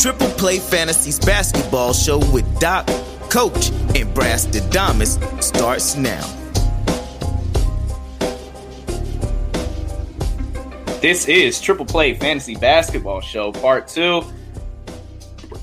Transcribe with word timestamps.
Triple 0.00 0.30
Play 0.30 0.58
Fantasies 0.58 1.18
basketball 1.18 1.92
show 1.92 2.20
with 2.32 2.58
Doc, 2.58 2.86
Coach, 3.28 3.68
and 3.94 4.14
Brass 4.14 4.46
Damas 4.46 5.18
starts 5.40 5.94
now. 5.94 6.22
This 11.02 11.28
is 11.28 11.60
Triple 11.60 11.84
Play 11.84 12.14
Fantasy 12.14 12.54
Basketball 12.54 13.20
Show 13.20 13.52
Part 13.52 13.88
2. 13.88 14.22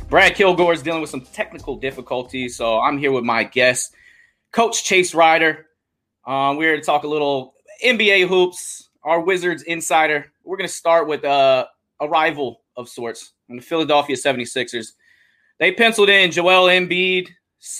Brad 0.07 0.35
Kilgore 0.35 0.71
is 0.71 0.83
dealing 0.83 1.01
with 1.01 1.09
some 1.09 1.21
technical 1.21 1.75
difficulties, 1.75 2.57
so 2.57 2.79
I'm 2.79 2.99
here 2.99 3.11
with 3.11 3.23
my 3.23 3.43
guest, 3.43 3.95
Coach 4.51 4.83
Chase 4.83 5.15
Ryder. 5.15 5.65
Um, 6.27 6.57
we're 6.57 6.73
here 6.73 6.75
to 6.75 6.83
talk 6.83 7.05
a 7.05 7.07
little 7.07 7.55
NBA 7.83 8.27
hoops, 8.27 8.87
our 9.03 9.19
Wizards 9.19 9.63
insider. 9.63 10.31
We're 10.43 10.57
going 10.57 10.69
to 10.69 10.75
start 10.75 11.07
with 11.07 11.25
uh, 11.25 11.65
a 11.99 12.07
rival 12.07 12.61
of 12.77 12.87
sorts, 12.87 13.33
the 13.49 13.59
Philadelphia 13.59 14.15
76ers. 14.15 14.93
They 15.59 15.71
penciled 15.71 16.09
in 16.09 16.31
Joel 16.31 16.67
Embiid, 16.67 17.29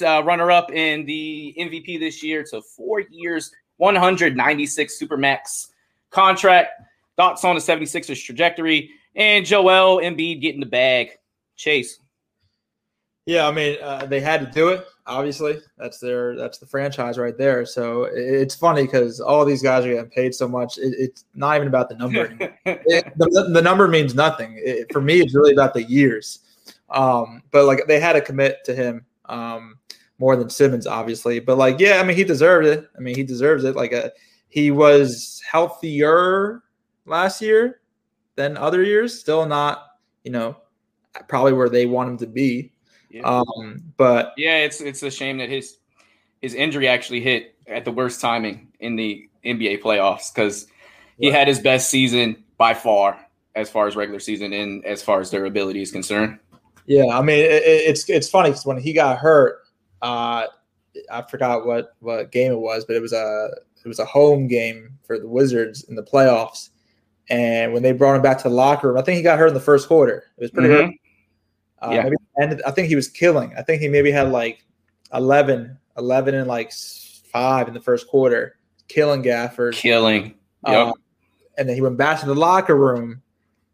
uh, 0.03 0.23
runner 0.23 0.51
up 0.51 0.71
in 0.71 1.05
the 1.05 1.55
MVP 1.57 1.99
this 1.99 2.23
year, 2.23 2.43
to 2.49 2.61
four 2.75 3.01
years, 3.11 3.51
196 3.77 4.99
Supermax 4.99 5.67
contract. 6.09 6.71
Thoughts 7.15 7.43
on 7.45 7.55
the 7.55 7.61
76ers 7.61 8.23
trajectory 8.23 8.91
and 9.15 9.45
Joel 9.45 9.99
Embiid 10.01 10.41
getting 10.41 10.59
the 10.59 10.65
bag. 10.65 11.11
Chase. 11.55 11.99
Yeah, 13.25 13.47
I 13.47 13.51
mean, 13.51 13.77
uh, 13.81 14.05
they 14.05 14.19
had 14.19 14.39
to 14.41 14.47
do 14.47 14.69
it. 14.69 14.85
Obviously, 15.07 15.59
that's 15.77 15.99
their 15.99 16.35
that's 16.35 16.57
the 16.57 16.65
franchise 16.65 17.17
right 17.17 17.37
there. 17.37 17.65
So 17.65 18.09
it's 18.11 18.53
funny 18.55 18.83
because 18.83 19.19
all 19.19 19.45
these 19.45 19.63
guys 19.63 19.85
are 19.85 19.89
getting 19.93 20.09
paid 20.09 20.35
so 20.35 20.47
much. 20.47 20.77
It, 20.77 20.93
it's 20.97 21.25
not 21.33 21.55
even 21.55 21.67
about 21.67 21.89
the 21.89 21.95
number. 21.95 22.37
It- 22.65 23.13
the, 23.17 23.49
the 23.53 23.61
number 23.61 23.87
means 23.87 24.13
nothing 24.13 24.55
It- 24.57 24.91
for 24.91 25.01
me. 25.01 25.21
It's 25.21 25.33
really 25.35 25.53
about 25.53 25.73
the 25.73 25.83
years. 25.83 26.39
Um, 26.89 27.41
but 27.51 27.65
like 27.65 27.87
they 27.87 27.99
had 27.99 28.13
to 28.13 28.21
commit 28.21 28.63
to 28.65 28.75
him 28.75 29.05
um, 29.25 29.77
more 30.19 30.35
than 30.35 30.49
Simmons, 30.49 30.87
obviously. 30.87 31.39
But 31.39 31.57
like, 31.57 31.79
yeah, 31.79 31.99
I 31.99 32.03
mean, 32.03 32.15
he 32.17 32.23
deserved 32.23 32.67
it. 32.67 32.89
I 32.95 32.99
mean, 32.99 33.15
he 33.15 33.23
deserves 33.23 33.63
it. 33.63 33.75
Like, 33.75 33.93
uh 33.93 34.09
he 34.49 34.71
was 34.71 35.41
healthier 35.49 36.63
last 37.05 37.41
year 37.41 37.81
than 38.35 38.55
other 38.57 38.81
years. 38.81 39.19
Still 39.19 39.45
not, 39.45 39.87
you 40.23 40.31
know, 40.31 40.55
probably 41.27 41.51
where 41.53 41.69
they 41.69 41.85
want 41.85 42.09
him 42.09 42.17
to 42.19 42.27
be. 42.27 42.71
Yeah. 43.17 43.23
Um, 43.57 43.83
but 43.97 44.33
yeah, 44.37 44.57
it's 44.57 44.81
it's 44.81 45.03
a 45.03 45.11
shame 45.11 45.37
that 45.37 45.49
his 45.49 45.77
his 46.41 46.53
injury 46.53 46.87
actually 46.87 47.21
hit 47.21 47.55
at 47.67 47.83
the 47.85 47.91
worst 47.91 48.21
timing 48.21 48.67
in 48.79 48.95
the 48.95 49.27
NBA 49.45 49.81
playoffs 49.81 50.33
because 50.33 50.67
he 51.19 51.27
had 51.31 51.47
his 51.47 51.59
best 51.59 51.89
season 51.89 52.43
by 52.57 52.73
far 52.73 53.17
as 53.55 53.69
far 53.69 53.87
as 53.87 53.95
regular 53.95 54.19
season 54.19 54.53
and 54.53 54.85
as 54.85 55.01
far 55.01 55.19
as 55.19 55.29
durability 55.31 55.81
is 55.81 55.91
concerned. 55.91 56.37
Yeah, 56.85 57.05
I 57.07 57.21
mean 57.21 57.39
it, 57.39 57.51
it- 57.51 57.89
it's 57.89 58.09
it's 58.09 58.29
funny 58.29 58.49
because 58.51 58.65
when 58.65 58.79
he 58.79 58.93
got 58.93 59.17
hurt, 59.17 59.59
uh, 60.01 60.45
I 61.11 61.21
forgot 61.29 61.65
what 61.65 61.95
what 61.99 62.31
game 62.31 62.51
it 62.51 62.59
was, 62.59 62.85
but 62.85 62.95
it 62.95 63.01
was 63.01 63.13
a 63.13 63.49
it 63.83 63.87
was 63.87 63.99
a 63.99 64.05
home 64.05 64.47
game 64.47 64.91
for 65.05 65.17
the 65.17 65.27
Wizards 65.27 65.83
in 65.85 65.95
the 65.95 66.03
playoffs. 66.03 66.69
And 67.29 67.73
when 67.73 67.83
they 67.83 67.91
brought 67.93 68.15
him 68.15 68.21
back 68.21 68.37
to 68.39 68.43
the 68.49 68.53
locker 68.55 68.89
room, 68.89 68.97
I 68.97 69.01
think 69.01 69.17
he 69.17 69.23
got 69.23 69.37
hurt 69.39 69.47
in 69.47 69.53
the 69.53 69.59
first 69.59 69.87
quarter. 69.87 70.25
It 70.37 70.41
was 70.41 70.51
pretty 70.51 70.69
Mhm. 70.69 70.85
hurt. 70.85 70.93
Uh, 71.81 71.91
Yeah. 71.93 72.03
maybe, 72.03 72.15
and 72.37 72.61
I 72.65 72.71
think 72.71 72.87
he 72.87 72.95
was 72.95 73.09
killing. 73.09 73.53
I 73.57 73.61
think 73.61 73.81
he 73.81 73.87
maybe 73.87 74.11
had 74.11 74.31
like 74.31 74.65
11, 75.13 75.77
11 75.97 76.35
and 76.35 76.47
like 76.47 76.71
five 76.71 77.67
in 77.67 77.73
the 77.73 77.81
first 77.81 78.07
quarter, 78.07 78.57
killing 78.87 79.23
Gafford. 79.23 79.73
Killing. 79.73 80.35
Yep. 80.65 80.87
Um, 80.87 80.93
and 81.57 81.67
then 81.67 81.75
he 81.75 81.81
went 81.81 81.97
back 81.97 82.19
to 82.19 82.25
the 82.25 82.35
locker 82.35 82.75
room, 82.75 83.21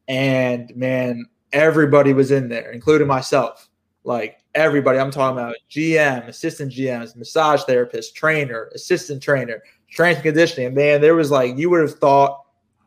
and 0.08 0.74
man, 0.76 1.26
everybody 1.52 2.14
was 2.14 2.32
in 2.32 2.50
there, 2.50 2.72
including 2.72 3.08
myself. 3.08 3.70
Like 4.06 4.40
everybody, 4.56 5.00
I'm 5.00 5.12
talking 5.12 5.38
about 5.38 5.56
GM, 5.70 6.28
assistant 6.28 6.72
GMs, 6.72 7.16
massage 7.16 7.64
therapist, 7.64 8.16
trainer, 8.16 8.70
assistant 8.74 9.22
trainer, 9.22 9.62
strength 9.90 10.18
and 10.18 10.24
conditioning. 10.24 10.74
Man, 10.74 11.02
there 11.02 11.16
was 11.16 11.32
like 11.32 11.58
you 11.58 11.70
would 11.70 11.82
have 11.82 12.00
thought 12.00 12.44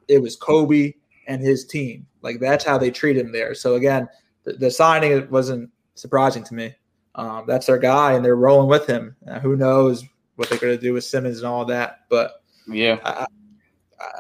it 0.09 0.21
was 0.21 0.37
Kobe 0.37 0.95
and 1.27 1.41
his 1.43 1.65
team. 1.65 2.07
Like 2.23 2.41
that's 2.41 2.65
how 2.65 2.79
they 2.79 2.91
treat 2.91 3.17
him 3.17 3.33
there. 3.33 3.55
So 3.55 3.75
again, 3.77 4.09
the, 4.47 4.55
the 4.55 4.71
signing 4.71 5.29
wasn't 5.31 5.71
surprising 5.95 6.43
to 6.45 6.55
me. 6.55 6.75
Um, 7.15 7.45
that's 7.47 7.67
their 7.67 7.79
guy, 7.79 8.15
and 8.15 8.25
they're 8.25 8.37
rolling 8.37 8.69
with 8.69 8.87
him. 8.87 9.15
Uh, 9.29 9.41
who 9.41 9.57
knows 9.57 10.05
what 10.37 10.49
they're 10.49 10.59
going 10.59 10.75
to 10.75 10.81
do 10.81 10.95
with 10.95 11.05
Simmons 11.05 11.39
and 11.39 11.47
all 11.47 11.67
that, 11.67 12.01
but. 12.09 12.43
yeah. 12.67 12.99
I, 13.05 13.27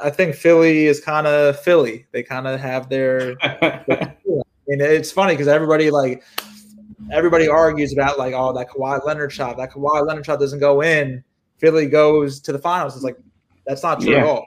I 0.04 0.10
think 0.10 0.34
Philly 0.34 0.86
is 0.86 1.00
kind 1.00 1.26
of 1.26 1.60
Philly. 1.60 2.06
They 2.12 2.22
kind 2.22 2.47
of 2.47 2.60
have 2.60 2.88
their. 2.88 3.36
And 4.69 4.81
it's 4.82 5.12
funny 5.12 5.34
because 5.34 5.48
everybody 5.48 5.91
like 5.91 6.25
everybody 7.12 7.48
argues 7.48 7.92
about 7.92 8.19
like 8.19 8.34
oh 8.34 8.53
that 8.54 8.69
Kawhi 8.69 9.04
Leonard 9.04 9.32
shot 9.32 9.56
that 9.59 9.72
Kawhi 9.72 10.06
Leonard 10.06 10.26
shot 10.26 10.41
doesn't 10.41 10.59
go 10.59 10.82
in. 10.82 11.22
Philly 11.59 11.86
goes 11.86 12.41
to 12.41 12.53
the 12.53 12.59
finals. 12.59 12.94
It's 12.94 13.04
like 13.04 13.16
that's 13.66 13.82
not 13.82 14.00
true 14.00 14.16
at 14.16 14.25
all. 14.25 14.47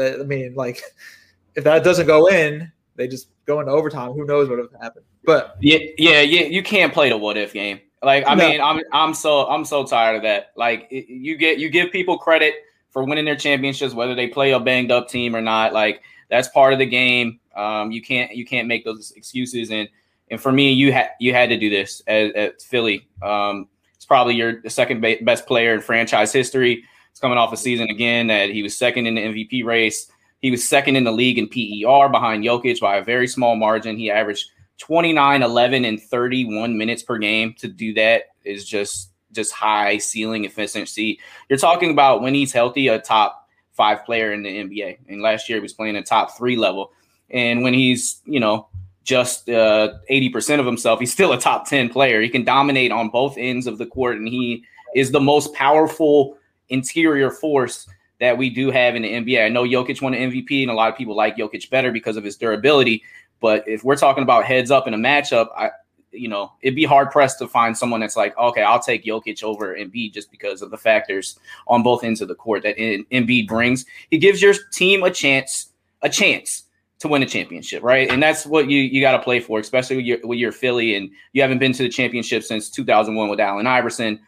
I 0.00 0.22
mean, 0.24 0.54
like 0.54 0.82
if 1.54 1.64
that 1.64 1.84
doesn't 1.84 2.06
go 2.06 2.28
in, 2.28 2.72
they 2.96 3.08
just 3.08 3.28
go 3.44 3.60
into 3.60 3.72
overtime. 3.72 4.12
Who 4.12 4.24
knows 4.24 4.48
what 4.48 4.58
would 4.58 4.70
happen? 4.80 5.02
But 5.28 5.56
Yeah, 5.60 5.78
yeah, 5.98 6.22
yeah. 6.22 6.46
You 6.46 6.62
can't 6.62 6.90
play 6.90 7.10
the 7.10 7.18
what 7.18 7.36
if 7.36 7.52
game. 7.52 7.80
Like, 8.02 8.24
I 8.26 8.34
No. 8.34 8.48
mean, 8.48 8.62
I'm 8.62 8.80
I'm 8.92 9.12
so 9.12 9.46
I'm 9.46 9.64
so 9.66 9.84
tired 9.84 10.16
of 10.16 10.22
that. 10.22 10.52
Like, 10.56 10.88
it, 10.90 11.06
you 11.08 11.36
get 11.36 11.58
you 11.58 11.68
give 11.68 11.92
people 11.92 12.16
credit 12.16 12.54
for 12.90 13.04
winning 13.04 13.26
their 13.26 13.36
championships, 13.36 13.92
whether 13.92 14.14
they 14.14 14.26
play 14.28 14.52
a 14.52 14.58
banged 14.60 14.90
up 14.90 15.08
team 15.08 15.36
or 15.36 15.42
not. 15.42 15.74
Like, 15.74 16.00
that's 16.30 16.48
part 16.48 16.72
of 16.72 16.78
the 16.78 16.86
game. 16.86 17.40
Um, 17.54 17.90
you 17.90 18.00
can't 18.00 18.34
you 18.34 18.46
can't 18.46 18.66
make 18.68 18.86
those 18.86 19.10
excuses. 19.16 19.70
And 19.70 19.86
and 20.30 20.40
for 20.40 20.50
me, 20.50 20.72
you 20.72 20.92
had 20.92 21.10
you 21.20 21.34
had 21.34 21.50
to 21.50 21.58
do 21.58 21.68
this 21.68 22.00
at, 22.06 22.34
at 22.34 22.62
Philly. 22.62 23.06
Um, 23.20 23.68
it's 23.96 24.06
probably 24.06 24.34
your 24.34 24.62
the 24.62 24.70
second 24.70 25.02
ba- 25.02 25.18
best 25.20 25.46
player 25.46 25.74
in 25.74 25.82
franchise 25.82 26.32
history. 26.32 26.84
It's 27.10 27.20
coming 27.20 27.36
off 27.36 27.52
a 27.52 27.56
season 27.58 27.90
again 27.90 28.28
that 28.28 28.48
he 28.48 28.62
was 28.62 28.74
second 28.74 29.06
in 29.06 29.16
the 29.16 29.20
MVP 29.22 29.62
race. 29.64 30.10
He 30.40 30.50
was 30.50 30.66
second 30.66 30.96
in 30.96 31.04
the 31.04 31.12
league 31.12 31.36
in 31.36 31.48
PER 31.48 32.08
behind 32.08 32.44
Jokic 32.44 32.80
by 32.80 32.96
a 32.96 33.04
very 33.04 33.26
small 33.28 33.56
margin. 33.56 33.98
He 33.98 34.10
averaged 34.10 34.48
29, 34.78 35.42
11, 35.42 35.84
and 35.84 36.00
31 36.00 36.76
minutes 36.76 37.02
per 37.02 37.18
game. 37.18 37.54
To 37.58 37.68
do 37.68 37.94
that 37.94 38.30
is 38.44 38.64
just 38.64 39.10
just 39.32 39.52
high 39.52 39.98
ceiling 39.98 40.44
efficiency. 40.44 41.20
You're 41.48 41.58
talking 41.58 41.90
about 41.90 42.22
when 42.22 42.34
he's 42.34 42.52
healthy, 42.52 42.88
a 42.88 42.98
top 42.98 43.48
five 43.72 44.04
player 44.04 44.32
in 44.32 44.42
the 44.42 44.48
NBA. 44.48 44.98
And 45.08 45.22
last 45.22 45.48
year 45.48 45.58
he 45.58 45.62
was 45.62 45.72
playing 45.72 45.96
a 45.96 46.02
top 46.02 46.36
three 46.36 46.56
level. 46.56 46.92
And 47.30 47.62
when 47.62 47.74
he's, 47.74 48.20
you 48.24 48.40
know, 48.40 48.68
just 49.04 49.48
uh, 49.48 49.94
80% 50.10 50.60
of 50.60 50.66
himself, 50.66 51.00
he's 51.00 51.12
still 51.12 51.32
a 51.32 51.40
top 51.40 51.66
10 51.68 51.88
player. 51.88 52.20
He 52.20 52.28
can 52.28 52.44
dominate 52.44 52.90
on 52.92 53.08
both 53.08 53.36
ends 53.38 53.66
of 53.66 53.78
the 53.78 53.86
court, 53.86 54.18
and 54.18 54.28
he 54.28 54.64
is 54.94 55.10
the 55.10 55.20
most 55.20 55.54
powerful 55.54 56.36
interior 56.68 57.30
force 57.30 57.88
that 58.20 58.36
we 58.36 58.50
do 58.50 58.70
have 58.70 58.96
in 58.96 59.02
the 59.02 59.12
NBA. 59.12 59.44
I 59.44 59.48
know 59.48 59.64
Jokic 59.64 60.02
won 60.02 60.12
an 60.12 60.30
MVP, 60.30 60.62
and 60.62 60.70
a 60.70 60.74
lot 60.74 60.90
of 60.90 60.98
people 60.98 61.16
like 61.16 61.36
Jokic 61.36 61.70
better 61.70 61.92
because 61.92 62.16
of 62.16 62.24
his 62.24 62.36
durability. 62.36 63.02
But 63.40 63.66
if 63.66 63.84
we're 63.84 63.96
talking 63.96 64.22
about 64.22 64.44
heads 64.44 64.70
up 64.70 64.86
in 64.86 64.94
a 64.94 64.98
matchup, 64.98 65.48
I, 65.56 65.70
you 66.10 66.28
know, 66.28 66.52
it'd 66.62 66.74
be 66.74 66.84
hard 66.84 67.10
pressed 67.10 67.38
to 67.38 67.46
find 67.46 67.76
someone 67.76 68.00
that's 68.00 68.16
like, 68.16 68.36
okay, 68.38 68.62
I'll 68.62 68.80
take 68.80 69.04
Jokic 69.04 69.42
over 69.42 69.76
Embiid 69.76 70.12
just 70.12 70.30
because 70.30 70.62
of 70.62 70.70
the 70.70 70.78
factors 70.78 71.38
on 71.66 71.82
both 71.82 72.02
ends 72.02 72.20
of 72.20 72.28
the 72.28 72.34
court 72.34 72.62
that 72.62 72.78
Em- 72.78 73.06
Embiid 73.12 73.46
brings. 73.46 73.84
He 74.10 74.18
gives 74.18 74.42
your 74.42 74.54
team 74.72 75.02
a 75.02 75.10
chance, 75.10 75.72
a 76.02 76.08
chance 76.08 76.64
to 77.00 77.08
win 77.08 77.22
a 77.22 77.26
championship, 77.26 77.82
right? 77.82 78.10
And 78.10 78.22
that's 78.22 78.44
what 78.44 78.68
you 78.68 78.80
you 78.80 79.00
got 79.00 79.12
to 79.12 79.22
play 79.22 79.38
for, 79.38 79.60
especially 79.60 79.96
with 79.96 80.06
your, 80.06 80.18
with 80.24 80.38
your 80.38 80.52
Philly, 80.52 80.96
and 80.96 81.10
you 81.32 81.42
haven't 81.42 81.58
been 81.58 81.72
to 81.74 81.82
the 81.84 81.88
championship 81.88 82.42
since 82.42 82.68
2001 82.70 83.28
with 83.28 83.38
Allen 83.38 83.66
Iverson. 83.66 84.18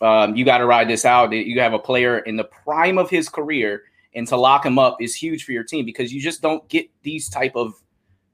Um, 0.00 0.36
you 0.36 0.44
got 0.44 0.58
to 0.58 0.66
ride 0.66 0.88
this 0.88 1.04
out. 1.04 1.32
You 1.32 1.60
have 1.60 1.72
a 1.72 1.78
player 1.78 2.20
in 2.20 2.36
the 2.36 2.44
prime 2.44 2.98
of 2.98 3.10
his 3.10 3.28
career 3.28 3.82
and 4.14 4.26
to 4.28 4.36
lock 4.36 4.66
him 4.66 4.78
up 4.78 5.00
is 5.00 5.14
huge 5.14 5.44
for 5.44 5.52
your 5.52 5.64
team 5.64 5.84
because 5.84 6.12
you 6.12 6.20
just 6.20 6.42
don't 6.42 6.66
get 6.68 6.88
these 7.02 7.28
type 7.28 7.52
of 7.56 7.81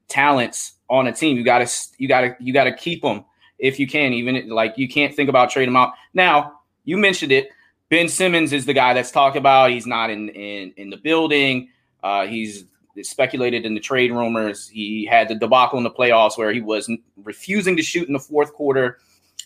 talents 0.09 0.75
on 0.89 1.07
a 1.07 1.13
team. 1.13 1.37
You 1.37 1.45
got 1.45 1.67
to 1.67 1.89
you 1.99 2.09
got 2.09 2.21
to 2.23 2.37
you 2.41 2.53
got 2.53 2.65
to 2.65 2.75
keep 2.75 3.03
them 3.03 3.25
if 3.59 3.79
you 3.79 3.87
can. 3.87 4.13
Even 4.13 4.49
like 4.49 4.77
you 4.77 4.89
can't 4.89 5.15
think 5.15 5.29
about 5.29 5.51
trading 5.51 5.75
them 5.75 5.83
out. 5.83 5.93
Now 6.15 6.61
you 6.85 6.97
mentioned 6.97 7.33
it. 7.33 7.51
Ben 7.91 8.09
Simmons 8.09 8.53
is 8.53 8.67
the 8.67 8.75
guy 8.75 8.93
that's 8.93 9.11
talked 9.11 9.37
about. 9.37 9.71
He's 9.71 9.87
not 9.87 10.11
in 10.11 10.29
in 10.31 10.73
in 10.77 10.91
the 10.91 10.97
building. 10.97 11.71
Uh, 12.03 12.27
he's 12.27 12.65
speculated 13.03 13.65
in 13.65 13.75
the 13.75 13.81
trade 13.81 14.11
rumors. 14.11 14.69
He 14.69 15.05
had 15.05 15.29
the 15.29 15.35
debacle 15.35 15.79
in 15.79 15.85
the 15.85 15.91
playoffs 15.91 16.37
where 16.37 16.53
he 16.53 16.61
was 16.61 16.91
refusing 17.17 17.77
to 17.77 17.83
shoot 17.83 18.07
in 18.07 18.13
the 18.13 18.19
fourth 18.19 18.53
quarter. 18.53 18.99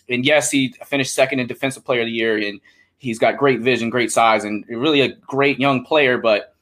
And 0.09 0.25
yes, 0.25 0.51
he 0.51 0.73
finished 0.85 1.13
second 1.13 1.39
in 1.39 1.47
defensive 1.47 1.85
player 1.85 2.01
of 2.01 2.07
the 2.07 2.11
year, 2.11 2.37
and 2.37 2.59
he's 2.97 3.19
got 3.19 3.37
great 3.37 3.61
vision, 3.61 3.89
great 3.89 4.11
size, 4.11 4.43
and 4.43 4.65
really 4.67 5.01
a 5.01 5.09
great 5.09 5.59
young 5.59 5.85
player. 5.85 6.17
But 6.17 6.52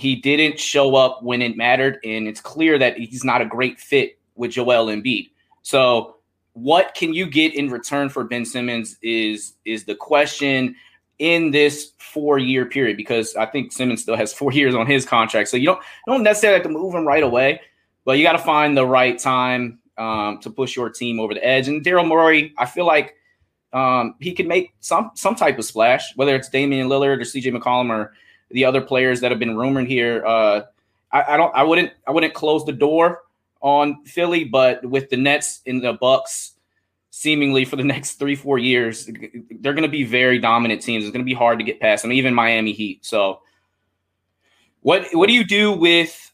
he 0.00 0.16
didn't 0.16 0.58
show 0.58 0.96
up 0.96 1.22
when 1.22 1.42
it 1.42 1.58
mattered, 1.58 1.98
and 2.04 2.26
it's 2.26 2.40
clear 2.40 2.78
that 2.78 2.96
he's 2.96 3.22
not 3.22 3.42
a 3.42 3.44
great 3.44 3.78
fit 3.78 4.18
with 4.34 4.52
Joel 4.52 4.86
Embiid. 4.86 5.30
So, 5.60 6.16
what 6.54 6.94
can 6.94 7.12
you 7.12 7.26
get 7.26 7.54
in 7.54 7.68
return 7.70 8.08
for 8.08 8.24
Ben 8.24 8.46
Simmons 8.46 8.96
is 9.02 9.54
is 9.66 9.84
the 9.84 9.94
question 9.94 10.74
in 11.18 11.50
this 11.50 11.92
four 11.98 12.38
year 12.38 12.64
period 12.64 12.96
because 12.96 13.36
I 13.36 13.44
think 13.44 13.72
Simmons 13.72 14.00
still 14.00 14.16
has 14.16 14.32
four 14.40 14.52
years 14.52 14.74
on 14.74 14.86
his 14.86 15.04
contract. 15.04 15.48
So 15.50 15.58
you 15.58 15.66
don't 15.66 15.80
you 16.06 16.12
don't 16.14 16.22
necessarily 16.22 16.58
have 16.58 16.66
to 16.66 16.72
move 16.72 16.94
him 16.94 17.06
right 17.06 17.22
away, 17.22 17.60
but 18.06 18.16
you 18.16 18.24
got 18.24 18.32
to 18.32 18.38
find 18.38 18.74
the 18.74 18.86
right 18.86 19.18
time 19.18 19.80
um, 19.98 20.38
to 20.40 20.48
push 20.50 20.76
your 20.76 20.88
team 20.88 21.20
over 21.20 21.34
the 21.34 21.46
edge. 21.46 21.68
And 21.68 21.84
Daryl 21.84 22.08
Morey, 22.08 22.54
I 22.56 22.64
feel 22.64 22.86
like 22.86 23.16
um, 23.74 24.14
he 24.18 24.32
can 24.32 24.48
make 24.48 24.72
some 24.80 25.10
some 25.14 25.34
type 25.34 25.58
of 25.58 25.66
splash, 25.66 26.16
whether 26.16 26.34
it's 26.34 26.48
Damian 26.48 26.88
Lillard 26.88 27.18
or 27.18 27.24
CJ 27.24 27.54
McCollum 27.54 27.90
or 27.90 28.14
the 28.50 28.64
other 28.64 28.80
players 28.80 29.20
that 29.20 29.30
have 29.30 29.38
been 29.38 29.56
rumored 29.56 29.86
here. 29.86 30.24
Uh, 30.24 30.62
I, 31.12 31.34
I 31.34 31.36
don't 31.36 31.54
I 31.54 31.62
wouldn't 31.62 31.92
I 32.06 32.10
wouldn't 32.10 32.34
close 32.34 32.64
the 32.64 32.72
door 32.72 33.22
on 33.60 34.04
Philly, 34.04 34.44
but 34.44 34.84
with 34.84 35.10
the 35.10 35.16
Nets 35.16 35.60
and 35.66 35.82
the 35.82 35.94
Bucks 35.94 36.54
seemingly 37.10 37.64
for 37.64 37.76
the 37.76 37.84
next 37.94 38.14
three, 38.14 38.34
four 38.34 38.58
years, 38.58 39.10
they're 39.60 39.74
going 39.74 39.82
to 39.82 39.88
be 39.88 40.04
very 40.04 40.38
dominant 40.38 40.82
teams. 40.82 41.04
It's 41.04 41.12
going 41.12 41.24
to 41.24 41.28
be 41.30 41.34
hard 41.34 41.58
to 41.58 41.64
get 41.64 41.80
past 41.80 42.02
them, 42.02 42.12
even 42.12 42.34
Miami 42.34 42.72
Heat. 42.72 43.04
So, 43.04 43.40
what 44.80 45.06
what 45.12 45.28
do 45.28 45.34
you 45.34 45.44
do 45.44 45.72
with 45.72 46.30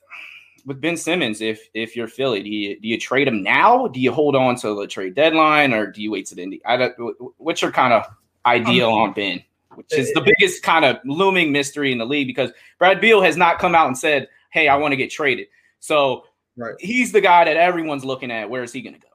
with 0.64 0.80
Ben 0.80 0.96
Simmons 0.96 1.40
if 1.40 1.68
if 1.74 1.96
you're 1.96 2.08
Philly? 2.08 2.42
Do 2.42 2.50
you 2.50 2.80
do 2.80 2.88
you 2.88 2.98
trade 2.98 3.26
him 3.26 3.42
now? 3.42 3.88
Do 3.88 4.00
you 4.00 4.12
hold 4.12 4.36
on 4.36 4.56
to 4.56 4.74
the 4.74 4.86
trade 4.86 5.14
deadline, 5.14 5.72
or 5.72 5.90
do 5.90 6.02
you 6.02 6.10
wait 6.10 6.26
to 6.26 6.34
the 6.34 6.42
end? 6.42 6.60
I 6.64 6.76
don't, 6.76 7.16
what's 7.38 7.62
your 7.62 7.72
kind 7.72 7.92
of 7.92 8.04
ideal 8.44 8.90
on 8.90 9.12
Ben? 9.12 9.42
Which 9.76 9.92
is 9.92 10.12
the 10.12 10.20
biggest 10.20 10.62
kind 10.62 10.84
of 10.84 10.96
looming 11.04 11.52
mystery 11.52 11.92
in 11.92 11.98
the 11.98 12.06
league 12.06 12.26
because 12.26 12.50
Brad 12.78 13.00
Beal 13.00 13.22
has 13.22 13.36
not 13.36 13.58
come 13.58 13.74
out 13.74 13.86
and 13.86 13.96
said, 13.96 14.28
"Hey, 14.50 14.68
I 14.68 14.76
want 14.76 14.92
to 14.92 14.96
get 14.96 15.10
traded." 15.10 15.46
So 15.80 16.24
right. 16.56 16.74
he's 16.80 17.12
the 17.12 17.20
guy 17.20 17.44
that 17.44 17.56
everyone's 17.56 18.04
looking 18.04 18.30
at. 18.30 18.48
Where 18.48 18.62
is 18.62 18.72
he 18.72 18.82
going 18.82 18.94
to 18.94 19.00
go? 19.00 19.06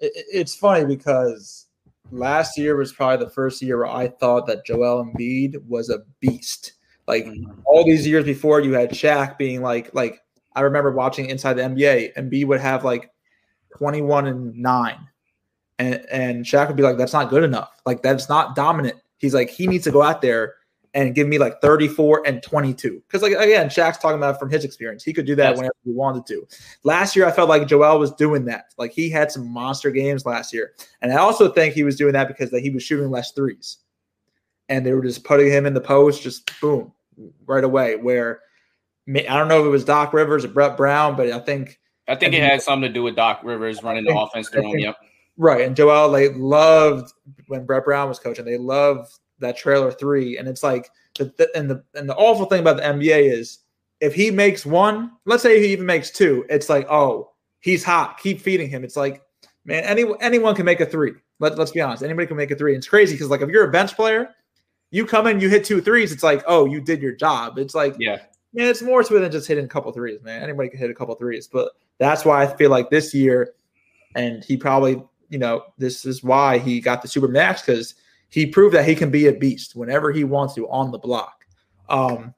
it's 0.00 0.54
funny 0.54 0.84
because 0.84 1.66
last 2.10 2.58
year 2.58 2.76
was 2.76 2.92
probably 2.92 3.24
the 3.24 3.30
first 3.30 3.62
year 3.62 3.78
where 3.78 3.86
I 3.86 4.08
thought 4.08 4.46
that 4.46 4.66
Joel 4.66 5.04
Embiid 5.04 5.64
was 5.66 5.90
a 5.90 6.00
beast. 6.20 6.74
Like 7.06 7.24
mm-hmm. 7.24 7.60
all 7.66 7.84
these 7.84 8.06
years 8.06 8.24
before, 8.24 8.60
you 8.60 8.72
had 8.72 8.90
Shaq 8.90 9.38
being 9.38 9.62
like, 9.62 9.94
like 9.94 10.20
I 10.54 10.62
remember 10.62 10.90
watching 10.92 11.26
Inside 11.26 11.54
the 11.54 11.62
NBA, 11.62 12.14
Embiid 12.14 12.46
would 12.46 12.60
have 12.60 12.84
like 12.84 13.10
21 13.76 14.26
and 14.26 14.56
nine, 14.56 15.08
and 15.78 16.04
and 16.10 16.44
Shaq 16.44 16.68
would 16.68 16.76
be 16.76 16.82
like, 16.82 16.96
that's 16.96 17.12
not 17.12 17.30
good 17.30 17.44
enough. 17.44 17.80
Like 17.84 18.02
that's 18.02 18.28
not 18.28 18.56
dominant. 18.56 18.96
He's 19.24 19.34
like, 19.34 19.48
he 19.48 19.66
needs 19.66 19.84
to 19.84 19.90
go 19.90 20.02
out 20.02 20.20
there 20.20 20.54
and 20.92 21.14
give 21.14 21.26
me 21.26 21.38
like 21.38 21.60
34 21.60 22.22
and 22.26 22.42
22. 22.42 23.02
Because 23.06 23.22
like 23.22 23.32
again, 23.32 23.68
Shaq's 23.68 23.96
talking 23.98 24.18
about 24.18 24.38
from 24.38 24.50
his 24.50 24.64
experience. 24.64 25.02
He 25.02 25.12
could 25.12 25.24
do 25.24 25.34
that 25.36 25.56
whenever 25.56 25.74
he 25.82 25.90
wanted 25.90 26.26
to. 26.26 26.46
Last 26.84 27.16
year, 27.16 27.26
I 27.26 27.32
felt 27.32 27.48
like 27.48 27.66
Joel 27.66 27.98
was 27.98 28.12
doing 28.12 28.44
that. 28.44 28.74
Like 28.76 28.92
he 28.92 29.08
had 29.08 29.32
some 29.32 29.48
monster 29.48 29.90
games 29.90 30.26
last 30.26 30.52
year. 30.52 30.72
And 31.02 31.10
I 31.10 31.16
also 31.16 31.50
think 31.50 31.74
he 31.74 31.84
was 31.84 31.96
doing 31.96 32.12
that 32.12 32.28
because 32.28 32.50
that 32.50 32.60
he 32.60 32.68
was 32.70 32.82
shooting 32.82 33.10
less 33.10 33.32
threes. 33.32 33.78
And 34.68 34.84
they 34.84 34.92
were 34.92 35.02
just 35.02 35.24
putting 35.24 35.50
him 35.50 35.66
in 35.66 35.74
the 35.74 35.80
post, 35.80 36.22
just 36.22 36.50
boom, 36.60 36.92
right 37.46 37.64
away. 37.64 37.96
Where 37.96 38.40
I 39.08 39.22
don't 39.22 39.48
know 39.48 39.60
if 39.60 39.66
it 39.66 39.70
was 39.70 39.84
Doc 39.84 40.12
Rivers 40.12 40.44
or 40.44 40.48
Brett 40.48 40.76
Brown, 40.76 41.16
but 41.16 41.30
I 41.30 41.38
think 41.40 41.80
I 42.06 42.14
think 42.14 42.34
it 42.34 42.42
had 42.42 42.62
something 42.62 42.88
to 42.88 42.92
do 42.92 43.02
with 43.02 43.16
Doc 43.16 43.40
Rivers 43.42 43.82
running 43.82 44.04
the 44.04 44.16
offense 44.16 44.48
through 44.48 44.70
him. 44.70 44.78
Yep. 44.78 44.96
Right. 45.36 45.66
And 45.66 45.74
Joel, 45.74 46.10
they 46.10 46.28
loved 46.30 47.12
when 47.48 47.66
Brett 47.66 47.84
Brown 47.84 48.08
was 48.08 48.18
coaching, 48.18 48.44
they 48.44 48.58
loved 48.58 49.18
that 49.40 49.56
trailer 49.56 49.90
three, 49.90 50.38
and 50.38 50.46
it's 50.46 50.62
like 50.62 50.90
the, 51.18 51.32
the, 51.36 51.50
and 51.56 51.70
the 51.70 51.82
and 51.94 52.08
the 52.08 52.14
awful 52.14 52.46
thing 52.46 52.60
about 52.60 52.76
the 52.76 52.82
NBA 52.82 53.32
is 53.32 53.58
if 54.00 54.14
he 54.14 54.30
makes 54.30 54.64
one, 54.64 55.12
let's 55.24 55.42
say 55.42 55.60
he 55.60 55.72
even 55.72 55.86
makes 55.86 56.10
two, 56.10 56.44
it's 56.48 56.68
like 56.68 56.86
oh 56.90 57.32
he's 57.60 57.82
hot, 57.82 58.18
keep 58.18 58.40
feeding 58.40 58.68
him. 58.68 58.84
It's 58.84 58.96
like 58.96 59.22
man, 59.64 59.84
any 59.84 60.04
anyone 60.20 60.54
can 60.54 60.64
make 60.64 60.80
a 60.80 60.86
three. 60.86 61.12
Let, 61.40 61.58
let's 61.58 61.72
be 61.72 61.80
honest, 61.80 62.02
anybody 62.02 62.26
can 62.26 62.36
make 62.36 62.52
a 62.52 62.56
three. 62.56 62.74
And 62.74 62.78
it's 62.78 62.88
crazy 62.88 63.14
because 63.14 63.28
like 63.28 63.40
if 63.40 63.48
you're 63.48 63.68
a 63.68 63.72
bench 63.72 63.96
player, 63.96 64.30
you 64.90 65.04
come 65.04 65.26
in, 65.26 65.40
you 65.40 65.48
hit 65.48 65.64
two 65.64 65.80
threes, 65.80 66.12
it's 66.12 66.22
like 66.22 66.44
oh 66.46 66.66
you 66.66 66.80
did 66.80 67.02
your 67.02 67.12
job. 67.12 67.58
It's 67.58 67.74
like 67.74 67.96
yeah. 67.98 68.18
Man, 68.54 68.68
it's 68.68 68.82
more 68.82 69.02
to 69.02 69.16
it 69.16 69.20
than 69.20 69.32
just 69.32 69.48
hitting 69.48 69.64
a 69.64 69.68
couple 69.68 69.90
threes, 69.90 70.22
man. 70.22 70.40
Anybody 70.40 70.68
can 70.68 70.78
hit 70.78 70.88
a 70.88 70.94
couple 70.94 71.12
threes, 71.16 71.48
but 71.48 71.72
that's 71.98 72.24
why 72.24 72.40
I 72.40 72.56
feel 72.56 72.70
like 72.70 72.88
this 72.88 73.12
year, 73.12 73.52
and 74.14 74.44
he 74.44 74.56
probably, 74.56 75.02
you 75.34 75.40
know, 75.40 75.64
this 75.78 76.06
is 76.06 76.22
why 76.22 76.58
he 76.58 76.80
got 76.80 77.02
the 77.02 77.08
super 77.08 77.26
max 77.26 77.60
because 77.60 77.96
he 78.28 78.46
proved 78.46 78.72
that 78.72 78.86
he 78.86 78.94
can 78.94 79.10
be 79.10 79.26
a 79.26 79.32
beast 79.32 79.74
whenever 79.74 80.12
he 80.12 80.22
wants 80.22 80.54
to 80.54 80.68
on 80.68 80.92
the 80.92 80.98
block. 80.98 81.44
Um, 81.88 82.32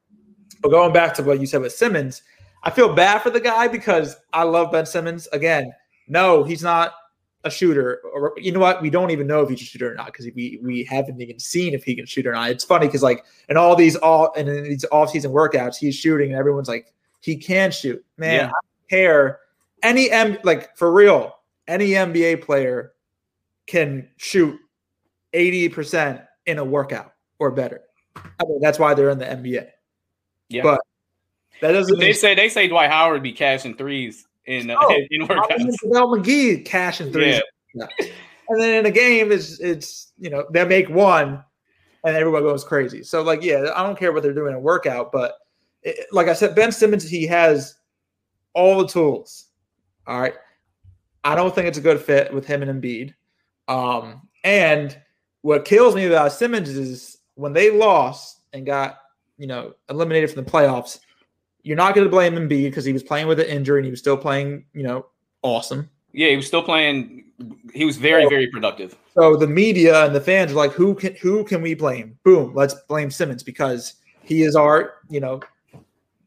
but 0.63 0.71
going 0.71 0.95
back 0.95 1.13
to 1.17 1.23
what 1.23 1.39
you 1.39 1.47
said 1.47 1.61
with 1.61 1.75
Simmons, 1.75 2.23
I 2.63 2.71
feel 2.71 2.95
bad 2.95 3.19
for 3.19 3.29
the 3.29 3.39
guy 3.39 3.69
because 3.69 4.17
I 4.33 4.45
love 4.45 4.73
Ben 4.73 4.87
Simmons. 4.87 5.29
Again, 5.35 5.75
no, 6.09 6.43
he's 6.43 6.63
not 6.63 6.95
a 7.45 7.51
shooter. 7.51 8.01
Or 8.15 8.33
you 8.39 8.51
know 8.51 8.61
what? 8.61 8.81
We 8.81 8.89
don't 8.89 9.11
even 9.11 9.27
know 9.27 9.43
if 9.43 9.51
he's 9.51 9.61
a 9.61 9.65
shooter 9.65 9.93
or 9.93 9.95
not 9.95 10.07
because 10.07 10.27
we 10.35 10.59
we 10.63 10.83
haven't 10.85 11.21
even 11.21 11.39
seen 11.39 11.75
if 11.75 11.85
he 11.85 11.95
can 11.95 12.07
shoot 12.07 12.27
or 12.27 12.33
not. 12.33 12.49
It's 12.49 12.65
funny 12.65 12.87
because 12.87 13.03
like 13.03 13.27
in 13.51 13.59
all 13.59 13.77
these 13.77 13.95
all 13.97 14.33
and 14.39 14.49
in 14.49 14.65
these 14.65 14.87
off 14.91 15.11
season 15.11 15.33
workouts, 15.33 15.77
he's 15.77 15.95
shooting 15.95 16.31
and 16.31 16.39
everyone's 16.39 16.69
like 16.69 16.95
he 17.21 17.37
can 17.37 17.71
shoot. 17.71 18.03
Man, 18.17 18.37
yeah. 18.37 18.47
I 18.47 18.49
don't 18.49 18.89
care. 18.89 19.41
Any 19.83 20.11
M 20.11 20.39
like 20.45 20.75
for 20.79 20.91
real, 20.91 21.36
any 21.69 21.91
NBA 21.91 22.43
player 22.43 22.93
can 23.67 24.09
shoot 24.17 24.59
80% 25.35 26.25
in 26.47 26.59
a 26.59 26.65
workout 26.65 27.13
or 27.39 27.51
better. 27.51 27.83
I 28.17 28.45
mean, 28.47 28.61
that's 28.61 28.79
why 28.79 28.95
they're 28.95 29.11
in 29.11 29.19
the 29.19 29.27
NBA. 29.27 29.69
Yeah. 30.49 30.63
But 30.63 30.81
that 31.61 31.73
doesn't 31.73 31.99
they 31.99 32.13
say 32.13 32.35
they 32.35 32.49
say 32.49 32.69
Dwight 32.69 32.91
Howard 32.91 33.23
be 33.23 33.33
cashing 33.33 33.75
threes 33.75 34.27
in 34.47 34.71
uh, 34.71 34.77
oh, 34.79 34.95
in 35.11 35.27
workouts. 35.27 35.75
JaVale 35.85 36.19
McGee 36.19 36.65
cashing 36.65 37.13
threes. 37.13 37.41
Yeah. 37.75 37.87
And 38.49 38.61
then 38.61 38.75
in 38.75 38.87
a 38.87 38.91
game, 38.91 39.33
it's 39.33 39.59
it's 39.61 40.13
you 40.19 40.31
know 40.31 40.47
they 40.53 40.65
make 40.65 40.89
one, 40.89 41.43
and 42.05 42.17
everyone 42.17 42.43
goes 42.43 42.65
crazy. 42.65 43.03
So 43.03 43.23
like 43.23 43.43
yeah, 43.43 43.71
I 43.75 43.83
don't 43.83 43.99
care 43.99 44.13
what 44.13 44.23
they're 44.23 44.35
doing 44.35 44.53
in 44.53 44.59
a 44.59 44.61
workout, 44.61 45.13
but 45.13 45.35
it, 45.83 46.07
like 46.13 46.29
I 46.29 46.33
said, 46.33 46.55
Ben 46.55 46.73
Simmons 46.73 47.09
he 47.09 47.27
has 47.27 47.75
all 48.55 48.79
the 48.79 48.87
tools. 48.87 49.47
All 50.07 50.21
right, 50.21 50.35
I 51.27 51.35
don't 51.35 51.53
think 51.53 51.67
it's 51.67 51.77
a 51.77 51.81
good 51.81 52.01
fit 52.01 52.33
with 52.33 52.47
him 52.47 52.63
and 52.63 52.81
Embiid. 52.81 53.13
Um, 53.67 54.29
and 54.45 54.97
what 55.43 55.65
kills 55.65 55.97
me 55.97 56.07
about 56.07 56.33
Simmons 56.33 56.69
is 56.69 57.19
when 57.35 57.53
they 57.53 57.73
lost 57.73 58.43
and 58.53 58.65
got, 58.65 58.99
you 59.37 59.49
know, 59.49 59.75
eliminated 59.91 60.31
from 60.31 60.45
the 60.45 60.51
playoffs, 60.51 61.01
you're 61.65 61.77
not 61.77 61.97
going 61.97 62.07
to 62.07 62.11
blame 62.11 62.35
Embiid 62.35 62.67
because 62.67 62.85
he 62.85 62.93
was 62.93 63.03
playing 63.03 63.27
with 63.27 63.41
an 63.41 63.47
injury 63.47 63.81
and 63.81 63.85
he 63.85 63.91
was 63.91 63.99
still 63.99 64.17
playing, 64.17 64.67
you 64.73 64.85
know, 64.85 65.07
awesome. 65.43 65.91
Yeah, 66.13 66.29
he 66.29 66.37
was 66.37 66.47
still 66.47 66.63
playing. 66.63 67.25
He 67.75 67.85
was 67.85 67.97
very, 67.97 68.23
so, 68.23 68.29
very 68.29 68.47
productive. 68.47 68.97
So 69.15 69.37
the 69.37 69.49
media 69.49 70.07
and 70.07 70.15
the 70.15 70.21
fans 70.21 70.53
are 70.53 70.55
like, 70.55 70.73
who 70.73 70.95
can 70.95 71.17
who 71.17 71.43
can 71.43 71.61
we 71.61 71.75
blame? 71.75 72.17
Boom, 72.23 72.55
let's 72.55 72.75
blame 72.89 73.11
Simmons 73.11 73.43
because 73.43 73.95
he 74.23 74.45
is 74.45 74.55
our, 74.55 74.95
you 75.11 75.19
know, 75.19 75.41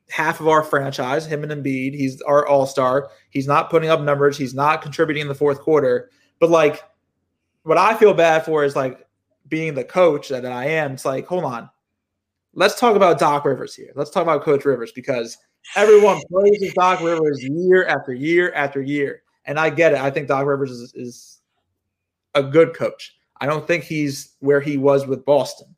half 0.10 0.40
of 0.40 0.48
our 0.48 0.64
franchise. 0.64 1.26
Him 1.26 1.44
and 1.44 1.52
Embiid, 1.52 1.94
he's 1.94 2.22
our 2.22 2.48
all 2.48 2.66
star. 2.66 3.10
He's 3.30 3.48
not 3.48 3.70
putting 3.70 3.90
up 3.90 4.02
numbers. 4.02 4.38
He's 4.38 4.54
not 4.54 4.82
contributing 4.82 5.22
in 5.22 5.28
the 5.28 5.36
fourth 5.36 5.60
quarter. 5.60 6.10
But 6.40 6.50
like, 6.50 6.84
what 7.64 7.78
I 7.78 7.96
feel 7.96 8.14
bad 8.14 8.46
for 8.46 8.64
is 8.64 8.76
like 8.76 9.06
being 9.48 9.74
the 9.74 9.84
coach 9.84 10.30
that 10.30 10.46
I 10.46 10.66
am, 10.66 10.94
it's 10.94 11.06
like, 11.06 11.28
hold 11.28 11.44
on. 11.44 11.70
Let's 12.54 12.80
talk 12.80 12.96
about 12.96 13.20
Doc 13.20 13.46
Rivers 13.46 13.76
here. 13.76 13.92
Let's 13.96 14.10
talk 14.10 14.24
about 14.24 14.44
Coach 14.44 14.66
Rivers 14.66 14.92
because 14.92 15.38
everyone 15.76 16.20
praises 16.34 16.74
Doc 16.74 17.02
Rivers 17.02 17.44
year 17.44 17.86
after 17.86 18.14
year 18.14 18.52
after 18.54 18.82
year. 18.82 19.22
And 19.46 19.60
I 19.60 19.70
get 19.70 19.94
it. 19.94 20.00
I 20.00 20.10
think 20.10 20.28
Doc 20.28 20.46
Rivers 20.46 20.72
is, 20.72 20.94
is 20.96 21.40
a 22.34 22.44
good 22.44 22.74
coach. 22.74 23.16
I 23.40 23.46
don't 23.46 23.66
think 23.66 23.84
he's 23.84 24.36
where 24.40 24.62
he 24.62 24.78
was 24.78 25.08
with 25.08 25.26
Boston. 25.26 25.76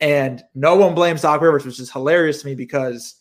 And 0.00 0.42
no 0.54 0.76
one 0.76 0.94
blames 0.94 1.22
Doc 1.22 1.40
Rivers, 1.40 1.64
which 1.64 1.80
is 1.80 1.90
hilarious 1.90 2.40
to 2.42 2.46
me 2.46 2.54
because 2.54 3.15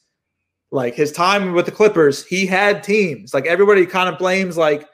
like 0.76 0.94
his 0.94 1.12
time 1.12 1.54
with 1.54 1.66
the 1.66 1.72
Clippers, 1.72 2.26
he 2.26 2.46
had 2.46 2.84
teams. 2.84 3.34
Like 3.34 3.46
everybody 3.46 3.86
kind 3.86 4.10
of 4.10 4.20
blames, 4.20 4.58
like 4.58 4.88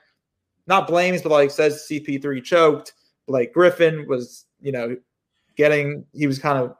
not 0.67 0.87
blames, 0.87 1.21
but 1.21 1.31
like 1.31 1.51
says 1.51 1.85
CP3 1.89 2.43
choked. 2.43 2.93
Like 3.27 3.53
Griffin 3.53 4.07
was 4.07 4.45
you 4.61 4.71
know, 4.71 4.95
getting 5.57 6.05
he 6.13 6.27
was 6.27 6.39
kind 6.39 6.57
of 6.57 6.75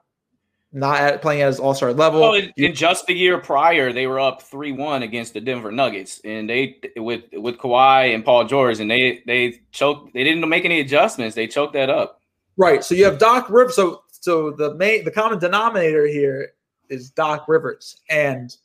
not 0.71 1.01
at, 1.01 1.21
playing 1.21 1.41
at 1.41 1.47
his 1.47 1.59
all 1.59 1.73
star 1.73 1.91
level. 1.91 2.21
Well, 2.21 2.35
in, 2.35 2.53
in, 2.55 2.73
just 2.73 3.07
the 3.07 3.13
year 3.13 3.37
prior, 3.39 3.91
they 3.91 4.07
were 4.07 4.19
up 4.19 4.41
three 4.41 4.71
one 4.71 5.03
against 5.03 5.33
the 5.33 5.41
Denver 5.41 5.71
Nuggets, 5.71 6.21
and 6.23 6.49
they 6.49 6.79
with 6.95 7.23
with 7.33 7.57
Kawhi 7.57 8.13
and 8.15 8.23
Paul 8.23 8.45
George, 8.45 8.79
and 8.79 8.89
they 8.89 9.21
they 9.25 9.61
choked. 9.71 10.13
They 10.13 10.23
didn't 10.23 10.47
make 10.47 10.63
any 10.63 10.79
adjustments. 10.79 11.35
They 11.35 11.47
choked 11.47 11.73
that 11.73 11.89
up. 11.89 12.21
Right. 12.55 12.83
So 12.83 12.95
you 12.95 13.05
have 13.05 13.17
Doc 13.17 13.49
Rivers. 13.49 13.75
So 13.75 14.03
so 14.11 14.51
the 14.51 14.75
main 14.75 15.03
the 15.03 15.11
common 15.11 15.39
denominator 15.39 16.07
here 16.07 16.53
is 16.89 17.09
Doc 17.09 17.45
Rivers, 17.47 17.99
and 18.09 18.55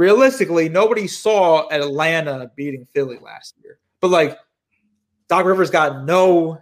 realistically, 0.00 0.70
nobody 0.70 1.06
saw 1.06 1.68
Atlanta 1.70 2.50
beating 2.56 2.86
Philly 2.94 3.18
last 3.20 3.54
year. 3.62 3.78
But 4.00 4.08
like 4.08 4.38
Doc 5.28 5.44
Rivers 5.44 5.70
got 5.70 6.04
no 6.06 6.58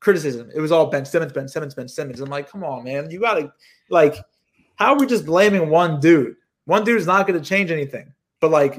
criticism. 0.00 0.50
It 0.52 0.60
was 0.60 0.72
all 0.72 0.86
Ben 0.86 1.04
Simmons, 1.04 1.32
Ben 1.32 1.46
Simmons, 1.46 1.74
Ben 1.74 1.86
Simmons. 1.86 2.20
I'm 2.20 2.28
like, 2.28 2.50
come 2.50 2.64
on, 2.64 2.82
man, 2.82 3.08
you 3.08 3.20
gotta 3.20 3.52
like, 3.90 4.16
how 4.74 4.94
are 4.94 4.98
we 4.98 5.06
just 5.06 5.24
blaming 5.24 5.70
one 5.70 6.00
dude? 6.00 6.34
One 6.64 6.84
dude 6.84 6.98
is 6.98 7.06
not 7.06 7.26
going 7.26 7.40
to 7.40 7.48
change 7.48 7.70
anything. 7.70 8.12
But 8.40 8.50
like, 8.50 8.78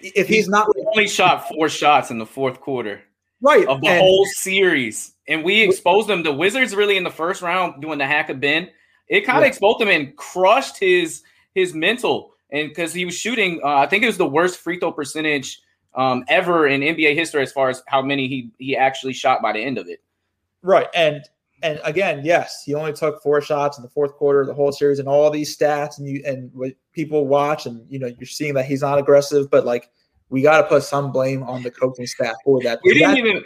if 0.00 0.26
he's, 0.26 0.36
he's 0.36 0.48
not 0.48 0.68
only 0.86 1.06
shot 1.06 1.48
four 1.48 1.68
shots 1.68 2.10
in 2.10 2.18
the 2.18 2.26
fourth 2.26 2.60
quarter, 2.60 3.02
right, 3.40 3.66
of 3.66 3.80
the 3.80 3.88
and, 3.88 4.00
whole 4.00 4.26
series, 4.26 5.14
and 5.28 5.44
we 5.44 5.62
exposed 5.62 6.08
them. 6.08 6.22
The 6.22 6.32
Wizards 6.32 6.74
really 6.74 6.96
in 6.96 7.04
the 7.04 7.10
first 7.10 7.42
round 7.42 7.80
doing 7.80 7.98
the 7.98 8.06
hack 8.06 8.28
of 8.28 8.40
Ben. 8.40 8.70
It 9.08 9.22
kind 9.22 9.38
of 9.38 9.44
yeah. 9.44 9.48
exposed 9.48 9.80
him 9.80 9.88
and 9.88 10.16
crushed 10.16 10.78
his 10.78 11.22
his 11.54 11.74
mental, 11.74 12.33
and 12.54 12.68
because 12.68 12.94
he 12.94 13.04
was 13.04 13.14
shooting, 13.14 13.60
uh, 13.64 13.76
I 13.76 13.86
think 13.86 14.04
it 14.04 14.06
was 14.06 14.16
the 14.16 14.26
worst 14.26 14.60
free 14.60 14.78
throw 14.78 14.92
percentage 14.92 15.60
um, 15.94 16.24
ever 16.28 16.68
in 16.68 16.80
NBA 16.80 17.14
history 17.14 17.42
as 17.42 17.52
far 17.52 17.68
as 17.68 17.82
how 17.88 18.00
many 18.00 18.28
he 18.28 18.50
he 18.58 18.76
actually 18.76 19.12
shot 19.12 19.42
by 19.42 19.52
the 19.52 19.58
end 19.58 19.76
of 19.76 19.88
it. 19.88 20.00
Right, 20.62 20.86
and 20.94 21.22
and 21.62 21.80
again, 21.82 22.22
yes, 22.24 22.62
he 22.64 22.74
only 22.74 22.92
took 22.92 23.22
four 23.22 23.40
shots 23.40 23.76
in 23.76 23.82
the 23.82 23.90
fourth 23.90 24.14
quarter 24.14 24.46
the 24.46 24.54
whole 24.54 24.70
series, 24.70 25.00
and 25.00 25.08
all 25.08 25.30
these 25.30 25.56
stats, 25.56 25.98
and 25.98 26.08
you 26.08 26.22
and 26.24 26.50
what 26.54 26.72
people 26.92 27.26
watch, 27.26 27.66
and 27.66 27.84
you 27.90 27.98
know, 27.98 28.06
you're 28.06 28.26
seeing 28.26 28.54
that 28.54 28.66
he's 28.66 28.82
not 28.82 28.98
aggressive, 28.98 29.50
but 29.50 29.64
like 29.66 29.90
we 30.28 30.42
got 30.42 30.60
to 30.60 30.66
put 30.68 30.84
some 30.84 31.10
blame 31.12 31.42
on 31.42 31.62
the 31.62 31.70
coaching 31.70 32.06
staff 32.06 32.34
for 32.44 32.62
that. 32.62 32.80
We 32.84 32.94
didn't 32.94 33.16
even. 33.16 33.44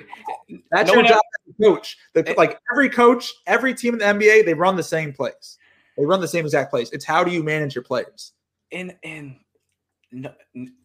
That's 0.71 0.89
no 0.89 0.95
your 0.97 1.05
job 1.05 1.21
as 1.47 1.55
a 1.59 1.63
coach. 1.63 1.97
The, 2.15 2.35
like 2.37 2.59
every 2.73 2.89
coach, 2.89 3.33
every 3.47 3.75
team 3.75 3.95
in 3.95 3.99
the 3.99 4.05
NBA, 4.05 4.45
they 4.45 4.55
run 4.55 4.77
the 4.77 4.83
same 4.83 5.13
plays. 5.13 5.59
They 5.97 6.05
run 6.05 6.21
the 6.21 6.29
same 6.29 6.45
exact 6.45 6.71
plays. 6.71 6.91
It's 6.93 7.05
how 7.05 7.25
do 7.25 7.31
you 7.31 7.43
manage 7.43 7.75
your 7.75 7.85
players? 7.85 8.33
And 8.73 8.97
and 9.03 9.37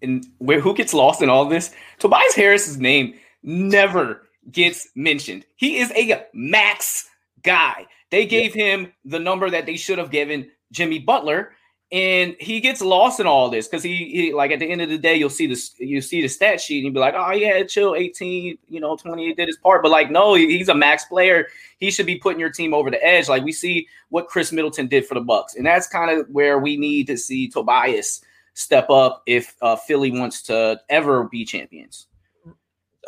and 0.01 0.25
where 0.39 0.59
who 0.59 0.73
gets 0.73 0.93
lost 0.93 1.21
in 1.21 1.29
all 1.29 1.45
this? 1.45 1.73
Tobias 1.99 2.35
Harris's 2.35 2.77
name 2.77 3.15
never 3.41 4.27
gets 4.51 4.87
mentioned. 4.95 5.45
He 5.55 5.77
is 5.77 5.91
a 5.91 6.25
max 6.33 7.09
guy. 7.41 7.87
They 8.11 8.25
gave 8.25 8.55
yeah. 8.55 8.65
him 8.65 8.93
the 9.05 9.19
number 9.19 9.49
that 9.49 9.65
they 9.65 9.77
should 9.77 9.97
have 9.97 10.11
given 10.11 10.49
Jimmy 10.71 10.99
Butler, 10.99 11.53
and 11.93 12.35
he 12.39 12.59
gets 12.59 12.81
lost 12.81 13.19
in 13.19 13.27
all 13.27 13.51
this 13.51 13.67
because 13.67 13.83
he, 13.83 14.09
he, 14.09 14.33
like 14.33 14.49
at 14.49 14.57
the 14.57 14.65
end 14.65 14.81
of 14.81 14.89
the 14.89 14.97
day, 14.97 15.15
you'll 15.15 15.29
see 15.29 15.45
this, 15.45 15.75
you 15.77 16.01
see 16.01 16.23
the 16.23 16.27
stat 16.27 16.59
sheet, 16.59 16.77
and 16.77 16.85
you'll 16.85 16.93
be 16.93 16.99
like, 16.99 17.13
oh 17.15 17.31
yeah, 17.33 17.61
chill, 17.63 17.93
eighteen, 17.93 18.57
you 18.67 18.79
know, 18.79 18.95
twenty 18.97 19.29
eight 19.29 19.37
did 19.37 19.47
his 19.47 19.57
part, 19.57 19.83
but 19.83 19.91
like 19.91 20.09
no, 20.09 20.33
he, 20.33 20.57
he's 20.57 20.69
a 20.69 20.75
max 20.75 21.05
player. 21.05 21.47
He 21.77 21.91
should 21.91 22.07
be 22.07 22.17
putting 22.17 22.39
your 22.39 22.49
team 22.49 22.73
over 22.73 22.89
the 22.89 23.03
edge. 23.05 23.29
Like 23.29 23.43
we 23.43 23.51
see 23.51 23.87
what 24.09 24.27
Khris 24.27 24.51
Middleton 24.51 24.87
did 24.87 25.05
for 25.05 25.13
the 25.13 25.21
Bucks, 25.21 25.53
and 25.53 25.67
that's 25.67 25.87
kind 25.87 26.09
of 26.09 26.27
where 26.29 26.57
we 26.57 26.77
need 26.77 27.05
to 27.07 27.15
see 27.17 27.47
Tobias 27.47 28.21
step 28.55 28.89
up 28.89 29.21
if 29.27 29.55
uh, 29.61 29.75
Philly 29.75 30.09
wants 30.09 30.41
to 30.43 30.81
ever 30.89 31.25
be 31.25 31.45
champions. 31.45 32.07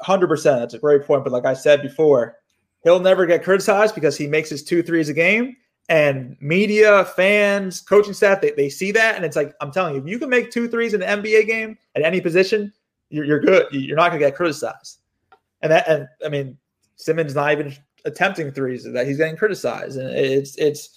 Hundred 0.01 0.27
percent. 0.27 0.59
That's 0.59 0.75
a 0.75 0.79
great 0.79 1.05
point. 1.05 1.23
But 1.23 1.33
like 1.33 1.45
I 1.45 1.55
said 1.55 1.81
before, 1.81 2.37
he'll 2.83 2.99
never 2.99 3.25
get 3.25 3.43
criticized 3.43 3.95
because 3.95 4.15
he 4.15 4.27
makes 4.27 4.51
his 4.51 4.63
two 4.63 4.83
threes 4.83 5.09
a 5.09 5.13
game. 5.13 5.57
And 5.87 6.35
media, 6.39 7.05
fans, 7.05 7.81
coaching 7.81 8.13
staff, 8.13 8.41
they, 8.41 8.51
they 8.51 8.69
see 8.69 8.91
that. 8.91 9.15
And 9.15 9.23
it's 9.23 9.35
like, 9.35 9.53
I'm 9.61 9.71
telling 9.71 9.95
you, 9.95 10.01
if 10.01 10.07
you 10.07 10.17
can 10.17 10.29
make 10.29 10.49
two 10.49 10.67
threes 10.67 10.93
in 10.93 11.03
an 11.03 11.21
NBA 11.21 11.45
game 11.45 11.77
at 11.95 12.01
any 12.01 12.21
position, 12.21 12.73
you're, 13.09 13.25
you're 13.25 13.39
good. 13.39 13.67
You're 13.71 13.95
not 13.95 14.09
going 14.09 14.19
to 14.19 14.27
get 14.27 14.35
criticized. 14.35 14.99
And 15.61 15.71
that, 15.71 15.87
and 15.87 16.07
I 16.25 16.29
mean, 16.29 16.57
Simmons 16.95 17.35
not 17.35 17.51
even 17.51 17.75
attempting 18.05 18.51
threes 18.51 18.83
that 18.83 19.05
he's 19.05 19.17
getting 19.17 19.37
criticized. 19.37 19.97
And 19.97 20.09
it's, 20.09 20.55
it's, 20.57 20.89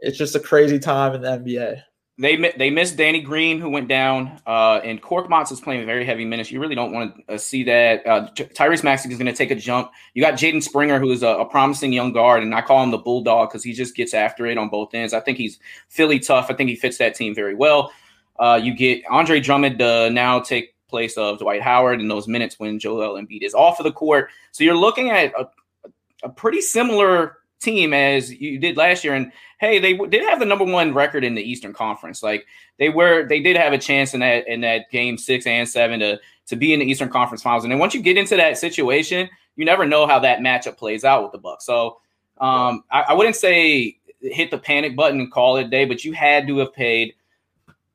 it's 0.00 0.18
just 0.18 0.34
a 0.34 0.40
crazy 0.40 0.80
time 0.80 1.14
in 1.14 1.22
the 1.22 1.28
NBA 1.28 1.82
they 2.18 2.36
they 2.58 2.68
missed 2.68 2.96
Danny 2.96 3.22
Green, 3.22 3.58
who 3.58 3.70
went 3.70 3.88
down, 3.88 4.40
uh, 4.46 4.80
and 4.84 5.00
Korkmaz 5.00 5.50
is 5.50 5.60
playing 5.60 5.86
very 5.86 6.04
heavy 6.04 6.26
minutes. 6.26 6.50
You 6.50 6.60
really 6.60 6.74
don't 6.74 6.92
want 6.92 7.16
to 7.26 7.34
uh, 7.34 7.38
see 7.38 7.64
that. 7.64 8.06
Uh, 8.06 8.28
Tyrese 8.34 8.84
Maxey 8.84 9.10
is 9.10 9.16
going 9.16 9.26
to 9.26 9.32
take 9.32 9.50
a 9.50 9.54
jump. 9.54 9.90
You 10.12 10.22
got 10.22 10.34
Jaden 10.34 10.62
Springer, 10.62 10.98
who 10.98 11.10
is 11.10 11.22
a, 11.22 11.28
a, 11.28 11.46
promising 11.46 11.90
young 11.90 12.12
guard, 12.12 12.42
and 12.42 12.54
I 12.54 12.60
call 12.60 12.82
him 12.82 12.90
the 12.90 12.98
bulldog 12.98 13.48
because 13.48 13.64
he 13.64 13.72
just 13.72 13.96
gets 13.96 14.12
after 14.12 14.46
it 14.46 14.58
on 14.58 14.68
both 14.68 14.92
ends. 14.92 15.14
I 15.14 15.20
think 15.20 15.38
he's 15.38 15.58
Philly 15.88 16.18
tough. 16.18 16.50
I 16.50 16.54
think 16.54 16.68
he 16.68 16.76
fits 16.76 16.98
that 16.98 17.14
team 17.14 17.34
very 17.34 17.54
well. 17.54 17.92
Uh, 18.38 18.60
you 18.62 18.74
get 18.74 19.02
Andre 19.08 19.40
Drummond 19.40 19.78
to 19.78 20.10
now 20.10 20.38
take 20.38 20.74
place 20.88 21.16
of 21.16 21.38
Dwight 21.38 21.62
Howard 21.62 22.00
in 22.00 22.08
those 22.08 22.28
minutes 22.28 22.60
when 22.60 22.78
Joel 22.78 23.14
Embiid 23.14 23.42
is 23.42 23.54
off 23.54 23.80
of 23.80 23.84
the 23.84 23.92
court. 23.92 24.28
So 24.50 24.64
you're 24.64 24.76
looking 24.76 25.10
at 25.10 25.32
a, 25.32 25.48
a 26.22 26.28
pretty 26.28 26.60
similar 26.60 27.38
team 27.62 27.94
as 27.94 28.32
you 28.32 28.58
did 28.58 28.76
last 28.76 29.04
year. 29.04 29.14
And 29.14 29.32
hey, 29.58 29.78
they 29.78 29.94
did 29.94 30.22
have 30.28 30.40
the 30.40 30.46
number 30.46 30.64
one 30.64 30.92
record 30.92 31.24
in 31.24 31.34
the 31.34 31.42
Eastern 31.42 31.72
Conference. 31.72 32.22
Like 32.22 32.46
they 32.78 32.88
were, 32.88 33.26
they 33.26 33.40
did 33.40 33.56
have 33.56 33.72
a 33.72 33.78
chance 33.78 34.14
in 34.14 34.20
that 34.20 34.46
in 34.46 34.60
that 34.62 34.90
game 34.90 35.16
six 35.16 35.46
and 35.46 35.68
seven 35.68 36.00
to 36.00 36.20
to 36.46 36.56
be 36.56 36.72
in 36.72 36.80
the 36.80 36.86
Eastern 36.86 37.08
Conference 37.08 37.42
Finals. 37.42 37.64
And 37.64 37.72
then 37.72 37.78
once 37.78 37.94
you 37.94 38.02
get 38.02 38.18
into 38.18 38.36
that 38.36 38.58
situation, 38.58 39.28
you 39.56 39.64
never 39.64 39.86
know 39.86 40.06
how 40.06 40.18
that 40.18 40.40
matchup 40.40 40.76
plays 40.76 41.04
out 41.04 41.22
with 41.22 41.32
the 41.32 41.38
Bucks. 41.38 41.64
So 41.64 41.98
um, 42.38 42.84
I, 42.90 43.02
I 43.08 43.12
wouldn't 43.14 43.36
say 43.36 43.98
hit 44.20 44.50
the 44.50 44.58
panic 44.58 44.96
button 44.96 45.20
and 45.20 45.30
call 45.30 45.56
it 45.56 45.66
a 45.66 45.68
day, 45.68 45.84
but 45.84 46.04
you 46.04 46.12
had 46.12 46.46
to 46.46 46.58
have 46.58 46.72
paid 46.72 47.14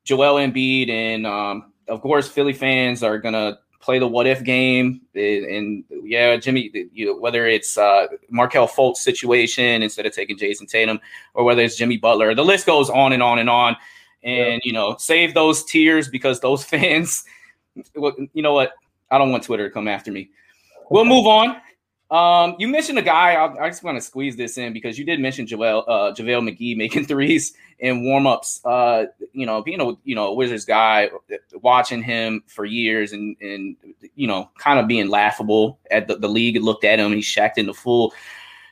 Joel 0.03 0.35
Embiid 0.35 0.89
and 0.89 1.27
um, 1.27 1.73
of 1.87 2.01
course 2.01 2.27
Philly 2.27 2.53
fans 2.53 3.03
are 3.03 3.17
gonna 3.17 3.59
play 3.87 3.99
the 3.99 4.07
what 4.07 4.27
if 4.27 4.43
game. 4.43 4.99
And, 5.15 5.85
yeah, 6.03 6.35
Jimmy, 6.35 6.69
you 6.91 7.05
know, 7.05 7.15
whether 7.17 7.47
it's 7.47 7.77
uh, 7.77 8.07
Markelle 8.29 8.67
Fultz 8.67 8.97
situation 8.97 9.81
instead 9.81 10.05
of 10.05 10.11
taking 10.11 10.37
Jayson 10.37 10.67
Tatum, 10.67 10.99
or 11.33 11.45
whether 11.45 11.61
it's 11.61 11.77
Jimmy 11.77 11.95
Butler, 11.95 12.35
the 12.35 12.43
list 12.43 12.65
goes 12.65 12.89
on 12.89 13.13
and 13.13 13.23
on 13.23 13.39
and 13.39 13.49
on. 13.49 13.77
And 14.23 14.55
yeah. 14.55 14.59
you 14.65 14.73
know, 14.73 14.97
save 14.99 15.33
those 15.33 15.63
tears 15.63 16.09
because 16.09 16.41
those 16.41 16.63
fans. 16.71 17.23
You 17.95 18.41
know 18.41 18.53
what? 18.53 18.73
I 19.09 19.17
don't 19.17 19.31
want 19.31 19.43
Twitter 19.43 19.69
to 19.69 19.73
come 19.73 19.87
after 19.87 20.11
me. 20.11 20.31
We'll 20.89 21.05
move 21.05 21.25
on. 21.25 21.55
Um, 22.09 22.55
you 22.57 22.69
mentioned 22.69 22.97
a 22.97 23.01
guy. 23.01 23.33
I, 23.33 23.65
I 23.65 23.69
just 23.69 23.83
want 23.83 23.97
to 23.97 24.01
squeeze 24.01 24.37
this 24.37 24.57
in 24.57 24.71
because 24.71 24.97
you 24.97 25.03
did 25.03 25.19
mention 25.19 25.45
Joel, 25.45 25.83
uh, 25.87 26.13
JaVale 26.13 26.49
McGee 26.49 26.77
making 26.77 27.05
threes 27.07 27.53
in 27.79 28.03
warmups. 28.03 28.61
Uh, 28.63 29.07
you 29.33 29.45
know, 29.45 29.61
being 29.61 29.81
a 29.81 29.91
you 30.05 30.15
know 30.15 30.33
Wizards 30.33 30.63
guy, 30.63 31.09
watching 31.55 32.01
him 32.01 32.43
for 32.47 32.63
years 32.63 33.11
and 33.11 33.35
and 33.41 33.75
you 34.15 34.27
know, 34.27 34.49
kind 34.57 34.79
of 34.79 34.87
being 34.87 35.09
laughable 35.09 35.79
at 35.91 36.07
the, 36.07 36.15
the 36.15 36.29
league. 36.29 36.61
Looked 36.61 36.85
at 36.85 36.99
him, 36.99 37.11
he 37.11 37.19
Shaqtin' 37.19 37.69
a 37.69 37.73
Fool 37.73 38.13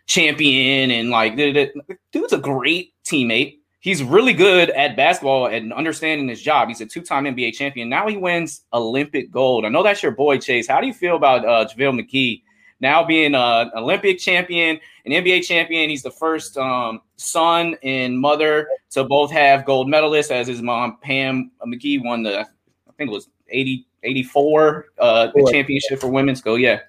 champion, 0.05 0.91
and 0.91 1.09
like 1.09 1.35
dude's 1.35 2.33
a 2.33 2.37
great 2.37 2.93
teammate. 3.03 3.59
He's 3.81 4.01
really 4.01 4.33
good 4.33 4.71
at 4.71 4.95
basketball 4.95 5.47
and 5.47 5.71
understanding 5.71 6.27
his 6.27 6.41
job. 6.41 6.69
He's 6.69 6.81
a 6.81 6.87
two-time 6.87 7.25
NBA 7.25 7.53
champion. 7.53 7.87
Now 7.87 8.07
he 8.07 8.17
wins 8.17 8.63
Olympic 8.73 9.29
gold. 9.29 9.63
I 9.63 9.69
know 9.69 9.83
that's 9.83 10.01
your 10.01 10.11
boy 10.11 10.39
Chase. 10.39 10.67
How 10.67 10.81
do 10.81 10.87
you 10.87 10.93
feel 10.93 11.15
about 11.15 11.45
uh, 11.45 11.67
JaVale 11.67 12.01
McGee? 12.01 12.41
Now 12.81 13.03
being 13.03 13.35
an 13.35 13.71
Olympic 13.75 14.19
champion, 14.19 14.79
an 15.05 15.11
NBA 15.11 15.45
champion. 15.45 15.89
He's 15.89 16.03
the 16.03 16.11
first 16.11 16.57
um, 16.57 17.01
son 17.15 17.75
and 17.83 18.19
mother 18.19 18.67
to 18.91 19.03
both 19.03 19.31
have 19.31 19.65
gold 19.65 19.87
medalists, 19.87 20.31
as 20.31 20.47
his 20.47 20.61
mom, 20.61 20.97
Pam 21.01 21.51
McGee, 21.65 22.03
won 22.03 22.23
the, 22.23 22.41
I 22.41 22.91
think 22.97 23.09
it 23.09 23.13
was 23.13 23.29
80, 23.49 23.87
84 24.03 24.85
uh, 24.99 25.27
the 25.33 25.49
championship 25.51 25.99
for 25.99 26.07
women's 26.07 26.41
go. 26.41 26.55
Yeah. 26.55 26.79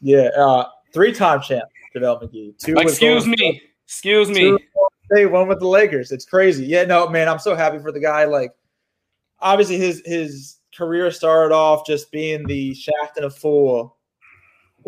Yeah. 0.00 0.28
Uh, 0.36 0.66
Three 0.92 1.12
time 1.12 1.42
champ, 1.42 1.64
JaVale 1.94 2.22
McGee. 2.22 2.56
Two 2.58 2.76
Excuse 2.76 3.26
me. 3.26 3.60
Excuse 3.84 4.30
me. 4.30 4.56
They 5.10 5.26
one 5.26 5.48
with 5.48 5.58
the 5.58 5.66
Lakers. 5.66 6.12
It's 6.12 6.24
crazy. 6.24 6.64
Yeah, 6.64 6.84
no, 6.84 7.08
man, 7.08 7.28
I'm 7.28 7.40
so 7.40 7.56
happy 7.56 7.78
for 7.80 7.90
the 7.90 8.00
guy. 8.00 8.24
Like, 8.24 8.52
obviously, 9.40 9.76
his 9.76 10.02
his 10.06 10.58
career 10.74 11.10
started 11.10 11.52
off 11.52 11.84
just 11.84 12.10
being 12.12 12.46
the 12.46 12.74
Shaqtin' 12.74 13.24
a 13.24 13.30
Fool 13.30 13.93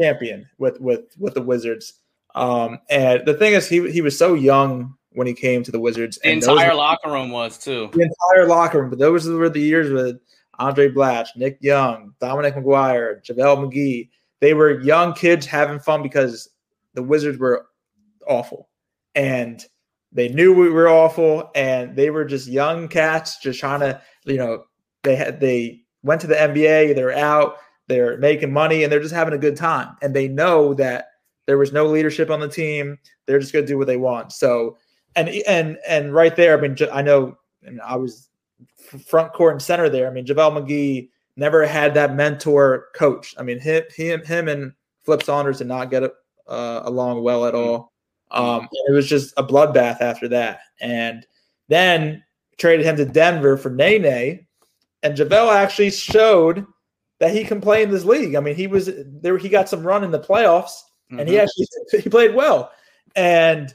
champion 0.01 0.49
with 0.59 0.81
with 0.81 1.05
with 1.19 1.35
the 1.35 1.43
Wizards. 1.43 1.95
Um, 2.35 2.79
and 2.91 3.25
the 3.25 3.35
thing 3.35 3.55
is, 3.55 3.69
he 3.69 3.91
he 3.91 4.03
was 4.03 4.19
so 4.19 4.35
young 4.35 4.95
when 5.13 5.27
he 5.27 5.35
came 5.35 5.63
to 5.63 5.73
the 5.73 5.81
Wizards. 5.81 6.19
The 6.23 6.31
entire 6.31 6.75
locker 6.75 7.11
room 7.11 7.31
was 7.31 7.59
too. 7.59 7.89
The 7.93 8.03
entire 8.03 8.47
locker 8.47 8.81
room, 8.81 8.91
but 8.91 8.99
those 8.99 9.27
were 9.27 9.49
the 9.49 9.61
years 9.61 9.91
with 9.91 10.19
Andre 10.59 10.91
Blatche, 10.91 11.29
Nick 11.37 11.59
Young, 11.61 12.13
Dominic 12.21 12.55
McGuire, 12.55 13.25
JaVale 13.25 13.73
McGee. 13.73 14.11
They 14.41 14.53
were 14.53 14.81
young 14.81 15.15
kids 15.15 15.47
having 15.47 15.81
fun 15.81 16.03
because 16.03 16.51
the 16.95 17.03
Wizards 17.03 17.39
were 17.39 17.67
awful, 18.29 18.69
and 19.15 19.65
they 20.13 20.29
knew 20.29 20.55
we 20.55 20.69
were 20.69 20.89
awful, 20.89 21.51
and 21.55 21.97
they 21.97 22.11
were 22.11 22.25
just 22.25 22.47
young 22.47 22.89
cats 22.89 23.39
just 23.39 23.59
trying 23.59 23.81
to, 23.81 24.01
you 24.25 24.37
know, 24.37 24.65
they 25.03 25.17
had 25.17 25.41
they 25.41 25.81
went 26.03 26.21
to 26.21 26.27
the 26.27 26.35
NBA, 26.35 26.95
they're 26.95 27.17
out, 27.17 27.57
they're 27.89 28.19
making 28.19 28.53
money 28.53 28.83
and 28.83 28.93
they're 28.93 29.01
just 29.01 29.15
having 29.15 29.35
a 29.35 29.39
good 29.39 29.57
time. 29.57 29.97
And 30.03 30.15
they 30.15 30.29
know 30.29 30.75
that 30.75 31.09
there 31.47 31.59
was 31.59 31.73
no 31.73 31.87
leadership 31.87 32.31
on 32.31 32.41
the 32.41 32.49
team. 32.49 32.99
They're 33.27 33.39
just 33.39 33.53
going 33.53 33.65
to 33.65 33.73
do 33.73 33.79
what 33.79 33.87
they 33.87 33.97
want. 33.97 34.33
So 34.33 34.77
and 35.15 35.29
and 35.47 35.79
and 35.89 36.15
right 36.15 36.37
there, 36.37 36.57
I 36.57 36.61
mean, 36.61 36.77
I 36.93 37.03
know, 37.03 37.37
I, 37.67 37.71
mean, 37.71 37.81
I 37.85 37.97
was 37.97 38.29
front 39.07 39.33
court 39.33 39.53
and 39.53 39.63
center 39.63 39.89
there. 39.89 40.07
I 40.07 40.11
mean, 40.11 40.27
JaVale 40.27 40.67
McGee 40.67 41.09
never 41.37 41.67
had 41.67 41.95
that 41.95 42.15
mentor 42.15 42.89
coach. 42.95 43.35
I 43.39 43.43
mean, 43.43 43.59
him, 43.59 43.83
him, 43.95 44.25
him 44.25 44.49
and 44.49 44.73
Flip 45.05 45.23
Saunders 45.23 45.59
did 45.59 45.69
not 45.69 45.91
get 45.91 46.03
uh, 46.03 46.81
along 46.85 47.23
well 47.23 47.47
at 47.47 47.55
all. 47.55 47.93
Um, 48.31 48.69
it 48.89 48.93
was 48.93 49.09
just 49.09 49.33
a 49.37 49.45
bloodbath 49.45 50.01
after 50.01 50.29
that. 50.29 50.61
And 50.81 51.27
then 51.69 52.25
traded 52.59 52.87
him 52.87 52.97
to 52.97 53.05
Denver 53.05 53.57
for 53.57 53.71
Nene. 53.71 54.47
And 55.03 55.17
JaVale 55.17 55.55
actually 55.55 55.91
showed 55.91 56.67
that 57.19 57.33
he 57.33 57.45
can 57.45 57.61
play 57.61 57.83
in 57.83 57.91
this 57.91 58.05
league. 58.05 58.35
I 58.35 58.41
mean, 58.41 58.55
he 58.55 58.67
was 58.67 58.91
there, 59.07 59.39
he 59.39 59.49
got 59.49 59.69
some 59.69 59.87
run 59.87 60.05
in 60.05 60.11
the 60.11 60.21
playoffs 60.21 60.83
mm-hmm. 61.11 61.21
and 61.21 61.29
he 61.29 61.37
mm-hmm. 61.37 61.45
actually 61.45 62.01
he 62.03 62.09
played 62.09 62.35
well. 62.35 62.71
And 63.15 63.75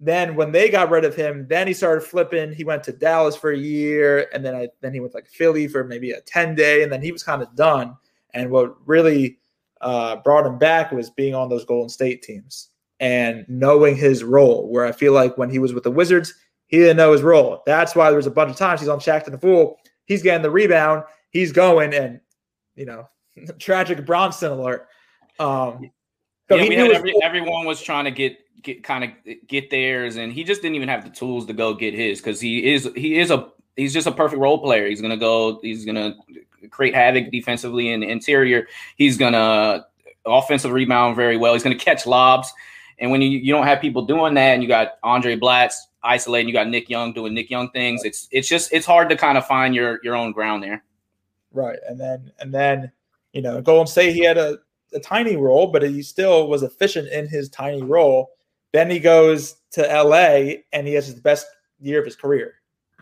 then 0.00 0.36
when 0.36 0.52
they 0.52 0.68
got 0.68 0.90
rid 0.90 1.04
of 1.04 1.16
him, 1.16 1.46
then 1.48 1.66
he 1.66 1.74
started 1.74 2.02
flipping. 2.02 2.52
He 2.52 2.64
went 2.64 2.84
to 2.84 2.92
Dallas 2.92 3.34
for 3.34 3.50
a 3.50 3.58
year, 3.58 4.28
and 4.32 4.44
then 4.44 4.54
I, 4.54 4.68
then 4.80 4.94
he 4.94 5.00
went 5.00 5.14
like 5.14 5.26
Philly 5.26 5.66
for 5.66 5.82
maybe 5.82 6.12
a 6.12 6.20
ten 6.20 6.54
day, 6.54 6.84
and 6.84 6.92
then 6.92 7.02
he 7.02 7.10
was 7.10 7.24
kind 7.24 7.42
of 7.42 7.54
done. 7.56 7.96
And 8.32 8.50
what 8.50 8.76
really 8.86 9.38
uh, 9.80 10.16
brought 10.16 10.46
him 10.46 10.58
back 10.58 10.92
was 10.92 11.10
being 11.10 11.34
on 11.34 11.48
those 11.48 11.64
Golden 11.64 11.88
State 11.88 12.22
teams 12.22 12.68
and 13.00 13.44
knowing 13.48 13.96
his 13.96 14.22
role. 14.22 14.68
Where 14.70 14.86
I 14.86 14.92
feel 14.92 15.12
like 15.12 15.36
when 15.36 15.50
he 15.50 15.58
was 15.58 15.72
with 15.72 15.82
the 15.82 15.90
Wizards, 15.90 16.32
he 16.68 16.78
didn't 16.78 16.96
know 16.96 17.12
his 17.12 17.22
role. 17.22 17.62
That's 17.66 17.96
why 17.96 18.10
there 18.10 18.16
was 18.16 18.26
a 18.26 18.30
bunch 18.30 18.50
of 18.50 18.56
times 18.56 18.80
he's 18.80 18.88
on 18.88 19.00
Shaqtin' 19.00 19.32
the 19.32 19.38
Fool. 19.38 19.78
He's 20.04 20.22
getting 20.22 20.42
the 20.42 20.50
rebound, 20.50 21.02
he's 21.30 21.52
going, 21.52 21.92
and 21.92 22.20
you 22.78 22.86
know, 22.86 23.08
tragic 23.58 24.06
Bronson 24.06 24.52
alert. 24.52 24.88
Um, 25.38 25.90
so 26.48 26.56
yeah, 26.56 26.84
had 26.84 26.92
every, 26.92 27.14
everyone 27.22 27.66
was 27.66 27.82
trying 27.82 28.04
to 28.06 28.10
get 28.10 28.38
get 28.62 28.82
kind 28.82 29.04
of 29.04 29.10
get 29.46 29.70
theirs, 29.70 30.16
and 30.16 30.32
he 30.32 30.44
just 30.44 30.62
didn't 30.62 30.76
even 30.76 30.88
have 30.88 31.04
the 31.04 31.10
tools 31.10 31.46
to 31.46 31.52
go 31.52 31.74
get 31.74 31.92
his 31.92 32.20
because 32.20 32.40
he 32.40 32.72
is 32.72 32.88
he 32.96 33.18
is 33.18 33.30
a 33.30 33.48
he's 33.76 33.92
just 33.92 34.06
a 34.06 34.12
perfect 34.12 34.40
role 34.40 34.58
player. 34.58 34.88
He's 34.88 35.02
gonna 35.02 35.16
go. 35.16 35.60
He's 35.60 35.84
gonna 35.84 36.16
create 36.70 36.94
havoc 36.94 37.30
defensively 37.30 37.90
in 37.90 38.00
the 38.00 38.08
interior. 38.08 38.66
He's 38.96 39.18
gonna 39.18 39.86
offensive 40.24 40.72
rebound 40.72 41.16
very 41.16 41.36
well. 41.36 41.52
He's 41.52 41.62
gonna 41.62 41.76
catch 41.76 42.06
lobs. 42.06 42.52
And 43.00 43.12
when 43.12 43.22
you, 43.22 43.38
you 43.38 43.52
don't 43.52 43.66
have 43.66 43.80
people 43.80 44.06
doing 44.06 44.34
that, 44.34 44.54
and 44.54 44.62
you 44.62 44.68
got 44.68 44.94
Andre 45.04 45.36
Blatche 45.36 45.74
isolating, 46.02 46.48
you 46.48 46.54
got 46.54 46.68
Nick 46.68 46.90
Young 46.90 47.12
doing 47.12 47.34
Nick 47.34 47.50
Young 47.50 47.70
things. 47.70 48.04
It's 48.04 48.28
it's 48.30 48.48
just 48.48 48.72
it's 48.72 48.86
hard 48.86 49.08
to 49.10 49.16
kind 49.16 49.36
of 49.36 49.46
find 49.46 49.74
your 49.74 50.00
your 50.02 50.16
own 50.16 50.32
ground 50.32 50.62
there. 50.62 50.82
Right, 51.58 51.78
and 51.88 52.00
then 52.00 52.30
and 52.38 52.54
then 52.54 52.92
you 53.32 53.42
know, 53.42 53.60
Golden 53.60 53.86
State 53.86 54.14
he 54.14 54.24
had 54.24 54.38
a, 54.38 54.58
a 54.94 55.00
tiny 55.00 55.36
role, 55.36 55.66
but 55.66 55.82
he 55.82 56.02
still 56.02 56.48
was 56.48 56.62
efficient 56.62 57.08
in 57.08 57.28
his 57.28 57.48
tiny 57.48 57.82
role. 57.82 58.30
Then 58.72 58.90
he 58.90 58.98
goes 58.98 59.56
to 59.72 59.82
LA 59.82 60.62
and 60.72 60.86
he 60.86 60.94
has 60.94 61.06
his 61.06 61.20
best 61.20 61.46
year 61.80 61.98
of 61.98 62.04
his 62.04 62.16
career. 62.16 62.54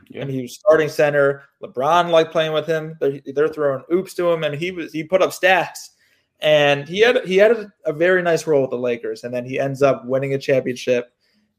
Yeah. 0.08 0.22
And 0.22 0.30
he 0.30 0.42
was 0.42 0.54
starting 0.54 0.88
center. 0.88 1.44
LeBron 1.62 2.10
liked 2.10 2.32
playing 2.32 2.52
with 2.52 2.66
him. 2.66 2.96
They're, 3.00 3.20
they're, 3.34 3.48
throwing 3.48 3.82
oops 3.92 4.14
to 4.14 4.30
him, 4.30 4.44
and 4.44 4.54
he 4.54 4.70
was 4.70 4.92
he 4.92 5.02
put 5.02 5.20
up 5.20 5.30
stats. 5.30 5.90
And 6.40 6.88
he 6.88 7.00
had 7.00 7.24
he 7.24 7.36
had 7.36 7.50
a, 7.52 7.72
a, 7.86 7.92
very 7.92 8.22
nice 8.22 8.46
role 8.46 8.60
with 8.60 8.70
the 8.70 8.78
Lakers, 8.78 9.24
and 9.24 9.34
then 9.34 9.44
he 9.44 9.58
ends 9.58 9.82
up 9.82 10.04
winning 10.06 10.34
a 10.34 10.38
championship. 10.38 11.12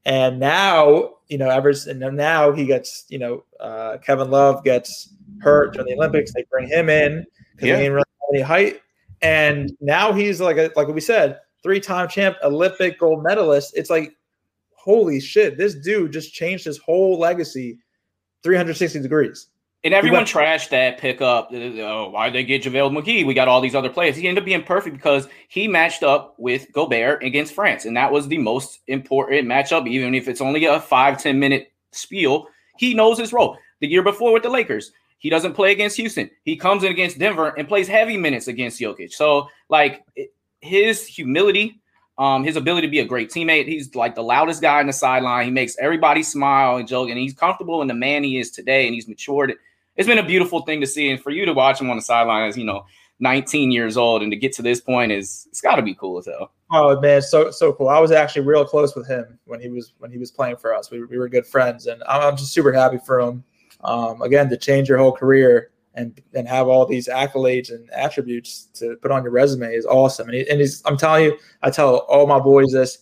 And 0.06 0.40
now, 0.40 1.16
you 1.28 1.38
know, 1.38 1.50
ever 1.50 1.74
and 1.88 2.00
now 2.00 2.54
he 2.54 2.66
gets, 2.66 3.06
you 3.10 3.20
know, 3.20 3.44
uh, 3.60 3.98
Kevin 3.98 4.32
Love 4.32 4.64
gets 4.64 5.10
hurt 5.42 5.74
during 5.74 5.88
the 5.88 5.96
Olympics. 5.96 6.34
They 6.34 6.46
bring 6.50 6.68
him 6.68 6.90
in 6.90 7.26
because 7.56 7.68
yeah. 7.68 7.76
he 7.76 7.84
didn't 7.84 7.94
really 7.94 8.06
have 8.22 8.36
any 8.36 8.42
height, 8.42 8.82
and 9.22 9.72
now 9.82 10.14
he's 10.14 10.40
like 10.42 10.58
a, 10.58 10.72
like 10.76 10.88
we 10.88 11.02
said, 11.02 11.40
three-time 11.64 12.08
champ, 12.08 12.38
Olympic 12.44 13.00
gold 13.00 13.24
medalist. 13.24 13.74
It's 13.76 13.90
like, 13.90 14.16
holy 14.72 15.20
shit, 15.20 15.58
this 15.58 15.76
dude 15.76 16.14
just 16.14 16.34
changed 16.34 16.66
his 16.66 16.78
whole 16.78 17.20
legacy 17.20 17.80
360 18.44 19.02
degrees. 19.02 19.48
And 19.84 19.94
everyone 19.94 20.20
went, 20.20 20.30
trashed 20.30 20.70
that 20.70 20.98
pickup. 20.98 21.50
Oh, 21.54 22.10
why 22.10 22.30
did 22.30 22.36
they 22.36 22.44
get 22.44 22.64
JaVale 22.64 22.92
McGee? 22.92 23.26
We 23.26 23.34
got 23.34 23.48
all 23.48 23.62
these 23.62 23.76
other 23.76 23.90
players. 23.90 24.16
He 24.16 24.28
ended 24.28 24.42
up 24.42 24.46
being 24.46 24.64
perfect 24.64 24.96
because 24.96 25.28
he 25.50 25.68
matched 25.68 26.04
up 26.04 26.36
with 26.38 26.72
Gobert 26.74 27.24
against 27.24 27.54
France. 27.54 27.86
And 27.86 27.96
that 27.96 28.12
was 28.12 28.28
the 28.28 28.40
most 28.40 28.80
important 28.88 29.48
matchup, 29.48 29.88
even 29.88 30.16
if 30.16 30.28
it's 30.28 30.42
only 30.42 30.66
a 30.66 30.80
five 30.80 31.22
ten 31.22 31.40
minute 31.40 31.72
spiel. 31.92 32.48
He 32.78 32.94
knows 32.96 33.20
his 33.20 33.32
role. 33.32 33.58
The 33.80 33.88
year 33.88 34.04
before 34.04 34.34
with 34.34 34.44
the 34.44 34.50
Lakers, 34.50 34.92
he 35.18 35.30
doesn't 35.30 35.54
play 35.54 35.72
against 35.72 35.98
Houston. 35.98 36.30
He 36.44 36.56
comes 36.56 36.84
in 36.84 36.92
against 36.92 37.18
Denver 37.18 37.50
and 37.58 37.68
plays 37.68 37.88
heavy 37.88 38.18
minutes 38.18 38.48
against 38.48 38.80
Jokic. 38.80 39.14
So, 39.14 39.48
like, 39.70 40.06
his 40.62 41.06
humility, 41.06 41.80
um, 42.18 42.44
his 42.44 42.56
ability 42.56 42.88
to 42.88 42.92
be 42.92 43.00
a 43.00 43.06
great 43.06 43.30
teammate. 43.30 43.68
He's 43.68 43.94
like 43.96 44.16
the 44.16 44.24
loudest 44.24 44.62
guy 44.62 44.80
on 44.80 44.88
the 44.88 44.94
sideline. 44.94 45.46
He 45.46 45.52
makes 45.52 45.76
everybody 45.80 46.24
smile 46.24 46.78
and 46.78 46.88
joke, 46.88 47.10
and 47.10 47.18
he's 47.18 47.34
comfortable 47.34 47.82
in 47.82 47.88
the 47.88 47.94
man 47.94 48.24
he 48.24 48.40
is 48.40 48.52
today, 48.52 48.86
and 48.86 48.94
he's 48.94 49.08
matured. 49.08 49.54
It's 49.96 50.08
been 50.08 50.20
a 50.20 50.26
beautiful 50.26 50.62
thing 50.62 50.82
to 50.82 50.88
see, 50.88 51.10
and 51.10 51.22
for 51.22 51.32
you 51.32 51.46
to 51.46 51.54
watch 51.54 51.82
him 51.82 51.90
on 51.90 51.96
the 51.96 52.02
sideline 52.02 52.48
as 52.48 52.58
you 52.58 52.64
know, 52.64 52.86
19 53.20 53.72
years 53.72 53.98
old, 53.98 54.22
and 54.22 54.32
to 54.32 54.38
get 54.38 54.54
to 54.54 54.62
this 54.62 54.80
point 54.80 55.12
is 55.12 55.48
it's 55.50 55.62
got 55.62 55.76
to 55.76 55.82
be 55.82 55.96
cool 55.96 56.20
as 56.20 56.28
hell. 56.28 56.52
Oh 56.72 57.00
man, 57.00 57.22
so 57.22 57.50
so 57.50 57.74
cool. 57.74 57.90
I 57.90 58.00
was 58.00 58.12
actually 58.12 58.46
real 58.46 58.66
close 58.66 58.96
with 58.96 59.08
him 59.08 59.40
when 59.46 59.60
he 59.60 59.70
was 59.70 59.94
when 60.00 60.12
he 60.12 60.18
was 60.18 60.32
playing 60.32 60.58
for 60.58 60.76
us. 60.76 60.92
We, 60.92 61.04
we 61.06 61.18
were 61.18 61.30
good 61.30 61.48
friends, 61.48 61.88
and 61.88 62.04
I'm, 62.08 62.22
I'm 62.22 62.38
just 62.38 62.54
super 62.54 62.72
happy 62.72 63.00
for 63.04 63.20
him. 63.20 63.44
Um, 63.82 64.22
again, 64.22 64.50
to 64.50 64.58
change 64.58 64.90
your 64.90 64.98
whole 64.98 65.12
career 65.12 65.72
and 65.94 66.22
and 66.34 66.48
have 66.48 66.68
all 66.68 66.86
these 66.86 67.08
accolades 67.08 67.72
and 67.72 67.90
attributes 67.92 68.66
to 68.76 68.96
put 69.02 69.12
on 69.12 69.24
your 69.24 69.32
resume 69.32 69.74
is 69.74 69.86
awesome. 69.86 70.28
And, 70.30 70.38
he, 70.38 70.50
and 70.50 70.60
he's, 70.60 70.82
I'm 70.86 70.98
telling 70.98 71.26
you, 71.26 71.38
I 71.64 71.70
tell 71.70 71.98
all 72.10 72.28
my 72.28 72.40
boys 72.40 72.72
this. 72.72 73.00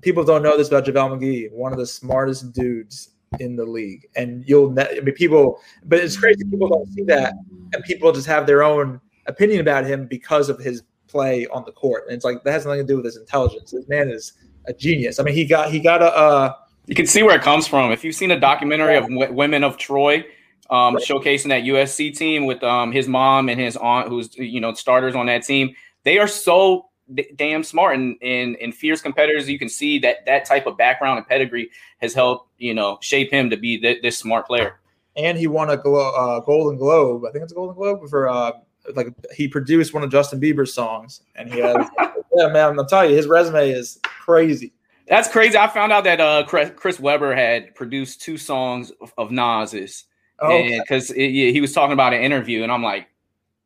People 0.00 0.24
don't 0.24 0.42
know 0.42 0.56
this 0.56 0.68
about 0.68 0.84
JaVale 0.84 1.18
McGee, 1.18 1.52
one 1.52 1.72
of 1.72 1.78
the 1.78 1.86
smartest 1.86 2.52
dudes 2.52 3.10
in 3.40 3.56
the 3.56 3.64
league. 3.64 4.06
And 4.16 4.44
you'll, 4.46 4.70
ne- 4.70 4.98
I 4.98 5.00
mean, 5.00 5.14
people, 5.14 5.60
but 5.84 5.98
it's 5.98 6.16
crazy. 6.16 6.44
People 6.44 6.68
don't 6.68 6.88
see 6.88 7.04
that, 7.04 7.34
and 7.72 7.84
people 7.84 8.12
just 8.12 8.26
have 8.26 8.46
their 8.46 8.62
own 8.62 9.00
opinion 9.26 9.60
about 9.60 9.84
him 9.84 10.06
because 10.06 10.48
of 10.48 10.58
his 10.58 10.82
play 11.08 11.46
on 11.48 11.64
the 11.64 11.72
court. 11.72 12.04
And 12.06 12.16
it's 12.16 12.24
like 12.24 12.42
that 12.44 12.52
has 12.52 12.64
nothing 12.64 12.80
to 12.80 12.86
do 12.86 12.96
with 12.96 13.04
his 13.04 13.16
intelligence. 13.16 13.70
This 13.70 13.88
man 13.88 14.08
is 14.08 14.32
a 14.66 14.72
genius. 14.72 15.18
I 15.18 15.22
mean, 15.22 15.34
he 15.34 15.44
got 15.44 15.70
he 15.70 15.80
got 15.80 16.02
a. 16.02 16.14
Uh, 16.14 16.54
you 16.86 16.94
can 16.94 17.06
see 17.06 17.22
where 17.22 17.36
it 17.36 17.42
comes 17.42 17.66
from. 17.66 17.92
If 17.92 18.04
you've 18.04 18.14
seen 18.14 18.30
a 18.30 18.40
documentary 18.40 18.96
of 18.96 19.04
w- 19.04 19.32
Women 19.32 19.64
of 19.64 19.76
Troy, 19.76 20.24
um, 20.70 20.94
right. 20.94 21.04
showcasing 21.04 21.48
that 21.48 21.62
USC 21.62 22.16
team 22.16 22.46
with 22.46 22.62
um, 22.62 22.92
his 22.92 23.06
mom 23.06 23.48
and 23.48 23.60
his 23.60 23.76
aunt, 23.76 24.08
who's 24.08 24.36
you 24.36 24.60
know 24.60 24.72
starters 24.74 25.14
on 25.14 25.26
that 25.26 25.44
team. 25.44 25.74
They 26.04 26.18
are 26.18 26.26
so 26.26 26.86
d- 27.14 27.30
damn 27.36 27.62
smart 27.62 27.96
and, 27.96 28.16
and 28.22 28.56
and 28.56 28.74
fierce 28.74 29.00
competitors. 29.00 29.48
You 29.48 29.58
can 29.58 29.68
see 29.68 29.98
that 30.00 30.26
that 30.26 30.44
type 30.44 30.66
of 30.66 30.76
background 30.76 31.18
and 31.18 31.26
pedigree 31.26 31.70
has 31.98 32.14
helped 32.14 32.50
you 32.58 32.74
know 32.74 32.98
shape 33.00 33.30
him 33.30 33.50
to 33.50 33.56
be 33.56 33.78
th- 33.78 34.02
this 34.02 34.18
smart 34.18 34.46
player. 34.46 34.80
And 35.14 35.36
he 35.36 35.46
won 35.46 35.68
a 35.68 35.76
glo- 35.76 36.14
uh, 36.14 36.40
Golden 36.40 36.78
Globe. 36.78 37.26
I 37.26 37.32
think 37.32 37.44
it's 37.44 37.52
a 37.52 37.54
Golden 37.54 37.76
Globe 37.76 38.08
for 38.08 38.28
uh, 38.28 38.52
like 38.94 39.08
he 39.34 39.46
produced 39.46 39.94
one 39.94 40.02
of 40.02 40.10
Justin 40.10 40.40
Bieber's 40.40 40.74
songs, 40.74 41.22
and 41.36 41.52
he 41.52 41.60
has. 41.60 41.86
yeah, 42.34 42.48
man, 42.48 42.78
I'm 42.78 42.86
telling 42.88 43.10
you, 43.10 43.16
his 43.16 43.26
resume 43.26 43.70
is 43.70 44.00
crazy. 44.02 44.72
That's 45.08 45.28
crazy. 45.28 45.56
I 45.56 45.68
found 45.68 45.92
out 45.92 46.04
that 46.04 46.20
uh, 46.20 46.44
Chris 46.44 47.00
Webber 47.00 47.34
had 47.34 47.74
produced 47.74 48.22
two 48.22 48.36
songs 48.36 48.92
of, 49.18 49.30
Nas's 49.30 50.04
because 50.38 51.10
oh, 51.10 51.14
okay. 51.14 51.52
he 51.52 51.60
was 51.60 51.72
talking 51.72 51.92
about 51.92 52.14
an 52.14 52.22
interview, 52.22 52.62
and 52.62 52.72
I'm 52.72 52.82
like, 52.82 53.08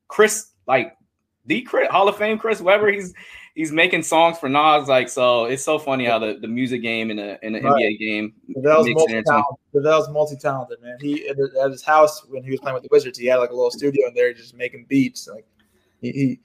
Chris, 0.08 0.50
like 0.66 0.96
the 1.46 1.62
Chris, 1.62 1.88
Hall 1.90 2.08
of 2.08 2.16
Fame 2.16 2.38
Chris 2.38 2.60
Webber, 2.60 2.90
he's 2.90 3.14
he's 3.54 3.72
making 3.72 4.02
songs 4.02 4.38
for 4.38 4.48
Nas, 4.48 4.88
like 4.88 5.08
so. 5.08 5.46
It's 5.46 5.64
so 5.64 5.78
funny 5.78 6.04
how 6.04 6.18
the, 6.18 6.38
the 6.40 6.46
music 6.46 6.82
game 6.82 7.10
and 7.10 7.18
the, 7.18 7.42
and 7.42 7.54
the 7.54 7.60
right. 7.60 7.82
NBA 7.82 7.98
game. 7.98 8.34
JaVale's 8.56 8.88
multi-talented. 8.88 10.12
multi-talented, 10.12 10.82
man. 10.82 10.98
He 11.00 11.28
at 11.28 11.36
his 11.70 11.82
house 11.82 12.24
when 12.28 12.44
he 12.44 12.50
was 12.50 12.60
playing 12.60 12.74
with 12.74 12.82
the 12.84 12.88
Wizards, 12.92 13.18
he 13.18 13.26
had 13.26 13.36
like 13.36 13.50
a 13.50 13.54
little 13.54 13.70
studio 13.70 14.06
in 14.06 14.14
there, 14.14 14.32
just 14.32 14.54
making 14.54 14.86
beats. 14.88 15.26
Like 15.26 15.46
he, 16.00 16.12
he 16.12 16.40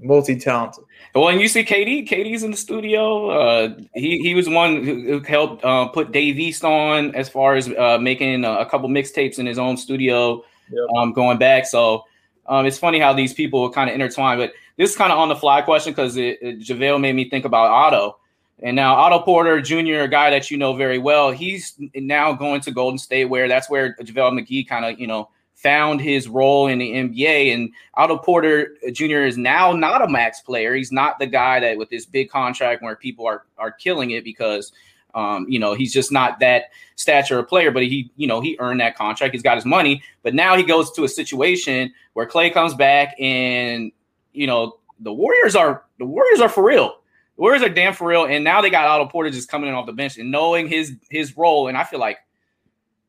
multi-talented. 0.00 0.84
Well, 1.14 1.28
and 1.28 1.40
you 1.40 1.48
see 1.48 1.64
KD, 1.64 2.08
KD's 2.08 2.44
in 2.44 2.52
the 2.52 2.56
studio. 2.56 3.30
Uh, 3.30 3.74
he 3.94 4.18
he 4.18 4.34
was 4.34 4.48
one 4.48 4.84
who 4.84 5.20
helped 5.20 5.64
uh, 5.64 5.88
put 5.88 6.12
Dave 6.12 6.38
East 6.38 6.64
on 6.64 7.14
as 7.16 7.28
far 7.28 7.56
as 7.56 7.68
uh, 7.68 7.98
making 7.98 8.44
a, 8.44 8.64
couple 8.66 8.88
mixtapes 8.88 9.38
in 9.38 9.46
his 9.46 9.58
own 9.58 9.76
studio, 9.76 10.44
yep. 10.70 10.86
um, 10.96 11.12
going 11.12 11.38
back. 11.38 11.66
So 11.66 12.04
um, 12.46 12.64
it's 12.64 12.78
funny 12.78 13.00
how 13.00 13.12
these 13.12 13.34
people 13.34 13.70
kind 13.70 13.90
of 13.90 13.94
intertwine. 13.94 14.38
But 14.38 14.52
this 14.76 14.90
is 14.90 14.96
kind 14.96 15.12
of 15.12 15.18
on 15.18 15.28
the 15.28 15.36
fly 15.36 15.62
question 15.62 15.92
because 15.92 16.16
it, 16.16 16.38
it, 16.40 16.60
JaVale 16.60 17.00
made 17.00 17.14
me 17.14 17.28
think 17.28 17.44
about 17.44 17.70
Otto. 17.70 18.18
And 18.62 18.76
now 18.76 18.94
Otto 18.94 19.20
Porter 19.20 19.60
Jr., 19.60 20.02
a 20.02 20.08
guy 20.08 20.30
that 20.30 20.50
you 20.50 20.58
know 20.58 20.74
very 20.74 20.98
well, 20.98 21.30
he's 21.30 21.74
now 21.94 22.32
going 22.32 22.60
to 22.62 22.70
Golden 22.70 22.98
State, 22.98 23.24
where 23.24 23.48
that's 23.48 23.70
where 23.70 23.96
JaVale 23.96 24.38
McGee 24.38 24.68
kind 24.68 24.84
of, 24.84 25.00
you 25.00 25.06
know, 25.06 25.30
found 25.62 26.00
his 26.00 26.28
role 26.28 26.66
in 26.66 26.78
the 26.78 26.92
NBA. 26.92 27.52
And 27.54 27.72
Otto 27.94 28.18
Porter 28.18 28.76
Jr. 28.92 29.22
is 29.22 29.36
now 29.36 29.72
not 29.72 30.02
a 30.02 30.08
max 30.08 30.40
player. 30.40 30.74
He's 30.74 30.92
not 30.92 31.18
the 31.18 31.26
guy 31.26 31.60
that 31.60 31.76
with 31.76 31.90
this 31.90 32.06
big 32.06 32.30
contract 32.30 32.82
where 32.82 32.96
people 32.96 33.26
are 33.26 33.44
are 33.58 33.72
killing 33.72 34.10
it 34.10 34.24
because 34.24 34.72
um, 35.14 35.46
you 35.48 35.58
know, 35.58 35.74
he's 35.74 35.92
just 35.92 36.12
not 36.12 36.38
that 36.40 36.66
stature 36.96 37.38
of 37.38 37.48
player, 37.48 37.70
but 37.70 37.82
he, 37.82 38.10
you 38.16 38.26
know, 38.26 38.40
he 38.40 38.56
earned 38.60 38.80
that 38.80 38.96
contract. 38.96 39.34
He's 39.34 39.42
got 39.42 39.56
his 39.56 39.64
money, 39.64 40.02
but 40.22 40.34
now 40.34 40.56
he 40.56 40.62
goes 40.62 40.92
to 40.92 41.04
a 41.04 41.08
situation 41.08 41.92
where 42.12 42.26
Klay 42.26 42.52
comes 42.52 42.74
back 42.74 43.16
and, 43.18 43.90
you 44.32 44.46
know, 44.46 44.78
the 45.00 45.12
Warriors 45.12 45.56
are 45.56 45.84
the 45.98 46.04
Warriors 46.04 46.40
are 46.40 46.48
for 46.48 46.62
real. 46.62 46.96
Warriors 47.36 47.62
are 47.62 47.70
damn 47.70 47.94
for 47.94 48.06
real, 48.06 48.26
and 48.26 48.44
now 48.44 48.60
they 48.60 48.68
got 48.68 48.86
Otto 48.86 49.06
Porter 49.06 49.30
just 49.30 49.48
coming 49.48 49.68
in 49.68 49.74
off 49.74 49.86
the 49.86 49.94
bench 49.94 50.18
and 50.18 50.30
knowing 50.30 50.68
his 50.68 50.94
his 51.08 51.36
role, 51.36 51.68
and 51.68 51.76
I 51.76 51.84
feel 51.84 51.98
like 51.98 52.18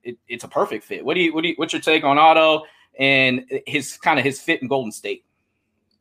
it, 0.03 0.17
it's 0.27 0.43
a 0.43 0.47
perfect 0.47 0.83
fit. 0.83 1.03
What 1.03 1.15
do 1.15 1.21
you 1.21 1.33
what 1.33 1.41
do 1.41 1.49
you, 1.49 1.55
what's 1.57 1.73
your 1.73 1.81
take 1.81 2.03
on 2.03 2.17
Otto 2.17 2.63
and 2.99 3.45
his 3.65 3.97
kind 3.97 4.19
of 4.19 4.25
his 4.25 4.41
fit 4.41 4.61
in 4.61 4.67
Golden 4.67 4.91
State? 4.91 5.25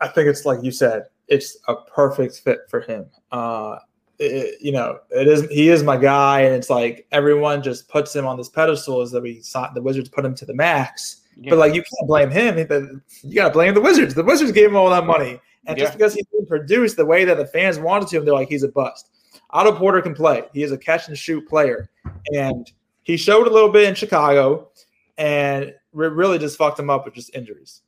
I 0.00 0.08
think 0.08 0.28
it's 0.28 0.44
like 0.44 0.62
you 0.62 0.70
said, 0.70 1.04
it's 1.28 1.58
a 1.68 1.76
perfect 1.76 2.38
fit 2.38 2.60
for 2.68 2.80
him. 2.80 3.06
Uh, 3.30 3.78
it, 4.18 4.60
you 4.60 4.72
know, 4.72 4.98
it 5.10 5.26
is 5.26 5.48
he 5.48 5.68
is 5.68 5.82
my 5.82 5.96
guy, 5.96 6.42
and 6.42 6.54
it's 6.54 6.70
like 6.70 7.06
everyone 7.12 7.62
just 7.62 7.88
puts 7.88 8.14
him 8.14 8.26
on 8.26 8.36
this 8.36 8.48
pedestal 8.48 9.00
as 9.00 9.10
that 9.12 9.22
we 9.22 9.40
saw 9.40 9.70
the 9.72 9.82
Wizards 9.82 10.08
put 10.08 10.24
him 10.24 10.34
to 10.34 10.44
the 10.44 10.54
max. 10.54 11.22
Yeah. 11.36 11.50
But 11.50 11.58
like 11.58 11.74
you 11.74 11.82
can't 11.82 12.08
blame 12.08 12.30
him. 12.30 13.02
You 13.22 13.34
gotta 13.34 13.52
blame 13.52 13.72
the 13.72 13.80
Wizards. 13.80 14.14
The 14.14 14.24
Wizards 14.24 14.52
gave 14.52 14.68
him 14.68 14.76
all 14.76 14.90
that 14.90 15.06
money, 15.06 15.40
and 15.66 15.78
just 15.78 15.94
because 15.94 16.14
he 16.14 16.22
didn't 16.32 16.48
produce 16.48 16.94
the 16.94 17.06
way 17.06 17.24
that 17.24 17.38
the 17.38 17.46
fans 17.46 17.78
wanted 17.78 18.08
to 18.08 18.18
him, 18.18 18.24
they're 18.24 18.34
like 18.34 18.48
he's 18.48 18.62
a 18.62 18.68
bust. 18.68 19.10
Otto 19.50 19.72
Porter 19.72 20.02
can 20.02 20.14
play. 20.14 20.44
He 20.52 20.62
is 20.62 20.70
a 20.70 20.78
catch 20.78 21.08
and 21.08 21.16
shoot 21.16 21.48
player, 21.48 21.88
and 22.34 22.70
he 23.02 23.16
showed 23.16 23.46
a 23.46 23.50
little 23.50 23.70
bit 23.70 23.88
in 23.88 23.94
Chicago, 23.94 24.70
and 25.18 25.74
re- 25.92 26.08
really 26.08 26.38
just 26.38 26.58
fucked 26.58 26.78
him 26.78 26.90
up 26.90 27.04
with 27.04 27.14
just 27.14 27.34
injuries. 27.34 27.82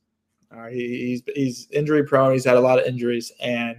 He, 0.69 0.97
he's 0.97 1.23
he's 1.35 1.67
injury 1.71 2.03
prone. 2.03 2.33
He's 2.33 2.45
had 2.45 2.57
a 2.57 2.61
lot 2.61 2.79
of 2.79 2.85
injuries, 2.85 3.31
and 3.41 3.77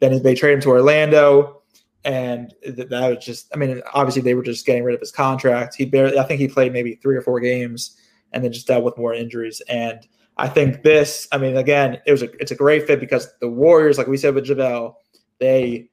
then 0.00 0.22
they 0.22 0.34
traded 0.34 0.56
him 0.56 0.62
to 0.62 0.70
Orlando, 0.70 1.62
and 2.04 2.54
th- 2.62 2.88
that 2.88 3.08
was 3.08 3.24
just. 3.24 3.54
I 3.54 3.58
mean, 3.58 3.82
obviously 3.92 4.22
they 4.22 4.34
were 4.34 4.42
just 4.42 4.66
getting 4.66 4.84
rid 4.84 4.94
of 4.94 5.00
his 5.00 5.12
contract. 5.12 5.74
He 5.74 5.84
barely. 5.84 6.18
I 6.18 6.24
think 6.24 6.40
he 6.40 6.48
played 6.48 6.72
maybe 6.72 6.94
three 6.94 7.16
or 7.16 7.22
four 7.22 7.40
games, 7.40 7.96
and 8.32 8.42
then 8.42 8.52
just 8.52 8.66
dealt 8.66 8.84
with 8.84 8.96
more 8.96 9.14
injuries. 9.14 9.60
And 9.68 10.06
I 10.36 10.48
think 10.48 10.82
this. 10.82 11.28
I 11.32 11.38
mean, 11.38 11.56
again, 11.56 12.00
it 12.06 12.12
was 12.12 12.22
a 12.22 12.30
it's 12.40 12.52
a 12.52 12.56
great 12.56 12.86
fit 12.86 13.00
because 13.00 13.28
the 13.40 13.48
Warriors, 13.48 13.98
like 13.98 14.06
we 14.06 14.16
said 14.16 14.34
with 14.34 14.46
JaVale, 14.46 14.94
they 15.38 15.90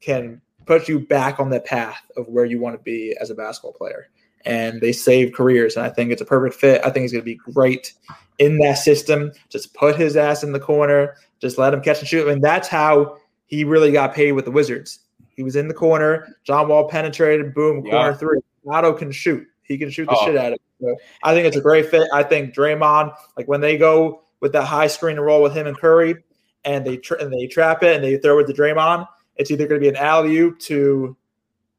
can 0.00 0.40
put 0.66 0.88
you 0.88 1.00
back 1.00 1.40
on 1.40 1.50
the 1.50 1.60
path 1.60 2.02
of 2.16 2.28
where 2.28 2.44
you 2.44 2.60
want 2.60 2.76
to 2.76 2.82
be 2.82 3.16
as 3.20 3.30
a 3.30 3.34
basketball 3.34 3.72
player. 3.72 4.08
And 4.44 4.80
they 4.80 4.92
save 4.92 5.32
careers. 5.32 5.76
And 5.76 5.84
I 5.84 5.90
think 5.90 6.10
it's 6.12 6.22
a 6.22 6.26
perfect 6.26 6.54
fit. 6.54 6.80
I 6.84 6.90
think 6.90 7.02
he's 7.02 7.12
going 7.12 7.22
to 7.22 7.24
be 7.24 7.34
great 7.36 7.92
in 8.38 8.58
that 8.60 8.78
system. 8.78 9.32
Just 9.50 9.74
put 9.74 9.96
his 9.96 10.16
ass 10.16 10.42
in 10.42 10.52
the 10.52 10.60
corner, 10.60 11.16
just 11.40 11.58
let 11.58 11.74
him 11.74 11.82
catch 11.82 11.98
and 11.98 12.08
shoot. 12.08 12.26
And 12.28 12.42
that's 12.42 12.66
how 12.68 13.18
he 13.46 13.64
really 13.64 13.92
got 13.92 14.14
paid 14.14 14.32
with 14.32 14.46
the 14.46 14.50
Wizards. 14.50 15.00
He 15.28 15.42
was 15.42 15.56
in 15.56 15.68
the 15.68 15.74
corner. 15.74 16.36
John 16.44 16.68
Wall 16.68 16.88
penetrated, 16.88 17.54
boom, 17.54 17.84
Yeah. 17.84 17.92
corner 17.92 18.14
three. 18.14 18.38
Otto 18.66 18.92
can 18.94 19.10
shoot. 19.12 19.46
He 19.62 19.76
can 19.78 19.90
shoot 19.90 20.06
the 20.06 20.16
Oh. 20.16 20.24
shit 20.26 20.36
out 20.36 20.48
of 20.48 20.52
it. 20.54 20.62
So 20.80 20.96
I 21.22 21.34
think 21.34 21.46
it's 21.46 21.56
a 21.56 21.60
great 21.60 21.86
fit. 21.86 22.08
I 22.12 22.22
think 22.22 22.54
Draymond, 22.54 23.14
like 23.36 23.46
when 23.46 23.60
they 23.60 23.76
go 23.76 24.22
with 24.40 24.52
that 24.52 24.64
high 24.64 24.86
screen 24.86 25.16
and 25.18 25.24
roll 25.26 25.42
with 25.42 25.52
him 25.54 25.66
and 25.66 25.76
Curry, 25.78 26.16
and 26.64 26.84
they 26.86 26.96
tra- 26.96 27.22
and 27.22 27.32
they 27.32 27.46
trap 27.46 27.82
it 27.82 27.94
and 27.96 28.04
they 28.04 28.16
throw 28.16 28.38
it 28.38 28.46
to 28.46 28.52
Draymond, 28.54 29.06
it's 29.36 29.50
either 29.50 29.66
going 29.66 29.80
to 29.80 29.84
be 29.84 29.88
an 29.88 29.96
alley 29.96 30.36
oop 30.38 30.58
to 30.60 31.16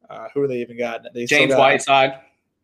uh, 0.10 0.28
who 0.34 0.42
are 0.42 0.48
they 0.48 0.58
even 0.58 0.78
got? 0.78 1.02
They 1.14 1.26
James 1.26 1.52
got 1.54 1.60
Whiteside. 1.60 2.14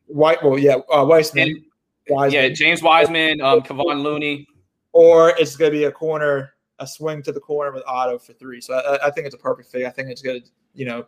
White. 0.07 0.43
Well, 0.43 0.57
yeah, 0.57 0.77
uh, 0.91 1.05
Weissman. 1.05 1.49
And- 1.49 1.63
Wiseman. 2.09 2.43
Yeah, 2.43 2.49
James 2.49 2.81
Wiseman, 2.81 3.41
um, 3.41 3.61
Kevon 3.61 4.01
Looney. 4.01 4.47
or 4.93 5.31
it's 5.31 5.55
going 5.57 5.71
to 5.71 5.77
be 5.77 5.83
a 5.83 5.91
corner, 5.91 6.53
a 6.79 6.87
swing 6.87 7.21
to 7.23 7.31
the 7.33 7.39
corner 7.39 7.71
with 7.71 7.83
Otto 7.85 8.17
for 8.17 8.31
three. 8.33 8.61
So 8.61 8.75
I, 8.75 9.07
I 9.07 9.11
think 9.11 9.25
it's 9.25 9.35
a 9.35 9.39
perfect 9.39 9.69
fit. 9.71 9.85
I 9.85 9.89
think 9.89 10.09
it's 10.09 10.21
going 10.21 10.41
to, 10.41 10.47
you 10.73 10.85
know, 10.85 11.05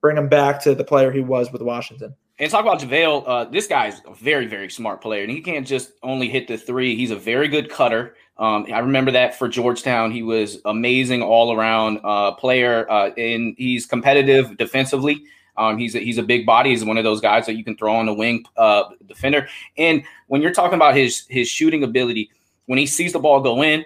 bring 0.00 0.16
him 0.16 0.28
back 0.28 0.62
to 0.62 0.74
the 0.74 0.84
player 0.84 1.12
he 1.12 1.20
was 1.20 1.52
with 1.52 1.60
Washington. 1.60 2.14
And 2.38 2.50
talk 2.50 2.62
about 2.62 2.80
JaVale. 2.80 3.24
Uh, 3.26 3.44
this 3.44 3.66
guy's 3.66 4.00
a 4.06 4.14
very, 4.14 4.46
very 4.46 4.68
smart 4.68 5.00
player, 5.00 5.22
and 5.22 5.30
he 5.30 5.40
can't 5.40 5.66
just 5.66 5.92
only 6.02 6.28
hit 6.28 6.48
the 6.48 6.56
three. 6.58 6.96
He's 6.96 7.12
a 7.12 7.16
very 7.16 7.46
good 7.46 7.70
cutter. 7.70 8.16
Um, 8.38 8.66
I 8.72 8.80
remember 8.80 9.12
that 9.12 9.38
for 9.38 9.46
Georgetown. 9.46 10.10
He 10.10 10.22
was 10.24 10.58
amazing 10.64 11.22
all 11.22 11.52
around 11.52 12.00
uh, 12.02 12.32
player, 12.32 12.90
uh, 12.90 13.10
and 13.16 13.54
he's 13.56 13.86
competitive 13.86 14.56
defensively. 14.56 15.22
Um, 15.56 15.78
he's 15.78 15.94
a, 15.94 16.00
he's 16.00 16.18
a 16.18 16.22
big 16.22 16.46
body. 16.46 16.70
He's 16.70 16.84
one 16.84 16.98
of 16.98 17.04
those 17.04 17.20
guys 17.20 17.46
that 17.46 17.56
you 17.56 17.64
can 17.64 17.76
throw 17.76 17.94
on 17.94 18.06
the 18.06 18.14
wing 18.14 18.44
uh, 18.56 18.84
defender. 19.06 19.48
And 19.78 20.02
when 20.26 20.42
you're 20.42 20.52
talking 20.52 20.74
about 20.74 20.96
his 20.96 21.26
his 21.28 21.48
shooting 21.48 21.84
ability, 21.84 22.30
when 22.66 22.78
he 22.78 22.86
sees 22.86 23.12
the 23.12 23.18
ball 23.18 23.40
go 23.40 23.62
in, 23.62 23.84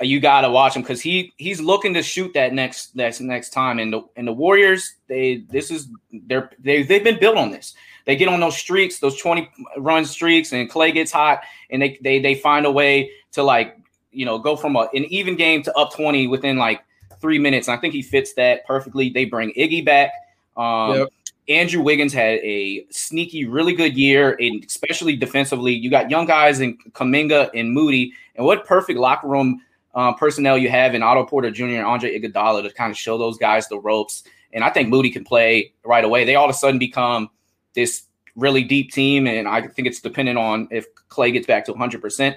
you 0.00 0.20
gotta 0.20 0.50
watch 0.50 0.76
him 0.76 0.82
because 0.82 1.00
he 1.00 1.32
he's 1.38 1.60
looking 1.60 1.94
to 1.94 2.02
shoot 2.02 2.32
that 2.34 2.52
next 2.52 2.94
next 2.94 3.20
next 3.20 3.50
time. 3.50 3.78
And 3.78 3.92
the 3.92 4.02
and 4.16 4.28
the 4.28 4.32
Warriors, 4.32 4.96
they 5.08 5.44
this 5.48 5.70
is 5.70 5.88
they're 6.26 6.50
they 6.58 6.82
they've 6.82 7.04
been 7.04 7.18
built 7.18 7.38
on 7.38 7.50
this. 7.50 7.74
They 8.04 8.14
get 8.14 8.28
on 8.28 8.40
those 8.40 8.56
streaks, 8.56 8.98
those 8.98 9.20
twenty 9.20 9.50
run 9.78 10.04
streaks, 10.04 10.52
and 10.52 10.70
Klay 10.70 10.92
gets 10.92 11.10
hot, 11.10 11.40
and 11.70 11.80
they 11.80 11.98
they 12.02 12.20
they 12.20 12.34
find 12.34 12.66
a 12.66 12.70
way 12.70 13.10
to 13.32 13.42
like 13.42 13.78
you 14.12 14.26
know 14.26 14.38
go 14.38 14.54
from 14.54 14.76
a, 14.76 14.88
an 14.92 15.04
even 15.06 15.34
game 15.34 15.62
to 15.62 15.74
up 15.76 15.94
twenty 15.94 16.26
within 16.26 16.58
like 16.58 16.82
three 17.20 17.38
minutes. 17.38 17.68
And 17.68 17.76
I 17.76 17.80
think 17.80 17.94
he 17.94 18.02
fits 18.02 18.34
that 18.34 18.66
perfectly. 18.66 19.08
They 19.08 19.24
bring 19.24 19.52
Iggy 19.54 19.84
back. 19.84 20.12
Um, 20.56 20.98
Yep. 20.98 21.08
Andrew 21.48 21.80
Wiggins 21.80 22.12
had 22.12 22.40
a 22.40 22.84
sneaky, 22.90 23.44
really 23.44 23.72
good 23.72 23.96
year, 23.96 24.36
and 24.40 24.64
especially 24.64 25.14
defensively. 25.14 25.72
You 25.72 25.90
got 25.90 26.10
young 26.10 26.26
guys 26.26 26.58
in 26.60 26.76
Kuminga 26.90 27.50
and 27.54 27.72
Moody, 27.72 28.12
and 28.34 28.44
what 28.44 28.66
perfect 28.66 28.98
locker 28.98 29.28
room 29.28 29.60
uh, 29.94 30.12
personnel 30.14 30.58
you 30.58 30.68
have 30.68 30.94
in 30.94 31.02
Otto 31.04 31.24
Porter 31.24 31.50
Jr. 31.50 31.64
and 31.66 31.84
Andre 31.84 32.18
Iguodala 32.18 32.64
to 32.64 32.70
kind 32.70 32.90
of 32.90 32.98
show 32.98 33.16
those 33.16 33.38
guys 33.38 33.68
the 33.68 33.78
ropes. 33.78 34.24
And 34.52 34.64
I 34.64 34.70
think 34.70 34.88
Moody 34.88 35.10
can 35.10 35.24
play 35.24 35.72
right 35.84 36.04
away. 36.04 36.24
They 36.24 36.34
all 36.34 36.46
of 36.46 36.50
a 36.50 36.54
sudden 36.54 36.78
become 36.78 37.30
this 37.74 38.04
really 38.34 38.64
deep 38.64 38.90
team, 38.92 39.26
and 39.28 39.46
I 39.46 39.68
think 39.68 39.86
it's 39.86 40.00
dependent 40.00 40.38
on 40.38 40.66
if 40.72 40.86
Klay 41.08 41.32
gets 41.32 41.46
back 41.46 41.64
to 41.66 41.72
100. 41.72 42.02
percent 42.02 42.36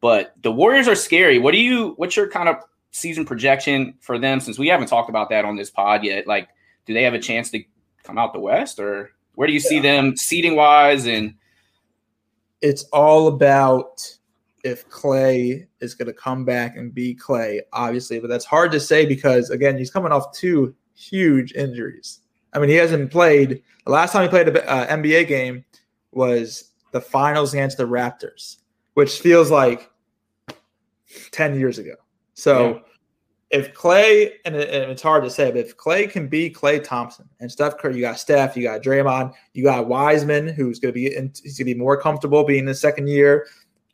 But 0.00 0.34
the 0.42 0.52
Warriors 0.52 0.86
are 0.86 0.94
scary. 0.94 1.38
What 1.38 1.52
do 1.52 1.58
you? 1.58 1.94
What's 1.96 2.16
your 2.16 2.28
kind 2.28 2.48
of 2.48 2.56
season 2.92 3.24
projection 3.24 3.94
for 4.00 4.16
them? 4.16 4.38
Since 4.38 4.60
we 4.60 4.68
haven't 4.68 4.86
talked 4.86 5.10
about 5.10 5.28
that 5.30 5.44
on 5.44 5.56
this 5.56 5.70
pod 5.70 6.04
yet, 6.04 6.28
like, 6.28 6.48
do 6.86 6.94
they 6.94 7.02
have 7.02 7.14
a 7.14 7.18
chance 7.18 7.50
to 7.50 7.62
come 8.02 8.18
out 8.18 8.32
the 8.32 8.40
West, 8.40 8.78
or 8.78 9.10
where 9.34 9.46
do 9.46 9.52
you 9.52 9.60
see 9.60 9.80
them 9.80 10.16
seating 10.16 10.56
wise? 10.56 11.06
And 11.06 11.34
It's 12.60 12.84
all 12.92 13.28
about 13.28 14.00
if 14.64 14.88
Klay 14.88 15.66
is 15.80 15.94
going 15.94 16.06
to 16.06 16.14
come 16.14 16.44
back 16.44 16.76
and 16.76 16.94
be 16.94 17.14
Klay, 17.14 17.60
obviously, 17.72 18.18
but 18.18 18.28
that's 18.28 18.44
hard 18.46 18.72
to 18.72 18.80
say 18.80 19.04
because 19.04 19.50
again, 19.50 19.76
he's 19.76 19.90
coming 19.90 20.12
off 20.12 20.32
two 20.32 20.74
huge 20.94 21.52
injuries. 21.52 22.20
I 22.52 22.58
mean, 22.58 22.70
he 22.70 22.76
hasn't 22.76 23.10
played. 23.10 23.62
The 23.84 23.92
last 23.92 24.12
time 24.12 24.22
he 24.22 24.28
played 24.28 24.48
an 24.48 24.56
uh, 24.56 24.86
NBA 24.88 25.28
game 25.28 25.64
was 26.12 26.70
the 26.92 27.00
finals 27.00 27.52
against 27.52 27.76
the 27.76 27.84
Raptors, 27.84 28.58
which 28.94 29.18
feels 29.20 29.50
like 29.50 29.90
ten 31.32 31.58
years 31.58 31.78
ago. 31.78 31.94
So, 32.34 32.82
if 33.50 33.72
Klay 33.74 34.32
and, 34.44 34.56
it- 34.56 34.68
and 34.70 34.90
it's 34.90 35.02
hard 35.02 35.22
to 35.24 35.30
say, 35.30 35.50
but 35.50 35.60
if 35.60 35.76
Klay 35.76 36.10
can 36.10 36.26
be 36.28 36.50
Klay 36.50 36.82
Thompson 36.82 37.28
and 37.40 37.50
Steph 37.50 37.78
Curry, 37.78 37.94
you 37.96 38.00
got 38.00 38.18
Steph, 38.18 38.56
you 38.56 38.62
got 38.64 38.82
Draymond, 38.82 39.32
you 39.52 39.62
got 39.64 39.86
Wiseman, 39.86 40.48
who's 40.48 40.78
going 40.78 40.92
to 40.92 40.94
be 40.94 41.14
in, 41.14 41.32
he's 41.42 41.58
going 41.58 41.66
to 41.68 41.74
be 41.74 41.78
more 41.78 42.00
comfortable 42.00 42.44
being 42.44 42.60
in 42.60 42.66
the 42.66 42.74
second 42.74 43.08
year. 43.08 43.46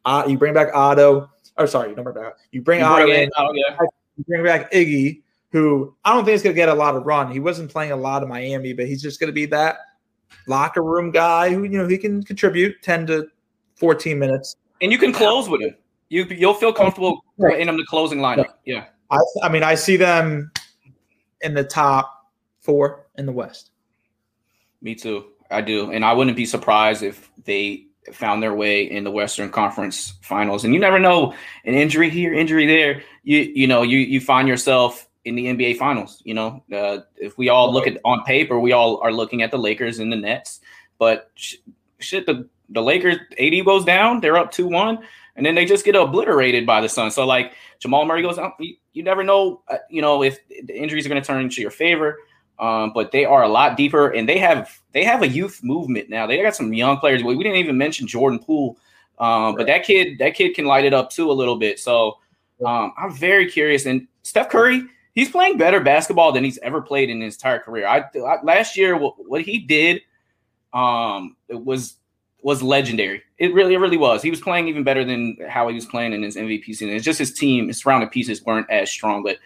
Uh, 0.05 0.25
you 0.27 0.39
bring 0.39 0.55
back 0.55 0.69
Otto, 0.75 1.29
or 1.59 1.67
sorry, 1.67 1.91
you 1.91 1.95
don't 1.95 2.05
bring 2.05 2.15
back. 2.17 2.35
You 2.53 2.63
bring 2.63 2.81
you 2.81 2.87
Otto 2.87 3.07
in. 3.09 3.23
in- 3.25 3.31
oh, 3.37 3.53
yeah. 3.55 3.77
You 4.17 4.25
bring 4.27 4.43
back 4.45 4.71
Iggy, 4.73 5.23
who 5.53 5.95
I 6.05 6.15
don't 6.15 6.25
think 6.25 6.37
is 6.37 6.43
going 6.43 6.55
to 6.55 6.61
get 6.61 6.69
a 6.69 6.75
lot 6.75 6.95
of 6.97 7.05
run. 7.05 7.31
He 7.31 7.41
wasn't 7.41 7.71
playing 7.71 7.93
a 7.93 7.97
lot 7.97 8.23
in 8.23 8.29
Miami, 8.29 8.73
but 8.73 8.87
he's 8.87 9.03
just 9.03 9.21
going 9.21 9.29
to 9.29 9.33
be 9.35 9.47
that 9.47 9.79
locker 10.47 10.83
room 10.83 11.11
guy 11.11 11.51
who 11.53 11.65
you 11.65 11.71
know 11.77 11.87
he 11.87 11.99
can 11.99 12.23
contribute 12.23 12.81
ten 12.83 13.07
to 13.09 13.27
fourteen 13.77 14.19
minutes. 14.19 14.57
and 14.81 14.91
you 14.93 14.97
can 14.99 15.13
close 15.13 15.49
with 15.49 15.61
him. 15.61 15.75
You 16.09 16.25
you'll 16.25 16.55
feel 16.55 16.73
comfortable 16.73 17.25
Right. 17.37 17.61
in 17.61 17.69
him 17.69 17.77
the 17.77 17.85
closing 17.85 18.19
lineup. 18.21 18.47
Yeah. 18.65 18.87
I, 19.11 19.19
I 19.43 19.49
mean, 19.49 19.63
I 19.63 19.75
see 19.75 19.97
them 19.97 20.53
in 21.41 21.55
the 21.55 21.65
top 21.65 22.27
four 22.61 23.07
in 23.17 23.27
the 23.27 23.33
West. 23.33 23.71
Me 24.83 24.95
too. 24.95 25.27
I 25.51 25.61
do. 25.61 25.91
And 25.91 26.05
I 26.05 26.13
wouldn't 26.13 26.37
be 26.37 26.47
surprised 26.47 27.03
if 27.03 27.31
they 27.45 27.87
found 28.13 28.43
their 28.43 28.55
way 28.55 28.91
in 28.91 29.05
the 29.05 29.11
Western 29.11 29.51
Conference 29.51 30.15
finals. 30.23 30.65
And 30.65 30.73
you 30.73 30.81
never 30.81 30.99
know, 30.99 31.35
an 31.65 31.75
injury 31.75 32.09
here, 32.09 32.33
injury 32.33 32.67
there. 32.67 33.03
You 33.25 33.39
you 33.41 33.67
know, 33.67 33.83
you 33.83 33.99
you 33.99 34.21
find 34.21 34.49
yourself 34.49 35.09
in 35.25 35.35
the 35.35 35.47
NBA 35.47 35.77
finals, 35.77 36.23
you 36.25 36.35
know. 36.35 36.63
Uh, 36.73 37.01
if 37.17 37.37
we 37.37 37.49
all 37.49 37.73
look 37.73 37.87
at 37.87 37.99
on 38.05 38.25
paper, 38.25 38.59
we 38.59 38.73
all 38.73 39.01
are 39.03 39.13
looking 39.13 39.43
at 39.43 39.51
the 39.51 39.59
Lakers 39.59 39.99
and 39.99 40.11
the 40.11 40.17
Nets. 40.17 40.61
But 40.99 41.31
sh- 41.35 41.57
shit 41.99 42.27
the 42.27 42.49
the 42.71 42.83
Lakers 42.83 43.17
AD 43.39 43.65
goes 43.65 43.85
down, 43.85 44.21
they're 44.21 44.37
up 44.37 44.53
2-1 44.53 45.03
and 45.37 45.47
then 45.47 45.55
they 45.55 45.65
just 45.65 45.85
get 45.85 45.97
obliterated 45.97 46.67
by 46.67 46.81
the 46.81 46.89
Suns. 46.89 47.15
So 47.15 47.27
like 47.27 47.55
Jamal 47.79 48.05
Murray 48.05 48.23
goes 48.23 48.39
out, 48.39 48.61
you 48.93 49.03
never 49.03 49.23
know, 49.23 49.63
uh, 49.69 49.79
you 49.89 50.03
know, 50.03 50.23
if 50.23 50.39
the 50.49 50.77
injuries 50.77 51.07
are 51.07 51.09
going 51.09 51.21
to 51.21 51.27
turn 51.27 51.43
into 51.43 51.61
your 51.61 51.71
favor. 51.71 52.19
Um, 52.59 52.93
but 52.93 53.11
they 53.11 53.25
are 53.25 53.43
a 53.43 53.49
lot 53.49 53.79
deeper, 53.79 54.11
and 54.11 54.29
they 54.29 54.37
have 54.37 54.83
they 54.93 55.03
have 55.03 55.23
a 55.23 55.29
youth 55.29 55.61
movement 55.65 56.11
now. 56.11 56.27
They 56.27 56.43
got 56.43 56.55
some 56.55 56.75
young 56.75 56.99
players. 56.99 57.25
We 57.25 57.35
didn't 57.43 57.57
even 57.57 57.79
mention 57.79 58.07
Jordan 58.07 58.39
Poole, 58.39 58.77
um, 59.19 59.55
but 59.55 59.67
that 59.67 59.83
kid 59.83 60.19
that 60.19 60.35
kid 60.35 60.55
can 60.55 60.67
light 60.67 60.85
it 60.85 60.93
up 60.93 61.09
too 61.09 61.31
a 61.31 61.33
little 61.33 61.57
bit. 61.57 61.81
So 61.81 62.19
um, 62.67 62.93
I'm 62.99 63.15
very 63.15 63.51
curious. 63.51 63.87
And 63.87 64.07
Steph 64.25 64.51
Curry, 64.51 64.83
he's 65.15 65.31
playing 65.31 65.57
better 65.57 65.81
basketball 65.81 66.33
than 66.33 66.45
he's 66.45 66.59
ever 66.59 66.83
played 66.83 67.09
in 67.09 67.23
his 67.23 67.37
entire 67.37 67.61
career. 67.61 67.87
I, 67.87 68.05
I 68.15 68.43
last 68.43 68.77
year 68.77 68.95
what, 68.99 69.15
what 69.27 69.41
he 69.41 69.61
did 69.61 70.03
um, 70.73 71.37
it 71.49 71.63
was 71.63 71.97
was 72.43 72.63
legendary. 72.63 73.23
It 73.39 73.53
really, 73.53 73.75
it 73.75 73.79
really 73.79 73.97
was. 73.97 74.23
He 74.23 74.31
was 74.31 74.41
playing 74.41 74.69
even 74.69 74.83
better 74.83 75.05
than 75.05 75.37
how 75.49 75.69
he 75.69 75.75
was 75.75 75.87
playing 75.87 76.13
in 76.13 76.23
his 76.23 76.37
MVP 76.37 76.65
season. 76.65 76.91
It's 76.91 77.05
just 77.05 77.19
his 77.19 77.33
team, 77.33 77.69
his 77.69 77.79
surrounding 77.79 78.09
pieces 78.09 78.45
weren't 78.45 78.71
as 78.71 78.91
strong. 78.91 79.23
But 79.23 79.39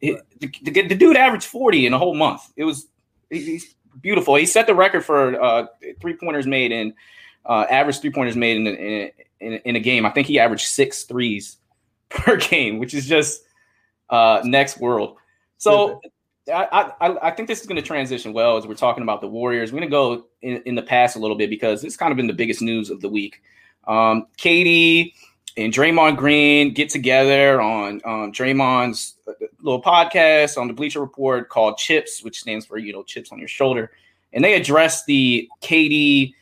the, 0.00 0.18
the, 0.40 0.70
the 0.70 0.94
dude 0.94 1.16
averaged 1.16 1.46
40 1.46 1.86
in 1.86 1.94
a 1.94 1.98
whole 1.98 2.14
month. 2.14 2.42
It 2.56 2.64
was 2.64 2.88
he's 3.30 3.74
beautiful. 4.00 4.34
He 4.34 4.46
set 4.46 4.66
the 4.66 4.74
record 4.74 5.04
for 5.04 5.40
uh, 5.40 5.66
three 6.00 6.14
pointers 6.14 6.46
made 6.46 6.72
in 6.72 6.94
uh, 7.46 7.66
average 7.70 8.00
three 8.00 8.10
pointers 8.10 8.36
made 8.36 8.56
in, 8.56 8.66
in, 8.66 9.10
in 9.40 9.52
in 9.64 9.76
a 9.76 9.80
game. 9.80 10.04
I 10.04 10.10
think 10.10 10.26
he 10.26 10.38
averaged 10.38 10.66
six 10.66 11.04
threes 11.04 11.56
per 12.08 12.36
game, 12.36 12.78
which 12.78 12.94
is 12.94 13.06
just 13.06 13.42
uh, 14.10 14.42
next 14.44 14.78
world. 14.78 15.16
So 15.58 16.00
I, 16.48 16.92
I, 17.00 17.28
I 17.28 17.30
think 17.30 17.48
this 17.48 17.60
is 17.60 17.66
going 17.66 17.80
to 17.80 17.86
transition 17.86 18.32
well 18.32 18.56
as 18.56 18.66
we're 18.66 18.74
talking 18.74 19.02
about 19.02 19.20
the 19.20 19.28
Warriors. 19.28 19.72
We're 19.72 19.78
going 19.78 19.90
to 19.90 19.92
go 19.92 20.24
in, 20.40 20.62
in 20.62 20.74
the 20.74 20.82
past 20.82 21.16
a 21.16 21.18
little 21.18 21.36
bit 21.36 21.50
because 21.50 21.84
it's 21.84 21.96
kind 21.96 22.10
of 22.10 22.16
been 22.16 22.26
the 22.26 22.32
biggest 22.32 22.62
news 22.62 22.90
of 22.90 23.00
the 23.00 23.08
week. 23.08 23.42
Um, 23.86 24.26
KD 24.38 25.12
and 25.56 25.72
Draymond 25.72 26.16
Green 26.16 26.72
get 26.74 26.90
together 26.90 27.60
on 27.60 28.00
um, 28.04 28.32
Draymond's 28.32 29.14
uh, 29.28 29.32
little 29.60 29.82
podcast 29.82 30.58
on 30.58 30.66
the 30.66 30.74
Bleacher 30.74 31.00
Report 31.00 31.48
called 31.48 31.78
Chips, 31.78 32.22
which 32.22 32.40
stands 32.40 32.66
for 32.66 32.78
you 32.78 32.92
know 32.92 33.02
chips 33.02 33.32
on 33.32 33.38
your 33.38 33.48
shoulder, 33.48 33.90
and 34.32 34.44
they 34.44 34.54
address 34.54 35.04
the 35.04 35.48
KD 35.60 36.34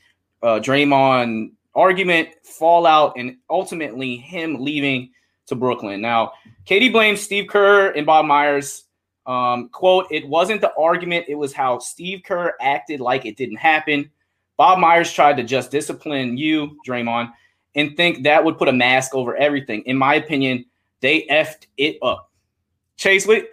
uh, 0.42 0.60
Draymond 0.60 1.52
argument, 1.74 2.28
fallout, 2.42 3.14
and 3.16 3.36
ultimately 3.48 4.16
him 4.16 4.56
leaving 4.60 5.10
to 5.46 5.54
Brooklyn. 5.54 6.00
Now, 6.00 6.32
KD 6.66 6.92
blames 6.92 7.20
Steve 7.20 7.48
Kerr 7.48 7.90
and 7.90 8.06
Bob 8.06 8.26
Myers. 8.26 8.84
Um, 9.26 9.68
quote, 9.68 10.06
it 10.10 10.26
wasn't 10.26 10.60
the 10.60 10.72
argument, 10.74 11.26
it 11.28 11.34
was 11.34 11.52
how 11.52 11.78
Steve 11.78 12.22
Kerr 12.24 12.54
acted 12.60 13.00
like 13.00 13.26
it 13.26 13.36
didn't 13.36 13.56
happen. 13.56 14.10
Bob 14.56 14.78
Myers 14.78 15.12
tried 15.12 15.36
to 15.36 15.42
just 15.42 15.70
discipline 15.70 16.36
you, 16.36 16.78
Draymond, 16.86 17.32
and 17.74 17.96
think 17.96 18.24
that 18.24 18.44
would 18.44 18.58
put 18.58 18.68
a 18.68 18.72
mask 18.72 19.14
over 19.14 19.36
everything. 19.36 19.82
In 19.86 19.96
my 19.96 20.14
opinion, 20.14 20.64
they 21.00 21.22
effed 21.30 21.66
it 21.76 21.98
up. 22.02 22.30
Chase, 22.96 23.26
what 23.26 23.48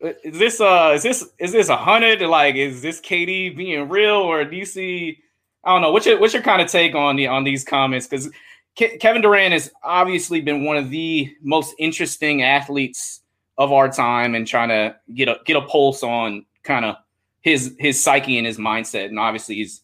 is 0.00 0.38
this? 0.38 0.60
Uh, 0.60 0.92
is 0.94 1.02
this 1.02 1.28
is 1.38 1.52
this 1.52 1.68
a 1.68 1.76
hundred? 1.76 2.22
Like, 2.22 2.54
is 2.54 2.80
this 2.80 3.00
KD 3.00 3.56
being 3.56 3.88
real, 3.88 4.14
or 4.14 4.44
do 4.44 4.56
you 4.56 4.64
see? 4.64 5.18
I 5.64 5.74
don't 5.74 5.82
know. 5.82 5.92
What's 5.92 6.06
your 6.06 6.18
what's 6.18 6.32
your 6.32 6.42
kind 6.42 6.62
of 6.62 6.68
take 6.68 6.94
on 6.94 7.16
the 7.16 7.26
on 7.26 7.44
these 7.44 7.64
comments? 7.64 8.06
Because 8.06 8.30
Ke- 8.78 8.98
Kevin 8.98 9.20
Durant 9.20 9.52
has 9.52 9.70
obviously 9.82 10.40
been 10.40 10.64
one 10.64 10.78
of 10.78 10.90
the 10.90 11.34
most 11.42 11.74
interesting 11.78 12.42
athletes 12.42 13.20
of 13.60 13.72
our 13.72 13.88
time, 13.88 14.34
and 14.34 14.46
trying 14.46 14.70
to 14.70 14.96
get 15.14 15.28
a 15.28 15.38
get 15.44 15.56
a 15.56 15.62
pulse 15.62 16.02
on 16.02 16.46
kind 16.64 16.84
of 16.84 16.96
his 17.42 17.76
his 17.78 18.02
psyche 18.02 18.38
and 18.38 18.46
his 18.46 18.58
mindset. 18.58 19.04
And 19.06 19.20
obviously, 19.20 19.54
he's 19.54 19.82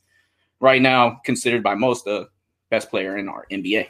right 0.59 0.83
now 0.83 1.21
considered 1.25 1.63
by 1.63 1.75
most 1.75 2.07
the 2.07 2.29
best 2.71 2.91
player 2.91 3.19
in 3.19 3.29
our 3.29 3.47
NBA. 3.53 3.87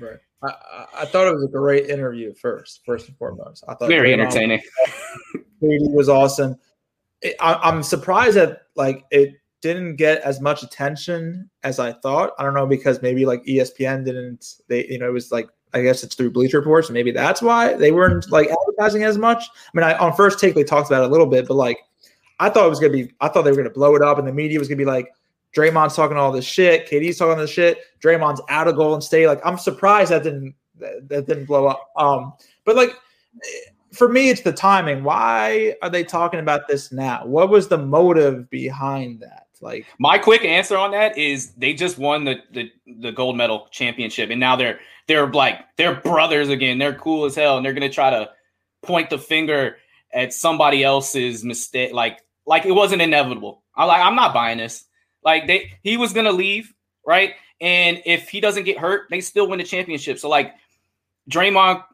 Right. 0.00 0.18
I, 0.42 0.86
I- 0.94 1.04
thought 1.06 1.28
it 1.28 1.34
was 1.34 1.44
a 1.44 1.48
great 1.48 1.88
interview 1.88 2.34
first, 2.34 2.80
first 2.84 3.08
and 3.08 3.16
foremost. 3.16 3.62
I 3.68 3.74
thought 3.74 3.88
Very 3.88 4.12
entertaining. 4.12 4.60
KD 5.62 5.92
was 5.92 6.08
awesome. 6.08 6.56
It, 7.20 7.36
I, 7.40 7.54
I'm 7.54 7.84
surprised 7.84 8.36
that 8.36 8.62
like 8.74 9.04
it 9.12 9.36
didn't 9.60 9.94
get 9.94 10.20
as 10.22 10.40
much 10.40 10.64
attention 10.64 11.48
as 11.62 11.78
I 11.78 11.92
thought. 11.92 12.32
I 12.38 12.42
don't 12.42 12.54
know 12.54 12.66
because 12.66 13.00
maybe 13.00 13.24
like 13.24 13.44
ESPN 13.44 14.04
didn't. 14.04 14.56
They 14.68 14.86
you 14.88 14.98
know 14.98 15.08
it 15.08 15.12
was 15.12 15.30
like 15.30 15.48
I 15.74 15.82
guess 15.82 16.02
it's 16.04 16.14
through 16.14 16.30
Bleacher 16.30 16.58
Reports. 16.58 16.90
Maybe 16.90 17.10
that's 17.10 17.42
why 17.42 17.74
they 17.74 17.92
weren't 17.92 18.30
like 18.30 18.48
advertising 18.50 19.04
as 19.04 19.18
much. 19.18 19.42
I 19.42 19.78
mean, 19.78 19.84
I, 19.84 19.96
on 19.98 20.14
first 20.14 20.38
take 20.38 20.54
they 20.54 20.64
talked 20.64 20.90
about 20.90 21.02
it 21.02 21.08
a 21.08 21.12
little 21.12 21.26
bit, 21.26 21.48
but 21.48 21.54
like 21.54 21.78
I 22.38 22.48
thought 22.48 22.66
it 22.66 22.70
was 22.70 22.80
gonna 22.80 22.92
be. 22.92 23.12
I 23.20 23.28
thought 23.28 23.42
they 23.42 23.50
were 23.50 23.56
gonna 23.56 23.70
blow 23.70 23.94
it 23.96 24.02
up, 24.02 24.18
and 24.18 24.26
the 24.26 24.32
media 24.32 24.58
was 24.58 24.68
gonna 24.68 24.78
be 24.78 24.84
like. 24.84 25.08
Draymond's 25.54 25.94
talking 25.94 26.16
all 26.16 26.32
this 26.32 26.46
shit. 26.46 26.88
KD's 26.88 27.18
talking 27.18 27.38
this 27.38 27.50
shit. 27.50 27.80
Draymond's 28.02 28.40
out 28.48 28.68
of 28.68 28.76
Golden 28.76 29.02
State. 29.02 29.26
Like 29.26 29.44
I'm 29.44 29.58
surprised 29.58 30.10
that 30.10 30.22
didn't 30.22 30.54
that, 30.78 31.06
that 31.10 31.26
didn't 31.26 31.44
blow 31.44 31.66
up. 31.66 31.90
Um, 31.94 32.32
but 32.64 32.74
like 32.74 32.96
for 33.92 34.08
me, 34.08 34.30
it's 34.30 34.40
the 34.40 34.52
timing. 34.52 35.04
Why 35.04 35.74
are 35.82 35.90
they 35.90 36.04
talking 36.04 36.40
about 36.40 36.68
this 36.68 36.92
now? 36.92 37.26
What 37.26 37.50
was 37.50 37.68
the 37.68 37.78
motive 37.78 38.48
behind 38.50 39.20
that? 39.20 39.46
Like, 39.62 39.86
My 40.00 40.18
quick 40.18 40.44
answer 40.44 40.76
on 40.76 40.90
that 40.90 41.16
is 41.16 41.52
they 41.52 41.72
just 41.72 41.96
won 41.96 42.24
the, 42.24 42.42
the 42.50 42.70
the 43.00 43.12
gold 43.12 43.36
medal 43.36 43.68
championship, 43.70 44.28
and 44.30 44.40
now 44.40 44.56
they're 44.56 44.80
they're 45.06 45.28
like 45.28 45.60
they're 45.76 45.94
brothers 45.94 46.48
again. 46.48 46.78
They're 46.78 46.94
cool 46.94 47.24
as 47.24 47.36
hell, 47.36 47.56
and 47.56 47.64
they're 47.64 47.72
gonna 47.72 47.88
try 47.88 48.10
to 48.10 48.30
point 48.82 49.08
the 49.08 49.18
finger 49.18 49.76
at 50.12 50.34
somebody 50.34 50.82
else's 50.82 51.44
mistake. 51.44 51.92
Like 51.92 52.18
like 52.44 52.66
it 52.66 52.72
wasn't 52.72 53.02
inevitable. 53.02 53.62
I'm 53.76 53.86
like 53.86 54.04
I'm 54.04 54.16
not 54.16 54.34
buying 54.34 54.58
this. 54.58 54.84
Like 55.24 55.46
they 55.46 55.72
he 55.82 55.96
was 55.96 56.12
gonna 56.12 56.32
leave, 56.32 56.74
right? 57.06 57.34
And 57.60 58.02
if 58.04 58.28
he 58.28 58.40
doesn't 58.40 58.64
get 58.64 58.78
hurt, 58.78 59.06
they 59.10 59.20
still 59.20 59.48
win 59.48 59.58
the 59.58 59.64
championship. 59.64 60.18
So 60.18 60.28
like 60.28 60.54
Draymond 61.30 61.84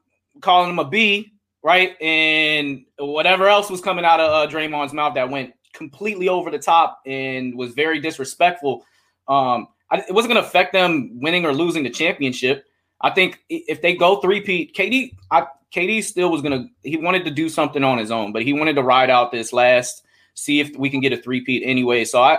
calling 0.40 0.70
him 0.70 0.78
a 0.78 0.86
B, 0.86 1.34
right? 1.62 2.00
And 2.00 2.86
whatever 2.98 3.46
else 3.46 3.68
was 3.68 3.82
coming 3.82 4.06
out 4.06 4.20
of 4.20 4.30
uh, 4.30 4.50
Draymond's 4.50 4.94
mouth 4.94 5.14
that 5.16 5.28
went 5.28 5.52
completely 5.72 6.28
over 6.28 6.50
the 6.50 6.58
top 6.58 7.00
and 7.06 7.56
was 7.56 7.72
very 7.72 8.00
disrespectful. 8.00 8.84
Um, 9.26 9.68
I, 9.90 9.98
it 9.98 10.12
wasn't 10.12 10.32
going 10.34 10.42
to 10.42 10.48
affect 10.48 10.72
them 10.72 11.20
winning 11.20 11.44
or 11.44 11.52
losing 11.52 11.82
the 11.82 11.90
championship. 11.90 12.64
I 13.00 13.10
think 13.10 13.40
if 13.48 13.80
they 13.80 13.94
go 13.94 14.16
three-peat, 14.16 14.74
KD, 14.74 15.16
I, 15.30 15.46
KD 15.74 16.02
still 16.02 16.30
was 16.30 16.42
going 16.42 16.62
to. 16.62 16.88
He 16.88 16.96
wanted 16.96 17.24
to 17.26 17.30
do 17.30 17.48
something 17.48 17.84
on 17.84 17.98
his 17.98 18.10
own, 18.10 18.32
but 18.32 18.42
he 18.42 18.52
wanted 18.52 18.74
to 18.74 18.82
ride 18.82 19.10
out 19.10 19.30
this 19.30 19.52
last, 19.52 20.02
see 20.34 20.60
if 20.60 20.76
we 20.76 20.90
can 20.90 21.00
get 21.00 21.12
a 21.12 21.16
three-peat 21.16 21.62
anyway. 21.64 22.04
So 22.04 22.22
I, 22.22 22.38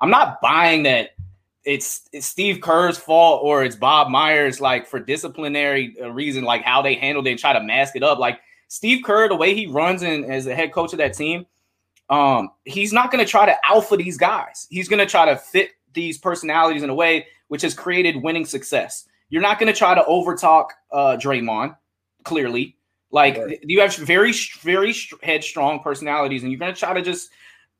I'm 0.00 0.10
not 0.10 0.40
buying 0.40 0.82
that 0.84 1.10
it's, 1.64 2.08
it's 2.12 2.26
Steve 2.26 2.60
Kerr's 2.60 2.98
fault 2.98 3.42
or 3.44 3.62
it's 3.64 3.76
Bob 3.76 4.08
Myers 4.08 4.60
like 4.60 4.86
for 4.86 4.98
disciplinary 4.98 5.94
uh, 6.02 6.10
reason, 6.10 6.42
like 6.42 6.62
how 6.62 6.82
they 6.82 6.94
handled 6.94 7.26
it 7.26 7.32
and 7.32 7.38
try 7.38 7.52
to 7.52 7.62
mask 7.62 7.96
it 7.96 8.02
up. 8.02 8.18
Like 8.18 8.40
Steve 8.68 9.04
Kerr, 9.04 9.28
the 9.28 9.36
way 9.36 9.54
he 9.54 9.66
runs 9.66 10.02
in 10.02 10.24
as 10.24 10.46
the 10.46 10.54
head 10.54 10.72
coach 10.72 10.92
of 10.92 10.98
that 10.98 11.14
team, 11.14 11.44
um, 12.10 12.50
he's 12.64 12.92
not 12.92 13.10
going 13.10 13.24
to 13.24 13.30
try 13.30 13.46
to 13.46 13.56
alpha 13.66 13.96
these 13.96 14.18
guys. 14.18 14.66
He's 14.68 14.88
going 14.88 14.98
to 14.98 15.06
try 15.06 15.24
to 15.26 15.36
fit 15.36 15.70
these 15.94 16.18
personalities 16.18 16.82
in 16.82 16.90
a 16.90 16.94
way 16.94 17.26
which 17.48 17.62
has 17.62 17.72
created 17.74 18.16
winning 18.22 18.44
success. 18.44 19.06
You're 19.28 19.42
not 19.42 19.58
going 19.58 19.72
to 19.72 19.78
try 19.78 19.94
to 19.94 20.02
overtalk 20.02 20.66
uh, 20.92 21.16
Draymond. 21.16 21.76
Clearly, 22.24 22.76
like 23.10 23.38
Right. 23.38 23.58
you 23.62 23.80
have 23.80 23.96
very, 23.96 24.32
very 24.60 24.94
headstrong 25.22 25.80
personalities, 25.80 26.42
and 26.42 26.52
you're 26.52 26.58
going 26.58 26.74
to 26.74 26.78
try 26.78 26.92
to 26.92 27.00
just, 27.00 27.30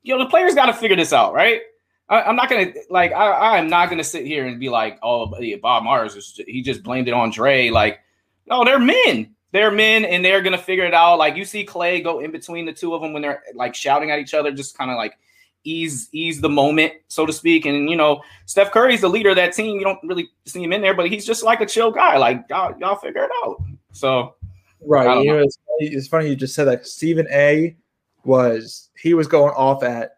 you 0.01 0.17
know, 0.17 0.23
the 0.23 0.29
players 0.29 0.55
got 0.55 0.65
to 0.65 0.73
figure 0.73 0.95
this 0.95 1.13
out, 1.13 1.33
right? 1.33 1.61
I, 2.09 2.23
I'm 2.23 2.35
not 2.35 2.49
gonna 2.49 2.73
like 2.89 3.13
I, 3.13 3.31
I 3.31 3.57
am 3.57 3.69
not 3.69 3.89
gonna 3.89 4.03
sit 4.03 4.25
here 4.25 4.45
and 4.45 4.59
be 4.59 4.67
like, 4.69 4.99
oh, 5.01 5.33
yeah, 5.39 5.55
Bob 5.55 5.83
Myers 5.83 6.15
is 6.15 6.39
he 6.45 6.61
just 6.61 6.83
blamed 6.83 7.07
it 7.07 7.13
on 7.13 7.31
Dre. 7.31 7.69
Like, 7.69 8.01
no, 8.47 8.65
they're 8.65 8.79
men. 8.79 9.33
They're 9.51 9.71
men, 9.71 10.05
and 10.05 10.23
they're 10.23 10.41
gonna 10.41 10.57
figure 10.57 10.85
it 10.85 10.93
out. 10.93 11.17
Like 11.17 11.35
you 11.35 11.45
see 11.45 11.65
Klay 11.65 12.03
go 12.03 12.19
in 12.19 12.31
between 12.31 12.65
the 12.65 12.73
two 12.73 12.93
of 12.93 13.01
them 13.01 13.13
when 13.13 13.21
they're 13.21 13.43
like 13.53 13.75
shouting 13.75 14.11
at 14.11 14.19
each 14.19 14.33
other, 14.33 14.51
just 14.51 14.77
kind 14.77 14.91
of 14.91 14.97
like 14.97 15.17
ease 15.63 16.09
ease 16.11 16.41
the 16.41 16.49
moment, 16.49 16.93
so 17.07 17.25
to 17.25 17.33
speak. 17.33 17.65
And 17.65 17.89
you 17.89 17.95
know, 17.95 18.21
Steph 18.45 18.71
Curry's 18.71 19.01
the 19.01 19.09
leader 19.09 19.29
of 19.29 19.35
that 19.35 19.53
team. 19.53 19.77
You 19.77 19.83
don't 19.83 19.99
really 20.03 20.29
see 20.45 20.63
him 20.63 20.73
in 20.73 20.81
there, 20.81 20.93
but 20.93 21.09
he's 21.09 21.25
just 21.25 21.43
like 21.43 21.61
a 21.61 21.65
chill 21.65 21.91
guy. 21.91 22.17
Like 22.17 22.45
y'all, 22.49 22.77
y'all 22.79 22.95
figure 22.95 23.23
it 23.23 23.31
out. 23.43 23.61
So 23.91 24.35
right? 24.81 25.23
You 25.23 25.33
know, 25.33 25.39
it's, 25.39 25.57
it's 25.79 26.07
funny 26.07 26.29
you 26.29 26.35
just 26.35 26.55
said 26.55 26.65
that. 26.65 26.87
Stephen 26.87 27.27
A. 27.31 27.75
was 28.23 28.89
he 28.97 29.13
was 29.13 29.27
going 29.27 29.53
off 29.53 29.83
at 29.83 30.17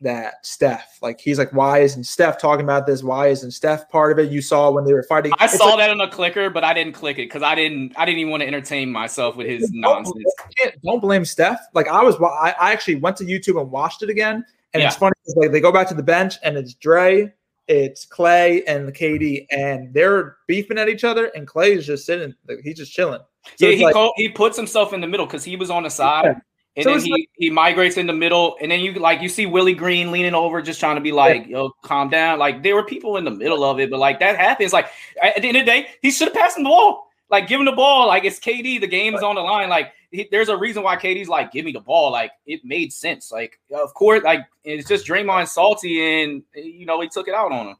that 0.00 0.44
Steph. 0.46 0.98
Like 1.02 1.20
he's 1.20 1.38
like, 1.38 1.52
why 1.52 1.78
isn't 1.80 2.04
Steph 2.04 2.38
talking 2.38 2.64
about 2.64 2.86
this? 2.86 3.02
Why 3.02 3.28
isn't 3.28 3.52
Steph 3.52 3.88
part 3.90 4.12
of 4.12 4.18
it? 4.18 4.30
You 4.30 4.42
saw 4.42 4.70
when 4.70 4.84
they 4.84 4.92
were 4.92 5.02
fighting. 5.04 5.32
I 5.38 5.46
It's 5.46 5.56
saw 5.56 5.66
like, 5.70 5.78
that 5.78 5.90
on 5.90 5.98
the 5.98 6.08
clicker, 6.08 6.50
but 6.50 6.64
I 6.64 6.74
didn't 6.74 6.92
click 6.94 7.18
it 7.18 7.26
because 7.26 7.42
I 7.42 7.54
didn't 7.54 7.92
I 7.96 8.04
didn't 8.04 8.18
even 8.20 8.30
want 8.30 8.42
to 8.42 8.46
entertain 8.46 8.90
myself 8.92 9.36
with 9.36 9.46
his 9.46 9.70
Don't- 9.70 9.80
nonsense. 9.80 10.34
can't- 10.58 10.82
Don't 10.82 11.00
blame 11.00 11.24
Steph. 11.24 11.60
Like 11.74 11.88
I 11.88 12.02
was, 12.02 12.16
I, 12.20 12.54
I 12.60 12.72
actually 12.72 12.96
went 12.96 13.16
to 13.18 13.24
YouTube 13.24 13.60
and 13.60 13.70
watched 13.70 14.02
it 14.02 14.10
again, 14.10 14.44
and 14.72 14.82
it's 14.82 14.96
funny 14.96 15.12
because 15.24 15.36
like 15.36 15.52
they 15.52 15.60
go 15.60 15.72
back 15.72 15.88
to 15.88 15.94
the 15.94 16.02
bench 16.02 16.34
and 16.42 16.56
it's 16.56 16.74
Dre, 16.74 17.32
it's 17.68 18.04
Klay, 18.04 18.62
and 18.66 18.92
KD, 18.92 19.46
and 19.50 19.92
they're 19.94 20.36
beefing 20.46 20.78
at 20.78 20.88
each 20.88 21.04
other, 21.04 21.26
and 21.34 21.46
Klay 21.48 21.76
is 21.76 21.86
just 21.86 22.04
sitting, 22.04 22.34
like, 22.48 22.58
he's 22.62 22.76
just 22.76 22.92
chilling. 22.92 23.20
So 23.56 23.66
yeah, 23.68 23.74
he 23.76 23.84
like- 23.84 23.94
co- 23.94 24.12
he 24.16 24.28
puts 24.28 24.56
himself 24.56 24.92
in 24.92 25.00
the 25.00 25.06
middle 25.06 25.24
because 25.26 25.44
he 25.44 25.56
was 25.56 25.70
on 25.70 25.82
the 25.84 25.90
side, 25.90 26.24
Yeah. 26.24 26.34
And 26.76 26.84
So 26.84 26.90
then 26.90 27.00
he 27.00 27.28
he 27.34 27.50
migrates 27.50 27.96
in 27.96 28.06
the 28.06 28.12
middle, 28.12 28.56
and 28.60 28.70
then 28.70 28.80
you 28.80 28.92
like 28.94 29.20
you 29.20 29.28
see 29.28 29.46
Willie 29.46 29.74
Green 29.74 30.10
leaning 30.10 30.34
over, 30.34 30.60
just 30.60 30.80
trying 30.80 30.96
to 30.96 31.00
be 31.00 31.12
like, 31.12 31.46
"Yo, 31.46 31.70
calm 31.82 32.10
down." 32.10 32.38
Like 32.38 32.62
there 32.62 32.74
were 32.74 32.82
people 32.82 33.16
in 33.16 33.24
the 33.24 33.30
middle 33.30 33.62
of 33.62 33.78
it, 33.78 33.90
but 33.90 34.00
like 34.00 34.18
that 34.20 34.36
happens. 34.36 34.72
Like 34.72 34.88
at 35.22 35.40
the 35.40 35.48
end 35.48 35.56
of 35.56 35.66
the 35.66 35.70
day, 35.70 35.88
he 36.02 36.10
should 36.10 36.28
have 36.28 36.34
passed 36.34 36.56
him 36.56 36.64
the 36.64 36.70
ball. 36.70 37.08
Like 37.30 37.46
give 37.46 37.60
him 37.60 37.66
the 37.66 37.72
ball. 37.72 38.08
Like 38.08 38.24
it's 38.24 38.40
KD. 38.40 38.80
The 38.80 38.88
game 38.88 39.14
is 39.14 39.22
on 39.22 39.36
the 39.36 39.40
line. 39.40 39.68
Like 39.68 39.92
he, 40.10 40.28
there's 40.30 40.48
a 40.48 40.56
reason 40.56 40.82
why 40.82 40.96
KD's 40.96 41.28
like, 41.28 41.52
"Give 41.52 41.64
me 41.64 41.72
the 41.72 41.80
ball." 41.80 42.10
Like 42.10 42.32
it 42.44 42.64
made 42.64 42.92
sense. 42.92 43.30
Like 43.30 43.60
of 43.72 43.94
course, 43.94 44.24
like 44.24 44.40
it's 44.64 44.88
just 44.88 45.06
Draymond 45.06 45.48
salty, 45.48 46.22
and 46.22 46.42
you 46.54 46.86
know 46.86 47.00
he 47.00 47.08
took 47.08 47.28
it 47.28 47.34
out 47.34 47.52
on 47.52 47.68
him. 47.68 47.76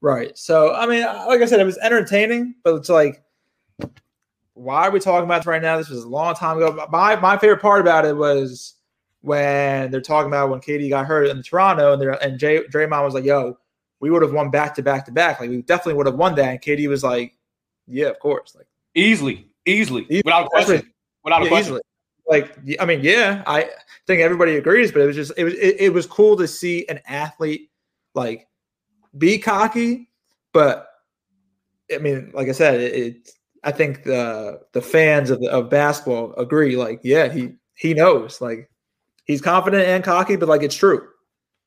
Right. 0.00 0.36
So 0.38 0.72
I 0.72 0.86
mean, 0.86 1.02
like 1.02 1.40
I 1.40 1.46
said, 1.46 1.60
it 1.60 1.64
was 1.64 1.78
entertaining, 1.78 2.54
but 2.62 2.74
it's 2.76 2.88
like, 2.88 3.22
why 4.54 4.86
are 4.86 4.90
we 4.90 5.00
talking 5.00 5.24
about 5.24 5.38
this 5.40 5.46
right 5.46 5.62
now? 5.62 5.76
This 5.76 5.88
was 5.88 6.04
a 6.04 6.08
long 6.08 6.34
time 6.34 6.56
ago. 6.56 6.86
My 6.90 7.16
my 7.16 7.36
favorite 7.36 7.60
part 7.60 7.80
about 7.80 8.04
it 8.04 8.16
was 8.16 8.74
when 9.20 9.90
they're 9.90 10.00
talking 10.00 10.28
about 10.28 10.50
when 10.50 10.60
KD 10.60 10.88
got 10.88 11.06
hurt 11.06 11.28
in 11.28 11.42
Toronto, 11.42 11.92
and 11.92 12.00
they're 12.02 12.22
and 12.22 12.38
Jay, 12.38 12.60
Draymond 12.72 13.04
was 13.04 13.14
like, 13.14 13.24
"Yo, 13.24 13.58
we 14.00 14.10
would 14.10 14.22
have 14.22 14.32
won 14.32 14.50
back 14.50 14.74
to 14.76 14.82
back 14.82 15.04
to 15.06 15.12
back. 15.12 15.40
Like 15.40 15.50
we 15.50 15.62
definitely 15.62 15.94
would 15.94 16.06
have 16.06 16.16
won 16.16 16.34
that." 16.36 16.48
And 16.48 16.60
KD 16.62 16.88
was 16.88 17.02
like, 17.02 17.34
"Yeah, 17.86 18.06
of 18.06 18.18
course." 18.20 18.54
Like 18.54 18.66
Easily, 18.94 19.46
easily, 19.66 20.02
Easily. 20.02 20.22
without 20.24 20.46
a 20.46 20.48
question. 20.48 20.92
Without 21.24 21.40
a 21.40 21.44
yeah, 21.44 21.50
question. 21.50 21.64
easily. 21.66 21.82
like 22.28 22.56
I 22.80 22.84
mean, 22.84 23.00
yeah, 23.02 23.42
I 23.46 23.70
think 24.06 24.20
everybody 24.20 24.56
agrees, 24.56 24.92
but 24.92 25.02
it 25.02 25.06
was 25.06 25.16
just 25.16 25.32
it 25.36 25.42
was 25.44 25.54
it, 25.54 25.76
it 25.80 25.92
was 25.92 26.06
cool 26.06 26.36
to 26.36 26.46
see 26.46 26.86
an 26.88 27.00
athlete 27.08 27.70
like 28.14 28.46
be 29.18 29.36
cocky, 29.38 30.10
but 30.52 30.90
I 31.92 31.98
mean, 31.98 32.30
like 32.34 32.48
I 32.48 32.52
said, 32.52 32.80
it, 32.80 32.94
it 32.94 33.30
I 33.64 33.72
think 33.72 34.04
the 34.04 34.60
the 34.72 34.82
fans 34.82 35.30
of 35.30 35.42
of 35.44 35.70
basketball 35.70 36.34
agree. 36.34 36.76
Like, 36.76 37.00
yeah, 37.02 37.32
he 37.32 37.54
he 37.74 37.94
knows. 37.94 38.40
Like, 38.40 38.70
he's 39.24 39.40
confident 39.40 39.84
and 39.86 40.04
cocky, 40.04 40.36
but 40.36 40.48
like 40.48 40.62
it's 40.62 40.76
true. 40.76 41.08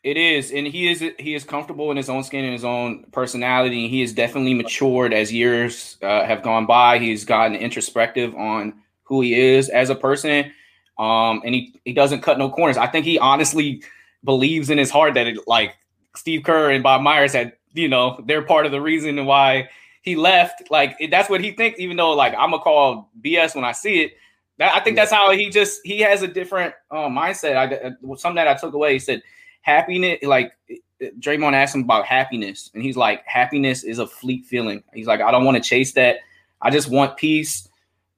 It 0.04 0.16
is, 0.16 0.52
and 0.52 0.66
he 0.66 0.90
is 0.90 1.04
he 1.20 1.36
is 1.36 1.44
comfortable 1.44 1.92
in 1.92 1.98
his 1.98 2.10
own 2.10 2.24
skin 2.24 2.46
and 2.46 2.54
his 2.54 2.64
own 2.64 3.06
personality. 3.12 3.84
And 3.84 3.90
he 3.90 4.02
has 4.02 4.14
definitely 4.14 4.54
matured 4.54 5.12
as 5.12 5.34
years 5.34 5.98
uh, 6.02 6.24
have 6.24 6.44
gone 6.44 6.66
by. 6.66 7.00
He's 7.00 7.26
gotten 7.26 7.56
introspective 7.56 8.34
on 8.36 8.74
who 9.04 9.22
he 9.22 9.34
is 9.34 9.70
as 9.70 9.90
a 9.90 9.96
person, 9.96 10.52
um, 10.98 11.42
and 11.44 11.56
he 11.56 11.76
he 11.84 11.94
doesn't 11.94 12.22
cut 12.22 12.38
no 12.38 12.50
corners. 12.50 12.78
I 12.78 12.88
think 12.88 13.06
he 13.06 13.18
honestly 13.20 13.84
believes 14.24 14.70
in 14.70 14.78
his 14.78 14.92
heart 14.92 15.16
that 15.16 15.28
it, 15.28 15.48
like 15.48 15.76
Steve 16.16 16.44
Kerr 16.44 16.72
and 16.72 16.84
Bob 16.84 17.02
Myers 17.02 17.34
had, 17.34 17.54
you 17.74 17.90
know, 17.90 18.24
they're 18.26 18.44
part 18.44 18.66
of 18.66 18.72
the 18.72 18.82
reason 18.82 19.26
why 19.26 19.70
he 20.08 20.16
left. 20.16 20.72
Like 20.72 20.98
that's 21.12 21.30
what 21.30 21.44
he 21.44 21.52
thinks. 21.52 21.80
Even 21.80 21.98
though 21.98 22.14
like 22.14 22.34
I'm 22.34 22.52
gonna 22.52 22.64
call 22.64 23.12
BS 23.24 23.56
when 23.56 23.66
I 23.66 23.74
see 23.74 24.04
it. 24.04 24.14
That, 24.58 24.74
I 24.74 24.80
think 24.80 24.96
that's 24.96 25.12
how 25.12 25.32
he 25.32 25.50
just 25.50 25.82
he 25.84 26.00
has 26.00 26.24
a 26.24 26.28
different 26.28 26.74
uh, 26.90 27.10
mindset. 27.10 27.56
I 27.58 27.76
uh, 27.76 27.92
uh, 28.12 28.16
something 28.16 28.38
that 28.38 28.48
I 28.48 28.56
took 28.56 28.74
away. 28.74 28.94
He 28.94 29.00
said 29.00 29.22
happiness, 29.62 30.20
like 30.24 30.54
uh, 30.72 31.08
Draymond 31.20 31.54
asked 31.54 31.76
him 31.76 31.82
about 31.82 32.06
happiness, 32.06 32.72
and 32.74 32.82
he's 32.82 32.98
like, 32.98 33.24
happiness 33.26 33.84
is 33.84 34.00
a 34.00 34.08
fleet 34.08 34.46
feeling. 34.46 34.82
He's 34.94 35.08
like, 35.08 35.22
I 35.22 35.30
don't 35.30 35.46
want 35.46 35.62
to 35.62 35.70
chase 35.70 35.94
that. 35.94 36.18
I 36.62 36.72
just 36.72 36.90
want 36.90 37.18
peace 37.18 37.68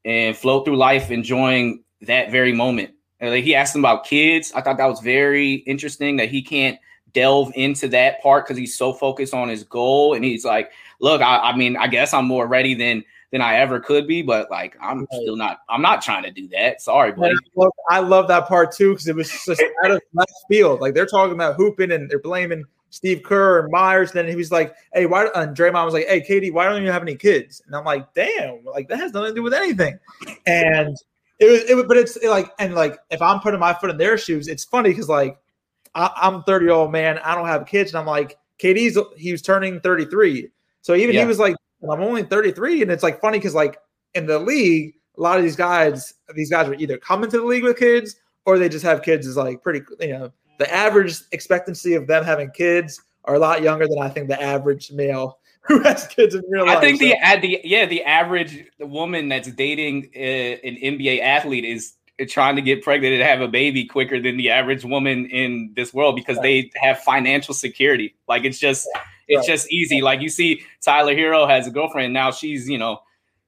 and 0.05 0.37
flow 0.37 0.63
through 0.63 0.77
life, 0.77 1.11
enjoying 1.11 1.83
that 2.03 2.31
very 2.31 2.53
moment. 2.53 2.91
And 3.19 3.31
like, 3.31 3.43
he 3.43 3.53
asked 3.53 3.75
him 3.75 3.81
about 3.81 4.05
kids. 4.05 4.53
I 4.53 4.61
thought 4.61 4.77
that 4.77 4.85
was 4.85 5.01
very 5.01 5.55
interesting 5.55 6.17
that 6.17 6.29
he 6.29 6.41
can't 6.41 6.79
delve 7.13 7.51
into 7.55 7.87
that 7.89 8.21
part 8.21 8.45
because 8.45 8.57
he's 8.57 8.77
so 8.77 8.93
focused 8.93 9.33
on 9.33 9.49
his 9.49 9.63
goal. 9.63 10.13
And 10.13 10.23
he's 10.23 10.45
like, 10.45 10.71
look, 10.99 11.21
I, 11.21 11.37
I 11.37 11.55
mean, 11.55 11.77
I 11.77 11.87
guess 11.87 12.13
I'm 12.13 12.25
more 12.25 12.47
ready 12.47 12.73
than 12.73 13.03
than 13.31 13.41
I 13.41 13.57
ever 13.57 13.79
could 13.79 14.07
be, 14.07 14.21
but 14.21 14.49
like 14.49 14.75
I'm 14.81 15.05
still 15.11 15.35
not. 15.35 15.59
I'm 15.69 15.81
not 15.81 16.01
trying 16.01 16.23
to 16.23 16.31
do 16.31 16.47
that. 16.49 16.81
Sorry, 16.81 17.11
buddy. 17.11 17.33
I 17.33 17.35
love, 17.55 17.71
I 17.89 17.99
love 17.99 18.27
that 18.29 18.47
part 18.47 18.71
too 18.71 18.91
because 18.91 19.07
it 19.07 19.15
was 19.15 19.29
just 19.29 19.63
out 19.83 19.91
of 19.91 20.01
left 20.13 20.31
field. 20.49 20.81
Like 20.81 20.93
they're 20.93 21.05
talking 21.05 21.33
about 21.33 21.55
hooping 21.55 21.91
and 21.91 22.09
they're 22.09 22.19
blaming 22.19 22.65
Steve 22.89 23.21
Kerr 23.23 23.59
and 23.59 23.71
Myers. 23.71 24.11
And 24.11 24.19
then 24.19 24.27
he 24.27 24.35
was 24.35 24.51
like, 24.51 24.75
"Hey, 24.93 25.05
why?" 25.05 25.27
And 25.35 25.55
Draymond 25.55 25.85
was 25.85 25.93
like, 25.93 26.07
"Hey, 26.07 26.21
Katie, 26.21 26.51
why 26.51 26.65
don't 26.65 26.83
you 26.83 26.91
have 26.91 27.01
any 27.01 27.15
kids?" 27.15 27.61
And 27.65 27.75
I'm 27.75 27.85
like, 27.85 28.13
"Damn, 28.13 28.63
like 28.65 28.87
that 28.89 28.99
has 28.99 29.13
nothing 29.13 29.31
to 29.31 29.35
do 29.35 29.43
with 29.43 29.53
anything." 29.53 29.99
And 30.47 30.97
it 31.39 31.49
was, 31.49 31.69
it 31.69 31.75
was 31.75 31.85
but 31.87 31.97
it's 31.97 32.21
like, 32.23 32.51
and 32.59 32.73
like 32.73 32.97
if 33.11 33.21
I'm 33.21 33.39
putting 33.39 33.59
my 33.59 33.73
foot 33.73 33.91
in 33.91 33.97
their 33.97 34.17
shoes, 34.17 34.47
it's 34.47 34.65
funny 34.65 34.89
because 34.89 35.09
like 35.09 35.37
I, 35.95 36.11
I'm 36.15 36.43
30 36.43 36.65
year 36.65 36.73
old 36.73 36.91
man, 36.91 37.19
I 37.19 37.35
don't 37.35 37.47
have 37.47 37.65
kids, 37.65 37.91
and 37.91 37.99
I'm 37.99 38.05
like, 38.05 38.37
KD's 38.61 38.97
he 39.17 39.31
was 39.31 39.41
turning 39.41 39.79
33, 39.81 40.49
so 40.81 40.93
even 40.95 41.15
Yeah. 41.15 41.21
he 41.21 41.27
was 41.27 41.39
like, 41.39 41.55
I'm 41.83 42.01
only 42.01 42.23
33, 42.23 42.81
and 42.81 42.91
it's 42.91 43.03
like 43.03 43.21
funny 43.21 43.37
because 43.37 43.55
like 43.55 43.77
in 44.13 44.25
the 44.25 44.37
league, 44.39 44.95
a 45.17 45.21
lot 45.21 45.37
of 45.37 45.43
these 45.43 45.55
guys, 45.55 46.13
these 46.35 46.49
guys 46.49 46.67
are 46.67 46.73
either 46.75 46.97
coming 46.97 47.29
to 47.31 47.37
the 47.39 47.45
league 47.45 47.63
with 47.63 47.77
kids 47.77 48.15
or 48.45 48.57
they 48.57 48.69
just 48.69 48.83
have 48.85 49.01
kids. 49.01 49.25
Is 49.27 49.37
like 49.37 49.61
pretty, 49.63 49.81
you 49.99 50.09
know, 50.13 50.31
the 50.59 50.73
average 50.73 51.21
expectancy 51.31 51.93
of 51.95 52.07
them 52.07 52.23
having 52.23 52.49
kids 52.51 53.01
are 53.25 53.35
a 53.35 53.39
lot 53.39 53.61
younger 53.61 53.87
than 53.87 53.99
I 53.99 54.09
think 54.09 54.27
the 54.29 54.41
average 54.41 54.91
male 54.91 55.39
who 55.61 55.81
has 55.83 56.07
kids 56.07 56.35
in 56.35 56.43
real 56.49 56.65
life. 56.65 56.77
I 56.77 56.81
think 56.81 56.99
the 56.99 57.11
So- 57.11 57.17
ad 57.21 57.41
the 57.41 57.59
yeah 57.63 57.85
the 57.85 58.03
average 58.03 58.65
woman 58.79 59.29
that's 59.29 59.51
dating 59.51 60.09
uh, 60.15 60.19
an 60.19 60.75
NBA 60.77 61.21
athlete 61.21 61.63
is 61.65 61.93
trying 62.27 62.55
to 62.55 62.61
get 62.61 62.83
pregnant 62.83 63.13
and 63.13 63.23
have 63.23 63.41
a 63.41 63.47
baby 63.47 63.85
quicker 63.85 64.19
than 64.19 64.37
the 64.37 64.49
average 64.49 64.83
woman 64.83 65.25
in 65.27 65.71
this 65.75 65.93
world 65.93 66.15
because 66.15 66.39
they 66.39 66.71
have 66.75 66.99
financial 66.99 67.53
security. 67.53 68.15
Like 68.27 68.43
it's 68.45 68.59
just 68.59 68.87
it's 69.27 69.47
Right. 69.47 69.53
just 69.53 69.71
easy. 69.71 70.01
Like 70.01 70.21
you 70.21 70.29
see 70.29 70.61
Tyler 70.81 71.13
Herro 71.15 71.47
has 71.47 71.67
a 71.67 71.71
girlfriend 71.71 72.13
now 72.13 72.31
she's 72.31 72.67
you 72.69 72.77
know 72.77 73.01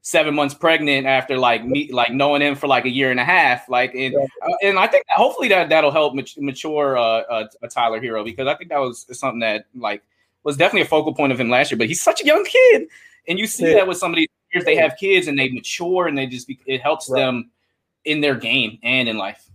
seven 0.04 0.34
months 0.34 0.52
pregnant 0.52 1.06
after 1.06 1.38
like 1.38 1.64
me 1.64 1.88
like 1.92 2.12
knowing 2.12 2.42
him 2.42 2.56
for 2.56 2.66
like 2.66 2.84
a 2.84 2.90
year 2.90 3.12
and 3.12 3.20
a 3.20 3.24
half 3.24 3.68
like 3.68 3.94
and 3.94 4.16
Right. 4.16 4.28
uh, 4.42 4.54
and 4.64 4.76
I 4.76 4.88
think 4.88 5.04
hopefully 5.08 5.46
that 5.48 5.68
that'll 5.68 5.92
help 5.92 6.14
mature 6.36 6.98
uh, 6.98 7.02
uh, 7.20 7.46
a 7.62 7.68
Tyler 7.68 8.00
Herro 8.00 8.24
because 8.24 8.48
I 8.48 8.56
think 8.56 8.70
that 8.70 8.78
was 8.80 9.06
something 9.16 9.38
that 9.40 9.66
like 9.76 10.02
was 10.42 10.56
definitely 10.56 10.82
a 10.82 10.86
focal 10.86 11.14
point 11.14 11.30
of 11.32 11.38
him 11.38 11.48
last 11.50 11.70
year. 11.70 11.78
But 11.78 11.86
he's 11.86 12.02
such 12.02 12.20
a 12.20 12.24
young 12.26 12.44
kid, 12.44 12.88
and 13.28 13.38
you 13.38 13.46
see 13.46 13.68
Yeah. 13.68 13.74
that 13.74 13.86
with 13.86 13.96
some 13.96 14.10
of 14.10 14.16
these 14.16 14.26
years 14.52 14.64
they 14.64 14.74
have 14.74 14.96
kids 14.98 15.28
and 15.28 15.38
they 15.38 15.48
mature 15.50 16.08
and 16.08 16.18
they 16.18 16.26
just 16.26 16.48
be, 16.48 16.58
it 16.66 16.80
helps 16.82 17.08
Right. 17.08 17.20
them 17.20 17.51
in 18.04 18.20
their 18.20 18.34
game 18.34 18.78
and 18.82 19.08
in 19.08 19.16
life. 19.16 19.48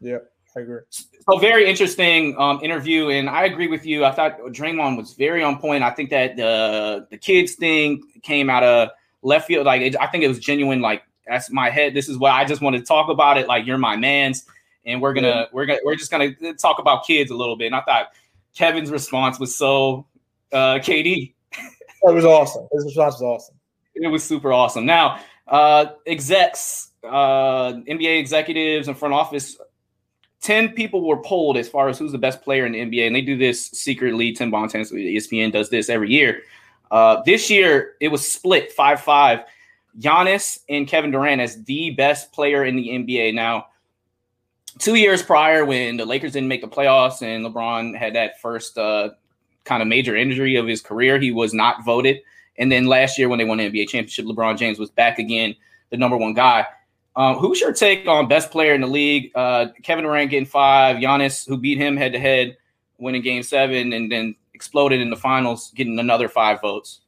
yeah, 0.00 0.18
I 0.56 0.60
agree. 0.60 0.80
So 0.90 1.38
very 1.38 1.68
interesting 1.68 2.36
um, 2.38 2.60
interview, 2.62 3.10
and 3.10 3.30
I 3.30 3.44
agree 3.44 3.68
with 3.68 3.86
you. 3.86 4.04
I 4.04 4.10
thought 4.10 4.38
Draymond 4.40 4.96
was 4.96 5.14
very 5.14 5.42
on 5.42 5.58
point. 5.58 5.84
I 5.84 5.90
think 5.90 6.10
that 6.10 6.36
the 6.36 7.06
the 7.10 7.16
kids 7.16 7.54
thing 7.54 8.02
came 8.22 8.50
out 8.50 8.62
of 8.64 8.88
left 9.22 9.46
field. 9.46 9.66
Like 9.66 9.82
it, 9.82 9.96
I 10.00 10.06
think 10.08 10.24
it 10.24 10.28
was 10.28 10.40
genuine. 10.40 10.80
Like 10.80 11.02
that's 11.28 11.50
my 11.50 11.70
head. 11.70 11.94
This 11.94 12.08
is 12.08 12.18
what 12.18 12.32
I 12.32 12.44
just 12.44 12.60
want 12.60 12.74
to 12.76 12.82
talk 12.82 13.08
about 13.08 13.38
it. 13.38 13.46
Like 13.46 13.66
you're 13.66 13.78
my 13.78 13.96
man's, 13.96 14.44
and 14.84 15.00
we're 15.00 15.12
gonna 15.14 15.28
Yeah. 15.28 15.44
we're 15.52 15.66
gonna 15.66 15.78
we're 15.84 15.94
just 15.94 16.10
gonna 16.10 16.32
talk 16.54 16.80
about 16.80 17.06
kids 17.06 17.30
a 17.30 17.36
little 17.36 17.56
bit. 17.56 17.66
And 17.66 17.76
I 17.76 17.82
thought 17.82 18.08
Kevin's 18.56 18.90
response 18.90 19.38
was 19.38 19.54
so 19.56 20.06
uh, 20.52 20.80
KD. 20.80 21.32
It 21.52 22.12
was 22.14 22.24
awesome. 22.24 22.66
His 22.72 22.84
response 22.84 23.14
was 23.14 23.22
awesome. 23.22 23.54
It 23.94 24.08
was 24.08 24.24
super 24.24 24.52
awesome. 24.52 24.84
Now, 24.86 25.20
uh, 25.46 25.86
execs, 26.06 26.90
uh, 27.04 27.72
NBA 27.88 28.18
executives 28.18 28.88
and 28.88 28.96
front 28.96 29.14
office, 29.14 29.56
10 30.42 30.70
people 30.70 31.06
were 31.06 31.22
polled 31.22 31.56
as 31.56 31.68
far 31.68 31.88
as 31.88 31.98
who's 31.98 32.12
the 32.12 32.18
best 32.18 32.42
player 32.42 32.66
in 32.66 32.72
the 32.72 32.80
NBA. 32.80 33.06
And 33.06 33.14
they 33.14 33.20
do 33.20 33.36
this 33.36 33.66
secretly. 33.66 34.32
Tim 34.32 34.50
Bontemps, 34.50 34.90
ESPN 34.90 35.52
does 35.52 35.70
this 35.70 35.88
every 35.88 36.10
year. 36.10 36.42
Uh, 36.90 37.22
this 37.24 37.48
year, 37.48 37.94
it 38.00 38.08
was 38.08 38.30
split 38.30 38.72
5 38.72 39.00
5. 39.00 39.40
Giannis 39.98 40.58
and 40.68 40.88
Kevin 40.88 41.10
Durant 41.10 41.40
as 41.40 41.62
the 41.64 41.90
best 41.90 42.32
player 42.32 42.64
in 42.64 42.76
the 42.76 42.88
NBA. 42.88 43.34
Now, 43.34 43.66
two 44.78 44.94
years 44.94 45.22
prior, 45.22 45.64
when 45.64 45.96
the 45.96 46.06
Lakers 46.06 46.32
didn't 46.32 46.48
make 46.48 46.62
the 46.62 46.68
playoffs 46.68 47.22
and 47.22 47.44
LeBron 47.44 47.96
had 47.96 48.14
that 48.14 48.40
first 48.40 48.78
uh, 48.78 49.10
kind 49.64 49.82
of 49.82 49.88
major 49.88 50.16
injury 50.16 50.56
of 50.56 50.66
his 50.66 50.80
career, 50.80 51.18
he 51.18 51.30
was 51.30 51.52
not 51.52 51.84
voted. 51.84 52.20
And 52.58 52.70
then 52.70 52.86
last 52.86 53.18
year, 53.18 53.28
when 53.28 53.38
they 53.38 53.44
won 53.44 53.58
the 53.58 53.70
NBA 53.70 53.88
championship, 53.88 54.26
LeBron 54.26 54.58
James 54.58 54.78
was 54.78 54.90
back 54.90 55.18
again, 55.18 55.54
the 55.90 55.96
number 55.96 56.16
one 56.16 56.34
guy. 56.34 56.66
Um, 57.14 57.36
who's 57.36 57.60
your 57.60 57.72
take 57.72 58.06
on 58.08 58.26
best 58.28 58.50
player 58.50 58.74
in 58.74 58.80
the 58.80 58.86
league? 58.86 59.30
Uh, 59.34 59.66
Kevin 59.82 60.04
Durant 60.04 60.30
getting 60.30 60.46
five, 60.46 60.96
Giannis, 60.96 61.46
who 61.46 61.58
beat 61.58 61.78
him 61.78 61.96
head 61.96 62.12
to 62.12 62.18
head, 62.18 62.56
winning 62.98 63.22
game 63.22 63.42
seven, 63.42 63.92
and 63.92 64.10
then 64.10 64.34
exploded 64.54 65.00
in 65.00 65.10
the 65.10 65.16
finals, 65.16 65.72
getting 65.74 65.98
another 65.98 66.28
five 66.28 66.60
votes. 66.60 67.00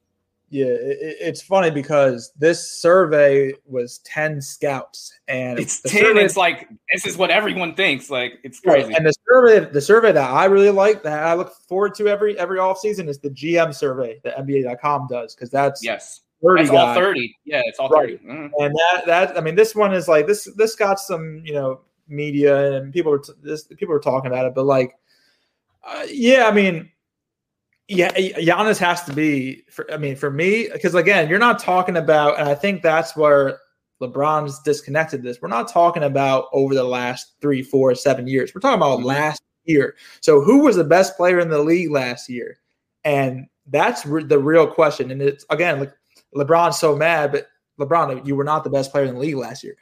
Yeah, 0.51 0.67
it, 0.67 0.99
it- 1.01 1.17
it's 1.21 1.41
funny 1.43 1.71
because 1.71 2.33
this 2.39 2.69
survey 2.71 3.55
was 3.67 3.99
10 4.05 4.41
scouts 4.43 5.13
and 5.27 5.59
It's 5.59 5.81
the 5.81 5.89
10. 5.89 6.03
survey- 6.03 6.25
It's 6.25 6.37
like, 6.37 6.69
this 6.93 7.07
is 7.07 7.17
what 7.17 7.31
everyone 7.31 7.75
thinks. 7.75 8.11
Like, 8.11 8.35
it's 8.45 8.61
Right. 8.65 8.85
crazy. 8.85 8.95
And 8.95 9.07
the 9.07 9.15
survey, 9.29 9.61
the 9.73 9.81
survey 9.81 10.13
that 10.13 10.31
I 10.31 10.45
really 10.45 10.71
like, 10.71 11.03
that 11.05 11.25
I 11.25 11.33
look 11.35 11.55
forward 11.67 11.95
to 11.97 12.09
every 12.09 12.39
every 12.39 12.59
off 12.59 12.79
season 12.79 13.09
is 13.09 13.19
the 13.19 13.31
GM 13.31 13.73
survey 13.75 14.21
that 14.23 14.37
NBA.com 14.37 15.07
does 15.09 15.35
because 15.35 15.51
that's 15.51 15.83
yes. 15.83 16.21
30 16.45 16.63
That's 16.65 16.75
all 16.77 16.95
30. 16.95 17.37
Yeah, 17.45 17.63
it's 17.65 17.79
all 17.79 17.89
Right. 17.89 18.21
30. 18.21 18.25
Mhm. 18.25 18.51
And 18.59 18.75
that 18.75 19.03
that 19.07 19.39
I 19.39 19.41
mean, 19.41 19.55
this 19.55 19.75
one 19.75 19.93
is 19.93 20.07
like 20.09 20.27
this 20.27 20.45
this 20.57 20.75
got 20.77 21.01
some 21.01 21.43
you 21.45 21.55
know 21.55 21.81
media 22.09 22.73
and 22.73 22.93
people 22.93 23.11
were 23.13 23.19
t- 23.21 23.33
this 23.43 23.65
people 23.65 23.89
were 23.95 24.01
talking 24.01 24.31
about 24.31 24.47
it, 24.47 24.55
but 24.55 24.65
like, 24.65 24.95
uh, 25.85 26.05
yeah, 26.11 26.47
I 26.47 26.53
mean, 26.53 26.91
yeah, 27.89 28.11
Giannis 28.13 28.79
has 28.79 29.03
to 29.05 29.13
be. 29.13 29.63
For, 29.71 29.91
I 29.93 29.97
mean, 29.97 30.17
for 30.17 30.31
me, 30.31 30.69
because 30.73 30.95
again, 30.95 31.29
you're 31.29 31.39
not 31.39 31.59
talking 31.59 31.97
about, 31.97 32.39
and 32.39 32.49
I 32.49 32.55
think 32.55 32.83
that's 32.83 33.17
where 33.17 33.59
LeBron's 34.03 34.61
disconnected. 34.63 35.23
This 35.23 35.41
we're 35.43 35.49
not 35.49 35.69
talking 35.69 36.03
about 36.05 36.47
over 36.53 36.75
the 36.75 36.85
last 36.85 37.33
three, 37.41 37.63
four, 37.63 37.95
seven 37.95 38.27
years. 38.27 38.55
We're 38.55 38.61
talking 38.61 38.79
about 38.81 39.01
Mhm. 39.01 39.05
last 39.05 39.43
year. 39.65 39.97
So, 40.21 40.41
who 40.43 40.61
was 40.61 40.77
the 40.77 40.85
best 40.85 41.17
player 41.17 41.41
in 41.41 41.49
the 41.51 41.59
league 41.63 41.91
last 41.91 42.29
year? 42.29 42.59
And 43.05 43.47
that's 43.67 44.05
re- 44.07 44.25
the 44.25 44.39
real 44.39 44.67
question. 44.67 45.11
And 45.11 45.21
it's 45.23 45.45
again, 45.51 45.81
like 45.81 45.93
LeBron's 46.35 46.79
so 46.79 46.97
mad, 46.97 47.33
but 47.33 47.49
LeBron, 47.79 48.27
you 48.27 48.37
were 48.37 48.45
not 48.45 48.65
the 48.65 48.71
best 48.71 48.91
player 48.93 49.05
in 49.05 49.15
the 49.15 49.21
league 49.21 49.37
last 49.37 49.63
year. 49.65 49.77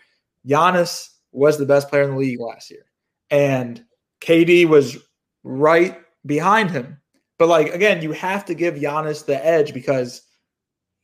Giannis 0.46 1.08
was 1.32 1.58
the 1.58 1.66
best 1.66 1.88
player 1.88 2.02
in 2.02 2.10
the 2.12 2.16
league 2.18 2.40
last 2.40 2.70
year, 2.70 2.84
and 3.30 3.84
KD 4.20 4.66
was 4.66 4.98
right 5.44 5.98
behind 6.26 6.70
him. 6.70 6.98
But 7.38 7.48
like 7.48 7.74
again, 7.74 8.02
you 8.02 8.12
have 8.12 8.44
to 8.46 8.54
give 8.54 8.74
Giannis 8.74 9.24
the 9.24 9.44
edge 9.44 9.72
because 9.74 10.22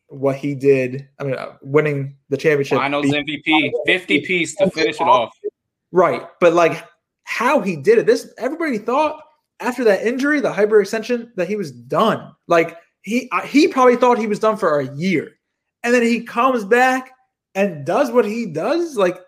what 0.09 0.37
he 0.37 0.55
did. 0.55 1.09
I 1.19 1.25
mean, 1.25 1.35
uh, 1.35 1.57
winning 1.63 2.17
the 2.29 2.37
championship. 2.37 2.79
Finals 2.79 3.07
MVP, 3.07 3.71
50 3.87 4.21
piece 4.23 4.57
to 4.57 4.71
finish 4.71 4.97
it 4.97 5.03
off. 5.03 5.33
Right. 5.93 6.23
But 6.41 6.55
like 6.55 6.85
how 7.25 7.61
he 7.61 7.77
did 7.77 7.99
it, 7.99 8.07
this 8.07 8.33
everybody 8.39 8.79
thought 8.79 9.23
after 9.61 9.85
that 9.85 10.07
injury, 10.07 10.41
the 10.41 10.53
hyperextension, 10.53 11.31
that 11.37 11.49
he 11.49 11.57
was 11.57 11.73
done. 11.73 12.33
Like 12.47 12.77
he 13.03 13.29
I- 13.33 13.47
he 13.47 13.69
probably 13.69 13.97
thought 13.97 14.19
he 14.19 14.27
was 14.27 14.39
done 14.39 14.57
for 14.57 14.81
a 14.81 14.95
year. 14.97 15.33
And 15.83 15.95
then 15.95 16.03
he 16.03 16.23
comes 16.23 16.65
back 16.65 17.13
and 17.55 17.85
does 17.85 18.11
what 18.11 18.25
he 18.25 18.47
does. 18.47 18.97
Like 18.97 19.19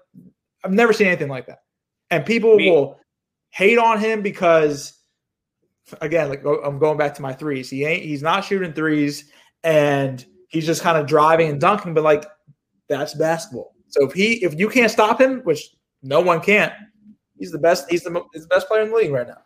I've 0.64 0.72
never 0.72 0.92
seen 0.92 1.07
anything 1.07 1.28
like 1.28 1.46
that. 1.46 1.62
And 2.11 2.24
people 2.24 2.57
Me- 2.57 2.70
will 2.70 2.98
hate 3.51 3.78
on 3.78 3.98
him 3.98 4.22
because, 4.22 4.98
again, 6.01 6.28
like 6.28 6.44
I'm 6.44 6.78
going 6.78 6.98
back 6.98 7.14
to 7.14 7.22
my 7.22 7.32
threes. 7.32 7.70
He 7.70 7.84
ain't. 7.84 8.03
He's 8.03 8.22
not 8.22 8.44
shooting 8.44 8.72
threes, 8.72 9.30
and 9.62 10.24
he's 10.48 10.66
just 10.66 10.82
kind 10.82 10.98
of 10.98 11.07
driving 11.07 11.51
and 11.51 11.61
dunking. 11.61 11.94
But 11.94 12.05
like, 12.05 12.24
that's 12.88 13.14
basketball. 13.14 13.74
So 13.88 14.07
if 14.07 14.12
he, 14.12 14.44
if 14.44 14.59
you 14.59 14.68
can't 14.68 14.90
stop 14.90 15.20
him, 15.20 15.40
which 15.40 15.74
no 16.03 16.20
one 16.20 16.40
can, 16.40 16.72
he's 17.38 17.51
the 17.51 17.59
best. 17.59 17.90
He's 17.90 18.03
the, 18.03 18.22
he's 18.32 18.42
the 18.42 18.48
best 18.48 18.68
player 18.68 18.82
in 18.82 18.90
the 18.90 18.96
league 18.96 19.12
right 19.12 19.26
now. 19.26 19.42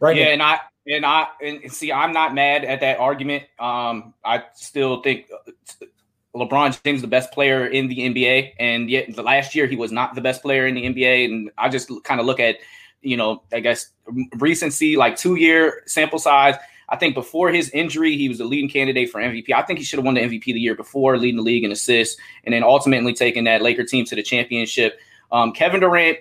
Right 0.00 0.16
yeah, 0.16 0.24
now. 0.24 0.30
and 0.32 0.42
I 0.42 0.60
and 0.86 1.06
I 1.06 1.26
and 1.42 1.72
see, 1.72 1.92
I'm 1.92 2.12
not 2.12 2.34
mad 2.34 2.64
at 2.64 2.80
that 2.80 2.98
argument. 2.98 3.44
Um, 3.58 4.14
I 4.24 4.44
still 4.54 5.02
think 5.02 5.26
uh, 5.32 5.86
LeBron 6.34 6.82
James 6.84 7.00
the 7.00 7.06
best 7.06 7.32
player 7.32 7.66
in 7.66 7.88
the 7.88 7.98
NBA, 7.98 8.54
and 8.58 8.90
yet 8.90 9.14
the 9.14 9.22
last 9.22 9.54
year 9.54 9.66
he 9.66 9.76
was 9.76 9.92
not 9.92 10.14
the 10.14 10.20
best 10.20 10.42
player 10.42 10.66
in 10.66 10.74
the 10.74 10.82
NBA. 10.82 11.26
And 11.26 11.50
I 11.56 11.68
just 11.68 11.90
kind 12.02 12.20
of 12.20 12.26
look 12.26 12.40
at, 12.40 12.56
you 13.02 13.16
know, 13.16 13.42
I 13.52 13.60
guess 13.60 13.90
recency, 14.36 14.96
like 14.96 15.16
two 15.16 15.36
year 15.36 15.82
sample 15.86 16.18
size. 16.18 16.56
I 16.88 16.96
think 16.96 17.14
before 17.14 17.50
his 17.50 17.70
injury, 17.70 18.16
he 18.16 18.28
was 18.28 18.38
the 18.38 18.44
leading 18.44 18.68
candidate 18.68 19.10
for 19.10 19.20
MVP. 19.20 19.52
I 19.52 19.62
think 19.62 19.78
he 19.78 19.84
should 19.84 19.98
have 19.98 20.04
won 20.04 20.14
the 20.14 20.20
MVP 20.20 20.44
the 20.44 20.60
year 20.60 20.74
before, 20.74 21.16
leading 21.16 21.36
the 21.36 21.42
league 21.42 21.64
in 21.64 21.72
assists, 21.72 22.20
and 22.44 22.52
then 22.52 22.62
ultimately 22.62 23.14
taking 23.14 23.44
that 23.44 23.62
Laker 23.62 23.84
team 23.84 24.04
to 24.06 24.14
the 24.14 24.22
championship. 24.22 24.98
Um, 25.32 25.52
Kevin 25.52 25.80
Durant 25.80 26.18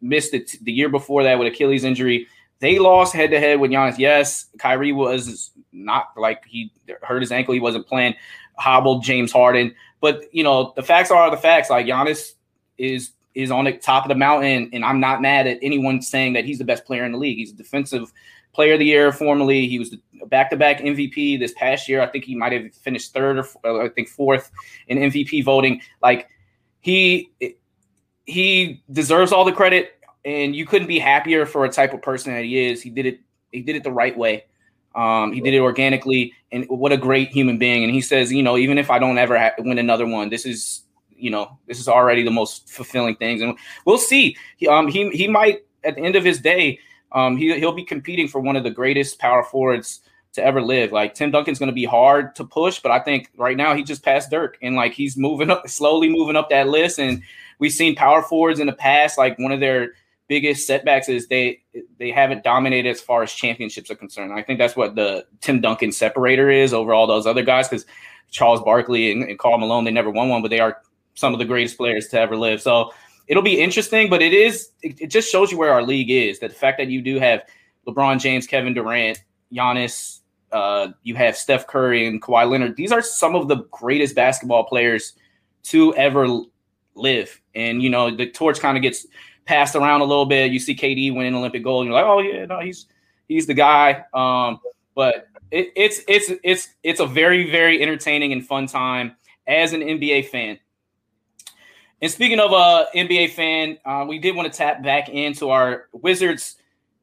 missed 0.00 0.34
it 0.34 0.54
the 0.62 0.72
year 0.72 0.88
before 0.88 1.24
that 1.24 1.38
with 1.38 1.48
Achilles 1.48 1.84
injury. 1.84 2.28
They 2.60 2.78
lost 2.78 3.14
head 3.14 3.30
to 3.30 3.40
head 3.40 3.60
with 3.60 3.70
Giannis. 3.70 3.98
Yes, 3.98 4.46
Kyrie 4.58 4.92
was 4.92 5.50
not 5.72 6.08
like 6.16 6.44
he 6.46 6.72
hurt 7.02 7.20
his 7.20 7.32
ankle. 7.32 7.54
He 7.54 7.60
wasn't 7.60 7.86
playing. 7.86 8.14
Hobbled 8.58 9.02
James 9.02 9.32
Harden. 9.32 9.74
But 10.00 10.24
you 10.32 10.44
know, 10.44 10.72
the 10.76 10.82
facts 10.82 11.10
are 11.10 11.30
the 11.30 11.36
facts. 11.36 11.70
Like 11.70 11.86
Giannis 11.86 12.32
is 12.76 13.10
is 13.34 13.50
on 13.50 13.64
the 13.64 13.72
top 13.72 14.04
of 14.04 14.08
the 14.08 14.14
mountain, 14.14 14.70
and 14.72 14.84
I'm 14.84 15.00
not 15.00 15.22
mad 15.22 15.46
at 15.46 15.58
anyone 15.62 16.02
saying 16.02 16.32
that 16.32 16.44
he's 16.44 16.58
the 16.58 16.64
best 16.64 16.84
player 16.84 17.04
in 17.04 17.12
the 17.12 17.18
league. 17.18 17.38
He's 17.38 17.52
a 17.52 17.56
defensive 17.56 18.12
player 18.52 18.72
of 18.72 18.80
the 18.80 18.86
year 18.86 19.12
formerly. 19.12 19.68
He 19.68 19.78
was 19.78 19.90
the 19.90 20.00
back-to-back 20.26 20.80
MVP 20.80 21.38
this 21.38 21.54
past 21.56 21.88
year. 21.88 22.00
I 22.00 22.06
think 22.06 22.24
he 22.24 22.34
might 22.34 22.52
have 22.52 22.74
finished 22.74 23.12
third 23.12 23.38
or 23.38 23.46
uh, 23.64 23.84
I 23.84 23.88
think 23.88 24.08
fourth 24.08 24.50
in 24.88 24.98
MVP 24.98 25.44
voting. 25.44 25.80
Like 26.02 26.28
he 26.80 27.30
he 28.24 28.82
deserves 28.90 29.32
all 29.32 29.44
the 29.44 29.52
credit 29.52 29.92
and 30.24 30.54
you 30.54 30.66
couldn't 30.66 30.88
be 30.88 30.98
happier 30.98 31.46
for 31.46 31.64
a 31.64 31.70
type 31.70 31.94
of 31.94 32.02
person 32.02 32.34
that 32.34 32.44
he 32.44 32.66
is. 32.66 32.82
He 32.82 32.90
did 32.90 33.06
it. 33.06 33.20
He 33.52 33.62
did 33.62 33.76
it 33.76 33.84
the 33.84 33.92
right 33.92 34.16
way. 34.16 34.44
Um, 34.98 35.32
he 35.32 35.40
did 35.40 35.54
it 35.54 35.60
organically, 35.60 36.34
and 36.50 36.64
what 36.68 36.90
a 36.90 36.96
great 36.96 37.28
human 37.28 37.56
being. 37.56 37.84
And 37.84 37.94
he 37.94 38.00
says, 38.00 38.32
you 38.32 38.42
know, 38.42 38.58
even 38.58 38.78
if 38.78 38.90
I 38.90 38.98
don't 38.98 39.16
ever 39.16 39.38
ha- 39.38 39.54
win 39.58 39.78
another 39.78 40.06
one, 40.06 40.28
this 40.28 40.44
is, 40.44 40.82
you 41.16 41.30
know, 41.30 41.56
this 41.68 41.78
is 41.78 41.86
already 41.86 42.24
the 42.24 42.32
most 42.32 42.68
fulfilling 42.68 43.14
things. 43.14 43.40
And 43.40 43.56
we'll 43.84 43.98
see. 43.98 44.36
He, 44.56 44.66
um, 44.66 44.88
he 44.88 45.08
he 45.10 45.28
might 45.28 45.64
at 45.84 45.94
the 45.94 46.02
end 46.02 46.16
of 46.16 46.24
his 46.24 46.40
day, 46.40 46.80
um, 47.12 47.36
he 47.36 47.56
he'll 47.60 47.70
be 47.70 47.84
competing 47.84 48.26
for 48.26 48.40
one 48.40 48.56
of 48.56 48.64
the 48.64 48.72
greatest 48.72 49.20
power 49.20 49.44
forwards 49.44 50.00
to 50.32 50.44
ever 50.44 50.60
live. 50.60 50.90
Like 50.90 51.14
Tim 51.14 51.30
Duncan's 51.30 51.60
going 51.60 51.70
to 51.70 51.74
be 51.74 51.84
hard 51.84 52.34
to 52.34 52.44
push, 52.44 52.80
but 52.80 52.90
I 52.90 52.98
think 52.98 53.30
right 53.36 53.56
now 53.56 53.76
he 53.76 53.84
just 53.84 54.04
passed 54.04 54.32
Dirk, 54.32 54.58
and 54.62 54.74
like 54.74 54.94
he's 54.94 55.16
moving 55.16 55.48
up, 55.48 55.68
slowly 55.68 56.08
moving 56.08 56.34
up 56.34 56.50
that 56.50 56.66
list. 56.66 56.98
And 56.98 57.22
we've 57.60 57.70
seen 57.70 57.94
power 57.94 58.20
forwards 58.20 58.58
in 58.58 58.66
the 58.66 58.72
past, 58.72 59.16
like 59.16 59.38
one 59.38 59.52
of 59.52 59.60
their 59.60 59.92
biggest 60.28 60.66
setbacks 60.66 61.08
is 61.08 61.26
they 61.26 61.60
they 61.98 62.10
haven't 62.10 62.44
dominated 62.44 62.88
as 62.88 63.00
far 63.00 63.22
as 63.22 63.32
championships 63.32 63.90
are 63.90 63.96
concerned. 63.96 64.32
I 64.32 64.42
think 64.42 64.58
that's 64.58 64.76
what 64.76 64.94
the 64.94 65.26
Tim 65.40 65.60
Duncan 65.60 65.90
separator 65.90 66.50
is 66.50 66.72
over 66.72 66.94
all 66.94 67.06
those 67.06 67.26
other 67.26 67.42
guys 67.42 67.68
because 67.68 67.86
Charles 68.30 68.62
Barkley 68.62 69.10
and, 69.10 69.24
and 69.24 69.38
Carl 69.38 69.58
Malone 69.58 69.84
they 69.84 69.90
never 69.90 70.10
won 70.10 70.28
one, 70.28 70.42
but 70.42 70.50
they 70.50 70.60
are 70.60 70.82
some 71.14 71.32
of 71.32 71.38
the 71.38 71.44
greatest 71.44 71.76
players 71.76 72.08
to 72.08 72.20
ever 72.20 72.36
live. 72.36 72.62
So 72.62 72.92
it'll 73.26 73.42
be 73.42 73.60
interesting, 73.60 74.08
but 74.08 74.22
it 74.22 74.32
is 74.32 74.70
it, 74.82 75.00
it 75.00 75.06
just 75.08 75.32
shows 75.32 75.50
you 75.50 75.58
where 75.58 75.72
our 75.72 75.82
league 75.82 76.10
is. 76.10 76.38
That 76.38 76.50
the 76.50 76.56
fact 76.56 76.78
that 76.78 76.88
you 76.88 77.02
do 77.02 77.18
have 77.18 77.42
LeBron 77.86 78.20
James, 78.20 78.46
Kevin 78.46 78.74
Durant, 78.74 79.24
Giannis, 79.52 80.20
uh, 80.52 80.88
you 81.02 81.14
have 81.14 81.36
Steph 81.36 81.66
Curry 81.66 82.06
and 82.06 82.22
Kawhi 82.22 82.48
Leonard. 82.50 82.76
These 82.76 82.92
are 82.92 83.02
some 83.02 83.34
of 83.34 83.48
the 83.48 83.64
greatest 83.70 84.14
basketball 84.14 84.64
players 84.64 85.14
to 85.64 85.94
ever 85.94 86.28
live. 86.94 87.40
And 87.54 87.82
you 87.82 87.88
know 87.88 88.14
the 88.14 88.30
torch 88.30 88.60
kind 88.60 88.76
of 88.76 88.82
gets 88.82 89.06
passed 89.48 89.74
around 89.74 90.02
a 90.02 90.04
little 90.04 90.26
bit. 90.26 90.52
You 90.52 90.60
see 90.60 90.76
KD 90.76 91.14
winning 91.14 91.34
Olympic 91.34 91.64
gold, 91.64 91.86
and 91.86 91.92
you're 91.92 92.00
like, 92.00 92.08
oh 92.08 92.20
yeah, 92.20 92.44
no, 92.44 92.60
he's 92.60 92.86
he's 93.26 93.46
the 93.46 93.54
guy. 93.54 94.04
Um, 94.12 94.60
but 94.94 95.28
it, 95.50 95.72
it's 95.74 96.02
it's 96.06 96.30
it's 96.44 96.68
it's 96.82 97.00
a 97.00 97.06
very 97.06 97.50
very 97.50 97.82
entertaining 97.82 98.32
and 98.32 98.46
fun 98.46 98.66
time 98.66 99.16
as 99.46 99.72
an 99.72 99.80
NBA 99.80 100.28
fan. 100.28 100.58
And 102.00 102.12
speaking 102.12 102.38
of 102.38 102.52
a 102.52 102.86
NBA 102.94 103.30
fan, 103.30 103.78
uh, 103.84 104.04
we 104.06 104.18
did 104.18 104.36
want 104.36 104.52
to 104.52 104.56
tap 104.56 104.82
back 104.82 105.08
into 105.08 105.50
our 105.50 105.88
Wizards 105.92 106.56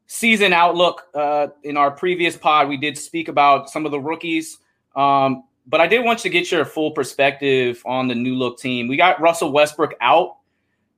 season 0.08 0.54
outlook. 0.54 1.08
Uh, 1.14 1.48
in 1.64 1.76
our 1.76 1.92
previous 1.92 2.38
pod, 2.38 2.70
we 2.70 2.78
did 2.78 2.98
speak 2.98 3.28
about 3.28 3.70
some 3.70 3.86
of 3.86 3.92
the 3.92 4.00
rookies. 4.00 4.60
Um, 4.96 5.44
but 5.68 5.82
I 5.82 5.88
did 5.88 6.06
want 6.06 6.20
to 6.20 6.30
get 6.30 6.50
your 6.52 6.64
full 6.64 6.92
perspective 6.92 7.82
on 7.86 8.08
the 8.08 8.16
new 8.16 8.36
look 8.36 8.60
team. 8.60 8.88
We 8.88 8.96
got 8.96 9.20
Russell 9.20 9.52
Westbrook 9.52 9.96
out. 10.00 10.38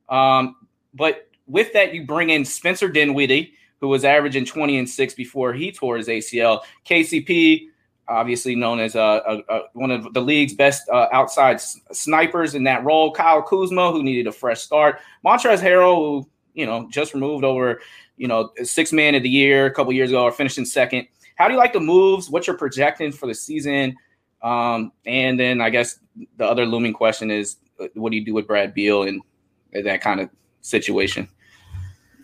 Um, 0.10 0.58
but 0.94 1.27
with 1.48 1.74
that, 1.74 1.94
you 1.94 2.06
bring 2.06 2.30
in 2.30 2.46
Spencer 2.46 2.90
Dinwiddie, 2.90 3.54
who 3.80 3.88
was 3.88 4.04
averaging 4.04 4.46
20 4.46 4.78
and 4.80 4.90
6 4.90 5.14
before 5.14 5.54
he 5.54 5.72
tore 5.72 5.98
his 5.98 6.08
ACL. 6.08 6.62
KCP, 6.86 7.68
obviously 8.08 8.56
known 8.56 8.80
as 8.80 8.96
uh, 8.96 9.22
a, 9.28 9.54
a, 9.54 9.62
one 9.74 9.92
of 9.92 10.14
the 10.14 10.22
league's 10.22 10.54
best 10.54 10.88
uh, 10.90 11.08
outside 11.12 11.56
s- 11.56 11.80
snipers 11.92 12.56
in 12.56 12.64
that 12.64 12.84
role. 12.84 13.12
Kyle 13.12 13.42
Kuzma, 13.42 13.92
who 13.92 14.04
needed 14.04 14.28
a 14.28 14.32
fresh 14.32 14.62
start. 14.62 15.00
Montrezl 15.26 15.62
Harrell, 15.62 15.96
who, 15.96 16.30
you 16.54 16.66
know, 16.66 16.88
just 16.90 17.14
removed 17.14 17.44
over, 17.44 17.82
you 18.18 18.28
know, 18.28 18.52
six 18.64 18.92
man 18.92 19.16
of 19.16 19.24
the 19.24 19.30
year 19.30 19.68
a 19.68 19.74
couple 19.74 19.94
years 19.94 20.10
ago 20.10 20.24
or 20.24 20.32
finishing 20.32 20.66
second. 20.66 21.08
How 21.36 21.48
do 21.48 21.54
you 21.54 21.60
like 21.60 21.74
the 21.74 21.80
moves? 21.80 22.30
What 22.30 22.48
you're 22.48 22.58
projecting 22.58 23.12
for 23.12 23.28
the 23.28 23.36
season? 23.36 23.96
Um, 24.42 24.92
and 25.06 25.40
then 25.40 25.62
I 25.62 25.70
guess 25.70 26.00
the 26.38 26.46
other 26.46 26.66
looming 26.66 26.94
question 26.94 27.30
is, 27.30 27.58
uh, 27.80 27.88
what 27.94 28.12
do 28.12 28.18
you 28.18 28.26
do 28.26 28.34
with 28.34 28.48
Brad 28.48 28.74
Beal 28.74 29.04
and 29.04 29.22
that 29.72 30.02
kind 30.02 30.20
of 30.20 30.30
situation? 30.62 31.28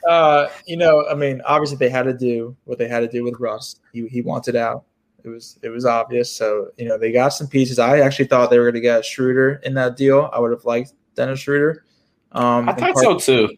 Uh, 0.08 0.47
you 0.66 0.78
know, 0.78 1.06
I 1.08 1.16
mean, 1.16 1.41
obviously 1.45 1.78
they 1.78 1.89
had 1.89 2.04
to 2.04 2.14
do 2.14 2.56
what 2.66 2.78
they 2.78 2.88
had 2.88 2.99
to 3.01 3.08
do 3.08 3.24
with 3.24 3.39
Russ. 3.39 3.78
He 3.93 4.08
he 4.08 4.22
wanted 4.22 4.56
out. 4.56 4.84
It 5.24 5.30
was 5.30 5.58
it 5.62 5.70
was 5.70 5.86
obvious. 5.86 6.32
So 6.32 6.70
you 6.78 6.86
know 6.89 6.97
they 6.97 7.12
got 7.12 7.30
some 7.30 7.47
pieces. 7.47 7.80
I 7.80 7.99
actually 7.99 8.26
thought 8.26 8.49
they 8.49 8.58
were 8.60 8.66
going 8.66 8.74
to 8.76 8.82
get 8.82 9.06
Schroeder 9.06 9.62
in 9.64 9.74
that 9.76 9.95
deal. 9.95 10.30
I 10.34 10.39
would 10.39 10.51
have 10.51 10.66
liked 10.66 10.93
Dennis 11.16 11.39
Schroeder. 11.39 11.86
Um, 12.34 12.68
I 12.68 12.74
thought 12.74 12.93
part- 12.95 13.22
so 13.22 13.47
too. 13.47 13.56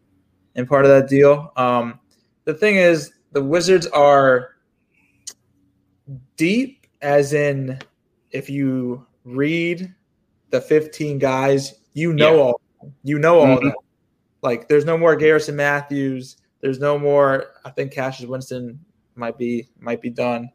in 0.55 0.65
part 0.67 0.85
of 0.85 0.91
that 0.91 1.09
deal. 1.09 1.51
Um, 1.57 1.99
the 2.43 2.53
thing 2.53 2.75
is, 2.75 3.11
the 3.31 3.41
Wizards 3.43 3.87
are 3.87 4.51
deep, 6.37 6.85
as 7.01 7.33
in 7.33 7.79
if 8.31 8.49
you 8.49 9.05
read 9.23 9.93
the 10.51 10.61
15 10.61 11.17
guys, 11.17 11.75
you 11.93 12.13
know 12.13 12.35
Yeah. 12.35 12.41
all 12.41 12.61
you 13.03 13.17
know 13.17 13.39
all 13.39 13.47
Mhm. 13.47 13.55
of 13.57 13.61
them. 13.63 13.73
Like 14.45 14.67
there's 14.69 14.85
no 14.85 14.97
more 14.97 15.15
Garrison 15.15 15.55
Matthews. 15.55 16.37
There's 16.61 16.79
no 16.79 16.97
more. 16.99 17.47
I 17.65 17.71
think 17.71 17.91
Cassius 17.91 18.29
Winston 18.29 18.79
might 19.15 19.37
be 19.37 19.67
might 19.79 20.01
be 20.01 20.11
done. 20.11 20.49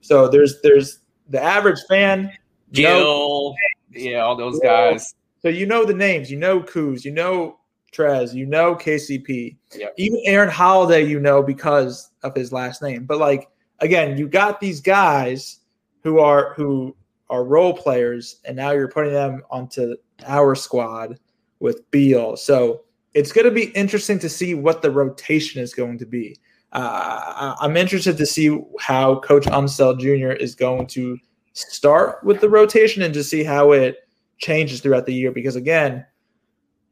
So 0.00 0.28
there's 0.28 0.60
there's 0.62 0.98
the 1.30 1.42
average 1.42 1.78
fan. 1.88 2.24
know- 2.24 2.34
Gil, 2.72 3.54
yeah, 3.92 4.18
all 4.18 4.36
those 4.36 4.58
guys. 4.60 5.14
so 5.40 5.48
you 5.48 5.64
know 5.64 5.84
the 5.84 5.94
names. 5.94 6.30
You 6.30 6.38
know 6.38 6.60
Kuz. 6.60 7.04
You 7.04 7.12
know 7.12 7.60
Trez. 7.92 8.34
You 8.34 8.46
know 8.46 8.74
KCP. 8.74 9.56
Yep. 9.76 9.94
Even 9.96 10.20
Aaron 10.24 10.50
Holiday, 10.50 11.06
you 11.06 11.20
know 11.20 11.42
because 11.42 12.10
of 12.24 12.34
his 12.34 12.50
last 12.52 12.82
name. 12.82 13.04
But 13.04 13.18
like 13.18 13.48
again, 13.78 14.18
you 14.18 14.28
got 14.28 14.60
these 14.60 14.80
guys 14.80 15.60
who 16.02 16.18
are 16.18 16.52
who 16.54 16.96
are 17.30 17.44
role 17.44 17.72
players, 17.74 18.40
and 18.44 18.56
now 18.56 18.72
you're 18.72 18.88
putting 18.88 19.12
them 19.12 19.42
onto 19.50 19.94
our 20.26 20.56
squad 20.56 21.20
with 21.60 21.88
Beal. 21.92 22.36
So 22.36 22.82
it's 23.16 23.32
going 23.32 23.46
to 23.46 23.50
be 23.50 23.70
interesting 23.70 24.18
to 24.18 24.28
see 24.28 24.52
what 24.52 24.82
the 24.82 24.90
rotation 24.90 25.62
is 25.62 25.72
going 25.72 25.96
to 25.96 26.04
be. 26.04 26.36
Uh, 26.72 27.56
I'm 27.58 27.74
interested 27.74 28.18
to 28.18 28.26
see 28.26 28.60
how 28.78 29.20
Coach 29.20 29.46
Unseld 29.46 30.00
Jr. 30.00 30.32
is 30.32 30.54
going 30.54 30.86
to 30.88 31.18
start 31.54 32.22
with 32.22 32.42
the 32.42 32.50
rotation 32.50 33.02
and 33.02 33.14
to 33.14 33.24
see 33.24 33.42
how 33.42 33.72
it 33.72 34.06
changes 34.36 34.82
throughout 34.82 35.06
the 35.06 35.14
year. 35.14 35.32
Because 35.32 35.56
again, 35.56 36.04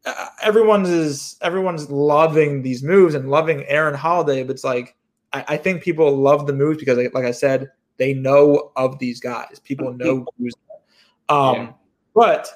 uh, 0.06 0.28
everyone's 0.42 0.88
is 0.88 1.36
everyone's 1.42 1.90
loving 1.90 2.62
these 2.62 2.82
moves 2.82 3.14
and 3.14 3.28
loving 3.28 3.62
Aaron 3.66 3.94
Holiday, 3.94 4.44
but 4.44 4.52
it's 4.52 4.64
like 4.64 4.96
I, 5.34 5.44
I 5.48 5.56
think 5.58 5.82
people 5.82 6.16
love 6.16 6.46
the 6.46 6.54
moves 6.54 6.78
because, 6.78 6.96
like, 6.96 7.12
like 7.12 7.26
I 7.26 7.32
said, 7.32 7.70
they 7.98 8.14
know 8.14 8.72
of 8.76 8.98
these 8.98 9.20
guys. 9.20 9.60
People 9.62 9.92
know 9.92 10.24
who's. 10.38 10.54
Um, 11.28 11.54
Yeah. 11.54 11.72
but 12.14 12.48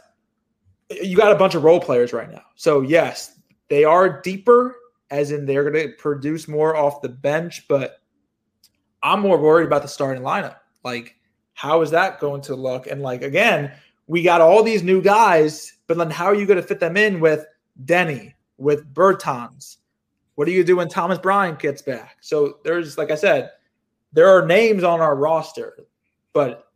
you 1.02 1.18
got 1.18 1.32
a 1.32 1.38
bunch 1.38 1.54
of 1.54 1.64
role 1.64 1.80
players 1.80 2.14
right 2.14 2.30
now. 2.30 2.44
So 2.54 2.80
yes, 2.80 3.37
they 3.68 3.84
are 3.84 4.20
deeper, 4.20 4.76
as 5.10 5.30
in 5.30 5.46
they're 5.46 5.68
going 5.70 5.88
to 5.88 5.94
produce 5.96 6.48
more 6.48 6.76
off 6.76 7.02
the 7.02 7.08
bench. 7.08 7.66
But 7.68 8.00
I'm 9.02 9.20
more 9.20 9.38
worried 9.38 9.66
about 9.66 9.82
the 9.82 9.88
starting 9.88 10.22
lineup. 10.22 10.56
Like, 10.84 11.16
how 11.54 11.82
is 11.82 11.90
that 11.90 12.20
going 12.20 12.40
to 12.42 12.54
look? 12.54 12.86
And 12.86 13.02
like 13.02 13.22
again, 13.22 13.72
we 14.06 14.22
got 14.22 14.40
all 14.40 14.62
these 14.62 14.82
new 14.82 15.02
guys, 15.02 15.74
but 15.86 15.98
then 15.98 16.10
how 16.10 16.26
are 16.26 16.34
you 16.34 16.46
going 16.46 16.60
to 16.60 16.66
fit 16.66 16.80
them 16.80 16.96
in 16.96 17.20
with 17.20 17.44
Denny, 17.84 18.34
with 18.56 18.92
Bertans? 18.94 19.76
What 20.36 20.46
do 20.46 20.52
you 20.52 20.62
do 20.62 20.76
when 20.76 20.88
Thomas 20.88 21.18
Bryant 21.18 21.58
gets 21.58 21.82
back? 21.82 22.18
So 22.20 22.58
there's, 22.62 22.96
like 22.96 23.10
I 23.10 23.16
said, 23.16 23.50
there 24.12 24.28
are 24.28 24.46
names 24.46 24.84
on 24.84 25.00
our 25.00 25.16
roster, 25.16 25.84
but 26.32 26.67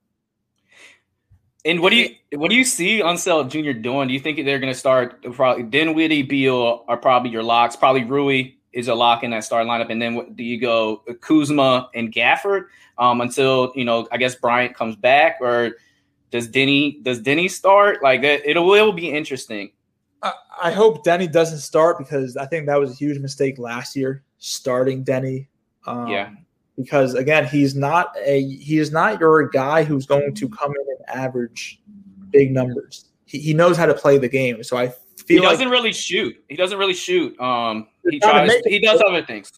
And 1.65 1.81
what 1.81 1.91
do 1.91 1.97
you 1.97 2.15
what 2.33 2.51
do 2.51 2.57
you 2.57 2.65
see 2.65 3.01
Unseld 3.01 3.51
Jr. 3.51 3.79
doing? 3.79 4.09
Do 4.09 4.15
you 4.15 4.21
think 4.21 4.45
they're 4.45 4.59
going 4.59 4.73
to 4.73 4.79
start 4.79 5.23
probably 5.33 5.63
Dinwiddie, 5.63 6.23
Beal 6.23 6.85
are 6.89 6.97
probably 6.97 7.31
your 7.31 7.43
locks? 7.43 7.77
Probably 7.77 8.05
Rui 8.05 8.53
is 8.73 8.89
a 8.89 8.95
lock 8.95 9.23
in 9.23 9.31
that 9.31 9.45
start 9.45 9.67
lineup, 9.67 9.91
and 9.91 10.01
then 10.01 10.15
what, 10.15 10.35
do 10.35 10.43
you 10.43 10.61
go 10.61 11.03
Kuzma 11.21 11.89
and 11.95 12.13
Gafford 12.13 12.67
um, 12.99 13.21
until 13.21 13.73
you 13.77 13.85
know 13.85 14.09
I 14.11 14.17
guess 14.17 14.35
Bryant 14.35 14.75
comes 14.75 14.97
back, 14.97 15.39
or 15.41 15.77
does 16.33 16.49
Denny 16.49 16.99
does 17.03 17.21
Denny 17.21 17.47
start? 17.47 18.03
Like 18.03 18.25
it, 18.25 18.45
it 18.45 18.59
will 18.59 18.93
be 18.93 19.11
interesting. 19.11 19.71
I, 20.23 20.33
I 20.65 20.71
hope 20.73 21.05
Denny 21.05 21.29
doesn't 21.29 21.59
start 21.59 21.99
because 21.99 22.37
I 22.37 22.47
think 22.47 22.67
that 22.67 22.81
was 22.81 22.91
a 22.91 22.95
huge 22.95 23.19
mistake 23.19 23.59
last 23.59 23.95
year 23.95 24.25
starting 24.39 25.05
Denny. 25.05 25.49
Um, 25.87 26.09
Yeah. 26.09 26.31
Because 26.77 27.15
again, 27.15 27.47
he's 27.47 27.77
not 27.77 28.17
a 28.25 28.43
he 28.43 28.79
is 28.79 28.91
not 28.91 29.21
your 29.21 29.49
guy 29.49 29.85
who's 29.85 30.07
going 30.07 30.35
to 30.35 30.49
come 30.49 30.71
in 30.71 30.81
and 30.89 30.92
average 31.09 31.81
big 32.31 32.53
numbers. 32.53 33.07
He, 33.27 33.39
he 33.39 33.55
knows 33.55 33.77
how 33.77 33.87
to 33.87 33.95
play 33.95 34.19
the 34.19 34.29
game. 34.29 34.63
So 34.63 34.77
I 34.77 34.87
He 34.89 34.93
feel 35.37 35.43
like 35.43 35.53
doesn't 35.53 35.71
really 35.71 35.93
shoot. 35.93 36.35
He 36.49 36.57
doesn't 36.57 36.79
really 36.79 36.95
shoot. 36.95 37.39
Um, 37.41 37.89
he 38.05 38.13
He's 38.13 38.21
trying 38.23 38.47
to 38.49 38.53
tries. 38.53 38.65
He 38.67 38.79
does 38.81 39.01
other 39.07 39.25
things. 39.25 39.53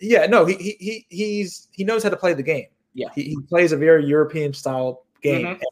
yeah, 0.00 0.26
no, 0.26 0.44
he 0.44 0.54
he, 0.54 0.76
he 0.78 1.06
he's 1.08 1.68
he 1.72 1.84
knows 1.84 2.02
how 2.02 2.10
to 2.10 2.16
play 2.16 2.34
the 2.34 2.42
game. 2.42 2.66
Yeah. 2.94 3.08
He, 3.14 3.22
he 3.22 3.36
plays 3.48 3.72
a 3.72 3.76
very 3.76 4.04
European 4.04 4.52
style 4.52 5.04
game. 5.22 5.46
Mhm. 5.46 5.50
And 5.52 5.62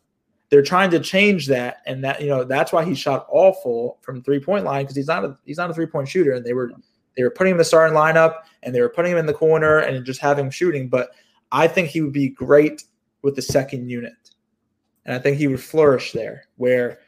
They're 0.50 0.62
trying 0.62 0.90
to 0.90 1.00
change 1.00 1.46
that, 1.48 1.78
and 1.86 2.02
that 2.04 2.20
you 2.20 2.28
know 2.28 2.44
that's 2.44 2.72
why 2.72 2.84
he 2.84 2.94
shot 2.94 3.26
awful 3.30 3.98
from 4.02 4.22
three 4.22 4.40
point 4.40 4.64
line 4.64 4.84
because 4.84 4.96
he's 4.96 5.06
not 5.08 5.24
a 5.24 5.36
he's 5.44 5.58
not 5.58 5.70
a 5.70 5.74
three 5.74 5.86
point 5.86 6.08
shooter, 6.08 6.32
and 6.32 6.44
they 6.44 6.54
were 6.54 6.72
they 7.16 7.22
were 7.24 7.30
putting 7.30 7.50
him 7.50 7.54
in 7.54 7.58
the 7.58 7.64
starting 7.64 7.96
lineup 7.96 8.36
and 8.62 8.72
they 8.74 8.80
were 8.80 8.88
putting 8.88 9.12
him 9.12 9.18
in 9.18 9.26
the 9.26 9.34
corner 9.34 9.78
and 9.78 10.04
just 10.06 10.20
having 10.20 10.44
him 10.46 10.50
shooting. 10.50 10.88
But 10.88 11.10
I 11.52 11.66
think 11.66 11.88
he 11.88 12.00
would 12.00 12.12
be 12.12 12.28
great 12.28 12.84
with 13.22 13.34
the 13.36 13.42
second 13.42 13.90
unit, 13.90 14.12
and 15.04 15.14
I 15.14 15.18
think 15.18 15.36
he 15.38 15.46
would 15.48 15.62
flourish 15.62 16.12
there. 16.12 16.44
Where 16.56 17.00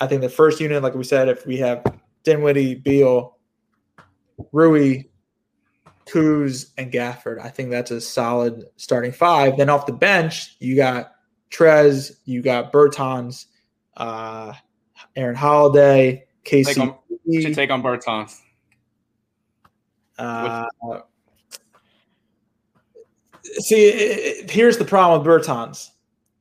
I 0.00 0.06
think 0.06 0.20
the 0.20 0.28
first 0.28 0.60
unit, 0.60 0.82
like 0.82 0.94
we 0.94 1.04
said, 1.04 1.28
if 1.28 1.46
we 1.46 1.56
have 1.58 1.82
Dinwiddie, 2.24 2.76
Beal, 2.76 3.36
Rui, 4.52 5.04
Kuz, 6.06 6.70
and 6.78 6.90
Gafford, 6.92 7.40
I 7.40 7.48
think 7.48 7.70
that's 7.70 7.90
a 7.90 8.00
solid 8.00 8.64
starting 8.76 9.12
five. 9.12 9.56
Then 9.56 9.68
off 9.70 9.86
the 9.86 9.92
bench, 9.92 10.56
you 10.58 10.76
got 10.76 11.12
Trez, 11.50 12.12
you 12.24 12.42
got 12.42 12.72
Bertans, 12.72 13.46
uh, 13.96 14.52
Aaron 15.16 15.34
Holiday, 15.36 16.26
Casey. 16.44 16.74
Take 16.74 16.82
on, 16.82 16.98
should 17.42 17.54
take 17.54 17.70
on 17.70 17.82
Bertans. 17.82 18.38
Uh, 20.18 20.66
see, 23.44 23.90
i- 23.90 24.42
i- 24.42 24.50
here's 24.50 24.76
the 24.78 24.84
problem 24.84 25.24
with 25.26 25.26
Bertans. 25.46 25.90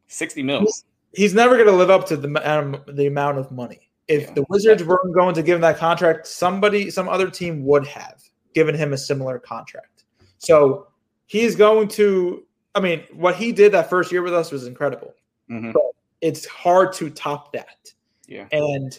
Sixty 0.07 0.43
mils. 0.43 0.83
He's 1.13 1.33
never 1.33 1.55
going 1.55 1.67
to 1.67 1.73
live 1.75 1.89
up 1.89 2.05
to 2.07 2.17
the 2.17 2.29
um, 2.51 2.77
the 2.87 3.07
amount 3.07 3.37
of 3.39 3.51
money. 3.51 3.89
If 4.07 4.23
Yeah. 4.23 4.33
the 4.33 4.45
Wizards 4.49 4.83
weren't 4.83 5.13
going 5.13 5.35
to 5.35 5.43
give 5.43 5.55
him 5.55 5.61
that 5.61 5.77
contract, 5.77 6.27
somebody, 6.27 6.89
some 6.89 7.07
other 7.09 7.29
team 7.29 7.63
would 7.65 7.85
have 7.87 8.21
given 8.53 8.73
him 8.75 8.93
a 8.93 8.97
similar 8.97 9.37
contract. 9.39 10.05
So 10.37 10.87
he's 11.27 11.55
going 11.55 11.87
to. 11.89 12.45
I 12.75 12.79
mean, 12.79 13.03
what 13.13 13.35
he 13.35 13.51
did 13.51 13.71
that 13.73 13.89
first 13.89 14.11
year 14.11 14.21
with 14.21 14.33
us 14.33 14.51
was 14.51 14.67
incredible. 14.67 15.13
Mhm. 15.49 15.73
It's 16.21 16.45
hard 16.45 16.93
to 16.93 17.09
top 17.09 17.53
that. 17.53 17.91
Yeah. 18.27 18.45
And 18.51 18.93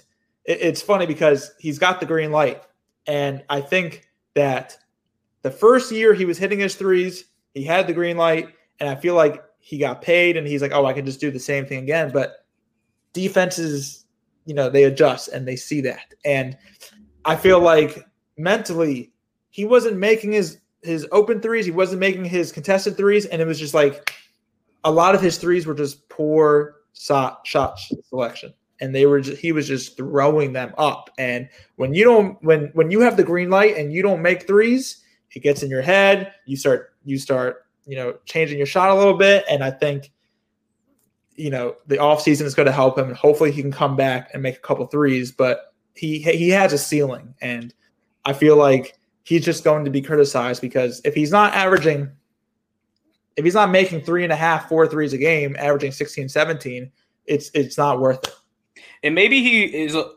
it, 0.45 0.61
it's 0.61 0.83
funny 0.83 1.07
because 1.07 1.53
he's 1.61 1.79
got 1.79 2.01
the 2.01 2.07
green 2.07 2.33
light. 2.33 2.63
And 3.07 3.45
I 3.49 3.61
think 3.61 4.09
that 4.35 4.77
the 5.43 5.51
first 5.51 5.93
year 5.93 6.13
he 6.15 6.25
was 6.25 6.39
hitting 6.39 6.59
his 6.59 6.75
threes, 6.75 7.25
he 7.55 7.63
had 7.63 7.87
the 7.87 7.93
green 7.93 8.17
light. 8.17 8.49
And 8.81 8.89
I 8.89 8.97
feel 8.97 9.15
like 9.15 9.43
he 9.61 9.79
got 9.79 10.03
paid 10.03 10.37
and 10.37 10.47
he's 10.47 10.63
like, 10.63 10.73
oh, 10.73 10.87
I 10.87 10.93
can 10.93 11.07
just 11.07 11.21
do 11.21 11.31
the 11.31 11.39
same 11.39 11.67
thing 11.67 11.83
again. 11.83 12.11
But 12.13 12.45
defenses, 13.13 14.05
you 14.47 14.55
know, 14.55 14.69
they 14.69 14.85
adjust 14.85 15.29
and 15.29 15.47
they 15.47 15.57
see 15.57 15.81
that. 15.83 16.15
And 16.25 16.57
I 17.25 17.37
feel 17.37 17.61
like 17.61 18.05
mentally, 18.37 19.13
he 19.51 19.65
wasn't 19.65 19.99
making 19.99 20.33
his 20.33 20.59
his 20.83 21.07
open 21.13 21.41
threes, 21.41 21.67
he 21.67 21.73
wasn't 21.73 22.01
making 22.01 22.25
his 22.25 22.53
contested 22.53 22.97
threes, 22.97 23.27
and 23.27 23.43
it 23.43 23.47
was 23.47 23.59
just 23.59 23.75
like 23.75 24.15
a 24.85 24.91
lot 24.91 25.15
of 25.15 25.21
his 25.21 25.37
threes 25.37 25.67
were 25.67 25.75
just 25.75 26.09
poor 26.09 26.77
shot 26.95 27.47
shot 27.47 27.79
selection. 28.09 28.55
And 28.83 28.95
they 28.95 29.05
were 29.05 29.21
just, 29.21 29.43
he 29.43 29.53
was 29.53 29.69
just 29.69 29.99
throwing 29.99 30.55
them 30.55 30.73
up. 30.79 31.11
And 31.19 31.51
when 31.77 31.93
you 31.93 32.03
don't 32.03 32.43
when 32.43 32.71
when 32.73 32.91
you 32.91 33.01
have 33.01 33.19
the 33.19 33.25
green 33.25 33.51
light 33.51 33.77
and 33.77 33.93
you 33.93 34.03
don't 34.03 34.23
make 34.23 34.47
threes 34.47 35.05
it 35.33 35.43
gets 35.43 35.63
in 35.63 35.71
your 35.71 35.83
head. 35.83 36.33
You 36.47 36.57
start 36.57 36.95
you 37.05 37.19
start 37.19 37.67
you 37.91 37.97
know 37.97 38.15
changing 38.25 38.57
your 38.57 38.67
shot 38.67 38.91
a 38.91 38.95
little 38.95 39.15
bit. 39.17 39.45
And 39.51 39.65
i 39.65 39.71
think 39.71 40.13
you 41.35 41.51
know 41.51 41.77
the 41.87 41.97
offseason 41.97 42.43
is 42.43 42.55
going 42.55 42.67
to 42.67 42.73
help 42.73 42.97
him. 42.97 43.09
And 43.09 43.17
hopefully 43.17 43.51
he 43.51 43.61
can 43.61 43.73
come 43.73 43.97
back 43.97 44.31
and 44.33 44.43
make 44.43 44.57
a 44.57 44.61
couple 44.61 44.87
threes 44.87 45.33
but 45.33 45.75
he 45.95 46.21
he 46.21 46.49
has 46.51 46.73
a 46.73 46.79
ceiling. 46.79 47.35
And 47.41 47.75
i 48.25 48.33
feel 48.33 48.57
like 48.57 48.97
he's 49.25 49.45
just 49.45 49.65
going 49.65 49.85
to 49.85 49.91
be 49.91 50.01
criticized 50.01 50.63
because 50.63 51.01
if 51.05 51.15
he's 51.15 51.33
not 51.33 51.53
averaging 51.55 52.11
if 53.37 53.45
he's 53.45 53.55
not 53.55 53.71
making 53.71 54.03
three 54.03 54.23
and 54.23 54.33
a 54.33 54.37
half, 54.37 54.69
four 54.69 54.87
threes 54.87 55.13
a 55.13 55.19
game, 55.19 55.57
averaging 55.59 55.93
16, 55.93 56.29
17, 56.29 56.91
it's 57.27 57.51
it's 57.55 57.79
not 57.79 58.01
worth 58.01 58.23
it. 58.25 58.35
and 59.03 59.15
maybe 59.15 59.43
he 59.43 59.65
is 59.65 59.95
a, 59.95 60.11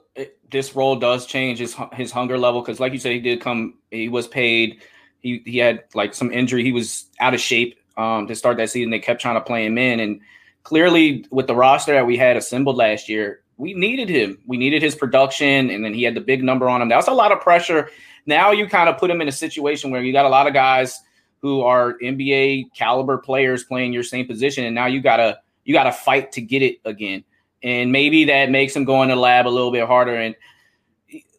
this 0.52 0.76
role 0.76 0.96
does 0.96 1.26
change 1.26 1.60
his 1.60 1.76
his 1.94 2.12
hunger 2.12 2.38
level 2.38 2.62
because 2.62 2.80
like 2.80 2.94
you 2.94 3.00
said 3.00 3.12
he 3.12 3.20
did 3.20 3.42
come 3.42 3.76
he 3.92 4.10
was 4.10 4.28
paid 4.28 4.82
he 5.24 5.42
he 5.46 5.58
had 5.58 5.86
like 5.96 6.14
some 6.14 6.32
injury. 6.32 6.64
He 6.64 6.72
was 6.72 7.06
out 7.20 7.34
of 7.34 7.40
shape 7.40 7.80
um 7.98 8.28
to 8.28 8.36
start 8.36 8.58
that 8.58 8.70
season. 8.70 8.92
They 8.92 9.00
kept 9.00 9.22
trying 9.22 9.36
to 9.36 9.42
play 9.42 9.66
him 9.66 9.80
in 9.80 10.00
and 10.00 10.22
clearly 10.62 11.26
with 11.32 11.48
the 11.48 11.56
roster 11.56 11.94
that 11.94 12.06
we 12.06 12.18
had 12.18 12.38
assembled 12.38 12.78
last 12.78 13.10
year 13.10 13.44
we 13.58 13.74
needed 13.74 14.10
him. 14.10 14.40
We 14.46 14.58
needed 14.58 14.82
his 14.82 14.96
production 14.96 15.70
and 15.70 15.84
then 15.84 15.94
he 15.94 16.04
had 16.04 16.16
the 16.16 16.22
big 16.22 16.44
number 16.44 16.70
on 16.70 16.82
him. 16.82 16.90
That 16.90 16.98
was 16.98 17.08
a 17.08 17.14
lot 17.14 17.32
of 17.32 17.42
pressure. 17.42 17.90
Now 18.26 18.52
you 18.52 18.68
kind 18.68 18.90
of 18.90 18.98
put 18.98 19.10
him 19.10 19.22
in 19.22 19.28
a 19.28 19.34
situation 19.34 19.92
where 19.92 20.02
you 20.02 20.12
got 20.14 20.26
a 20.26 20.30
lot 20.30 20.48
of 20.48 20.54
guys 20.54 21.00
who 21.42 21.62
are 21.62 21.98
NBA 22.00 22.74
caliber 22.74 23.18
players 23.18 23.64
playing 23.64 23.94
your 23.94 24.04
same 24.04 24.26
position 24.28 24.66
and 24.66 24.74
now 24.74 24.86
you 24.86 25.02
gotta 25.02 25.40
you 25.66 25.74
gotta 25.74 25.92
fight 25.92 26.32
to 26.34 26.42
get 26.42 26.62
it 26.62 26.80
again. 26.86 27.24
And 27.62 27.92
maybe 27.92 28.26
that 28.26 28.50
makes 28.50 28.76
him 28.76 28.86
go 28.86 29.02
in 29.04 29.10
the 29.10 29.16
lab 29.16 29.48
a 29.48 29.50
little 29.50 29.72
bit 29.72 29.88
harder. 29.88 30.16
And 30.16 30.36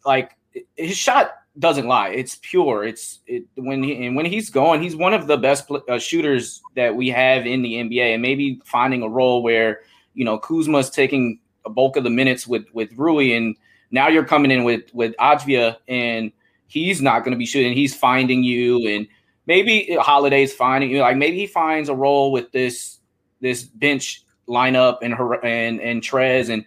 like 0.05 0.35
his 0.75 0.97
shot 0.97 1.31
doesn't 1.59 1.87
lie; 1.87 2.09
it's 2.09 2.37
pure. 2.41 2.83
It's 2.83 3.19
it, 3.27 3.45
when 3.55 3.83
he 3.83 4.05
and 4.05 4.15
when 4.15 4.25
he's 4.25 4.49
going, 4.49 4.81
he's 4.81 4.95
one 4.95 5.13
of 5.13 5.27
the 5.27 5.37
best 5.37 5.67
pl- 5.67 5.83
uh, 5.89 5.99
shooters 5.99 6.61
that 6.75 6.95
we 6.95 7.09
have 7.09 7.45
in 7.45 7.61
the 7.61 7.75
NBA. 7.75 8.13
And 8.13 8.21
maybe 8.21 8.61
finding 8.65 9.01
a 9.03 9.09
role 9.09 9.43
where 9.43 9.81
you 10.13 10.25
know 10.25 10.37
Kuzma's 10.37 10.89
taking 10.89 11.39
a 11.65 11.69
bulk 11.69 11.97
of 11.97 12.03
the 12.03 12.09
minutes 12.09 12.47
with 12.47 12.65
with 12.73 12.89
Rui, 12.95 13.33
and 13.33 13.55
now 13.91 14.07
you're 14.07 14.25
coming 14.25 14.51
in 14.51 14.63
with 14.63 14.83
with 14.93 15.15
Avdija, 15.19 15.77
and 15.87 16.31
he's 16.67 17.01
not 17.01 17.19
going 17.19 17.31
to 17.31 17.37
be 17.37 17.45
shooting. 17.45 17.73
He's 17.73 17.95
finding 17.95 18.43
you, 18.43 18.87
and 18.87 19.07
maybe 19.45 19.95
Holiday's 19.99 20.53
finding 20.53 20.91
you. 20.91 20.99
Like 20.99 21.17
maybe 21.17 21.37
he 21.37 21.47
finds 21.47 21.89
a 21.89 21.95
role 21.95 22.31
with 22.31 22.51
this 22.51 22.99
this 23.41 23.63
bench 23.63 24.23
lineup 24.47 24.99
and 25.01 25.13
her 25.13 25.43
and 25.45 25.79
and 25.81 26.01
Trez 26.01 26.49
and 26.49 26.65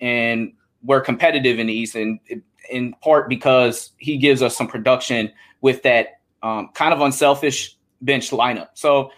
and 0.00 0.52
we're 0.82 1.00
competitive 1.00 1.58
in 1.58 1.68
the 1.68 1.72
East 1.72 1.94
and 1.94 2.18
in 2.70 2.92
part 2.94 3.28
because 3.28 3.92
he 3.98 4.16
gives 4.16 4.42
us 4.42 4.56
some 4.56 4.68
production 4.68 5.30
with 5.60 5.82
that 5.82 6.20
um, 6.42 6.70
kind 6.74 6.92
of 6.92 7.00
unselfish 7.00 7.76
bench 8.00 8.30
lineup. 8.30 8.68
So 8.74 9.10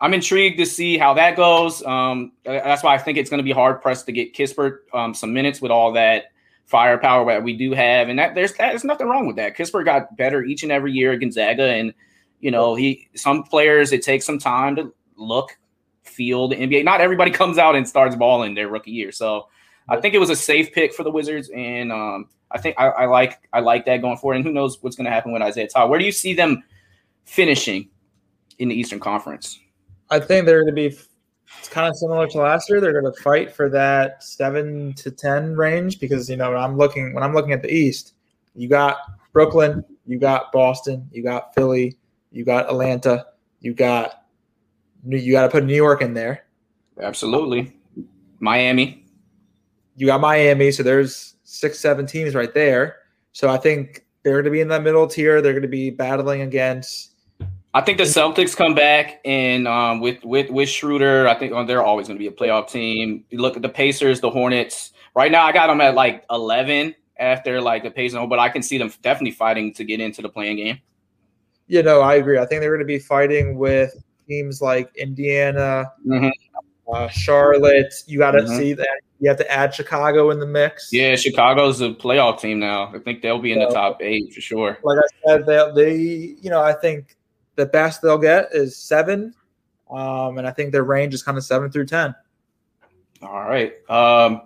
I'm 0.00 0.14
intrigued 0.14 0.58
to 0.58 0.66
see 0.66 0.98
how 0.98 1.14
that 1.14 1.36
goes. 1.36 1.84
Um, 1.84 2.32
that's 2.44 2.82
why 2.82 2.94
I 2.94 2.98
think 2.98 3.18
it's 3.18 3.30
going 3.30 3.38
to 3.38 3.44
be 3.44 3.52
hard 3.52 3.80
pressed 3.80 4.06
to 4.06 4.12
get 4.12 4.34
Kispert 4.34 4.78
um, 4.92 5.14
some 5.14 5.32
minutes 5.32 5.62
with 5.62 5.70
all 5.70 5.92
that 5.92 6.24
firepower 6.66 7.24
that 7.26 7.42
we 7.42 7.56
do 7.56 7.72
have, 7.72 8.08
and 8.08 8.18
that 8.18 8.34
there's 8.34 8.52
there's 8.54 8.82
nothing 8.82 9.06
wrong 9.06 9.26
with 9.26 9.36
that. 9.36 9.56
Kispert 9.56 9.84
got 9.84 10.16
better 10.16 10.42
each 10.42 10.64
and 10.64 10.72
every 10.72 10.92
year 10.92 11.12
at 11.12 11.20
Gonzaga, 11.20 11.64
and 11.64 11.94
you 12.40 12.50
know 12.50 12.74
he 12.74 13.08
some 13.14 13.44
players 13.44 13.92
it 13.92 14.02
takes 14.02 14.26
some 14.26 14.38
time 14.38 14.74
to 14.76 14.92
look 15.16 15.56
feel 16.02 16.48
the 16.48 16.56
NBA. 16.56 16.84
Not 16.84 17.00
everybody 17.00 17.30
comes 17.42 17.58
out 17.58 17.76
and 17.76 17.88
starts 17.88 18.16
balling 18.16 18.54
their 18.54 18.68
rookie 18.68 18.90
year. 18.90 19.12
So 19.12 19.48
I 19.88 20.00
think 20.00 20.14
it 20.14 20.18
was 20.18 20.30
a 20.30 20.36
safe 20.36 20.72
pick 20.72 20.92
for 20.94 21.04
the 21.04 21.10
Wizards, 21.10 21.48
and 21.54 21.92
um, 21.92 22.28
I 22.52 22.58
think 22.58 22.76
I, 22.78 22.88
I, 22.88 23.06
like 23.06 23.48
I 23.52 23.60
like 23.60 23.84
that 23.86 24.02
going 24.02 24.16
forward. 24.16 24.36
And 24.36 24.44
who 24.44 24.52
knows 24.52 24.82
what's 24.82 24.96
going 24.96 25.04
to 25.06 25.10
happen 25.10 25.32
with 25.32 25.42
Isaiah 25.42 25.68
Todd? 25.68 25.90
Where 25.90 25.98
do 25.98 26.04
you 26.04 26.12
see 26.12 26.34
them 26.34 26.62
finishing 27.24 27.88
in 28.58 28.68
the 28.68 28.74
Eastern 28.74 29.00
Conference? 29.00 29.58
I 30.10 30.20
think 30.20 30.46
they're 30.46 30.62
going 30.62 30.74
to 30.74 30.90
be 30.90 30.96
it's 31.58 31.68
kind 31.68 31.88
of 31.88 31.96
similar 31.96 32.26
to 32.28 32.38
last 32.38 32.68
year. 32.68 32.80
They're 32.80 32.98
going 32.98 33.12
to 33.12 33.22
fight 33.22 33.52
for 33.52 33.68
that 33.70 34.22
seven 34.22 34.92
to 34.94 35.10
ten 35.10 35.54
range 35.54 36.00
because 36.00 36.28
you 36.28 36.36
know 36.36 36.50
when 36.50 36.60
I'm 36.60 36.76
looking 36.76 37.14
when 37.14 37.22
I'm 37.22 37.34
looking 37.34 37.52
at 37.52 37.62
the 37.62 37.72
East, 37.72 38.14
you 38.54 38.68
got 38.68 38.98
Brooklyn, 39.32 39.84
you 40.06 40.18
got 40.18 40.52
Boston, 40.52 41.08
you 41.12 41.22
got 41.22 41.54
Philly, 41.54 41.96
you 42.30 42.44
got 42.44 42.68
Atlanta, 42.68 43.26
you 43.60 43.74
got 43.74 44.24
you 45.06 45.32
got 45.32 45.42
to 45.42 45.48
put 45.48 45.64
New 45.64 45.74
York 45.74 46.02
in 46.02 46.14
there. 46.14 46.46
Absolutely, 47.00 47.72
Miami. 48.40 49.04
You 49.96 50.06
got 50.06 50.20
Miami, 50.20 50.72
so 50.72 50.82
there's 50.82 51.31
six, 51.52 51.78
seven 51.78 52.06
teams 52.06 52.34
right 52.34 52.52
there. 52.54 52.96
So 53.32 53.48
I 53.48 53.58
think 53.58 54.04
they're 54.22 54.34
going 54.34 54.44
to 54.44 54.50
be 54.50 54.60
in 54.60 54.68
that 54.68 54.82
middle 54.82 55.06
tier. 55.06 55.42
They're 55.42 55.52
going 55.52 55.62
to 55.62 55.68
be 55.68 55.90
battling 55.90 56.42
against. 56.42 57.10
I 57.74 57.80
think 57.80 57.98
the 57.98 58.04
Celtics 58.04 58.54
come 58.56 58.74
back 58.74 59.20
and 59.24 59.66
um, 59.66 60.00
with 60.00 60.22
with 60.24 60.50
with 60.50 60.68
Schroeder, 60.68 61.26
I 61.26 61.34
think 61.34 61.52
oh, 61.52 61.64
they're 61.64 61.82
always 61.82 62.06
going 62.06 62.18
to 62.18 62.22
be 62.22 62.26
a 62.26 62.32
playoff 62.32 62.70
team. 62.70 63.24
You 63.30 63.38
look 63.38 63.56
at 63.56 63.62
the 63.62 63.68
Pacers, 63.68 64.20
the 64.20 64.30
Hornets. 64.30 64.92
Right 65.14 65.32
now, 65.32 65.44
I 65.44 65.52
got 65.52 65.68
them 65.68 65.80
at 65.80 65.94
like 65.94 66.24
eleven 66.30 66.94
after 67.18 67.60
like 67.60 67.82
the 67.82 67.90
Pacers, 67.90 68.18
but 68.28 68.38
I 68.38 68.50
can 68.50 68.62
see 68.62 68.76
them 68.76 68.92
definitely 69.02 69.30
fighting 69.32 69.72
to 69.74 69.84
get 69.84 70.00
into 70.00 70.20
the 70.20 70.28
playing 70.28 70.58
game. 70.58 70.80
You 71.66 71.82
know, 71.82 72.02
I 72.02 72.16
agree. 72.16 72.38
I 72.38 72.44
think 72.44 72.60
they're 72.60 72.70
going 72.70 72.80
to 72.80 72.84
be 72.84 72.98
fighting 72.98 73.56
with 73.56 73.94
teams 74.28 74.60
like 74.60 74.94
Indiana, 74.96 75.90
Mhm. 76.06 76.30
Uh, 76.90 77.08
Charlotte. 77.08 77.92
You 78.06 78.18
got 78.18 78.32
to 78.32 78.42
Mhm. 78.42 78.58
see 78.58 78.72
that. 78.74 79.00
You 79.20 79.28
have 79.28 79.38
to 79.38 79.50
add 79.50 79.72
Chicago 79.74 80.30
in 80.30 80.40
the 80.40 80.46
mix. 80.46 80.88
Yeah, 80.92 81.14
Chicago's 81.14 81.80
a 81.80 81.90
playoff 81.90 82.40
team 82.40 82.58
now. 82.58 82.92
I 82.94 82.98
think 82.98 83.22
they'll 83.22 83.38
be 83.38 83.52
in 83.52 83.60
the 83.60 83.68
top 83.68 84.02
eight 84.02 84.32
for 84.34 84.40
sure. 84.40 84.78
Like 84.82 84.98
I 84.98 85.28
said, 85.28 85.46
they, 85.46 85.70
they 85.74 85.94
you 85.96 86.50
know, 86.50 86.60
I 86.60 86.72
think 86.72 87.16
the 87.54 87.66
best 87.66 88.02
they'll 88.02 88.18
get 88.18 88.48
is 88.52 88.76
seven, 88.76 89.32
um, 89.90 90.38
and 90.38 90.46
I 90.46 90.50
think 90.50 90.72
their 90.72 90.82
range 90.82 91.14
is 91.14 91.22
kind 91.22 91.38
of 91.38 91.44
seven 91.44 91.70
through 91.70 91.86
ten. 91.86 92.14
All 93.22 93.42
right. 93.48 93.74
Um, 93.88 94.42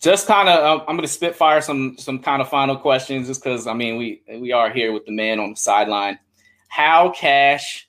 just 0.00 0.28
kind 0.28 0.48
of, 0.48 0.80
I'm 0.82 0.96
going 0.96 1.00
to 1.02 1.08
spitfire 1.08 1.60
some 1.60 1.96
some 1.98 2.20
kind 2.20 2.40
of 2.40 2.48
final 2.48 2.76
questions, 2.76 3.26
just 3.26 3.42
because 3.42 3.66
I 3.66 3.74
mean 3.74 3.96
we 3.96 4.22
we 4.38 4.52
are 4.52 4.70
here 4.70 4.92
with 4.92 5.06
the 5.06 5.12
man 5.12 5.40
on 5.40 5.50
the 5.50 5.56
sideline. 5.56 6.18
How 6.68 7.10
cash 7.10 7.88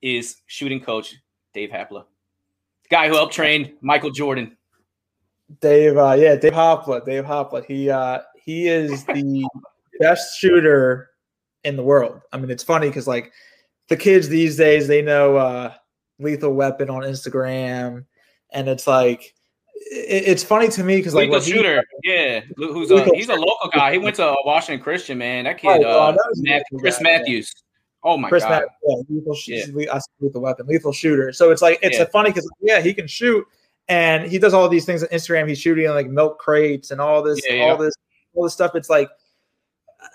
is 0.00 0.36
shooting 0.46 0.80
coach 0.80 1.16
Dave 1.52 1.70
Hopla, 1.70 2.04
guy 2.92 3.08
who 3.08 3.14
helped 3.14 3.32
train 3.34 3.74
Michael 3.80 4.10
Jordan? 4.10 4.56
Dave, 5.60 5.96
uh, 5.96 6.12
yeah, 6.12 6.36
Dave 6.36 6.52
Hopla. 6.52 7.04
Dave 7.04 7.24
Hopla. 7.24 7.64
He 7.64 7.90
uh, 7.90 8.20
he 8.44 8.68
is 8.68 9.04
the 9.06 9.44
best 9.98 10.38
shooter 10.38 11.10
in 11.64 11.76
the 11.76 11.82
world. 11.82 12.20
I 12.32 12.36
mean, 12.38 12.50
it's 12.50 12.62
funny 12.62 12.88
because 12.88 13.06
like 13.06 13.32
the 13.88 13.96
kids 13.96 14.28
these 14.28 14.56
days, 14.56 14.86
they 14.88 15.02
know 15.02 15.36
uh, 15.36 15.74
Lethal 16.18 16.54
Weapon 16.54 16.88
on 16.90 17.02
Instagram, 17.02 18.04
and 18.52 18.68
it's 18.68 18.86
like 18.86 19.34
it, 19.90 20.24
it's 20.26 20.42
funny 20.44 20.68
to 20.68 20.82
me 20.84 20.96
because 20.96 21.14
like 21.14 21.24
Lethal 21.30 21.34
what 21.40 21.44
he- 21.44 21.52
shooter, 21.52 21.84
yeah, 22.04 22.40
who's 22.56 22.90
a, 22.90 23.04
he's 23.14 23.28
a 23.28 23.34
local 23.34 23.68
guy. 23.72 23.92
He 23.92 23.98
went 23.98 24.16
to 24.16 24.34
Washington 24.44 24.82
Christian, 24.82 25.18
man. 25.18 25.44
That 25.44 25.58
kid, 25.58 25.82
Oh, 25.84 25.88
wow, 25.98 26.08
uh, 26.08 26.12
that 26.12 26.34
Matt- 26.36 26.64
Chris 26.78 26.96
guy. 26.98 27.02
Matthews. 27.02 27.52
Oh 28.04 28.16
my 28.16 28.28
Chris 28.28 28.42
god, 28.42 28.50
Matt, 28.50 28.64
yeah, 28.86 28.96
lethal, 29.08 29.36
Yeah. 29.46 29.98
lethal 30.20 30.42
weapon, 30.42 30.66
lethal 30.66 30.92
shooter. 30.92 31.32
So 31.32 31.50
it's 31.50 31.62
like 31.62 31.78
it's 31.82 31.98
Yeah. 31.98 32.04
a 32.04 32.06
funny 32.06 32.30
because 32.30 32.50
yeah, 32.60 32.80
he 32.80 32.92
can 32.92 33.06
shoot, 33.06 33.46
and 33.88 34.26
he 34.26 34.38
does 34.38 34.54
all 34.54 34.68
these 34.68 34.84
things 34.84 35.02
on 35.02 35.08
Instagram. 35.10 35.48
He's 35.48 35.60
shooting 35.60 35.88
like 35.90 36.08
milk 36.08 36.38
crates 36.38 36.90
and 36.90 37.00
all 37.00 37.22
this, 37.22 37.40
Yeah, 37.46 37.54
yeah. 37.54 37.62
all 37.62 37.76
this, 37.76 37.94
all 38.34 38.44
this 38.44 38.52
stuff. 38.52 38.74
It's 38.74 38.90
like 38.90 39.08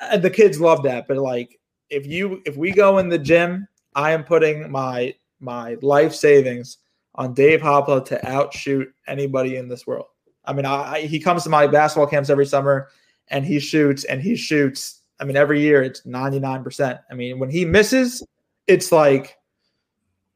uh, 0.02 0.18
the 0.18 0.30
kids 0.30 0.60
love 0.60 0.84
that, 0.84 1.08
but 1.08 1.18
like 1.18 1.60
if 1.90 2.06
you 2.06 2.42
if 2.46 2.58
we 2.58 2.72
go 2.72 2.98
in 2.98 3.08
the 3.10 3.18
gym, 3.18 3.68
I 3.96 4.12
am 4.12 4.24
putting 4.24 4.70
my 4.70 5.16
my 5.40 5.78
life 5.82 6.14
savings 6.14 6.78
on 7.16 7.34
Dave 7.34 7.62
Hopla 7.62 8.04
to 8.06 8.28
outshoot 8.28 8.94
anybody 9.08 9.56
in 9.56 9.68
this 9.68 9.88
world. 9.88 10.08
I 10.46 10.54
mean, 10.54 10.66
I, 10.66 10.94
I 10.94 11.02
he 11.02 11.20
comes 11.20 11.44
to 11.44 11.50
my 11.50 11.68
basketball 11.68 12.08
camps 12.08 12.30
every 12.30 12.46
summer, 12.46 12.90
and 13.30 13.46
he 13.46 13.60
shoots 13.60 14.04
and 14.04 14.22
he 14.22 14.36
shoots. 14.36 14.97
I 15.20 15.26
mean, 15.26 15.36
every 15.36 15.62
year 15.62 15.82
it's 15.82 16.06
ninety 16.06 16.40
nine 16.40 16.64
percent. 16.64 17.00
I 17.10 17.16
mean, 17.16 17.40
when 17.40 17.50
he 17.50 17.66
misses, 17.66 18.24
it's 18.68 18.92
like, 18.92 19.38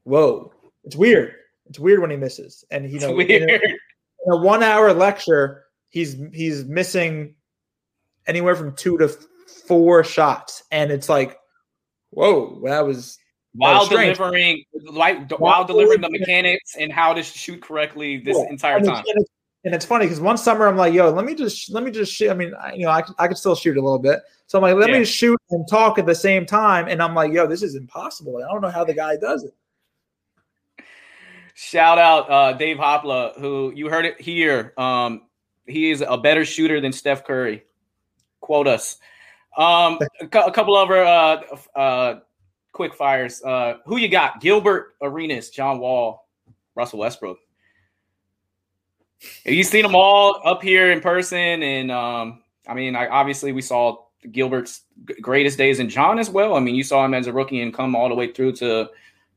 whoa, 0.03 0.53
it's 0.83 0.95
weird. 0.95 1.35
It's 1.67 1.79
weird 1.79 2.01
when 2.01 2.09
he 2.09 2.17
misses, 2.17 2.65
and 2.71 2.91
you 2.91 2.99
know, 2.99 3.17
in 3.19 3.49
a, 3.49 3.53
in 3.53 4.33
a 4.33 4.37
one 4.37 4.63
hour 4.63 4.93
lecture, 4.93 5.65
he's 5.89 6.17
he's 6.33 6.65
missing 6.65 7.35
anywhere 8.27 8.55
from 8.55 8.75
two 8.75 8.97
to 8.97 9.07
four 9.67 10.03
shots, 10.03 10.63
and 10.71 10.91
it's 10.91 11.07
like, 11.07 11.37
whoa, 12.09 12.61
that 12.65 12.85
was 12.85 13.17
while 13.53 13.85
delivering 13.85 14.63
like 14.83 15.29
while 15.31 15.39
While 15.39 15.65
delivering 15.65 16.01
the 16.01 16.09
mechanics 16.09 16.75
and 16.79 16.91
how 16.91 17.13
to 17.13 17.23
shoot 17.23 17.61
correctly 17.61 18.17
this 18.17 18.37
Yeah. 18.37 18.49
entire 18.49 18.77
and 18.77 18.85
time. 18.85 19.03
It's, 19.05 19.30
and, 19.63 19.75
it's, 19.75 19.85
funny 19.85 20.05
because 20.05 20.19
one 20.19 20.37
summer 20.37 20.67
I'm 20.67 20.77
like, 20.77 20.93
yo, 20.93 21.09
let 21.11 21.25
me 21.25 21.35
just 21.35 21.71
let 21.71 21.83
me 21.83 21.91
just 21.91 22.11
shoot. 22.13 22.29
I 22.31 22.33
mean, 22.33 22.53
I, 22.59 22.73
you 22.73 22.85
know, 22.85 22.91
I, 22.91 23.03
I 23.19 23.27
could 23.27 23.37
still 23.37 23.55
shoot 23.55 23.77
a 23.77 23.81
little 23.81 23.99
bit. 23.99 24.19
So 24.47 24.57
I'm 24.57 24.63
like, 24.63 24.75
let 24.75 24.89
Yeah. 24.89 24.99
me 24.99 25.05
shoot 25.05 25.39
and 25.51 25.67
talk 25.67 25.97
at 25.99 26.05
the 26.05 26.15
same 26.15 26.45
time. 26.45 26.87
And 26.87 27.01
I'm 27.01 27.15
like, 27.15 27.31
yo, 27.31 27.47
this 27.47 27.63
is 27.63 27.75
impossible. 27.75 28.37
I 28.37 28.51
don't 28.51 28.61
know 28.61 28.69
how 28.69 28.83
the 28.83 28.93
guy 28.93 29.17
does 29.17 29.43
it. 29.43 29.53
Shout 31.53 31.97
out 31.97 32.29
uh, 32.29 32.53
Dave 32.53 32.77
Hopla, 32.77 33.39
who 33.39 33.71
you 33.75 33.87
heard 33.87 34.05
it 34.05 34.19
here. 34.19 34.73
Um, 34.77 35.23
he 35.67 35.91
is 35.91 36.03
a 36.05 36.17
better 36.17 36.43
shooter 36.43 36.81
than 36.81 36.91
Steph 36.91 37.23
Curry. 37.23 37.63
Quote 38.39 38.67
us. 38.67 38.97
Um, 39.57 39.99
a, 40.21 40.27
cou- 40.27 40.47
a 40.47 40.51
couple 40.51 40.75
other 40.75 41.03
uh, 41.05 41.41
uh, 41.75 42.19
quick 42.71 42.95
fires. 42.95 43.43
Uh, 43.43 43.75
who 43.85 43.97
you 43.97 44.07
got? 44.07 44.41
Gilbert 44.41 44.95
Arenas, 45.01 45.49
John 45.49 45.79
Wall, 45.79 46.27
Russell 46.75 46.99
Westbrook. 46.99 47.37
Have 49.45 49.53
you 49.53 49.63
seen 49.63 49.83
them 49.83 49.95
all 49.95 50.39
up 50.45 50.61
here 50.61 50.91
in 50.91 51.01
person? 51.01 51.61
And 51.63 51.91
um, 51.91 52.41
I 52.67 52.73
mean, 52.73 52.95
I, 52.95 53.07
obviously 53.07 53.51
we 53.51 53.61
saw 53.61 53.97
Gilbert's 54.31 54.81
greatest 55.21 55.57
days 55.57 55.79
and 55.79 55.89
John 55.89 56.19
as 56.19 56.29
well. 56.29 56.55
I 56.55 56.59
mean, 56.59 56.75
you 56.75 56.83
saw 56.83 57.03
him 57.05 57.13
as 57.13 57.27
a 57.27 57.33
rookie 57.33 57.61
and 57.61 57.73
come 57.73 57.95
all 57.95 58.09
the 58.09 58.15
way 58.15 58.31
through 58.31 58.53
to, 58.53 58.89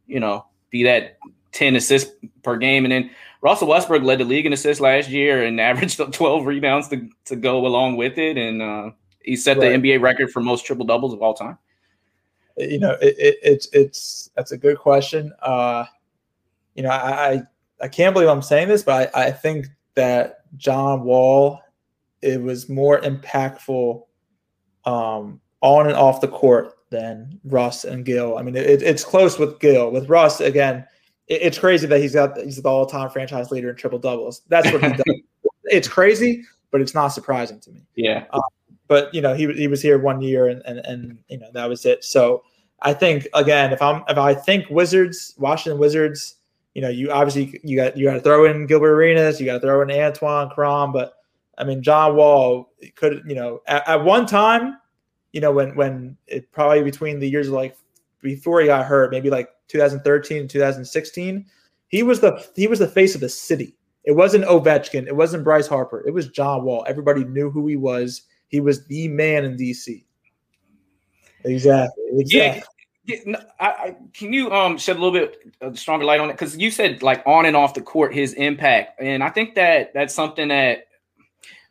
you 0.07 0.21
know, 0.21 0.47
be 0.71 0.83
that 0.85 1.19
10 1.53 1.77
assists 1.77 2.13
per 2.43 2.57
game. 2.57 2.85
And 2.85 2.93
then 2.93 3.11
Russell 3.41 3.69
Westbrook 3.69 4.03
led 4.03 4.21
the 4.21 4.25
league 4.25 4.47
in 4.47 4.53
assists 4.53 4.81
last 4.81 5.09
year 5.09 5.45
and 5.45 5.61
averaged 5.61 6.01
12 6.13 6.47
rebounds 6.47 6.89
to, 6.89 7.09
to 7.27 7.37
go 7.37 7.67
along 7.67 7.97
with 7.97 8.19
it. 8.19 8.37
And 8.37 8.63
uh, 8.63 8.91
he 9.21 9.37
set 9.37 9.59
Right. 9.59 9.81
the 9.83 9.89
NBA 9.89 10.01
record 10.01 10.31
for 10.31 10.41
most 10.41 10.65
triple 10.67 10.87
doubles 10.87 11.13
of 11.13 11.23
all 11.23 11.35
time. 11.35 11.59
You 12.57 12.79
know, 12.79 12.93
it, 13.03 13.17
it, 13.19 13.39
it's 13.43 13.69
it's 13.73 14.31
that's 14.37 14.53
a 14.53 14.57
good 14.57 14.79
question. 14.79 15.33
Uh, 15.43 15.87
you 16.77 16.85
know, 16.85 16.91
I, 16.91 17.33
I 17.33 17.43
I 17.81 17.89
can't 17.89 18.15
believe 18.15 18.29
I'm 18.29 18.43
saying 18.43 18.69
this, 18.69 18.85
but 18.85 19.11
I, 19.13 19.25
I 19.25 19.31
think 19.33 19.67
that 19.95 20.41
John 20.57 21.03
Wall 21.05 21.61
it 22.23 22.41
was 22.41 22.69
more 22.71 23.01
impactful 23.03 24.03
um, 24.87 25.41
on 25.61 25.87
and 25.87 25.97
off 25.97 26.21
the 26.23 26.29
court 26.29 26.73
than 26.91 27.39
Russ 27.45 27.85
and 27.85 28.05
Gill. 28.05 28.39
I 28.39 28.43
mean, 28.43 28.57
it, 28.57 28.83
it's 28.83 29.05
close 29.05 29.39
with 29.39 29.61
Gill. 29.61 29.91
With 29.91 30.09
Russ, 30.09 30.41
again, 30.41 30.87
it, 31.29 31.43
it's 31.43 31.59
crazy 31.59 31.87
that 31.87 32.01
he's 32.01 32.15
got 32.15 32.39
he's 32.39 32.61
the 32.61 32.69
all 32.69 32.87
time 32.87 33.11
franchise 33.11 33.51
leader 33.51 33.71
in 33.71 33.77
triple 33.77 33.99
doubles. 33.99 34.43
That's 34.49 34.71
what 34.73 34.83
he 34.83 34.89
does. 35.05 35.21
it's 35.65 35.89
crazy, 35.89 36.45
but 36.71 36.81
it's 36.81 36.95
not 36.95 37.09
surprising 37.09 37.61
to 37.61 37.71
me 37.71 37.83
Yeah. 37.95 38.25
but 38.89 39.13
you 39.15 39.21
know 39.21 39.35
he 39.35 39.53
he 39.53 39.67
was 39.69 39.83
here 39.83 39.99
one 39.99 40.21
year 40.23 40.49
and 40.49 40.63
and 40.67 40.79
and 40.87 41.19
you 41.29 41.39
know 41.39 41.49
that 41.53 41.69
was 41.69 41.85
it. 41.85 42.05
So 42.05 42.43
I 42.83 42.95
think 42.95 43.27
again, 43.35 43.73
if 43.73 43.83
I'm 43.83 44.03
if 44.09 44.17
I 44.19 44.33
think 44.35 44.69
Wizards, 44.71 45.35
Washington 45.39 45.79
Wizards, 45.79 46.37
you 46.75 46.83
know, 46.83 46.89
you 46.89 47.11
obviously 47.11 47.61
you 47.63 47.77
got 47.77 47.97
you 47.97 48.05
got 48.05 48.15
to 48.15 48.21
throw 48.21 48.45
in 48.45 48.67
Gilbert 48.67 48.93
Arenas, 48.95 49.41
you 49.41 49.47
got 49.47 49.55
to 49.55 49.61
throw 49.61 49.81
in 49.83 49.91
Antoine 49.91 50.51
Crom, 50.51 50.93
but 50.93 51.15
I 51.57 51.65
mean 51.65 51.83
John 51.83 52.17
Wall 52.17 52.71
could 52.97 53.23
you 53.27 53.35
know 53.35 53.63
at, 53.67 53.89
at 53.89 54.05
one 54.05 54.27
time, 54.27 54.77
you 55.33 55.41
know 55.41 55.53
when 55.53 55.75
when 55.77 56.17
it 56.27 56.51
probably 56.53 56.83
between 56.83 57.21
the 57.21 57.29
years 57.29 57.47
of 57.47 57.55
like 57.55 57.77
before 58.21 58.61
he 58.61 58.67
got 58.67 58.87
hurt, 58.87 59.13
maybe 59.13 59.31
like 59.31 59.51
2013 59.69 60.39
and 60.39 60.51
2016, 60.51 61.47
he 61.89 62.03
was 62.03 62.21
the 62.21 62.45
he 62.57 62.67
was 62.67 62.81
the 62.81 62.89
face 62.89 63.15
of 63.15 63.21
the 63.21 63.29
city. 63.29 63.77
It 64.03 64.13
wasn't 64.13 64.45
Ovechkin, 64.45 65.07
it 65.07 65.17
wasn't 65.17 65.45
Bryce 65.45 65.69
Harper, 65.69 66.05
it 66.07 66.13
was 66.13 66.29
John 66.29 66.65
Wall. 66.65 66.85
Everybody 66.89 67.25
knew 67.25 67.51
who 67.51 67.67
he 67.69 67.77
was. 67.77 68.23
He 68.49 68.61
was 68.61 68.85
the 68.87 69.09
man 69.09 69.45
in 69.45 69.57
DC. 69.57 70.05
Exactly. 71.45 72.05
Exactly. 72.17 72.63
Yeah, 72.63 72.63
no, 73.27 73.39
I, 73.61 73.67
I, 73.67 73.97
can 74.13 74.33
you 74.33 74.51
um 74.51 74.79
shed 74.79 74.97
a 74.97 75.01
little 75.01 75.13
bit 75.13 75.79
stronger 75.79 76.05
light 76.05 76.21
on 76.21 76.31
it? 76.31 76.35
Because 76.35 76.57
you 76.57 76.71
said 76.71 77.03
like 77.03 77.23
on 77.27 77.47
and 77.47 77.57
off 77.57 77.75
the 77.75 77.83
court, 77.83 78.15
his 78.15 78.33
impact, 78.35 79.01
and 79.01 79.23
I 79.23 79.31
think 79.31 79.55
that 79.57 79.93
that's 79.95 80.15
something 80.15 80.49
that 80.49 80.87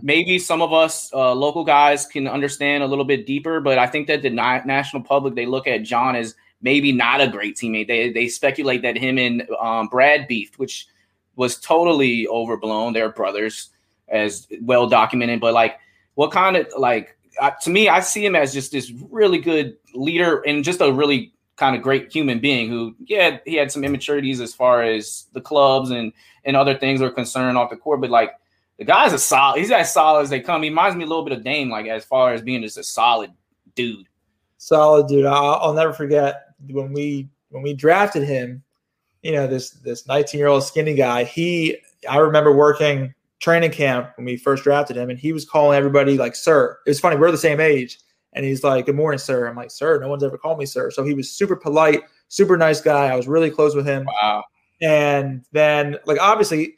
maybe 0.02 0.38
some 0.38 0.62
of 0.62 0.74
us 0.74 1.12
uh, 1.14 1.34
local 1.34 1.64
guys 1.64 2.06
can 2.06 2.28
understand 2.28 2.84
a 2.84 2.88
little 2.88 3.06
bit 3.06 3.26
deeper. 3.26 3.62
But 3.62 3.80
I 3.80 3.88
think 3.88 4.08
that 4.08 4.22
the 4.22 4.30
na- 4.30 4.64
national 4.66 5.04
public 5.04 5.36
they 5.36 5.46
look 5.46 5.68
at 5.68 5.84
John 5.84 6.16
as 6.16 6.36
maybe 6.62 6.92
not 6.92 7.22
a 7.22 7.28
great 7.28 7.56
teammate. 7.56 7.88
They 7.88 8.12
they 8.12 8.28
speculate 8.28 8.82
that 8.84 8.98
him 8.98 9.18
and 9.18 9.48
um, 9.60 9.88
Brad 9.88 10.28
beefed, 10.28 10.60
which 10.60 10.88
was 11.36 11.60
totally 11.60 12.28
overblown. 12.28 12.94
They're 12.94 13.12
brothers, 13.12 13.70
as 14.08 14.48
well 14.62 14.88
documented. 14.88 15.40
But 15.40 15.54
like, 15.54 15.80
what 16.16 16.32
kind 16.32 16.58
of 16.58 16.68
like 16.78 17.18
uh, 17.40 17.52
to 17.62 17.70
me, 17.70 17.90
I 17.90 18.00
see 18.00 18.26
him 18.26 18.36
as 18.36 18.54
just 18.54 18.72
this 18.72 18.92
really 19.10 19.40
good 19.40 19.78
leader 19.94 20.42
and 20.42 20.64
just 20.64 20.82
a 20.82 20.92
really 20.92 21.34
kind 21.56 21.76
of 21.76 21.82
great 21.82 22.12
human 22.12 22.40
being 22.40 22.70
who, 22.70 22.96
yeah, 23.06 23.38
he 23.46 23.56
had 23.56 23.72
some 23.72 23.84
immaturities 23.84 24.42
as 24.42 24.54
far 24.54 24.84
as 24.84 25.28
the 25.34 25.42
clubs 25.42 25.92
and 25.92 26.14
and 26.46 26.58
other 26.58 26.78
things 26.78 27.02
are 27.02 27.10
concerned 27.10 27.58
off 27.58 27.70
the 27.70 27.78
court, 27.78 28.02
but 28.02 28.10
like 28.10 28.32
the 28.78 28.84
guy's 28.84 29.14
a 29.14 29.20
solid. 29.20 29.60
He's 29.60 29.72
as 29.72 29.94
solid 29.94 30.24
as 30.24 30.30
they 30.30 30.42
come. 30.42 30.64
He 30.64 30.70
reminds 30.70 30.98
me 30.98 31.04
a 31.04 31.08
little 31.08 31.24
bit 31.24 31.38
of 31.38 31.44
Dame, 31.44 31.70
like 31.70 31.88
as 31.88 32.04
far 32.04 32.34
as 32.34 32.42
being 32.42 32.62
just 32.62 32.78
a 32.78 32.84
solid 32.84 33.32
dude. 33.76 34.08
Solid 34.58 35.08
dude. 35.08 35.26
I'll, 35.26 35.56
I'll 35.56 35.74
never 35.74 35.94
forget 35.94 36.48
when 36.70 36.92
we 36.94 37.30
when 37.50 37.64
we 37.64 37.74
drafted 37.74 38.24
him. 38.24 38.64
You 39.22 39.32
know 39.34 39.48
this 39.48 39.72
this 39.72 40.06
19 40.08 40.38
year 40.38 40.48
old 40.48 40.64
skinny 40.64 40.96
guy. 40.96 41.24
He 41.24 41.78
I 42.10 42.18
remember 42.18 42.54
working 42.54 43.14
training 43.44 43.72
camp 43.72 44.12
when 44.16 44.24
we 44.24 44.38
first 44.38 44.64
drafted 44.64 44.96
him, 44.96 45.10
and 45.10 45.20
he 45.20 45.34
was 45.34 45.44
calling 45.44 45.78
everybody 45.78 46.18
like 46.18 46.34
"sir." 46.34 46.80
It 46.86 46.90
was 46.90 47.00
funny. 47.02 47.18
We're 47.18 47.30
the 47.30 47.38
same 47.38 47.60
age, 47.60 48.00
And 48.32 48.46
he's 48.46 48.64
like, 48.64 48.86
Good 48.86 48.96
morning, 48.96 49.20
sir. 49.20 49.48
I'm 49.48 49.56
like, 49.56 49.70
Sir, 49.70 50.00
no 50.00 50.08
one's 50.08 50.24
ever 50.24 50.38
called 50.38 50.58
me 50.58 50.66
sir. 50.66 50.90
So 50.90 51.04
he 51.04 51.14
was 51.14 51.30
super 51.30 51.58
polite, 51.58 52.04
super 52.30 52.56
nice 52.56 52.80
guy. 52.80 53.08
I 53.08 53.16
was 53.16 53.28
really 53.28 53.52
close 53.52 53.76
with 53.76 53.86
him. 53.86 54.06
Wow. 54.06 54.46
And 54.82 55.44
then, 55.52 55.98
like, 56.06 56.20
obviously, 56.22 56.76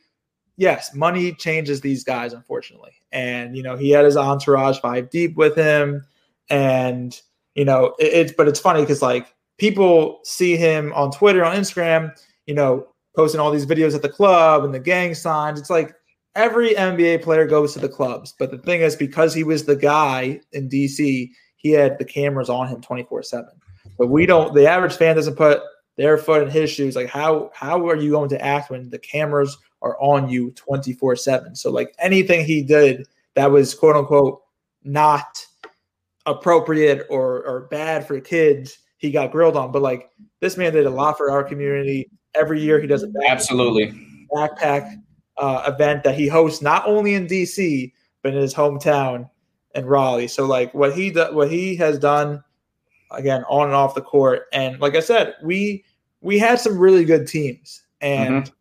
yes, 0.58 0.94
money 0.94 1.34
changes 1.34 1.82
these 1.82 2.04
guys, 2.04 2.34
unfortunately. 2.34 2.92
And, 3.12 3.56
you 3.56 3.64
know, 3.64 3.78
he 3.78 3.92
had 3.92 4.06
his 4.06 4.18
entourage 4.18 4.80
five 4.80 5.10
deep 5.12 5.36
with 5.38 5.56
him. 5.56 6.04
And, 6.50 7.20
you 7.54 7.64
know, 7.66 7.96
it, 8.00 8.14
it's, 8.14 8.34
but 8.34 8.48
it's 8.48 8.60
funny 8.60 8.82
because, 8.82 9.02
like, 9.02 9.34
people 9.58 10.20
see 10.24 10.58
him 10.58 10.92
on 10.94 11.12
Twitter, 11.12 11.46
on 11.46 11.56
Instagram, 11.56 12.12
you 12.48 12.54
know, 12.54 12.88
posting 13.16 13.40
all 13.40 13.52
these 13.52 13.66
videos 13.66 13.96
at 13.96 14.02
the 14.02 14.10
club 14.10 14.66
and 14.66 14.74
the 14.74 14.80
gang 14.80 15.14
signs. 15.16 15.60
It's 15.60 15.70
like 15.70 15.96
every 16.36 16.74
NBA 16.74 17.24
player 17.24 17.46
goes 17.46 17.74
to 17.74 17.80
the 17.80 17.90
clubs. 17.90 18.34
But 18.38 18.52
the 18.52 18.58
thing 18.58 18.82
is, 18.82 18.96
because 18.96 19.34
he 19.34 19.44
was 19.44 19.66
the 19.66 19.76
guy 19.76 20.42
in 20.52 20.70
DC, 20.70 21.30
he 21.56 21.72
had 21.72 21.98
the 21.98 22.06
cameras 22.06 22.50
on 22.50 22.68
him 22.68 22.82
24 22.82 23.24
7. 23.24 23.50
But 23.98 24.08
we 24.08 24.26
don't, 24.26 24.54
the 24.54 24.68
average 24.68 24.96
fan 24.96 25.16
doesn't 25.16 25.36
put 25.36 25.62
their 25.98 26.18
foot 26.18 26.44
in 26.44 26.50
his 26.50 26.70
shoes. 26.70 26.96
Like, 26.96 27.08
how 27.08 27.52
how 27.54 27.88
are 27.88 27.96
you 27.96 28.12
going 28.12 28.30
to 28.30 28.46
act 28.46 28.70
when 28.70 28.90
the 28.90 29.00
cameras 29.00 29.58
are 29.82 29.98
on 30.00 30.30
you 30.30 30.52
24 30.52 31.16
7? 31.16 31.56
So, 31.56 31.72
like, 31.72 31.96
anything 32.00 32.46
he 32.46 32.62
did 32.62 33.08
that 33.36 33.50
was 33.50 33.74
quote 33.74 33.96
unquote 33.96 34.42
not 34.84 35.46
appropriate 36.26 37.06
or, 37.10 37.44
or 37.46 37.68
bad 37.72 38.06
for 38.06 38.20
kids, 38.20 38.80
he 38.98 39.12
got 39.12 39.32
grilled 39.32 39.56
on. 39.56 39.72
But, 39.72 39.82
like, 39.82 40.10
this 40.42 40.58
man 40.58 40.74
did 40.74 40.86
a 40.86 40.90
lot 40.90 41.18
for 41.18 41.32
our 41.32 41.44
community. 41.44 42.10
Every 42.34 42.60
year 42.62 42.82
he 42.82 42.88
does 42.88 43.04
a 43.04 43.08
backpack, 43.08 43.30
Absolutely. 43.30 43.94
backpack 44.36 44.98
uh, 45.38 45.64
event 45.74 46.04
that 46.04 46.16
he 46.16 46.28
hosts 46.28 46.62
not 46.62 46.86
only 46.88 47.14
in 47.14 47.28
DC, 47.28 47.92
but 48.22 48.34
in 48.34 48.42
his 48.42 48.54
hometown 48.54 49.30
in 49.76 49.86
Raleigh. 49.86 50.28
So, 50.28 50.46
like, 50.46 50.74
what 50.74 50.96
he 50.96 51.12
do, 51.12 51.34
what 51.34 51.52
he 51.52 51.76
has 51.76 52.00
done 52.00 52.44
again 53.12 53.44
on 53.48 53.68
and 53.68 53.76
off 53.76 53.96
the 53.96 54.02
court. 54.02 54.44
And 54.54 54.80
like 54.80 54.96
I 54.96 55.00
said, 55.00 55.36
we 55.44 55.84
we 56.22 56.40
had 56.40 56.60
some 56.60 56.78
really 56.78 57.06
good 57.06 57.28
teams, 57.28 57.84
and 58.02 58.52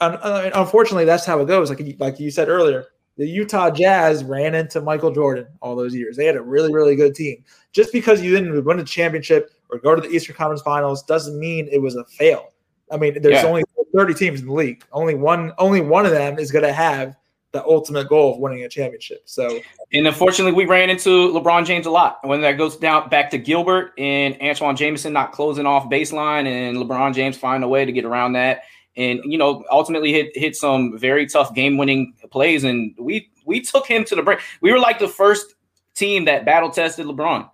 un- 0.00 0.18
un- 0.22 0.52
unfortunately, 0.54 1.04
that's 1.04 1.24
how 1.24 1.40
it 1.40 1.46
goes. 1.46 1.70
Like 1.70 1.96
like 1.98 2.20
you 2.20 2.30
said 2.30 2.48
earlier, 2.48 2.86
the 3.16 3.26
Utah 3.26 3.70
Jazz 3.70 4.24
ran 4.24 4.54
into 4.54 4.80
Michael 4.80 5.12
Jordan 5.12 5.46
all 5.60 5.76
those 5.76 5.94
years. 5.94 6.16
They 6.16 6.26
had 6.26 6.36
a 6.36 6.42
really 6.42 6.72
really 6.72 6.96
good 6.96 7.14
team. 7.14 7.44
Just 7.72 7.92
because 7.92 8.22
you 8.22 8.30
didn't 8.34 8.64
win 8.64 8.80
a 8.80 8.84
championship 8.84 9.50
or 9.70 9.78
go 9.78 9.94
to 9.94 10.00
the 10.00 10.08
Eastern 10.08 10.36
Conference 10.36 10.62
Finals 10.62 11.02
doesn't 11.02 11.38
mean 11.38 11.68
it 11.70 11.80
was 11.80 11.96
a 11.96 12.04
fail. 12.04 12.52
I 12.90 12.96
mean, 12.96 13.20
there's 13.20 13.42
Yeah. 13.42 13.48
only 13.48 13.64
30 13.94 14.14
teams 14.14 14.40
in 14.40 14.46
the 14.46 14.52
league. 14.52 14.84
Only 14.92 15.14
one 15.14 15.52
only 15.58 15.80
one 15.80 16.04
of 16.06 16.12
them 16.12 16.38
is 16.38 16.50
going 16.50 16.64
to 16.64 16.72
have 16.72 17.16
the 17.52 17.64
ultimate 17.64 18.08
goal 18.08 18.34
of 18.34 18.40
winning 18.40 18.62
a 18.64 18.68
championship. 18.68 19.22
So 19.24 19.58
And 19.94 20.06
unfortunately, 20.06 20.52
we 20.52 20.66
ran 20.66 20.90
into 20.90 21.32
LeBron 21.32 21.64
James 21.64 21.86
a 21.86 21.90
lot. 21.90 22.18
When 22.22 22.42
that 22.42 22.52
goes 22.58 22.76
down 22.76 23.08
back 23.08 23.30
to 23.30 23.38
Gilbert 23.38 23.92
and 23.96 24.36
Antoine 24.42 24.76
Jamison 24.76 25.14
not 25.14 25.32
closing 25.32 25.64
off 25.64 25.88
baseline, 25.88 26.46
and 26.46 26.76
LeBron 26.76 27.14
James 27.14 27.38
find 27.38 27.64
a 27.64 27.68
way 27.68 27.86
to 27.86 27.92
get 27.92 28.04
around 28.04 28.34
that, 28.34 28.62
and 28.96 29.20
you 29.24 29.38
know 29.38 29.64
ultimately 29.70 30.12
hit 30.12 30.30
hit 30.34 30.56
some 30.56 30.98
very 30.98 31.26
tough 31.26 31.54
game 31.54 31.78
winning 31.78 32.12
plays, 32.30 32.64
and 32.64 32.94
we 32.98 33.30
we 33.46 33.62
took 33.62 33.86
him 33.86 34.04
to 34.04 34.14
the 34.14 34.22
break. 34.22 34.40
We 34.60 34.70
were 34.70 34.78
like 34.78 34.98
the 34.98 35.08
first 35.08 35.54
team 35.94 36.26
that 36.26 36.44
battle 36.44 36.68
tested 36.68 37.06
LeBron. 37.06 37.48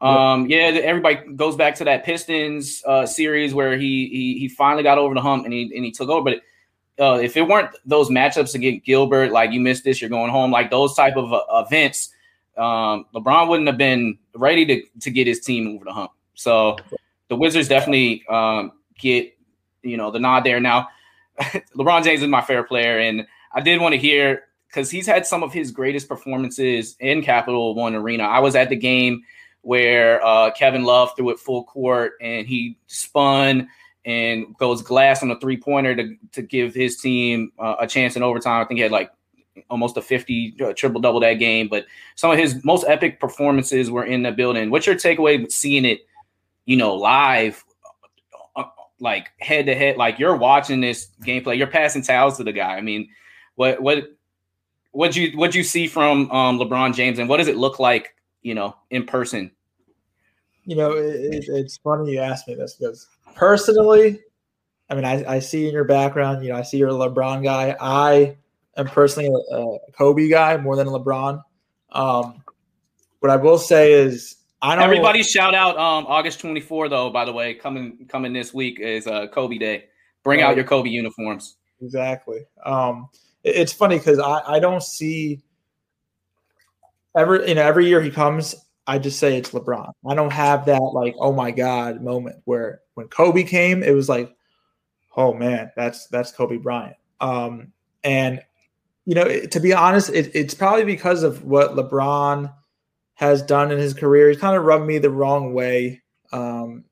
Um, 0.00 0.46
yeah, 0.48 0.78
everybody 0.82 1.16
goes 1.34 1.56
back 1.56 1.74
to 1.76 1.84
that 1.84 2.04
Pistons 2.04 2.82
uh, 2.86 3.04
series 3.04 3.52
where 3.52 3.76
he, 3.76 4.08
he 4.08 4.38
he 4.38 4.48
finally 4.48 4.82
got 4.82 4.98
over 4.98 5.14
the 5.14 5.20
hump 5.20 5.44
and 5.44 5.52
he 5.52 5.72
and 5.74 5.84
he 5.84 5.90
took 5.90 6.08
over, 6.08 6.30
but. 6.30 6.42
Uh, 7.00 7.14
if 7.22 7.36
it 7.36 7.46
weren't 7.46 7.70
those 7.86 8.10
matchups 8.10 8.56
against 8.56 8.84
Gilbert, 8.84 9.30
like 9.30 9.52
you 9.52 9.60
missed 9.60 9.84
this, 9.84 10.00
you're 10.00 10.10
going 10.10 10.32
home, 10.32 10.50
like 10.50 10.68
those 10.68 10.96
type 10.96 11.16
of 11.16 11.32
uh, 11.32 11.64
events, 11.64 12.12
um, 12.58 13.06
LeBron 13.14 13.48
wouldn't 13.48 13.68
have 13.68 13.78
been 13.78 14.18
ready 14.34 14.66
to 14.66 14.82
to 15.02 15.10
get 15.10 15.26
his 15.26 15.40
team 15.40 15.68
over 15.68 15.84
the 15.84 15.92
hump. 15.92 16.10
So 16.34 16.76
the 17.28 17.36
Wizards 17.36 17.68
definitely 17.68 18.24
um, 18.28 18.72
get 18.98 19.32
you 19.82 19.96
know 19.96 20.10
the 20.10 20.18
nod 20.18 20.44
there. 20.44 20.60
Now, 20.60 20.88
LeBron 21.40 22.02
James 22.02 22.22
is 22.22 22.28
my 22.28 22.40
favorite 22.40 22.68
player, 22.68 22.98
and 22.98 23.26
I 23.52 23.60
did 23.60 23.80
want 23.80 23.92
to 23.92 23.98
hear 23.98 24.42
because 24.66 24.90
he's 24.90 25.06
had 25.06 25.24
some 25.24 25.42
of 25.42 25.52
his 25.52 25.70
greatest 25.70 26.08
performances 26.08 26.96
in 27.00 27.22
Capital 27.22 27.74
One 27.74 27.94
Arena. 27.94 28.24
I 28.24 28.40
was 28.40 28.56
at 28.56 28.68
the 28.68 28.76
game 28.76 29.22
where 29.62 30.24
uh, 30.24 30.50
Kevin 30.52 30.84
Love 30.84 31.10
threw 31.16 31.30
it 31.30 31.38
full 31.38 31.64
court 31.64 32.12
and 32.20 32.46
he 32.46 32.76
spun 32.86 33.68
and 34.04 34.56
goes 34.56 34.82
glass 34.82 35.22
on 35.22 35.30
a 35.30 35.38
three 35.38 35.56
pointer 35.56 35.94
to, 35.94 36.16
to 36.32 36.42
give 36.42 36.74
his 36.74 36.96
team 36.96 37.52
uh, 37.58 37.76
a 37.80 37.86
chance 37.86 38.16
in 38.16 38.22
overtime. 38.22 38.62
I 38.62 38.64
think 38.64 38.78
he 38.78 38.82
had 38.82 38.92
like 38.92 39.10
almost 39.68 39.96
a 39.96 40.02
50 40.02 40.56
uh, 40.60 40.72
triple 40.72 41.00
double 41.00 41.20
that 41.20 41.34
game, 41.34 41.68
but 41.68 41.84
some 42.14 42.30
of 42.30 42.38
his 42.38 42.64
most 42.64 42.84
epic 42.88 43.20
performances 43.20 43.90
were 43.90 44.04
in 44.04 44.22
the 44.22 44.32
building. 44.32 44.70
What's 44.70 44.86
your 44.86 44.96
takeaway 44.96 45.50
seeing 45.50 45.84
it, 45.84 46.06
you 46.64 46.76
know, 46.76 46.94
live, 46.94 47.62
uh, 48.56 48.64
like 49.00 49.28
head 49.40 49.66
to 49.66 49.74
head? 49.74 49.96
Like 49.96 50.18
you're 50.18 50.36
watching 50.36 50.80
this 50.80 51.08
gameplay, 51.22 51.58
you're 51.58 51.66
passing 51.66 52.02
towels 52.02 52.36
to 52.38 52.44
the 52.44 52.52
guy. 52.52 52.76
I 52.76 52.80
mean, 52.80 53.08
what, 53.56 53.82
what, 53.82 54.04
what 54.92 55.14
you 55.14 55.36
what 55.36 55.54
you 55.54 55.62
see 55.62 55.86
from 55.86 56.30
um, 56.30 56.58
LeBron 56.58 56.94
James, 56.94 57.18
and 57.18 57.28
what 57.28 57.36
does 57.36 57.48
it 57.48 57.56
look 57.56 57.78
like, 57.78 58.14
you 58.42 58.54
know, 58.54 58.76
in 58.90 59.04
person? 59.06 59.50
you 60.64 60.76
know, 60.76 60.92
it, 60.92 61.14
it, 61.34 61.44
it's 61.48 61.78
funny 61.78 62.12
you 62.12 62.20
asked 62.20 62.46
me 62.46 62.54
this 62.54 62.74
because 62.74 63.08
personally, 63.34 64.20
I 64.90 64.94
mean, 64.94 65.04
I, 65.06 65.24
I 65.36 65.38
see 65.38 65.66
in 65.66 65.72
your 65.72 65.84
background, 65.84 66.44
you 66.44 66.50
know, 66.52 66.58
I 66.58 66.62
see 66.62 66.76
you're 66.76 66.90
a 66.90 66.92
LeBron 66.92 67.42
guy. 67.42 67.74
I 67.80 68.36
am 68.76 68.86
personally 68.86 69.30
a, 69.50 69.56
a 69.56 69.78
Kobe 69.92 70.28
guy 70.28 70.58
more 70.58 70.76
than 70.76 70.86
a 70.86 70.90
LeBron. 70.90 71.42
Um, 71.92 72.42
what 73.20 73.30
I 73.30 73.36
will 73.36 73.56
say 73.58 73.92
is, 73.94 74.36
I 74.60 74.74
don't. 74.74 74.84
Everybody 74.84 75.22
shout 75.22 75.54
out 75.54 75.78
um, 75.78 76.04
August 76.06 76.40
24 76.40 76.90
though. 76.90 77.08
By 77.10 77.24
the 77.24 77.32
way, 77.32 77.54
coming 77.54 78.06
coming 78.08 78.34
this 78.34 78.52
week 78.52 78.78
is 78.78 79.06
uh, 79.06 79.28
Kobe 79.28 79.56
Day. 79.56 79.84
Bring 80.22 80.42
out 80.42 80.54
your 80.54 80.64
Kobe 80.66 80.90
uniforms. 80.90 81.56
exactly. 81.80 82.40
Um, 82.66 83.08
it- 83.42 83.56
it's 83.56 83.72
funny 83.72 83.96
because 83.98 84.18
I, 84.18 84.42
I 84.46 84.58
don't 84.58 84.82
see 84.82 85.40
every 87.16 87.48
you 87.48 87.54
know 87.54 87.62
every 87.62 87.86
year 87.86 88.00
he 88.00 88.10
comes, 88.10 88.54
I 88.86 88.98
just 88.98 89.18
say 89.18 89.36
it's 89.36 89.50
LeBron. 89.50 89.92
I 90.08 90.14
don't 90.14 90.32
have 90.32 90.66
that 90.66 90.80
like 90.80 91.14
oh 91.18 91.32
my 91.32 91.50
god 91.50 92.02
moment 92.02 92.36
where 92.44 92.80
when 92.94 93.08
Kobe 93.08 93.42
came, 93.44 93.82
it 93.82 93.94
was 93.94 94.08
like 94.08 94.34
oh 95.16 95.34
man, 95.34 95.70
that's 95.76 96.06
that's 96.06 96.32
Kobe 96.32 96.56
Bryant. 96.56 96.96
Um, 97.20 97.72
and 98.04 98.40
you 99.04 99.14
know, 99.14 99.46
to 99.46 99.60
be 99.60 99.72
honest, 99.72 100.10
it, 100.10 100.30
it's 100.34 100.54
probably 100.54 100.84
because 100.84 101.22
of 101.22 101.44
what 101.44 101.72
LeBron 101.72 102.52
has 103.14 103.42
done 103.42 103.72
in 103.72 103.78
his 103.78 103.94
career. 103.94 104.28
He's 104.28 104.38
kind 104.38 104.56
of 104.56 104.64
rubbed 104.64 104.86
me 104.86 104.98
the 104.98 105.10
wrong 105.10 105.52
way 105.52 106.02
um, 106.32 106.84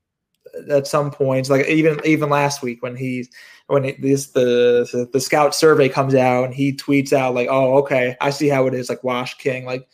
at 0.71 0.87
some 0.87 1.11
points. 1.11 1.49
Like 1.49 1.67
even 1.69 2.01
even 2.05 2.29
last 2.29 2.63
week 2.63 2.83
when 2.83 2.97
he's 2.97 3.29
when 3.69 3.85
it, 3.85 4.01
this 4.01 4.29
the 4.29 5.09
the 5.13 5.21
scout 5.21 5.55
survey 5.55 5.89
comes 5.89 6.15
out 6.15 6.45
and 6.45 6.55
he 6.55 6.73
tweets 6.73 7.13
out 7.13 7.35
like, 7.35 7.49
"Oh, 7.51 7.79
okay, 7.79 8.17
I 8.21 8.31
see 8.31 8.49
how 8.49 8.67
it 8.67 8.75
is." 8.75 8.89
Like 8.89 9.05
Wash 9.05 9.35
King, 9.39 9.65
like, 9.65 9.89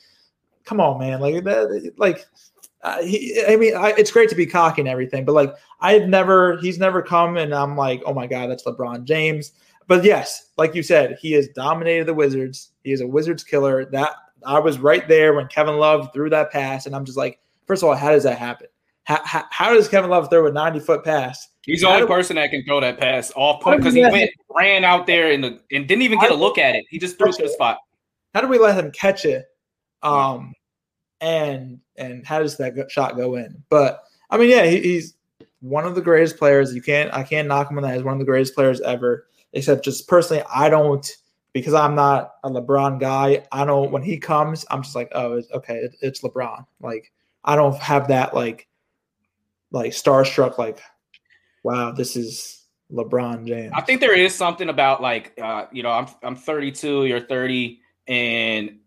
come 0.65 0.81
on, 0.81 0.99
man, 0.99 1.21
like 1.21 1.45
that, 1.45 1.93
like. 1.97 2.27
Uh, 2.85 3.01
he, 3.01 3.41
I 3.47 3.55
mean, 3.55 3.77
I, 3.77 3.91
it's 3.97 4.11
great 4.11 4.29
to 4.31 4.35
be 4.35 4.45
cocky 4.45 4.81
and 4.81 4.89
everything, 4.89 5.25
but 5.25 5.35
like, 5.37 5.55
I've 5.81 6.09
never, 6.09 6.57
he's 6.57 6.81
never 6.81 7.01
come 7.01 7.37
and 7.37 7.55
I'm 7.55 7.77
like, 7.77 8.03
oh 8.05 8.13
my 8.13 8.27
God, 8.27 8.51
that's 8.51 8.65
LeBron 8.65 9.05
James. 9.05 9.53
But 9.87 10.03
yes, 10.03 10.51
like 10.57 10.75
you 10.75 10.83
said, 10.83 11.17
he 11.21 11.31
has 11.33 11.47
dominated 11.49 12.07
the 12.07 12.15
Wizards. 12.15 12.73
He 12.83 12.91
is 12.93 13.01
a 13.01 13.07
Wizards 13.07 13.45
killer. 13.45 13.85
That 13.85 14.15
I 14.45 14.59
was 14.59 14.79
right 14.79 15.07
there 15.07 15.35
when 15.35 15.47
Kevin 15.49 15.77
Love 15.77 16.13
threw 16.13 16.31
that 16.31 16.51
pass, 16.51 16.87
and 16.87 16.97
I'm 16.97 17.05
just 17.05 17.19
like, 17.19 17.39
first 17.67 17.83
of 17.83 17.89
all, 17.89 17.95
how 17.95 18.11
does 18.11 18.25
that 18.25 18.39
happen? 18.39 18.69
How, 19.05 19.21
how, 19.25 19.45
how 19.51 19.75
does 19.75 19.89
Kevin 19.89 20.11
Love 20.11 20.31
throw 20.31 20.47
a 20.47 20.53
90 20.53 20.81
foot 20.81 21.05
pass? 21.05 21.49
He's 21.65 21.83
the 21.83 21.89
only 21.89 22.07
person 22.07 22.37
that 22.37 22.51
can 22.51 22.65
throw 22.65 22.81
that 22.81 22.99
pass 22.99 23.33
off 23.37 23.63
point 23.63 23.79
because 23.79 23.95
he 23.95 24.03
went 24.03 24.31
ran 24.51 24.85
out 24.85 25.07
there 25.07 25.31
in 25.31 25.41
the 25.41 25.61
and 25.71 25.87
didn't 25.87 26.03
even 26.03 26.19
get 26.19 26.33
a 26.33 26.35
look 26.35 26.59
at 26.59 26.75
it. 26.75 26.85
He 26.91 26.99
just 26.99 27.19
threw 27.19 27.29
it 27.29 27.37
to 27.37 27.43
the 27.45 27.49
spot. 27.49 27.79
How 28.35 28.41
do 28.41 28.49
we 28.49 28.59
let 28.59 28.77
him 28.77 28.91
catch 28.91 29.25
it? 29.25 29.47
Um, 30.03 30.55
and 31.21 31.79
and 31.97 32.27
how 32.27 32.41
does 32.41 32.57
that 32.57 32.91
shot 32.91 33.17
go 33.17 33.37
in? 33.37 33.63
But 33.71 34.03
I 34.31 34.39
mean, 34.39 34.51
yeah, 34.51 34.65
he, 34.67 34.81
he's 34.81 35.15
one 35.61 35.85
of 35.85 35.95
the 35.95 36.03
greatest 36.03 36.37
players. 36.37 36.75
You 36.75 36.83
can't 36.83 37.15
I 37.15 37.23
can't 37.23 37.47
knock 37.47 37.71
him 37.71 37.79
on 37.79 37.85
that. 37.85 37.95
He's 37.95 38.03
one 38.03 38.15
of 38.15 38.19
the 38.19 38.27
greatest 38.27 38.55
players 38.55 38.81
ever. 38.81 39.27
Except 39.53 39.85
just 39.85 40.09
personally, 40.09 40.43
I 40.53 40.69
don't 40.69 41.09
because 41.53 41.75
I'm 41.75 41.95
not 41.95 42.33
a 42.43 42.51
LeBron 42.51 42.99
guy. 42.99 43.45
I 43.53 43.65
don't 43.65 43.93
when 43.93 44.03
he 44.03 44.19
comes, 44.19 44.65
I'm 44.71 44.83
just 44.83 44.97
like, 44.97 45.13
oh, 45.13 45.35
it's, 45.35 45.51
okay, 45.53 45.77
it, 45.77 45.95
it's 46.01 46.23
LeBron. 46.23 46.67
Like 46.81 47.13
I 47.45 47.55
don't 47.55 47.77
have 47.77 48.09
that 48.09 48.35
like 48.35 48.67
like 49.73 49.93
starstruck 49.93 50.59
like, 50.59 50.81
wow, 51.65 51.93
this 51.93 52.17
is 52.17 52.65
LeBron 52.93 53.47
James. 53.47 53.73
I 53.75 53.81
think 53.81 54.01
there 54.01 54.15
is 54.15 54.35
something 54.35 54.69
about 54.69 55.03
like 55.03 55.33
uh, 55.41 55.67
you 55.73 55.83
know 55.83 55.91
I'm 55.91 56.07
I'm 56.23 56.37
32, 56.37 57.07
you're 57.07 57.21
30, 57.21 57.81
and 58.07 58.79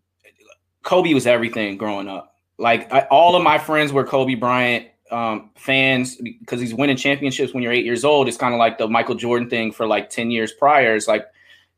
Kobe 0.82 1.12
was 1.12 1.26
everything 1.26 1.76
growing 1.76 2.08
up. 2.08 2.34
Like 2.58 2.90
I, 2.92 3.00
all 3.10 3.36
of 3.36 3.42
my 3.42 3.58
friends 3.58 3.92
were 3.92 4.04
Kobe 4.04 4.34
Bryant 4.34 4.86
um, 5.10 5.50
fans 5.56 6.16
because 6.16 6.60
he's 6.60 6.74
winning 6.74 6.96
championships 6.96 7.52
when 7.52 7.62
you're 7.62 7.72
eight 7.72 7.84
years 7.84 8.04
old. 8.04 8.28
It's 8.28 8.36
kind 8.36 8.54
of 8.54 8.58
like 8.58 8.78
the 8.78 8.88
Michael 8.88 9.14
Jordan 9.14 9.50
thing 9.50 9.72
for 9.72 9.86
like 9.86 10.10
10 10.10 10.30
years 10.30 10.52
prior. 10.52 10.94
It's 10.94 11.08
like 11.08 11.26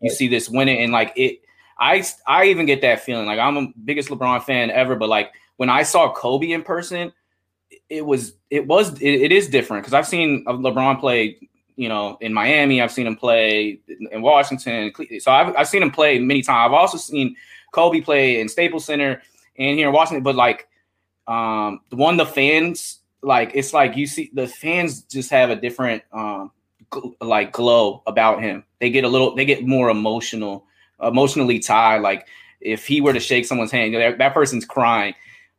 you 0.00 0.10
see 0.10 0.28
this 0.28 0.48
winning 0.48 0.78
and 0.78 0.92
like 0.92 1.12
it. 1.16 1.40
I 1.80 2.04
I 2.26 2.46
even 2.46 2.66
get 2.66 2.80
that 2.82 3.00
feeling 3.00 3.26
like 3.26 3.38
I'm 3.38 3.54
the 3.54 3.72
biggest 3.84 4.08
LeBron 4.08 4.42
fan 4.42 4.70
ever, 4.70 4.96
but 4.96 5.08
like 5.08 5.32
when 5.56 5.70
I 5.70 5.82
saw 5.84 6.12
Kobe 6.12 6.50
in 6.50 6.62
person, 6.62 7.12
it 7.88 8.04
was 8.04 8.34
it 8.50 8.66
was 8.66 9.00
it, 9.00 9.22
it 9.22 9.32
is 9.32 9.48
different 9.48 9.82
because 9.82 9.94
I've 9.94 10.06
seen 10.06 10.44
LeBron 10.46 11.00
play, 11.00 11.38
you 11.76 11.88
know, 11.88 12.18
in 12.20 12.32
Miami. 12.32 12.80
I've 12.80 12.92
seen 12.92 13.06
him 13.06 13.16
play 13.16 13.80
in 14.10 14.22
Washington. 14.22 14.92
So 15.20 15.30
I've 15.30 15.54
I've 15.56 15.68
seen 15.68 15.82
him 15.82 15.90
play 15.90 16.18
many 16.18 16.42
times. 16.42 16.70
I've 16.70 16.78
also 16.78 16.98
seen 16.98 17.36
Kobe 17.72 18.00
play 18.00 18.40
in 18.40 18.48
Staples 18.48 18.84
Center 18.84 19.22
and 19.58 19.78
here 19.78 19.88
in 19.88 19.94
Washington. 19.94 20.22
But 20.22 20.36
like, 20.36 20.68
um, 21.26 21.80
the 21.90 21.96
one 21.96 22.16
the 22.16 22.26
fans 22.26 23.00
like 23.22 23.52
it's 23.54 23.72
like 23.72 23.96
you 23.96 24.06
see 24.06 24.30
the 24.32 24.46
fans 24.46 25.02
just 25.02 25.30
have 25.30 25.50
a 25.50 25.56
different 25.56 26.02
um 26.12 26.52
gl- 26.90 27.14
like 27.20 27.52
glow 27.52 28.02
about 28.06 28.42
him. 28.42 28.64
They 28.80 28.90
get 28.90 29.04
a 29.04 29.08
little 29.08 29.34
they 29.34 29.44
get 29.44 29.66
more 29.66 29.90
emotional, 29.90 30.66
emotionally 31.02 31.58
tied. 31.58 32.02
Like 32.02 32.26
if 32.60 32.86
he 32.86 33.00
were 33.00 33.12
to 33.12 33.20
shake 33.20 33.46
someone's 33.46 33.70
hand, 33.70 33.94
that, 33.94 34.18
that 34.18 34.34
person's 34.34 34.64
crying. 34.64 35.14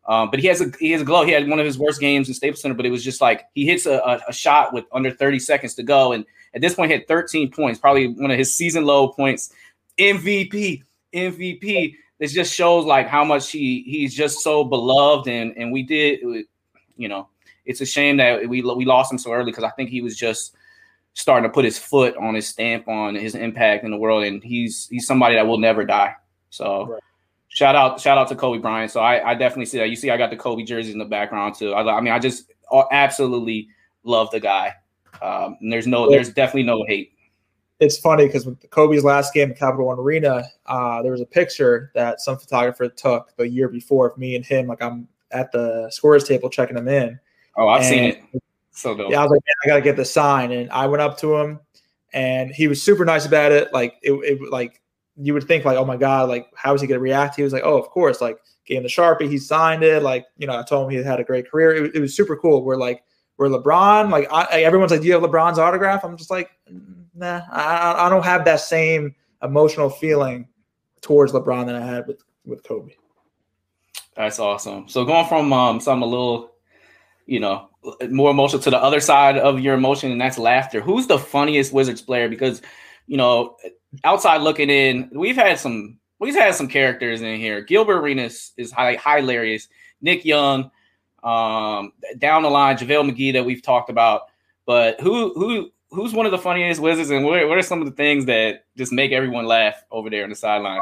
Um, 0.07 0.31
but 0.31 0.39
he 0.39 0.47
has 0.47 0.61
a 0.61 0.71
he 0.79 0.91
has 0.91 1.01
a 1.01 1.05
glow. 1.05 1.23
He 1.23 1.31
had 1.31 1.47
one 1.47 1.59
of 1.59 1.65
his 1.65 1.77
worst 1.77 1.99
games 1.99 2.27
in 2.27 2.33
Staples 2.33 2.61
Center, 2.61 2.73
but 2.73 2.85
it 2.85 2.89
was 2.89 3.03
just 3.03 3.21
like 3.21 3.45
he 3.53 3.65
hits 3.65 3.85
a, 3.85 3.99
a, 3.99 4.19
a 4.29 4.33
shot 4.33 4.73
with 4.73 4.85
under 4.91 5.11
30 5.11 5.39
seconds 5.39 5.75
to 5.75 5.83
go, 5.83 6.13
and 6.13 6.25
at 6.53 6.61
this 6.61 6.73
point, 6.73 6.91
he 6.91 6.97
had 6.97 7.07
13 7.07 7.51
points, 7.51 7.79
probably 7.79 8.07
one 8.07 8.31
of 8.31 8.37
his 8.37 8.53
season 8.53 8.85
low 8.85 9.09
points. 9.09 9.53
MVP, 9.99 10.83
MVP. 11.13 11.95
This 12.17 12.33
just 12.33 12.53
shows 12.53 12.85
like 12.85 13.07
how 13.07 13.23
much 13.23 13.51
he 13.51 13.83
he's 13.83 14.13
just 14.13 14.39
so 14.39 14.63
beloved, 14.63 15.27
and 15.27 15.55
and 15.57 15.71
we 15.71 15.83
did, 15.83 16.19
you 16.97 17.07
know, 17.07 17.29
it's 17.65 17.81
a 17.81 17.85
shame 17.85 18.17
that 18.17 18.47
we 18.49 18.61
we 18.61 18.85
lost 18.85 19.11
him 19.11 19.17
so 19.17 19.31
early 19.31 19.51
because 19.51 19.63
I 19.63 19.69
think 19.71 19.89
he 19.89 20.01
was 20.01 20.17
just 20.17 20.55
starting 21.13 21.47
to 21.49 21.53
put 21.53 21.65
his 21.65 21.77
foot 21.77 22.15
on 22.17 22.33
his 22.33 22.47
stamp 22.47 22.87
on 22.87 23.15
his 23.15 23.35
impact 23.35 23.83
in 23.83 23.91
the 23.91 23.97
world, 23.97 24.23
and 24.23 24.43
he's 24.43 24.87
he's 24.89 25.05
somebody 25.05 25.35
that 25.35 25.45
will 25.45 25.59
never 25.59 25.85
die. 25.85 26.15
So. 26.49 26.93
Right 26.93 27.03
shout 27.49 27.75
out 27.75 27.99
shout 27.99 28.17
out 28.17 28.29
to 28.29 28.35
Kobe 28.35 28.59
Bryant. 28.59 28.91
So 28.91 29.01
I, 29.01 29.31
I 29.31 29.33
definitely 29.35 29.65
see 29.65 29.77
that. 29.79 29.89
You 29.89 29.95
see, 29.95 30.09
I 30.09 30.17
got 30.17 30.29
the 30.29 30.37
Kobe 30.37 30.63
jerseys 30.63 30.93
in 30.93 30.99
the 30.99 31.05
background 31.05 31.55
too. 31.55 31.73
I, 31.73 31.97
I 31.97 32.01
mean, 32.01 32.13
I 32.13 32.19
just 32.19 32.51
absolutely 32.91 33.67
love 34.03 34.31
the 34.31 34.39
guy. 34.39 34.73
Um, 35.21 35.57
there's 35.61 35.87
no, 35.87 36.09
there's 36.09 36.31
definitely 36.31 36.63
no 36.63 36.85
hate. 36.87 37.11
It's 37.79 37.97
funny 37.97 38.25
because 38.27 38.45
with 38.45 38.69
Kobe's 38.71 39.03
last 39.03 39.33
game 39.33 39.51
at 39.51 39.57
Capital 39.57 39.87
One 39.87 39.99
Arena, 39.99 40.43
uh, 40.65 41.01
there 41.01 41.11
was 41.11 41.21
a 41.21 41.25
picture 41.25 41.91
that 41.95 42.19
some 42.19 42.37
photographer 42.37 42.89
took 42.89 43.35
the 43.37 43.47
year 43.47 43.69
before 43.69 44.09
of 44.09 44.17
me 44.17 44.35
and 44.35 44.45
him. 44.45 44.67
Like 44.67 44.81
I'm 44.81 45.07
at 45.31 45.51
the 45.51 45.89
scores 45.89 46.25
table 46.25 46.49
checking 46.49 46.77
him 46.77 46.87
in. 46.87 47.19
Oh, 47.55 47.67
I've 47.67 47.81
and, 47.81 47.89
seen 47.89 48.03
it. 48.03 48.23
So 48.71 48.95
dope. 48.95 49.11
Yeah, 49.11 49.19
I 49.19 49.23
was 49.23 49.31
like, 49.31 49.41
I 49.63 49.67
gotta 49.67 49.81
get 49.81 49.95
the 49.95 50.05
sign, 50.05 50.51
and 50.51 50.69
I 50.71 50.87
went 50.87 51.01
up 51.01 51.17
to 51.19 51.35
him, 51.37 51.59
and 52.13 52.51
he 52.51 52.67
was 52.67 52.81
super 52.81 53.05
nice 53.05 53.25
about 53.25 53.51
it. 53.51 53.73
Like 53.73 53.95
it, 54.01 54.11
it 54.11 54.51
like 54.51 54.81
you 55.21 55.33
would 55.33 55.43
think 55.43 55.65
like, 55.65 55.77
oh 55.77 55.85
my 55.85 55.97
god, 55.97 56.29
like 56.29 56.47
how 56.55 56.73
is 56.73 56.81
he 56.81 56.87
going 56.87 56.97
to 56.97 57.03
react? 57.03 57.35
He 57.35 57.43
was 57.43 57.53
like, 57.53 57.63
oh, 57.65 57.77
of 57.77 57.89
course, 57.89 58.21
like 58.21 58.37
gave 58.65 58.77
him 58.77 58.83
the 58.83 58.89
sharpie, 58.89 59.29
he 59.29 59.37
signed 59.37 59.83
it. 59.83 60.01
Like 60.03 60.25
you 60.37 60.47
know, 60.47 60.57
I 60.57 60.63
told 60.63 60.85
him 60.85 60.97
he 60.97 61.03
had 61.03 61.19
a 61.19 61.23
great 61.23 61.49
career. 61.49 61.85
It, 61.85 61.95
it 61.95 61.99
was 61.99 62.15
super 62.15 62.37
cool. 62.37 62.63
We're 62.63 62.77
like, 62.77 63.03
we're 63.37 63.49
LeBron. 63.49 64.09
Like 64.09 64.31
I, 64.31 64.61
everyone's 64.61 64.91
like, 64.91 65.01
do 65.01 65.07
you 65.07 65.13
have 65.13 65.21
LeBron's 65.21 65.59
autograph? 65.59 66.03
I'm 66.03 66.17
just 66.17 66.31
like, 66.31 66.51
nah, 67.13 67.41
I, 67.51 68.05
I 68.05 68.09
don't 68.09 68.25
have 68.25 68.45
that 68.45 68.61
same 68.61 69.15
emotional 69.43 69.89
feeling 69.89 70.47
towards 71.01 71.33
LeBron 71.33 71.65
that 71.65 71.75
I 71.75 71.85
had 71.85 72.07
with 72.07 72.21
with 72.45 72.63
Kobe. 72.63 72.93
That's 74.15 74.39
awesome. 74.39 74.87
So 74.87 75.05
going 75.05 75.27
from 75.27 75.51
um, 75.53 75.79
something 75.79 76.03
a 76.03 76.09
little, 76.09 76.51
you 77.25 77.39
know, 77.39 77.69
more 78.09 78.31
emotional 78.31 78.61
to 78.61 78.69
the 78.69 78.81
other 78.81 78.99
side 78.99 79.37
of 79.37 79.59
your 79.59 79.75
emotion, 79.75 80.11
and 80.11 80.19
that's 80.19 80.37
laughter. 80.37 80.81
Who's 80.81 81.07
the 81.07 81.19
funniest 81.19 81.71
Wizards 81.71 82.01
player? 82.01 82.27
Because 82.27 82.61
you 83.07 83.17
know, 83.17 83.55
outside 84.03 84.41
looking 84.41 84.69
in, 84.69 85.09
we've 85.13 85.35
had 85.35 85.59
some 85.59 85.99
we've 86.19 86.35
had 86.35 86.55
some 86.55 86.67
characters 86.67 87.21
in 87.21 87.39
here. 87.39 87.61
Gilbert 87.61 87.99
Arenas 87.99 88.53
is 88.57 88.71
high, 88.71 88.95
hilarious. 88.95 89.67
Nick 90.01 90.25
Young, 90.25 90.71
um, 91.23 91.93
down 92.17 92.43
the 92.43 92.49
line, 92.49 92.77
JaVale 92.77 93.11
McGee 93.11 93.33
that 93.33 93.45
we've 93.45 93.61
talked 93.61 93.89
about. 93.89 94.23
But 94.65 94.99
who 95.01 95.33
who 95.33 95.71
who's 95.91 96.13
one 96.13 96.25
of 96.25 96.31
the 96.31 96.37
funniest 96.37 96.79
Wizards, 96.79 97.09
and 97.09 97.25
what, 97.25 97.47
what 97.47 97.57
are 97.57 97.61
some 97.63 97.81
of 97.81 97.87
the 97.87 97.95
things 97.95 98.25
that 98.25 98.65
just 98.77 98.91
make 98.91 99.11
everyone 99.11 99.45
laugh 99.45 99.83
over 99.91 100.09
there 100.09 100.23
on 100.23 100.29
the 100.29 100.35
sideline? 100.35 100.81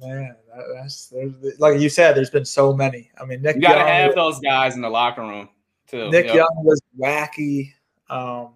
Man, 0.00 0.36
that's 0.74 1.12
like 1.58 1.80
you 1.80 1.88
said. 1.88 2.14
There's 2.16 2.30
been 2.30 2.44
so 2.44 2.72
many. 2.72 3.10
I 3.20 3.24
mean, 3.24 3.42
Nick. 3.42 3.56
You 3.56 3.62
got 3.62 3.82
to 3.82 3.90
have 3.90 4.14
those 4.14 4.40
guys 4.40 4.74
in 4.74 4.80
the 4.80 4.90
locker 4.90 5.22
room 5.22 5.48
too. 5.86 6.10
Nick 6.10 6.26
yep. 6.26 6.34
Young 6.36 6.62
was 6.64 6.80
wacky. 6.98 7.72
Um, 8.08 8.54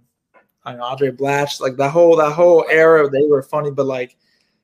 I 0.67 0.75
know 0.75 0.83
Andray 0.83 1.17
Blatche, 1.17 1.61
like 1.61 1.77
that 1.77 1.91
whole 1.93 2.17
that 2.17 2.33
whole 2.33 2.67
era, 2.69 3.09
they 3.09 3.23
were 3.23 3.43
funny, 3.43 3.71
but 3.71 3.87
like 3.87 4.17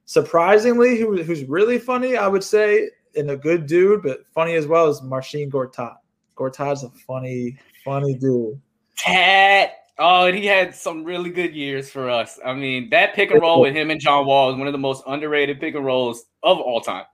surprisingly, 0.05 0.99
who, 0.99 1.23
who's 1.23 1.45
really 1.45 1.79
funny, 1.79 2.17
I 2.17 2.27
would 2.27 2.43
say, 2.43 2.91
and 3.17 3.31
a 3.31 3.37
good 3.37 3.67
dude, 3.67 4.03
but 4.03 4.27
funny 4.35 4.55
as 4.55 4.67
well, 4.67 4.89
is 4.89 5.01
Marcin 5.01 5.51
Gortat. 5.51 5.97
Gortat's 6.37 6.83
a 6.83 6.91
funny, 6.91 7.57
funny 7.85 8.15
dude. 8.15 8.61
Tat. 8.97 9.71
Oh, 9.99 10.27
and 10.27 10.37
he 10.37 10.45
had 10.45 10.75
some 10.75 11.05
really 11.05 11.31
good 11.31 11.55
years 11.55 11.89
for 11.89 12.11
us. 12.11 12.41
I 12.45 12.53
mean, 12.53 12.91
that 12.91 13.15
pick 13.15 13.31
and 13.31 13.41
roll 13.41 13.61
with 13.61 13.77
him 13.77 13.91
and 13.91 14.01
John 14.01 14.27
Wall 14.27 14.51
is 14.51 14.57
one 14.57 14.67
of 14.67 14.73
the 14.73 14.79
most 14.79 15.05
underrated 15.07 15.61
pick 15.61 15.77
and 15.77 15.85
rolls 15.85 16.25
of 16.43 16.59
all 16.59 16.81
time. 16.81 17.05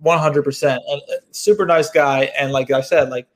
One 0.00 0.18
hundred 0.18 0.42
percent, 0.42 0.82
and 0.88 1.00
uh, 1.00 1.14
super 1.30 1.64
nice 1.64 1.88
guy. 1.88 2.30
And 2.38 2.52
like 2.52 2.70
I 2.70 2.82
said, 2.82 3.08
like 3.08 3.26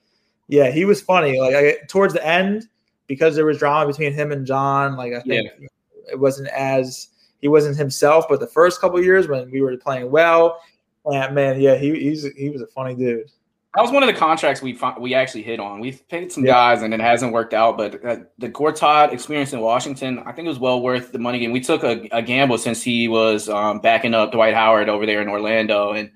yeah, 0.48 0.70
he 0.70 0.84
was 0.84 1.00
funny. 1.00 1.40
Like 1.40 1.54
I, 1.54 1.76
towards 1.88 2.12
the 2.12 2.26
end, 2.26 2.68
because 3.12 3.36
there 3.36 3.44
was 3.44 3.58
drama 3.58 3.86
between 3.86 4.14
him 4.14 4.32
and 4.32 4.46
John. 4.46 4.96
Like 4.96 5.12
I 5.12 5.20
think 5.20 5.50
yeah. 5.60 5.68
it 6.10 6.18
wasn't 6.18 6.48
as 6.48 7.08
he 7.42 7.48
wasn't 7.48 7.76
himself. 7.76 8.24
But 8.26 8.40
the 8.40 8.46
first 8.46 8.80
couple 8.80 9.02
years 9.02 9.28
when 9.28 9.50
we 9.50 9.60
were 9.60 9.76
playing 9.76 10.10
well, 10.10 10.58
and 11.04 11.34
man, 11.34 11.60
yeah, 11.60 11.74
he 11.74 11.90
he's 11.92 12.26
he 12.34 12.48
was 12.48 12.62
a 12.62 12.66
funny 12.68 12.94
dude. 12.94 13.30
That 13.74 13.82
was 13.82 13.90
one 13.90 14.02
of 14.02 14.06
the 14.06 14.14
contracts 14.14 14.62
we 14.62 14.78
we 14.98 15.12
actually 15.12 15.42
hit 15.42 15.60
on. 15.60 15.80
We've 15.80 16.08
paid 16.08 16.32
some 16.32 16.42
yeah. 16.42 16.52
guys 16.52 16.80
and 16.80 16.94
it 16.94 17.00
hasn't 17.00 17.34
worked 17.34 17.52
out, 17.52 17.76
but 17.76 18.02
uh, 18.02 18.16
the 18.38 18.48
Gortat 18.48 19.12
experience 19.12 19.52
in 19.52 19.60
Washington, 19.60 20.20
I 20.20 20.32
think 20.32 20.46
it 20.46 20.48
was 20.48 20.58
well 20.58 20.80
worth 20.80 21.12
the 21.12 21.18
money. 21.18 21.44
And 21.44 21.52
we 21.52 21.60
took 21.60 21.84
a, 21.84 22.08
a 22.12 22.22
gamble 22.22 22.56
since 22.56 22.82
he 22.82 23.08
was 23.08 23.50
um, 23.50 23.80
backing 23.80 24.14
up 24.14 24.32
Dwight 24.32 24.54
Howard 24.54 24.88
over 24.88 25.04
there 25.04 25.20
in 25.20 25.28
Orlando, 25.28 25.92
and 25.92 26.10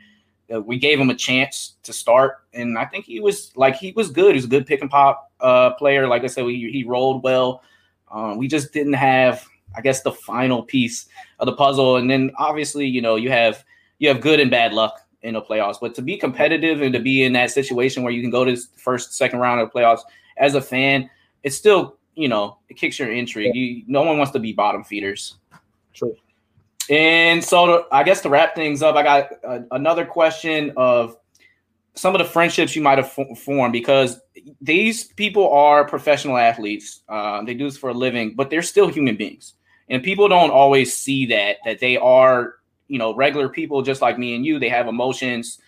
uh, 0.53 0.61
we 0.61 0.79
gave 0.79 0.99
him 0.99 1.11
a 1.11 1.15
chance 1.15 1.77
to 1.83 1.93
start. 1.93 2.45
And 2.53 2.79
I 2.79 2.85
think 2.85 3.05
he 3.05 3.21
was 3.21 3.53
like 3.57 3.77
he 3.77 3.93
was 3.93 4.11
good. 4.11 4.31
He 4.31 4.39
was 4.39 4.45
a 4.45 4.49
good 4.49 4.67
pick 4.67 4.81
and 4.81 4.91
pop 4.91 5.33
uh, 5.41 5.71
player. 5.75 6.07
Like 6.07 6.25
I 6.25 6.29
said, 6.29 6.45
he, 6.47 6.71
he 6.71 6.85
rolled 6.85 7.23
well. 7.23 7.63
Um, 8.11 8.37
we 8.37 8.49
just 8.49 8.73
didn't 8.73 8.95
have, 8.95 9.45
I 9.77 9.81
guess, 9.81 10.03
the 10.03 10.13
final 10.13 10.63
piece 10.63 11.07
of 11.39 11.47
the 11.47 11.53
puzzle. 11.53 11.97
And 11.97 12.09
then 12.11 12.31
obviously, 12.39 12.87
you 12.87 13.03
know, 13.03 13.17
you 13.17 13.31
have 13.31 13.65
you 13.99 14.09
have 14.09 14.21
good 14.21 14.41
and 14.41 14.51
bad 14.51 14.73
luck 14.73 15.01
in 15.23 15.35
the 15.35 15.43
playoffs. 15.43 15.79
But 15.81 15.95
to 15.97 16.03
be 16.03 16.17
competitive 16.17 16.83
and 16.83 16.93
to 16.93 17.01
be 17.01 17.25
in 17.25 17.33
that 17.33 17.51
situation 17.51 18.03
where 18.03 18.13
you 18.13 18.23
can 18.23 18.31
go 18.31 18.45
to 18.45 18.55
the 18.55 18.63
first, 18.77 19.15
second 19.15 19.41
round 19.41 19.61
of 19.61 19.71
the 19.71 19.79
playoffs 19.79 20.03
as 20.37 20.55
a 20.55 20.61
fan, 20.61 21.11
it's 21.43 21.57
still, 21.57 21.97
you 22.15 22.29
know, 22.29 22.59
it 22.69 22.75
kicks 22.75 22.99
your 22.99 23.13
intrigue. 23.13 23.55
You, 23.55 23.83
no 23.87 24.03
one 24.03 24.19
wants 24.19 24.33
to 24.33 24.39
be 24.39 24.53
bottom 24.53 24.85
feeders. 24.85 25.37
True. 25.95 26.15
And 26.89 27.43
so, 27.43 27.67
to, 27.67 27.85
I 27.91 28.03
guess 28.05 28.21
to 28.23 28.29
wrap 28.29 28.55
things 28.55 28.83
up, 28.83 28.97
I 28.97 29.03
got 29.03 29.31
a, 29.43 29.65
another 29.73 30.05
question 30.05 30.73
of 30.77 31.17
some 31.95 32.15
of 32.15 32.19
the 32.19 32.25
friendships 32.25 32.77
you 32.77 32.83
might 32.83 32.99
have 32.99 33.11
formed 33.39 33.73
because 33.73 34.21
these 34.61 35.05
people 35.05 35.51
are 35.51 35.87
professional 35.87 36.37
athletes. 36.37 37.03
Uh, 37.09 37.43
they 37.43 37.55
do 37.55 37.65
this 37.65 37.79
for 37.79 37.91
a 37.91 37.95
living, 37.95 38.35
but 38.35 38.51
they're 38.51 38.63
still 38.63 38.89
human 38.89 39.17
beings, 39.17 39.55
and 39.89 40.03
people 40.03 40.29
don't 40.29 40.51
always 40.51 40.97
see 40.97 41.27
that 41.27 41.57
that 41.65 41.81
they 41.81 41.97
are, 41.97 42.57
you 42.87 42.99
know, 42.99 43.15
regular 43.15 43.49
people 43.49 43.83
just 43.83 44.03
like 44.03 44.19
me 44.19 44.37
and 44.37 44.47
you. 44.47 44.59
They 44.59 44.69
have 44.69 44.87
emotions. 44.87 45.59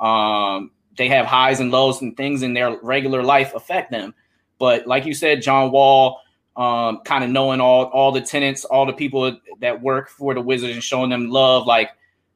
Um, 0.00 0.70
they 0.96 1.08
have 1.08 1.26
highs 1.26 1.60
and 1.60 1.70
lows, 1.70 2.00
and 2.00 2.16
things 2.16 2.42
in 2.42 2.54
their 2.54 2.78
regular 2.82 3.22
life 3.22 3.54
affect 3.54 3.90
them. 3.90 4.14
But 4.58 4.86
like 4.86 5.04
you 5.04 5.12
said, 5.12 5.42
John 5.42 5.72
Wall, 5.72 6.21
um, 6.56 7.00
kind 7.04 7.24
of 7.24 7.30
knowing 7.30 7.60
all 7.60 7.84
all 7.86 8.12
the 8.12 8.20
tenants, 8.20 8.64
all 8.64 8.86
the 8.86 8.92
people 8.92 9.38
that 9.60 9.80
work 9.80 10.08
for 10.08 10.34
the 10.34 10.40
Wizards, 10.40 10.74
and 10.74 10.82
showing 10.82 11.10
them 11.10 11.30
love, 11.30 11.66
like 11.66 11.90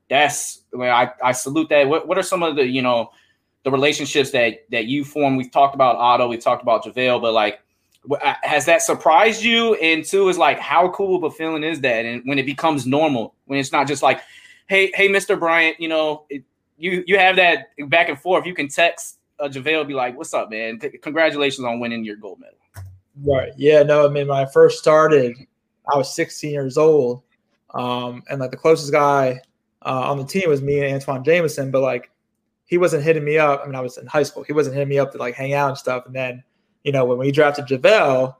that's 0.08 0.62
I, 0.78 1.10
I 1.22 1.32
salute 1.32 1.68
that. 1.70 1.88
What, 1.88 2.08
what 2.08 2.18
are 2.18 2.22
some 2.22 2.42
of 2.42 2.56
the 2.56 2.66
you 2.66 2.82
know 2.82 3.10
the 3.64 3.70
relationships 3.70 4.30
that 4.30 4.64
that 4.70 4.86
you 4.86 5.04
form. 5.04 5.36
We've 5.36 5.50
talked 5.50 5.74
about 5.74 5.96
Otto, 5.96 6.28
we've 6.28 6.40
talked 6.40 6.62
about 6.62 6.84
JaVale, 6.84 7.20
but 7.20 7.32
like 7.32 7.60
has 8.42 8.64
that 8.66 8.82
surprised 8.82 9.42
you? 9.42 9.74
And 9.74 10.04
two 10.04 10.28
is 10.28 10.38
like, 10.38 10.58
how 10.58 10.90
cool 10.90 11.16
of 11.16 11.24
a 11.24 11.30
feeling 11.30 11.64
is 11.64 11.80
that? 11.80 12.04
And 12.04 12.22
when 12.24 12.38
it 12.38 12.46
becomes 12.46 12.86
normal, 12.86 13.34
when 13.46 13.58
it's 13.58 13.72
not 13.72 13.88
just 13.88 14.02
like, 14.02 14.20
hey, 14.68 14.90
hey, 14.94 15.08
Mr. 15.08 15.38
Bryant, 15.38 15.80
you 15.80 15.88
know, 15.88 16.24
it, 16.30 16.44
you 16.78 17.02
you 17.06 17.18
have 17.18 17.36
that 17.36 17.68
back 17.88 18.08
and 18.08 18.20
forth. 18.20 18.46
You 18.46 18.54
can 18.54 18.68
text 18.68 19.18
uh, 19.38 19.48
JaVale, 19.48 19.88
be 19.88 19.94
like, 19.94 20.16
what's 20.16 20.34
up, 20.34 20.50
man? 20.50 20.78
Congratulations 20.78 21.64
on 21.64 21.80
winning 21.80 22.04
your 22.04 22.16
gold 22.16 22.40
medal. 22.40 22.58
Right. 23.24 23.52
Yeah. 23.56 23.82
No. 23.82 24.06
I 24.06 24.10
mean, 24.10 24.28
when 24.28 24.36
I 24.36 24.46
first 24.46 24.78
started, 24.78 25.36
I 25.92 25.96
was 25.96 26.14
16 26.14 26.50
years 26.50 26.76
old, 26.76 27.22
um, 27.74 28.22
and 28.28 28.40
like 28.40 28.50
the 28.50 28.56
closest 28.56 28.92
guy 28.92 29.40
uh, 29.82 30.10
on 30.10 30.18
the 30.18 30.24
team 30.24 30.48
was 30.48 30.62
me 30.62 30.82
and 30.82 30.94
Antoine 30.94 31.24
Jamison. 31.24 31.70
But 31.70 31.82
like 31.82 32.10
he 32.66 32.78
wasn't 32.78 33.04
hitting 33.04 33.24
me 33.24 33.38
up. 33.38 33.62
I 33.62 33.66
mean, 33.66 33.74
I 33.74 33.80
was 33.80 33.96
in 33.96 34.06
high 34.06 34.24
school. 34.24 34.42
He 34.42 34.52
wasn't 34.52 34.74
hitting 34.74 34.88
me 34.88 34.98
up 34.98 35.12
to 35.12 35.18
like 35.18 35.34
hang 35.34 35.54
out 35.54 35.68
and 35.68 35.78
stuff. 35.78 36.04
And 36.06 36.14
then, 36.14 36.42
you 36.82 36.92
know, 36.92 37.04
when 37.04 37.18
we 37.18 37.30
drafted 37.30 37.66
JaVale, 37.66 38.34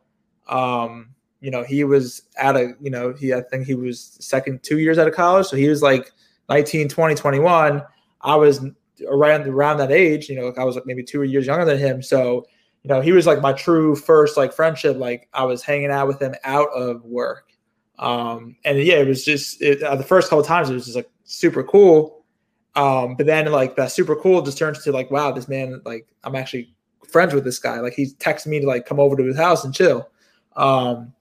um, 0.49 1.11
you 1.41 1.51
know, 1.51 1.63
he 1.63 1.85
was 1.85 2.23
at 2.37 2.57
a, 2.57 2.75
you 2.81 2.91
know, 2.91 3.13
he, 3.13 3.33
I 3.33 3.43
think 3.43 3.67
he 3.67 3.75
was 3.75 4.17
second 4.21 4.63
two 4.63 4.79
years 4.79 4.99
out 4.99 5.07
of 5.07 5.15
college. 5.15 5.47
So 5.47 5.57
he 5.57 5.69
was 5.69 5.81
like 5.81 6.13
19, 6.49 6.89
20, 6.89 7.15
21. 7.15 7.83
I 8.23 8.35
was 8.35 8.65
around 9.09 9.47
around 9.47 9.77
that 9.79 9.93
age. 9.93 10.29
You 10.29 10.37
know, 10.37 10.53
I 10.59 10.65
was 10.65 10.75
like 10.75 10.87
maybe 10.87 11.05
two 11.05 11.23
years 11.23 11.47
younger 11.47 11.65
than 11.65 11.79
him, 11.79 12.03
so 12.03 12.47
you 12.87 12.95
know 12.95 13.01
he 13.01 13.11
was 13.11 13.27
like 13.27 13.41
my 13.41 13.53
true 13.53 13.97
first 13.97 14.37
like 14.37 14.53
friendship. 14.53 14.97
Like 14.97 15.29
I 15.35 15.43
was 15.43 15.65
hanging 15.65 15.91
out 15.91 16.07
with 16.07 16.23
him 16.23 16.37
out 16.45 16.69
of 16.69 17.05
work, 17.05 17.51
um, 17.99 18.55
and 18.65 18.79
yeah, 18.79 18.99
it 18.99 19.09
was 19.09 19.25
just 19.25 19.61
it, 19.61 19.83
uh, 19.83 19.97
the 19.97 20.05
first 20.05 20.31
couple 20.31 20.45
times 20.45 20.71
it 20.71 20.75
was 20.75 20.85
just 20.85 20.95
like 20.95 21.11
super 21.25 21.65
cool. 21.65 22.25
Um, 22.77 23.17
but 23.17 23.27
then 23.27 23.51
like 23.51 23.75
that 23.75 23.91
super 23.91 24.15
cool 24.15 24.41
just 24.41 24.57
turns 24.57 24.85
to 24.85 24.93
like 24.93 25.11
wow, 25.11 25.33
this 25.33 25.49
man 25.49 25.83
like 25.85 26.07
I'm 26.23 26.37
actually 26.37 26.77
friends 27.11 27.35
with 27.35 27.43
this 27.43 27.59
guy. 27.59 27.81
Like 27.81 27.95
he 27.95 28.07
texted 28.21 28.47
me 28.47 28.61
to 28.61 28.69
like 28.69 28.87
come 28.87 29.01
over 29.01 29.17
to 29.17 29.25
his 29.25 29.37
house 29.37 29.65
and 29.65 29.75
chill. 29.75 30.09
Um, 30.55 31.13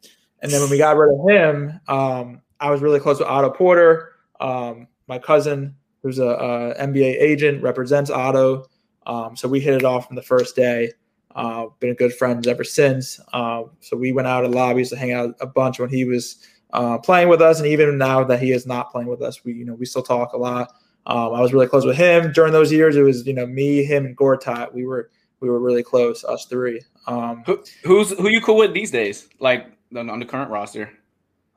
and 0.44 0.52
then 0.52 0.62
when 0.62 0.70
we 0.70 0.78
got 0.78 0.98
rid 0.98 1.16
of 1.16 1.28
him, 1.28 1.80
um, 1.88 2.44
I 2.60 2.70
was 2.70 2.82
really 2.82 3.00
close 3.00 3.18
with 3.18 3.28
Otto 3.28 3.50
Porter, 3.50 4.12
um, 4.40 4.88
my 5.08 5.18
cousin, 5.18 5.74
who's 6.04 6.20
a, 6.20 6.28
a, 6.28 6.76
NBA 6.76 7.20
agent, 7.20 7.64
represents 7.64 8.12
Otto. 8.12 8.68
Um, 9.08 9.36
so 9.36 9.48
we 9.48 9.60
hit 9.60 9.74
it 9.74 9.84
off 9.84 10.06
from 10.06 10.16
the 10.16 10.22
first 10.22 10.56
day. 10.56 10.92
Uh, 11.36 11.68
been 11.80 11.94
good 11.96 12.14
friends 12.14 12.48
ever 12.48 12.64
since. 12.64 13.20
Uh, 13.34 13.64
so 13.82 13.98
we 13.98 14.12
went 14.12 14.28
out 14.28 14.42
to 14.42 14.48
lobbies 14.48 14.90
to 14.90 14.96
hang 14.96 15.12
out 15.12 15.36
a 15.42 15.46
bunch 15.46 15.80
when 15.80 15.90
he 15.90 16.06
was 16.06 16.38
uh, 16.72 16.98
playing 16.98 17.28
with 17.28 17.42
us, 17.42 17.60
and 17.60 17.68
even 17.68 17.98
now 17.98 18.24
that 18.24 18.42
he 18.42 18.52
is 18.52 18.66
not 18.66 18.92
playing 18.92 19.08
with 19.08 19.22
us, 19.22 19.44
we 19.44 19.54
you 19.54 19.66
know 19.66 19.74
we 19.74 19.86
still 19.86 20.04
talk 20.04 20.34
a 20.34 20.38
lot. 20.38 20.72
Um, 21.08 21.34
I 21.34 21.42
was 21.42 21.54
really 21.54 21.68
close 21.68 21.86
with 21.86 21.98
him 21.98 22.32
during 22.32 22.52
those 22.54 22.72
years. 22.72 22.96
It 22.96 23.02
was 23.02 23.28
you 23.28 23.34
know 23.34 23.46
me, 23.46 23.84
him, 23.84 24.06
and 24.06 24.18
Gortat. 24.18 24.74
We 24.74 24.86
were 24.86 25.10
we 25.40 25.50
were 25.50 25.60
really 25.60 25.84
close, 25.84 26.24
us 26.24 26.46
three. 26.46 26.82
Um, 27.08 27.44
who, 27.46 27.64
who's 27.84 28.12
who 28.12 28.30
you 28.30 28.42
cool 28.42 28.58
with 28.58 28.74
these 28.74 28.92
days? 28.92 29.28
Like 29.40 29.68
on 29.96 30.20
the 30.20 30.26
current 30.26 30.50
roster? 30.50 30.92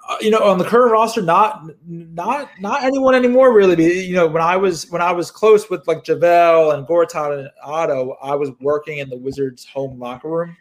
Uh, 0.08 0.16
you 0.22 0.30
know, 0.30 0.38
on 0.38 0.56
the 0.56 0.64
current 0.64 0.90
roster, 0.90 1.20
not 1.20 1.64
not 1.86 2.48
not 2.60 2.82
anyone 2.82 3.14
anymore. 3.14 3.52
Really, 3.52 4.06
you 4.06 4.14
know, 4.14 4.26
when 4.26 4.42
I 4.42 4.56
was 4.56 4.90
when 4.90 5.02
I 5.02 5.12
was 5.12 5.30
close 5.30 5.68
with 5.68 5.86
like 5.86 6.02
JaVale 6.02 6.74
and 6.74 6.86
Gortat 6.86 7.38
and 7.38 7.50
Otto, 7.62 8.16
I 8.22 8.34
was 8.34 8.50
working 8.60 8.98
in 8.98 9.10
the 9.10 9.18
Wizards' 9.18 9.66
home 9.66 9.98
locker 9.98 10.30
room. 10.30 10.56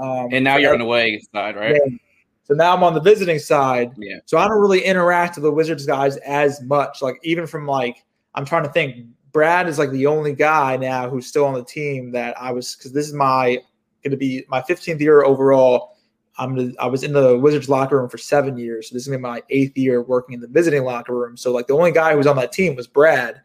Um, 0.00 0.28
and 0.30 0.44
now 0.44 0.56
you're 0.56 0.72
on 0.72 0.78
the 0.78 0.84
away 0.84 1.20
side, 1.34 1.56
right? 1.56 1.74
Yeah. 1.74 1.96
So 2.44 2.54
now 2.54 2.74
I'm 2.74 2.84
on 2.84 2.94
the 2.94 3.00
visiting 3.00 3.40
side. 3.40 3.92
Yeah. 3.96 4.18
So 4.26 4.38
I 4.38 4.46
don't 4.46 4.60
really 4.60 4.84
interact 4.84 5.36
with 5.36 5.44
the 5.44 5.52
Wizards 5.52 5.84
guys 5.84 6.16
as 6.18 6.62
much. 6.62 7.02
Like 7.02 7.16
even 7.24 7.46
from 7.46 7.66
like 7.66 8.04
I'm 8.34 8.44
trying 8.44 8.64
to 8.64 8.70
think. 8.70 9.06
Brad 9.32 9.66
is 9.66 9.78
like 9.78 9.90
the 9.92 10.06
only 10.06 10.34
guy 10.34 10.76
now 10.76 11.08
who's 11.08 11.26
still 11.26 11.46
on 11.46 11.54
the 11.54 11.64
team 11.64 12.12
that 12.12 12.38
I 12.38 12.52
was 12.52 12.76
because 12.76 12.92
this 12.92 13.06
is 13.06 13.14
my 13.14 13.56
going 14.02 14.10
to 14.10 14.16
be 14.16 14.44
my 14.48 14.60
15th 14.60 15.00
year 15.00 15.24
overall. 15.24 15.96
I'm 16.38 16.74
I 16.78 16.86
was 16.86 17.02
in 17.02 17.12
the 17.12 17.36
Wizards 17.36 17.68
locker 17.68 17.98
room 17.98 18.08
for 18.08 18.18
seven 18.18 18.56
years. 18.56 18.88
So 18.88 18.94
this 18.94 19.02
is 19.02 19.08
gonna 19.08 19.18
be 19.18 19.22
my 19.22 19.42
eighth 19.50 19.76
year 19.76 20.02
working 20.02 20.34
in 20.34 20.40
the 20.40 20.48
visiting 20.48 20.84
locker 20.84 21.14
room. 21.14 21.36
So 21.36 21.52
like 21.52 21.66
the 21.66 21.74
only 21.74 21.92
guy 21.92 22.12
who 22.12 22.18
was 22.18 22.26
on 22.26 22.36
that 22.36 22.52
team 22.52 22.74
was 22.74 22.86
Brad. 22.86 23.42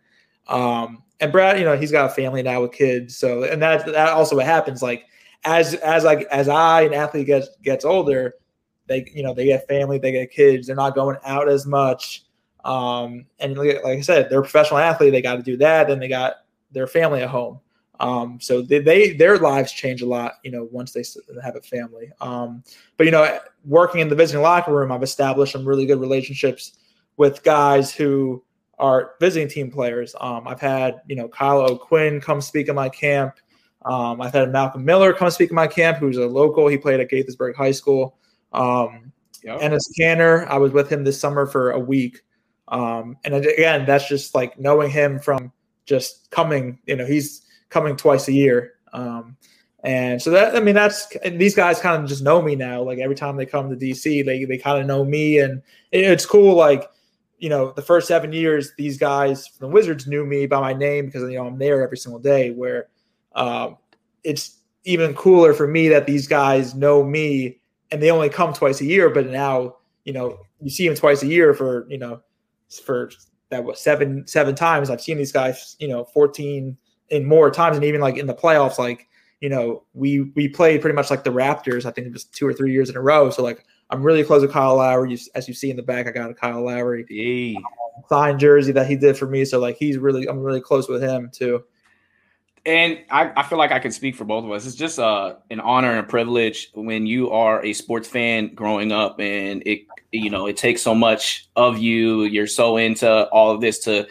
Um, 0.48 1.04
and 1.20 1.32
Brad, 1.32 1.60
you 1.60 1.66
know, 1.66 1.76
he's 1.76 1.92
got 1.92 2.10
a 2.10 2.14
family 2.14 2.44
now 2.44 2.62
with 2.62 2.72
kids. 2.72 3.18
So 3.18 3.44
and 3.44 3.62
that 3.62 3.86
that 3.88 4.10
also 4.10 4.36
what 4.36 4.46
happens. 4.46 4.82
Like 4.82 5.06
as 5.44 5.74
as 5.76 6.04
like 6.04 6.22
as 6.32 6.48
I 6.48 6.82
an 6.84 6.94
athlete 6.94 7.28
gets 7.28 7.50
gets 7.64 7.84
older, 7.84 8.36
they 8.88 9.06
you 9.14 9.24
know 9.24 9.34
they 9.34 9.46
get 9.46 9.68
family, 9.68 9.98
they 9.98 10.12
get 10.12 10.32
kids. 10.32 10.68
They're 10.68 10.76
not 10.76 10.96
going 10.96 11.18
out 11.26 11.50
as 11.50 11.66
much. 11.66 12.24
Um, 12.64 13.26
and 13.40 13.58
like, 13.58 13.84
I 13.86 14.02
said, 14.02 14.30
they're 14.30 14.40
a 14.40 14.44
professional 14.44 14.80
athlete. 14.80 15.14
They 15.14 15.22
got 15.22 15.36
to 15.38 15.44
do 15.44 15.56
that. 15.58 15.88
Then 15.88 16.00
they 16.00 16.10
got 16.10 16.36
their 16.72 16.88
family 16.88 17.22
at 17.22 17.30
home. 17.30 17.60
Um, 18.00 18.40
so 18.40 18.62
they, 18.62 18.80
they, 18.80 19.14
their 19.14 19.38
lives 19.38 19.72
change 19.72 20.02
a 20.02 20.06
lot, 20.06 20.34
you 20.44 20.52
know, 20.52 20.68
once 20.72 20.92
they 20.92 21.04
have 21.44 21.56
a 21.56 21.62
family. 21.62 22.12
Um, 22.22 22.64
but 22.96 23.06
you 23.06 23.12
know, 23.12 23.40
working 23.66 24.02
in 24.02 24.10
the 24.10 24.16
visiting 24.16 24.42
locker 24.42 24.74
room, 24.74 24.92
I've 24.92 25.04
established 25.04 25.54
some 25.54 25.68
really 25.68 25.86
good 25.86 26.00
relationships 26.00 26.78
with 27.18 27.44
guys 27.44 27.94
who 27.94 28.44
are 28.80 29.14
visiting 29.20 29.48
team 29.48 29.72
players. 29.72 30.16
Um, 30.22 30.48
I've 30.48 30.62
had 30.62 31.02
you 31.08 31.16
know 31.16 31.28
Kyle 31.28 31.62
O'Quinn 31.62 32.22
come 32.22 32.42
speak 32.42 32.70
at 32.70 32.76
my 32.76 32.90
camp. 32.90 33.36
Um, 33.86 34.22
I've 34.22 34.34
had 34.34 34.52
Malcolm 34.52 34.84
Miller 34.86 35.14
come 35.14 35.30
speak 35.30 35.50
at 35.50 35.56
my 35.56 35.68
camp, 35.68 35.98
who's 35.98 36.18
a 36.18 36.28
local. 36.28 36.68
He 36.68 36.78
played 36.78 37.00
at 37.00 37.10
Gaithersburg 37.10 37.56
High 37.56 37.72
School. 37.72 38.18
Um, 38.54 39.12
yep. 39.44 39.62
Kanter, 40.00 40.46
I 40.48 40.58
was 40.58 40.72
with 40.74 40.92
him 40.92 41.04
this 41.04 41.20
summer 41.20 41.46
for 41.46 41.72
a 41.72 41.80
week. 41.80 42.22
Um, 42.68 43.18
and 43.24 43.34
again, 43.34 43.86
that's 43.86 44.08
just 44.08 44.36
like 44.36 44.60
knowing 44.60 44.90
him 44.90 45.20
from 45.20 45.54
just 45.86 46.30
coming. 46.32 46.80
You 46.86 46.98
know, 46.98 47.06
he's 47.06 47.44
coming 47.70 47.96
twice 47.96 48.28
a 48.28 48.34
year. 48.34 48.74
Um, 48.94 49.38
and 49.84 50.22
so 50.22 50.32
that 50.32 50.56
I 50.56 50.60
mean 50.60 50.76
that's 50.76 51.08
these 51.34 51.56
guys 51.56 51.80
kind 51.80 52.02
of 52.02 52.10
just 52.10 52.24
know 52.24 52.42
me 52.42 52.56
now. 52.56 52.82
Like 52.82 53.00
every 53.00 53.16
time 53.16 53.38
they 53.38 53.46
come 53.46 53.70
to 53.70 53.76
DC, 53.76 54.26
they 54.26 54.44
they 54.44 54.58
kind 54.58 54.82
of 54.82 54.88
know 54.88 55.06
me, 55.06 55.40
and 55.40 55.62
it's 55.92 56.26
cool. 56.26 56.56
Like 56.56 56.90
you 57.38 57.50
know, 57.50 57.72
the 57.72 57.82
first 57.82 58.08
seven 58.08 58.34
years, 58.34 58.74
these 58.78 58.98
guys 58.98 59.48
from 59.48 59.68
the 59.68 59.74
Wizards 59.74 60.08
knew 60.08 60.26
me 60.26 60.48
by 60.48 60.60
my 60.60 60.74
name 60.74 61.06
because 61.06 61.22
you 61.30 61.38
know 61.38 61.46
I'm 61.46 61.60
there 61.60 61.84
every 61.84 61.98
single 61.98 62.20
day. 62.20 62.52
Where 62.52 62.88
um, 63.36 63.78
it's 64.24 64.58
even 64.84 65.14
cooler 65.14 65.54
for 65.54 65.68
me 65.68 65.90
that 65.90 66.08
these 66.08 66.28
guys 66.28 66.74
know 66.74 67.04
me 67.04 67.60
and 67.92 68.02
they 68.02 68.10
only 68.10 68.30
come 68.30 68.54
twice 68.54 68.82
a 68.82 68.86
year, 68.86 69.10
but 69.10 69.28
now 69.28 69.76
you 70.06 70.14
know 70.14 70.40
you 70.60 70.72
see 70.72 70.88
them 70.88 70.98
twice 70.98 71.22
a 71.22 71.28
year 71.28 71.54
for 71.54 71.86
you 71.90 72.00
know 72.00 72.22
for 72.84 73.12
that 73.50 73.64
was 73.64 73.80
seven 73.80 74.26
seven 74.26 74.56
times. 74.56 74.90
I've 74.90 75.02
seen 75.02 75.18
these 75.18 75.32
guys 75.32 75.76
you 75.80 75.88
know 75.88 76.04
14 76.06 76.76
in 77.10 77.26
more 77.26 77.50
times, 77.52 77.78
and 77.78 77.86
even 77.86 78.02
like 78.02 78.18
in 78.18 78.28
the 78.28 78.34
playoffs, 78.34 78.78
like 78.78 79.08
you 79.40 79.50
know, 79.50 79.84
we 79.94 80.22
we 80.36 80.48
played 80.48 80.82
pretty 80.82 80.96
much 80.96 81.12
like 81.12 81.24
the 81.24 81.30
Raptors. 81.30 81.86
I 81.86 81.92
think 81.92 82.08
it 82.08 82.14
was 82.14 82.24
two 82.26 82.48
or 82.48 82.54
three 82.54 82.72
years 82.72 82.90
in 82.90 82.98
a 82.98 83.02
row. 83.02 83.30
So 83.30 83.44
like, 83.44 83.66
I'm 83.90 84.02
really 84.02 84.24
close 84.24 84.42
with 84.42 84.52
Kyle 84.52 84.78
Lowry. 84.78 85.12
You, 85.12 85.18
as 85.36 85.48
you 85.48 85.54
see 85.54 85.70
in 85.70 85.78
the 85.78 85.84
back, 85.84 86.08
I 86.08 86.12
got 86.12 86.30
a 86.32 86.34
Kyle 86.34 86.64
Lowry 86.64 87.06
hey. 87.08 87.58
signed 88.10 88.40
jersey 88.40 88.72
that 88.72 88.88
he 88.88 88.96
did 88.96 89.18
for 89.18 89.28
me. 89.28 89.46
So 89.46 89.60
like, 89.60 89.78
he's 89.78 89.98
really 89.98 90.28
I'm 90.28 90.40
really 90.40 90.62
close 90.62 90.90
with 90.90 91.04
him 91.04 91.30
too. 91.32 91.64
And 92.66 93.00
I, 93.10 93.32
I 93.38 93.44
feel 93.44 93.58
like 93.58 93.72
I 93.72 93.80
can 93.80 93.92
speak 93.92 94.16
for 94.16 94.26
both 94.26 94.44
of 94.44 94.52
us. 94.52 94.66
It's 94.66 94.76
just 94.76 95.00
uh, 95.00 95.36
an 95.50 95.62
honor 95.62 95.92
and 95.92 96.00
a 96.00 96.04
privilege 96.04 96.70
when 96.74 97.06
you 97.06 97.32
are 97.32 97.64
a 97.64 97.72
sports 97.72 98.10
fan 98.10 98.54
growing 98.56 98.92
up, 98.92 99.22
and 99.22 99.64
it 99.66 99.84
you 100.12 100.30
know 100.30 100.48
it 100.48 100.58
takes 100.58 100.82
so 100.82 100.94
much 100.94 101.48
of 101.56 101.78
you. 101.78 102.24
You're 102.24 102.48
so 102.48 102.76
into 102.76 103.28
all 103.30 103.52
of 103.52 103.62
this 103.62 103.80
to 103.86 104.08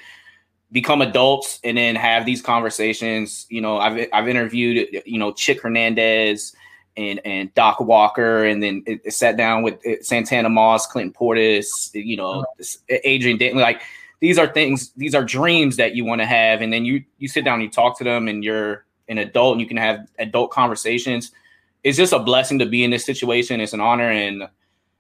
become 0.73 1.01
adults 1.01 1.61
and 1.65 1.77
then 1.77 1.95
have 1.97 2.27
these 2.27 2.43
conversations. 2.43 3.47
You 3.49 3.61
know, 3.61 3.79
I've 3.79 4.09
I've 4.13 4.29
interviewed 4.29 5.03
you 5.05 5.19
know 5.19 5.33
Chick 5.33 5.63
Hernandez 5.63 6.55
and 6.97 7.21
and 7.25 7.53
Doc 7.55 7.81
Walker, 7.81 8.45
and 8.45 8.63
then 8.63 8.83
it, 8.87 9.01
it 9.05 9.13
sat 9.13 9.37
down 9.37 9.63
with 9.63 9.75
uh, 9.87 10.03
Santana 10.03 10.49
Moss, 10.49 10.87
Clinton 10.87 11.13
Portis, 11.13 11.91
you 11.95 12.17
know, 12.17 12.45
Adrian 12.89 13.39
Dantley. 13.39 13.61
Like 13.61 13.83
these 14.21 14.39
are 14.39 14.47
things, 14.47 14.93
these 14.97 15.15
are 15.15 15.25
dreams 15.25 15.77
that 15.77 15.95
you 15.95 16.05
want 16.05 16.21
to 16.21 16.27
have, 16.27 16.63
and 16.63 16.73
then 16.73 16.85
you 16.85 17.05
you 17.19 17.29
sit 17.29 17.45
down 17.45 17.55
and 17.55 17.65
you 17.65 17.71
talk 17.71 17.99
to 17.99 18.05
them, 18.05 18.29
and 18.29 18.43
you're 18.43 18.85
an 19.09 19.19
adult, 19.19 19.53
and 19.53 19.61
you 19.61 19.67
can 19.67 19.77
have 19.77 20.09
adult 20.19 20.51
conversations. 20.51 21.31
It's 21.85 21.97
just 21.97 22.13
a 22.13 22.19
blessing 22.19 22.59
to 22.59 22.67
be 22.67 22.83
in 22.83 22.91
this 22.91 23.05
situation. 23.05 23.61
It's 23.61 23.73
an 23.73 23.81
honor, 23.81 24.11
and 24.11 24.49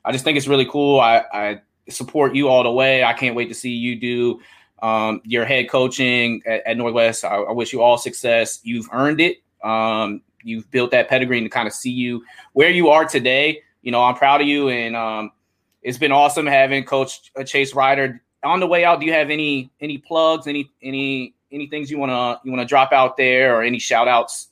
I 0.05 0.13
just 0.13 0.23
think 0.23 0.37
it's 0.37 0.47
really 0.47 0.67
cool. 0.67 1.01
I, 1.01 1.25
I 1.33 1.61
support 1.89 2.35
you 2.35 2.49
all 2.49 2.63
the 2.63 2.71
way. 2.71 3.03
I 3.03 3.13
can't 3.13 3.35
wait 3.35 3.49
to 3.49 3.55
see 3.55 3.71
you 3.71 3.97
do 3.97 4.41
um, 4.83 5.21
your 5.25 5.45
head 5.45 5.69
coaching 5.69 6.43
at, 6.47 6.67
at 6.67 6.77
Northwest. 6.77 7.25
I, 7.25 7.37
I, 7.37 7.53
wish 7.53 7.73
you 7.73 7.83
all 7.83 7.97
success. 7.97 8.61
You've 8.63 8.89
earned 8.93 9.21
it. 9.21 9.39
Um, 9.63 10.23
you've 10.43 10.71
built 10.71 10.91
that 10.91 11.09
pedigree 11.09 11.39
and 11.39 11.47
to 11.47 11.51
kind 11.51 11.67
of 11.67 11.73
see 11.73 11.91
you 11.91 12.25
where 12.53 12.71
you 12.71 12.89
are 12.89 13.05
today. 13.05 13.63
You 13.83 13.93
know, 13.93 14.03
I'm 14.03 14.15
proud 14.15 14.41
of 14.41 14.47
you, 14.47 14.69
and 14.69 14.97
um, 14.97 15.31
it's 15.83 15.99
been 15.99 16.13
awesome 16.13 16.47
having 16.47 16.85
Coach 16.85 17.33
uh, 17.37 17.45
Chase 17.45 17.75
Ryder 17.75 18.23
on 18.43 18.61
the 18.61 18.67
way 18.67 18.85
out. 18.85 19.01
Do 19.01 19.07
you 19.07 19.13
have 19.13 19.31
any 19.31 19.71
any 19.81 19.99
plugs, 19.99 20.47
any 20.47 20.71
any 20.83 21.35
any 21.53 21.69
things 21.69 21.91
you 21.91 21.99
wanna 21.99 22.41
you 22.45 22.51
wanna 22.51 22.65
drop 22.65 22.93
out 22.93 23.17
there, 23.17 23.57
or 23.57 23.63
any 23.63 23.79
shout 23.79 24.09
outs 24.09 24.49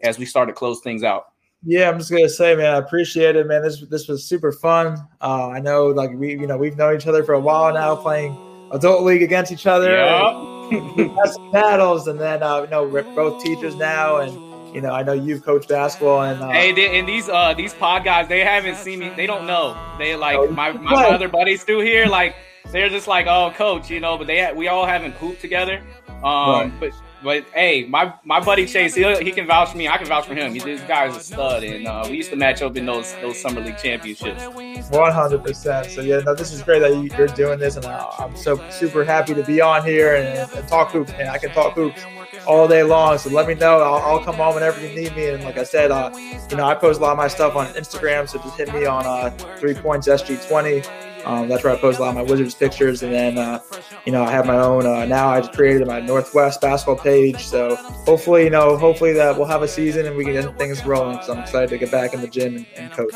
as 0.00 0.18
we 0.18 0.24
start 0.24 0.48
to 0.48 0.54
close 0.54 0.80
things 0.80 1.02
out? 1.02 1.26
Yeah, 1.64 1.88
I'm 1.88 1.98
just 1.98 2.10
gonna 2.10 2.28
say, 2.28 2.56
man, 2.56 2.74
I 2.74 2.78
appreciate 2.78 3.36
it, 3.36 3.46
man. 3.46 3.62
This 3.62 3.80
this 3.82 4.08
was 4.08 4.24
super 4.24 4.52
fun. 4.52 4.96
Uh, 5.20 5.48
I 5.48 5.60
know, 5.60 5.88
like 5.88 6.10
we, 6.12 6.30
you 6.30 6.46
know, 6.46 6.56
we've 6.56 6.76
known 6.76 6.96
each 6.96 7.06
other 7.06 7.22
for 7.22 7.34
a 7.34 7.40
while 7.40 7.72
now, 7.74 7.94
playing 7.96 8.36
adult 8.72 9.04
league 9.04 9.22
against 9.22 9.52
each 9.52 9.66
other. 9.66 9.92
Yep. 9.92 11.52
battles, 11.52 12.08
and 12.08 12.18
then 12.18 12.42
uh, 12.42 12.62
you 12.62 12.68
know 12.68 12.86
we're 12.86 13.02
both 13.14 13.42
teachers 13.42 13.74
now, 13.76 14.16
and 14.16 14.32
you 14.74 14.80
know 14.80 14.90
I 14.90 15.02
know 15.02 15.12
you've 15.12 15.44
coached 15.44 15.68
basketball, 15.68 16.22
and 16.22 16.42
uh, 16.42 16.48
hey, 16.48 16.72
they, 16.72 16.98
and 16.98 17.06
these 17.06 17.28
uh 17.28 17.52
these 17.54 17.74
pod 17.74 18.04
guys, 18.04 18.28
they 18.28 18.40
haven't 18.40 18.76
seen 18.76 19.00
me. 19.00 19.10
They 19.10 19.26
don't 19.26 19.46
know. 19.46 19.76
They 19.98 20.16
like 20.16 20.36
oh, 20.36 20.48
my 20.48 20.72
my 20.72 21.06
other 21.06 21.28
buddies 21.28 21.62
through 21.62 21.80
here, 21.80 22.06
like 22.06 22.34
they're 22.70 22.88
just 22.88 23.06
like, 23.06 23.26
oh, 23.26 23.52
coach, 23.54 23.90
you 23.90 24.00
know. 24.00 24.16
But 24.16 24.26
they 24.26 24.50
we 24.54 24.68
all 24.68 24.86
haven't 24.86 25.12
hooped 25.12 25.40
together. 25.40 25.82
Um, 26.08 26.22
right. 26.24 26.72
but 26.80 26.92
but 27.22 27.44
hey, 27.54 27.84
my 27.84 28.12
my 28.24 28.40
buddy 28.40 28.66
Chase, 28.66 28.94
he 28.94 29.02
he 29.16 29.32
can 29.32 29.46
vouch 29.46 29.70
for 29.70 29.76
me. 29.76 29.88
I 29.88 29.96
can 29.96 30.06
vouch 30.06 30.26
for 30.26 30.34
him. 30.34 30.54
This 30.54 30.80
guy 30.82 31.06
is 31.06 31.16
a 31.16 31.20
stud, 31.20 31.62
and 31.62 31.86
uh, 31.86 32.04
we 32.08 32.16
used 32.16 32.30
to 32.30 32.36
match 32.36 32.62
up 32.62 32.76
in 32.76 32.86
those 32.86 33.14
those 33.20 33.40
summer 33.40 33.60
league 33.60 33.78
championships. 33.78 34.44
One 34.90 35.12
hundred 35.12 35.44
percent. 35.44 35.90
So 35.90 36.00
yeah, 36.00 36.20
no, 36.20 36.34
this 36.34 36.52
is 36.52 36.62
great 36.62 36.80
that 36.80 36.90
you, 36.90 37.10
are 37.22 37.28
doing 37.28 37.58
this, 37.58 37.76
and 37.76 37.84
uh, 37.84 38.10
I'm 38.18 38.36
so 38.36 38.60
super 38.70 39.04
happy 39.04 39.34
to 39.34 39.42
be 39.44 39.60
on 39.60 39.84
here 39.84 40.16
and, 40.16 40.50
and, 40.52 40.68
talk 40.68 40.90
hoops. 40.90 41.12
And 41.12 41.28
I 41.28 41.38
can 41.38 41.50
talk 41.50 41.74
hoops 41.74 42.02
all 42.46 42.66
day 42.66 42.82
long. 42.82 43.18
So 43.18 43.30
let 43.30 43.46
me 43.46 43.54
know. 43.54 43.80
I'll, 43.80 44.16
I'll 44.16 44.24
come 44.24 44.40
on 44.40 44.54
whenever 44.54 44.80
you 44.80 44.94
need 44.94 45.14
me. 45.14 45.28
And 45.28 45.44
like 45.44 45.58
I 45.58 45.64
said, 45.64 45.90
uh, 45.90 46.10
you 46.50 46.56
know, 46.56 46.64
I 46.64 46.74
post 46.74 46.98
a 46.98 47.02
lot 47.02 47.12
of 47.12 47.18
my 47.18 47.28
stuff 47.28 47.54
on 47.56 47.66
Instagram, 47.74 48.28
so 48.28 48.38
just 48.38 48.56
hit 48.56 48.72
me 48.72 48.86
on 48.86 49.06
uh, 49.06 49.30
three 49.58 49.74
points 49.74 50.08
SG 50.08 50.48
twenty. 50.48 50.82
Um, 51.24 51.48
that's 51.48 51.64
where 51.64 51.72
I 51.72 51.78
post 51.78 51.98
a 51.98 52.02
lot 52.02 52.10
of 52.10 52.14
my 52.14 52.22
Wizards 52.22 52.54
pictures, 52.54 53.02
and 53.02 53.12
then 53.12 53.38
uh, 53.38 53.60
you 54.04 54.12
know 54.12 54.22
I 54.22 54.30
have 54.30 54.46
my 54.46 54.56
own. 54.56 54.86
Uh, 54.86 55.04
now 55.04 55.28
I 55.28 55.40
just 55.40 55.52
created 55.52 55.86
my 55.86 56.00
Northwest 56.00 56.60
basketball 56.60 56.96
page, 56.96 57.44
so 57.44 57.76
hopefully 57.76 58.44
you 58.44 58.50
know 58.50 58.76
hopefully 58.76 59.12
that 59.14 59.36
we'll 59.36 59.46
have 59.46 59.62
a 59.62 59.68
season 59.68 60.06
and 60.06 60.16
we 60.16 60.24
can 60.24 60.34
get 60.34 60.58
things 60.58 60.84
rolling. 60.84 61.22
So 61.22 61.34
I'm 61.34 61.40
excited 61.40 61.70
to 61.70 61.78
get 61.78 61.90
back 61.90 62.14
in 62.14 62.20
the 62.20 62.28
gym 62.28 62.56
and, 62.56 62.66
and 62.76 62.92
coach. 62.92 63.14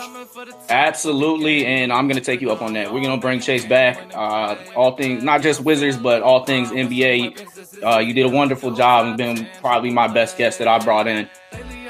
Absolutely, 0.68 1.66
and 1.66 1.92
I'm 1.92 2.08
gonna 2.08 2.20
take 2.20 2.40
you 2.40 2.50
up 2.50 2.62
on 2.62 2.72
that. 2.74 2.92
We're 2.92 3.02
gonna 3.02 3.20
bring 3.20 3.40
Chase 3.40 3.66
back. 3.66 4.14
Uh, 4.14 4.56
all 4.74 4.96
things, 4.96 5.22
not 5.22 5.42
just 5.42 5.60
Wizards, 5.60 5.96
but 5.96 6.22
all 6.22 6.44
things 6.44 6.70
NBA. 6.70 7.82
Uh, 7.84 7.98
you 7.98 8.14
did 8.14 8.26
a 8.26 8.28
wonderful 8.28 8.72
job 8.74 9.06
and 9.06 9.16
been 9.16 9.48
probably 9.60 9.90
my 9.90 10.08
best 10.08 10.38
guest 10.38 10.58
that 10.58 10.68
I 10.68 10.78
brought 10.78 11.06
in. 11.06 11.28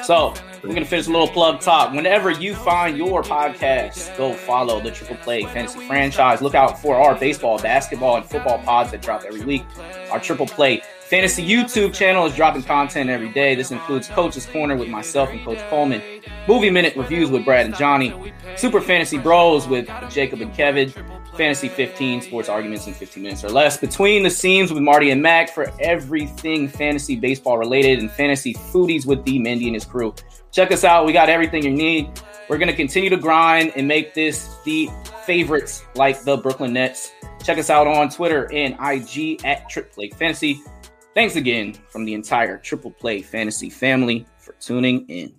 So 0.02 0.34
we're 0.66 0.74
gonna 0.74 0.86
finish 0.86 1.06
a 1.06 1.10
little 1.10 1.28
plug 1.28 1.60
top. 1.60 1.94
Whenever 1.94 2.30
you 2.30 2.54
find 2.54 2.96
your 2.96 3.22
podcast, 3.22 4.16
go 4.16 4.32
follow 4.32 4.80
the 4.80 4.90
Triple 4.90 5.16
Play 5.16 5.44
Fantasy 5.44 5.86
Franchise. 5.86 6.42
Look 6.42 6.54
out 6.54 6.80
for 6.80 6.96
our 6.96 7.14
baseball, 7.14 7.58
basketball, 7.58 8.16
and 8.16 8.24
football 8.24 8.58
pods 8.58 8.90
that 8.90 9.02
drop 9.02 9.22
every 9.24 9.44
week. 9.44 9.64
Our 10.10 10.18
Triple 10.18 10.46
Play 10.46 10.82
Fantasy 11.00 11.46
YouTube 11.46 11.94
channel 11.94 12.26
is 12.26 12.34
dropping 12.34 12.64
content 12.64 13.10
every 13.10 13.28
day. 13.28 13.54
This 13.54 13.70
includes 13.70 14.08
Coach's 14.08 14.44
Corner 14.46 14.74
with 14.74 14.88
myself 14.88 15.30
and 15.30 15.44
Coach 15.44 15.60
Coleman, 15.70 16.02
Movie 16.48 16.70
Minute 16.70 16.96
reviews 16.96 17.30
with 17.30 17.44
Brad 17.44 17.64
and 17.66 17.76
Johnny, 17.76 18.32
Super 18.56 18.80
Fantasy 18.80 19.16
Bros 19.16 19.68
with 19.68 19.88
Jacob 20.10 20.40
and 20.40 20.52
Kevin, 20.52 20.92
Fantasy 21.36 21.68
15 21.68 22.22
sports 22.22 22.48
arguments 22.48 22.88
in 22.88 22.94
15 22.94 23.22
minutes 23.22 23.44
or 23.44 23.50
less. 23.50 23.76
Between 23.76 24.24
the 24.24 24.30
scenes 24.30 24.72
with 24.72 24.82
Marty 24.82 25.10
and 25.10 25.22
Mac 25.22 25.50
for 25.50 25.70
everything 25.80 26.66
fantasy 26.66 27.14
baseball 27.14 27.58
related 27.58 28.00
and 28.00 28.10
fantasy 28.10 28.54
foodies 28.54 29.06
with 29.06 29.24
D 29.24 29.38
Mendy 29.38 29.66
and 29.66 29.74
his 29.74 29.84
crew. 29.84 30.12
Check 30.56 30.72
us 30.72 30.84
out. 30.84 31.04
We 31.04 31.12
got 31.12 31.28
everything 31.28 31.62
you 31.64 31.70
need. 31.70 32.08
We're 32.48 32.56
going 32.56 32.70
to 32.70 32.74
continue 32.74 33.10
to 33.10 33.18
grind 33.18 33.74
and 33.76 33.86
make 33.86 34.14
this 34.14 34.48
the 34.64 34.88
favorites 35.26 35.84
like 35.94 36.22
the 36.22 36.38
Brooklyn 36.38 36.72
Nets. 36.72 37.12
Check 37.44 37.58
us 37.58 37.68
out 37.68 37.86
on 37.86 38.08
Twitter 38.08 38.50
and 38.50 38.74
IG 38.80 39.44
at 39.44 39.68
Triple 39.68 39.92
Play 39.92 40.08
Fantasy. 40.08 40.62
Thanks 41.12 41.36
again 41.36 41.74
from 41.90 42.06
the 42.06 42.14
entire 42.14 42.56
Triple 42.56 42.90
Play 42.90 43.20
Fantasy 43.20 43.68
family 43.68 44.24
for 44.38 44.54
tuning 44.54 45.04
in. 45.08 45.34